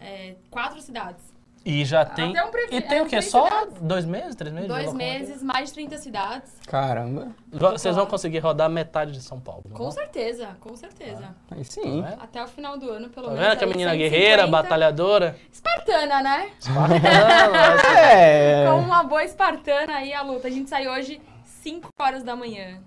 é, 0.00 0.36
quatro 0.48 0.80
cidades. 0.80 1.34
E 1.66 1.84
já 1.84 2.04
tem. 2.04 2.30
Até 2.30 2.44
um 2.44 2.50
prefe- 2.52 2.76
E 2.76 2.80
tem 2.82 2.98
é, 2.98 3.02
o 3.02 3.06
quê? 3.06 3.20
Só 3.20 3.44
cidades. 3.46 3.80
dois 3.80 4.04
meses, 4.04 4.36
três 4.36 4.54
meses? 4.54 4.68
Dois 4.68 4.92
meses, 4.92 5.42
mais 5.42 5.70
de 5.70 5.74
30 5.74 5.96
cidades. 5.98 6.52
Caramba. 6.68 7.28
Vocês 7.50 7.96
vão 7.96 8.06
conseguir 8.06 8.38
rodar 8.40 8.70
metade 8.70 9.10
de 9.12 9.20
São 9.22 9.40
Paulo. 9.40 9.64
não 9.68 9.76
Com 9.76 9.84
vão? 9.84 9.90
certeza, 9.90 10.56
com 10.60 10.76
certeza. 10.76 11.34
Aí 11.50 11.64
Tá 11.64 11.70
sim. 11.72 12.02
vendo? 12.02 12.22
Até 12.22 12.44
o 12.44 12.46
final 12.46 12.78
do 12.78 12.88
ano, 12.90 13.08
pelo 13.08 13.26
Tá 13.28 13.32
menos. 13.32 13.48
vendo 13.48 13.58
que 13.58 13.64
a 13.64 13.66
aí 13.66 13.72
menina 13.72 13.90
150. 13.90 13.96
guerreira, 13.96 14.46
batalhadora? 14.46 15.36
Espartana, 15.50 16.22
né? 16.22 16.50
Espartana, 16.60 17.00
É. 17.98 18.66
Com 18.70 18.78
uma 18.78 19.02
boa 19.02 19.24
espartana 19.24 19.94
aí 19.96 20.12
a 20.12 20.22
luta. 20.22 20.46
A 20.46 20.50
gente 20.50 20.70
sai 20.70 20.86
hoje 20.86 21.20
5 21.44 21.88
horas 21.98 22.22
da 22.22 22.36
manhã. 22.36 22.78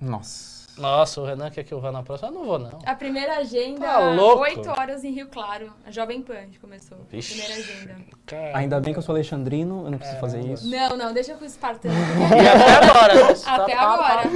Nossa. 0.00 0.57
Nossa, 0.78 1.20
o 1.20 1.24
Renan 1.24 1.50
quer 1.50 1.64
que 1.64 1.72
eu 1.72 1.80
vá 1.80 1.90
na 1.90 2.02
próxima? 2.02 2.30
Eu 2.30 2.34
não 2.34 2.44
vou, 2.44 2.58
não. 2.58 2.78
A 2.84 2.94
primeira 2.94 3.36
agenda, 3.38 3.86
Tá 3.86 3.98
louco? 4.10 4.42
8 4.42 4.70
horas 4.70 5.04
em 5.04 5.10
Rio 5.12 5.28
Claro. 5.28 5.72
A 5.86 5.90
Jovem 5.90 6.22
Pan 6.22 6.46
começou. 6.60 6.98
Vixe. 7.10 7.34
Primeira 7.34 7.54
agenda. 7.62 7.96
Cara. 8.26 8.58
Ainda 8.58 8.80
bem 8.80 8.92
que 8.92 8.98
eu 8.98 9.02
sou 9.02 9.14
alexandrino, 9.14 9.84
eu 9.84 9.90
não 9.90 9.98
preciso 9.98 10.20
fazer 10.20 10.40
isso. 10.40 10.68
Não, 10.68 10.96
não, 10.96 11.12
deixa 11.12 11.34
com 11.34 11.44
o 11.44 11.46
espartano. 11.46 11.94
E 11.94 12.48
até 12.48 12.90
agora, 12.90 13.14
né? 13.14 13.34
Até 13.46 13.74
tá, 13.74 13.82
agora. 13.82 14.30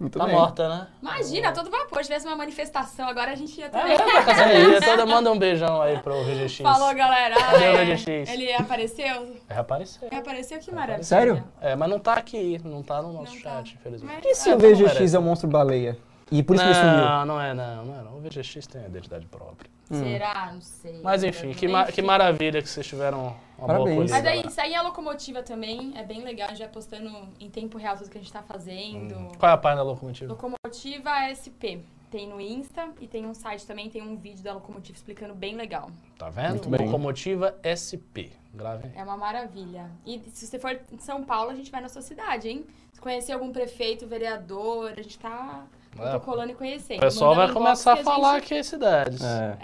Muito 0.00 0.18
Tá 0.18 0.24
bem. 0.24 0.34
morta, 0.34 0.66
né? 0.66 0.86
Imagina, 1.02 1.52
todo 1.52 1.70
vapor. 1.70 1.98
Se 1.98 2.04
tivesse 2.08 2.26
uma 2.26 2.34
manifestação, 2.34 3.06
agora 3.06 3.32
a 3.32 3.34
gente 3.34 3.60
ia 3.60 3.66
É, 3.66 3.68
também. 3.68 3.92
é, 3.92 3.98
casamento. 4.24 4.80
Toda 4.86 5.04
manda 5.04 5.30
um 5.30 5.38
beijão 5.38 5.82
aí 5.82 5.98
pro 5.98 6.24
VGX. 6.24 6.56
Falou, 6.62 6.94
galera. 6.94 7.34
Cadê 7.36 7.56
o 7.68 7.76
é. 7.76 7.84
VGX? 7.84 8.30
Ele 8.30 8.50
apareceu? 8.54 9.36
É, 9.46 9.58
apareceu. 9.58 10.08
Apareceu, 10.10 10.58
que 10.58 10.72
maravilha. 10.74 11.02
Sério? 11.04 11.44
É, 11.60 11.76
mas 11.76 11.90
não 11.90 11.98
tá 11.98 12.14
aqui, 12.14 12.58
não 12.64 12.82
tá 12.82 13.02
no 13.02 13.12
nosso 13.12 13.34
Não 13.34 13.42
tá. 13.42 13.50
chat, 13.56 13.74
infelizmente. 13.74 14.22
Mas- 14.24 14.38
E 14.38 14.40
se 14.40 14.48
É, 14.50 14.54
o 14.54 14.58
VGX 14.58 15.12
é 15.14 15.18
o 15.18 15.22
monstro 15.22 15.48
baleia? 15.48 15.98
E 16.30 16.42
por 16.42 16.54
isso 16.56 16.64
que 16.64 16.70
ele 16.70 16.78
sumiu. 16.78 16.96
Não, 17.04 17.26
não 17.26 17.40
é 17.40 17.54
não, 17.54 17.84
não 17.84 18.00
é 18.00 18.02
não. 18.02 18.16
O 18.18 18.20
VGX 18.20 18.66
tem 18.66 18.84
identidade 18.86 19.26
própria. 19.26 19.70
Será? 19.90 20.52
Não 20.52 20.60
sei. 20.60 21.00
Mas 21.02 21.24
enfim, 21.24 21.52
que, 21.52 21.66
ma- 21.66 21.86
que 21.86 22.00
maravilha 22.00 22.62
que 22.62 22.68
vocês 22.68 22.86
tiveram 22.86 23.34
uma 23.58 23.66
Parabéns. 23.66 23.88
boa 23.96 24.00
Mas 24.02 24.10
colheita 24.12 24.30
aí, 24.30 24.42
lá. 24.44 24.50
sair 24.50 24.74
a 24.76 24.82
locomotiva 24.82 25.42
também 25.42 25.92
é 25.96 26.04
bem 26.04 26.22
legal, 26.22 26.54
já 26.54 26.68
postando 26.68 27.10
em 27.40 27.50
tempo 27.50 27.76
real 27.76 27.96
tudo 27.96 28.08
que 28.08 28.16
a 28.16 28.20
gente 28.20 28.32
tá 28.32 28.42
fazendo. 28.42 29.36
Qual 29.36 29.50
é 29.50 29.54
a 29.54 29.58
página 29.58 29.82
da 29.82 29.90
locomotiva? 29.90 30.32
Locomotiva 30.32 31.10
SP. 31.34 31.82
Tem 32.08 32.28
no 32.28 32.40
Insta 32.40 32.88
e 33.00 33.06
tem 33.06 33.24
um 33.26 33.34
site 33.34 33.64
também, 33.66 33.88
tem 33.88 34.02
um 34.02 34.16
vídeo 34.16 34.42
da 34.44 34.52
locomotiva 34.52 34.96
explicando 34.96 35.34
bem 35.34 35.54
legal. 35.56 35.90
Tá 36.18 36.28
vendo? 36.28 36.50
Muito 36.50 36.68
bem. 36.68 36.86
Locomotiva 36.86 37.56
SP. 37.62 38.30
Gravem. 38.54 38.90
É 38.96 39.02
uma 39.04 39.16
maravilha. 39.16 39.88
E 40.06 40.20
se 40.32 40.46
você 40.46 40.58
for 40.58 40.78
em 40.92 40.98
São 40.98 41.22
Paulo, 41.24 41.50
a 41.50 41.54
gente 41.54 41.70
vai 41.70 41.80
na 41.80 41.88
sua 41.88 42.02
cidade, 42.02 42.48
hein? 42.48 42.66
Se 42.92 43.00
conhecer 43.00 43.32
algum 43.32 43.52
prefeito, 43.52 44.06
vereador, 44.08 44.90
a 44.96 45.02
gente 45.02 45.16
tá 45.20 45.64
protocolando 45.96 46.52
e 46.52 46.54
conhecendo. 46.54 46.98
O 46.98 47.00
pessoal 47.00 47.34
vai 47.34 47.52
começar 47.52 47.92
a 47.94 47.96
que 47.98 48.04
falar 48.04 48.34
gente- 48.34 48.44
aqui 48.44 48.58
as 48.58 48.66
cidades. 48.66 49.20
É. 49.22 49.56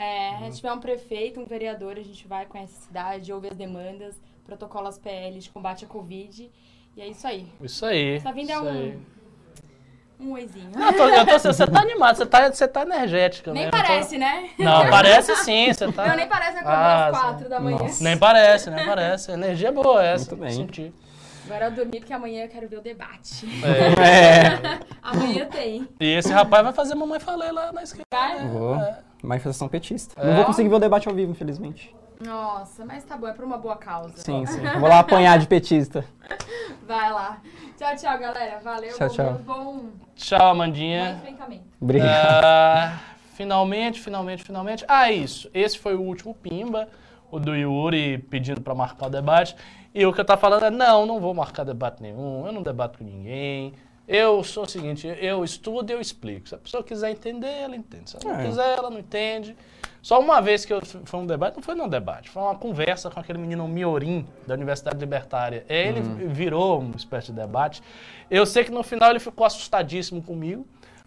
É, 0.47 0.51
se 0.51 0.57
tiver 0.57 0.73
um 0.73 0.81
prefeito, 0.81 1.41
um 1.41 1.45
vereador, 1.47 1.93
a 1.97 2.03
gente 2.03 2.27
vai, 2.27 2.47
conhece 2.47 2.75
a 2.79 2.87
cidade, 2.87 3.33
ouve 3.33 3.49
as 3.49 3.57
demandas, 3.57 4.21
protocola 4.45 4.89
as 4.89 4.99
PLs 4.99 5.45
de 5.45 5.51
combate 5.51 5.85
à 5.85 5.89
Covid. 5.89 6.51
E 6.97 7.01
é 7.01 7.09
isso 7.09 7.27
aí. 7.27 7.47
Isso 7.61 7.85
aí. 7.85 8.21
Tá 8.21 8.33
vindo 8.33 8.51
é 8.51 8.55
isso 8.55 8.69
aí. 8.69 8.99
um, 10.21 10.27
um 10.29 10.33
oizinho. 10.33 10.71
Eu 10.75 10.97
tô, 10.97 11.09
eu 11.09 11.27
tô- 11.27 11.39
você 11.53 11.67
tá 11.67 11.81
animado, 11.83 12.17
você 12.17 12.27
tá, 12.27 12.51
você 12.53 12.67
tá 12.69 12.83
energética, 12.83 13.53
Nem 13.53 13.65
né? 13.65 13.69
Eu 13.69 13.71
tô- 13.73 13.77
parece, 13.79 14.17
né? 14.19 14.51
Não, 14.59 14.89
parece 14.91 15.37
sim, 15.37 15.73
você 15.73 15.93
tá. 15.93 16.07
Não, 16.09 16.17
nem 16.17 16.27
parece 16.27 16.53
que 16.53 16.59
acordou 16.59 16.79
Ah, 16.81 17.07
às 17.07 17.19
quatro 17.21 17.49
da 17.51 17.61
manhã. 17.61 17.79
Nossa. 17.79 18.03
Nem 18.05 18.17
parece, 18.19 18.71
nem 18.71 18.87
parece. 18.87 19.31
Energia 19.33 19.71
boa 19.73 20.03
essa. 20.05 20.31
Muito 20.35 20.43
bem. 20.43 20.53
Senti. 20.55 20.95
Agora 21.47 21.67
eu 21.67 21.71
dormi 21.71 22.01
porque 22.01 22.13
amanhã 22.13 22.45
eu 22.45 22.49
quero 22.49 22.69
ver 22.69 22.79
o 22.79 22.83
debate. 22.83 23.47
É. 23.65 24.81
amanhã 25.01 25.47
tem. 25.47 25.89
E 26.01 26.07
esse 26.07 26.33
rapaz 26.33 26.65
vai 26.65 26.73
fazer 26.73 26.95
mamãe 26.97 27.21
falei 27.21 27.53
lá 27.53 27.73
na 27.73 27.83
esquerda. 27.83 28.05
Vai? 28.13 28.47
Vou. 28.49 28.75
É. 28.77 28.99
Manifestação 29.23 29.69
petista. 29.69 30.21
É. 30.21 30.27
Não 30.27 30.37
vou 30.37 30.45
conseguir 30.45 30.69
ver 30.69 30.75
o 30.75 30.81
debate 30.81 31.09
ao 31.09 31.15
vivo, 31.15 31.31
infelizmente. 31.31 31.95
Nossa, 32.21 32.85
mas 32.85 33.05
tá 33.05 33.17
bom, 33.17 33.29
é 33.29 33.33
por 33.33 33.45
uma 33.45 33.59
boa 33.59 33.77
causa. 33.77 34.17
Sim, 34.17 34.45
sim. 34.47 34.65
Eu 34.65 34.81
Vou 34.81 34.89
lá 34.89 35.01
apanhar 35.01 35.39
de 35.39 35.47
petista. 35.47 36.05
Vai 36.87 37.13
lá. 37.13 37.41
Tchau, 37.77 37.95
tchau, 37.97 38.19
galera. 38.19 38.59
Valeu. 38.61 38.95
Tchau, 38.95 39.09
bom, 39.09 39.15
tchau. 39.15 39.33
Bom, 39.45 39.65
bom 39.65 39.85
Tchau, 40.15 40.51
Amandinha. 40.51 41.21
enfrentamento. 41.23 41.65
Obrigado. 41.81 42.45
Ah, 42.45 42.99
finalmente, 43.35 44.01
finalmente, 44.01 44.43
finalmente. 44.43 44.85
Ah, 44.89 45.13
isso. 45.13 45.51
Esse 45.53 45.79
foi 45.79 45.95
o 45.95 46.01
último 46.01 46.35
Pimba. 46.35 46.89
o 47.31 47.39
do 47.39 47.55
Yuri 47.55 48.19
pedindo 48.19 48.61
para 48.61 48.75
marcar 48.75 49.07
o 49.07 49.11
debate. 49.11 49.55
E 49.97 50.05
o 50.05 50.13
que 50.13 50.21
eu 50.21 50.25
tá 50.27 50.37
falando 50.37 50.67
é, 50.67 50.71
não, 50.71 51.07
não 51.07 51.19
vou 51.19 51.33
marcar 51.33 51.65
debate 51.65 52.03
nenhum, 52.03 52.47
eu 52.47 52.53
não 52.53 52.63
debato 52.63 52.99
com 52.99 53.05
ninguém. 53.05 53.73
Eu 54.07 54.45
sou 54.45 54.65
o 54.65 54.69
seguinte, 54.69 55.09
eu 55.21 55.43
estudo 55.43 55.89
e 55.91 55.95
eu 55.95 56.01
explico. 56.03 56.47
Se 56.51 56.55
a 56.55 56.59
pessoa 56.59 56.83
quiser 56.83 57.11
entender, 57.11 57.49
ela 57.49 57.75
entende. 57.75 58.11
Se 58.11 58.17
ela 58.17 58.35
não 58.35 58.41
É. 58.43 58.47
quiser, 58.47 58.77
ela 58.79 58.91
não 58.91 58.99
entende. 58.99 59.57
Só 60.03 60.21
uma 60.21 60.39
vez 60.43 60.67
que 60.67 60.73
eu, 60.73 60.83
foi 60.85 61.19
um 61.19 61.27
debate, 61.27 61.57
não 61.57 61.63
foi 61.63 61.75
num 61.75 61.89
debate, 61.89 62.29
foi 62.29 62.43
uma 62.43 62.55
conversa 62.55 63.11
com 63.11 63.19
aquele 63.19 63.39
menino 63.39 63.67
Miorim, 63.67 64.27
da 64.47 64.53
Universidade 64.53 64.99
Libertária. 64.99 65.65
Ele 65.67 66.03
virou 66.29 66.79
uma 66.81 66.95
espécie 66.95 67.33
de 67.33 67.41
debate. 67.41 67.83
Eu 68.31 68.45
sei 68.45 68.65
que 68.65 68.71
no 68.71 68.83
final 68.83 69.09
ele 69.11 69.19
ficou 69.19 69.47
assustadíssimo 69.47 70.23
comigo, 70.23 70.67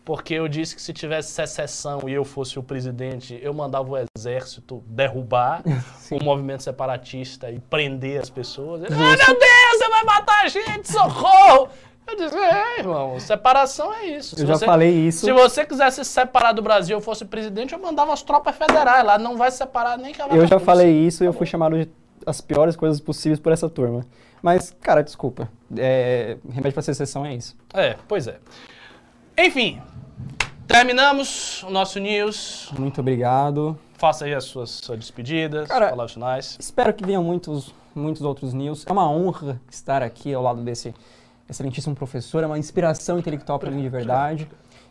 porque 0.10 0.34
eu 0.34 0.48
disse 0.48 0.76
que 0.76 0.82
se 0.82 0.92
tivesse 0.92 1.32
secessão 1.34 2.10
e 2.10 2.14
eu 2.14 2.26
fosse 2.26 2.58
o 2.58 2.64
presidente, 2.64 3.40
eu 3.44 3.54
mandava 3.54 3.92
o 3.92 3.96
exército 4.18 4.84
derrubar 4.88 5.62
o 6.10 6.24
movimento 6.24 6.64
separatista 6.64 7.52
e 7.52 7.60
prender 7.60 8.20
as 8.20 8.28
pessoas. 8.28 8.82
Ele, 8.82 8.96
Ai 8.96 9.16
meu 9.16 9.40
Deus, 9.40 9.78
você 9.78 9.88
vai 9.88 10.04
matar 10.06 10.46
a 10.46 10.48
gente, 10.48 10.92
socorro! 10.92 11.70
Eu 12.08 12.16
disse, 12.16 12.36
é, 12.36 12.80
irmão, 12.80 13.20
separação 13.20 13.94
é 13.94 14.08
isso. 14.08 14.42
Eu 14.42 14.48
já 14.48 14.58
falei 14.58 14.90
isso. 14.90 15.28
Se 15.28 15.32
você 15.32 15.64
quisesse 15.64 16.04
se 16.04 16.10
separar 16.10 16.54
do 16.54 16.64
Brasil 16.64 16.96
e 16.96 16.98
eu 16.98 17.02
fosse 17.02 17.24
presidente, 17.24 17.76
eu 17.76 17.80
mandava 17.80 18.12
as 18.12 18.24
tropas 18.24 18.56
federais 18.56 19.06
lá. 19.06 19.20
Não 19.20 19.38
vai 19.38 19.52
separar 19.52 19.96
nem 19.96 20.12
que 20.12 20.20
Eu 20.20 20.48
já 20.48 20.60
falei 20.60 20.90
isso 20.90 21.24
e 21.24 21.28
eu 21.28 21.34
fui 21.34 21.46
chamado 21.46 21.78
de 21.78 21.88
as 22.26 22.42
piores 22.42 22.76
coisas 22.76 23.00
possíveis 23.00 23.40
por 23.40 23.52
essa 23.52 23.70
turma. 23.70 24.04
Mas, 24.42 24.76
cara, 24.82 25.04
desculpa. 25.04 25.48
É, 25.78 26.38
remédio 26.50 26.74
pra 26.74 26.82
secessão 26.82 27.24
é 27.24 27.36
isso. 27.36 27.56
É, 27.76 27.96
pois 28.08 28.28
é. 28.28 28.40
Enfim, 29.42 29.82
terminamos 30.68 31.64
o 31.64 31.70
nosso 31.70 31.98
news. 31.98 32.70
Muito 32.78 33.00
obrigado. 33.00 33.80
Faça 33.94 34.26
aí 34.26 34.34
as 34.34 34.44
suas, 34.44 34.70
suas 34.70 35.00
despedidas, 35.00 35.70
Cara, 35.70 35.92
palavras 35.92 36.12
finais. 36.12 36.58
Espero 36.60 36.94
que 36.94 37.06
venham 37.06 37.24
muitos, 37.24 37.74
muitos 37.96 38.22
outros 38.22 38.54
news. 38.54 38.86
É 38.86 38.92
uma 38.92 39.10
honra 39.10 39.62
estar 39.72 40.04
aqui 40.04 40.34
ao 40.34 40.44
lado 40.44 40.62
desse 40.62 40.94
excelentíssimo 41.50 41.96
professor. 41.96 42.44
É 42.44 42.48
uma 42.48 42.60
inspiração 42.60 43.18
intelectual 43.18 43.58
para 43.58 43.72
mim 43.72 43.82
de 43.82 43.88
verdade. 43.88 44.46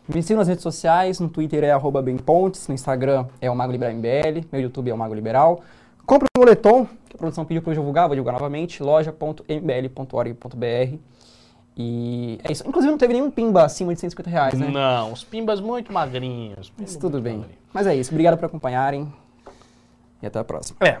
Me 0.07 0.23
sigam 0.23 0.39
nas 0.39 0.47
redes 0.47 0.63
sociais. 0.63 1.19
No 1.19 1.29
Twitter 1.29 1.63
é 1.63 1.69
arroba 1.69 2.01
bempontes. 2.01 2.67
No 2.67 2.73
Instagram 2.73 3.27
é 3.39 3.51
o 3.51 3.55
Mago 3.55 3.73
MBL. 3.73 4.47
Meu 4.51 4.63
YouTube 4.63 4.89
é 4.89 4.93
o 4.95 4.97
Mago 4.97 5.13
Liberal. 5.13 5.61
Compre 6.07 6.27
o 6.35 6.39
moletom, 6.39 6.87
que 7.07 7.15
a 7.15 7.19
produção 7.19 7.45
pediu 7.45 7.61
para 7.61 7.69
eu 7.69 7.75
divulgar. 7.75 8.07
Vou 8.07 8.15
divulgar 8.15 8.33
novamente. 8.33 8.81
loja.mbl.org.br. 8.81 11.18
E 11.81 12.37
é 12.43 12.51
isso. 12.51 12.67
Inclusive 12.67 12.91
não 12.91 12.97
teve 12.97 13.13
nenhum 13.13 13.31
pimba 13.31 13.63
acima 13.63 13.93
de 13.93 14.01
150 14.01 14.29
reais, 14.29 14.53
né? 14.53 14.67
Não, 14.67 15.13
os 15.13 15.23
pimbas 15.23 15.61
muito 15.61 15.93
magrinhos. 15.93 16.73
Mas 16.77 16.97
tudo 16.97 17.21
bem. 17.21 17.37
magrinho. 17.37 17.57
Mas 17.73 17.87
é 17.87 17.95
isso. 17.95 18.11
Obrigado 18.11 18.37
por 18.37 18.45
acompanharem. 18.45 19.11
E 20.21 20.27
até 20.27 20.39
a 20.39 20.43
próxima. 20.43 20.77
É. 20.81 20.99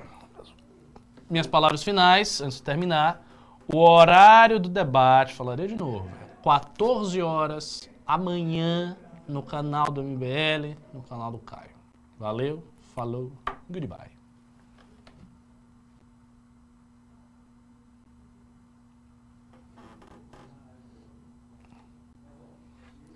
Minhas 1.29 1.45
palavras 1.45 1.83
finais, 1.83 2.39
antes 2.39 2.57
de 2.57 2.63
terminar. 2.63 3.21
O 3.67 3.77
horário 3.77 4.57
do 4.57 4.69
debate, 4.69 5.33
falarei 5.33 5.67
de 5.67 5.75
novo. 5.75 6.09
14 6.41 7.21
horas 7.21 7.89
amanhã 8.07 8.95
no 9.27 9.43
canal 9.43 9.91
do 9.91 10.01
MBL, 10.01 10.77
no 10.93 11.01
canal 11.01 11.29
do 11.29 11.39
Caio. 11.39 11.71
Valeu, 12.17 12.63
falou, 12.95 13.33
goodbye. 13.69 14.18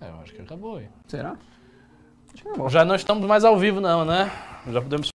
É, 0.04 0.10
eu 0.10 0.20
acho 0.20 0.34
que 0.34 0.42
acabou 0.42 0.76
aí. 0.76 0.88
Será? 1.08 1.36
Acho 2.34 2.42
que 2.42 2.58
não. 2.58 2.68
Já 2.68 2.84
não 2.84 2.94
estamos 2.94 3.26
mais 3.26 3.44
ao 3.44 3.58
vivo, 3.58 3.80
não, 3.80 4.04
né? 4.04 4.30
Já 4.70 4.82
podemos 4.82 5.13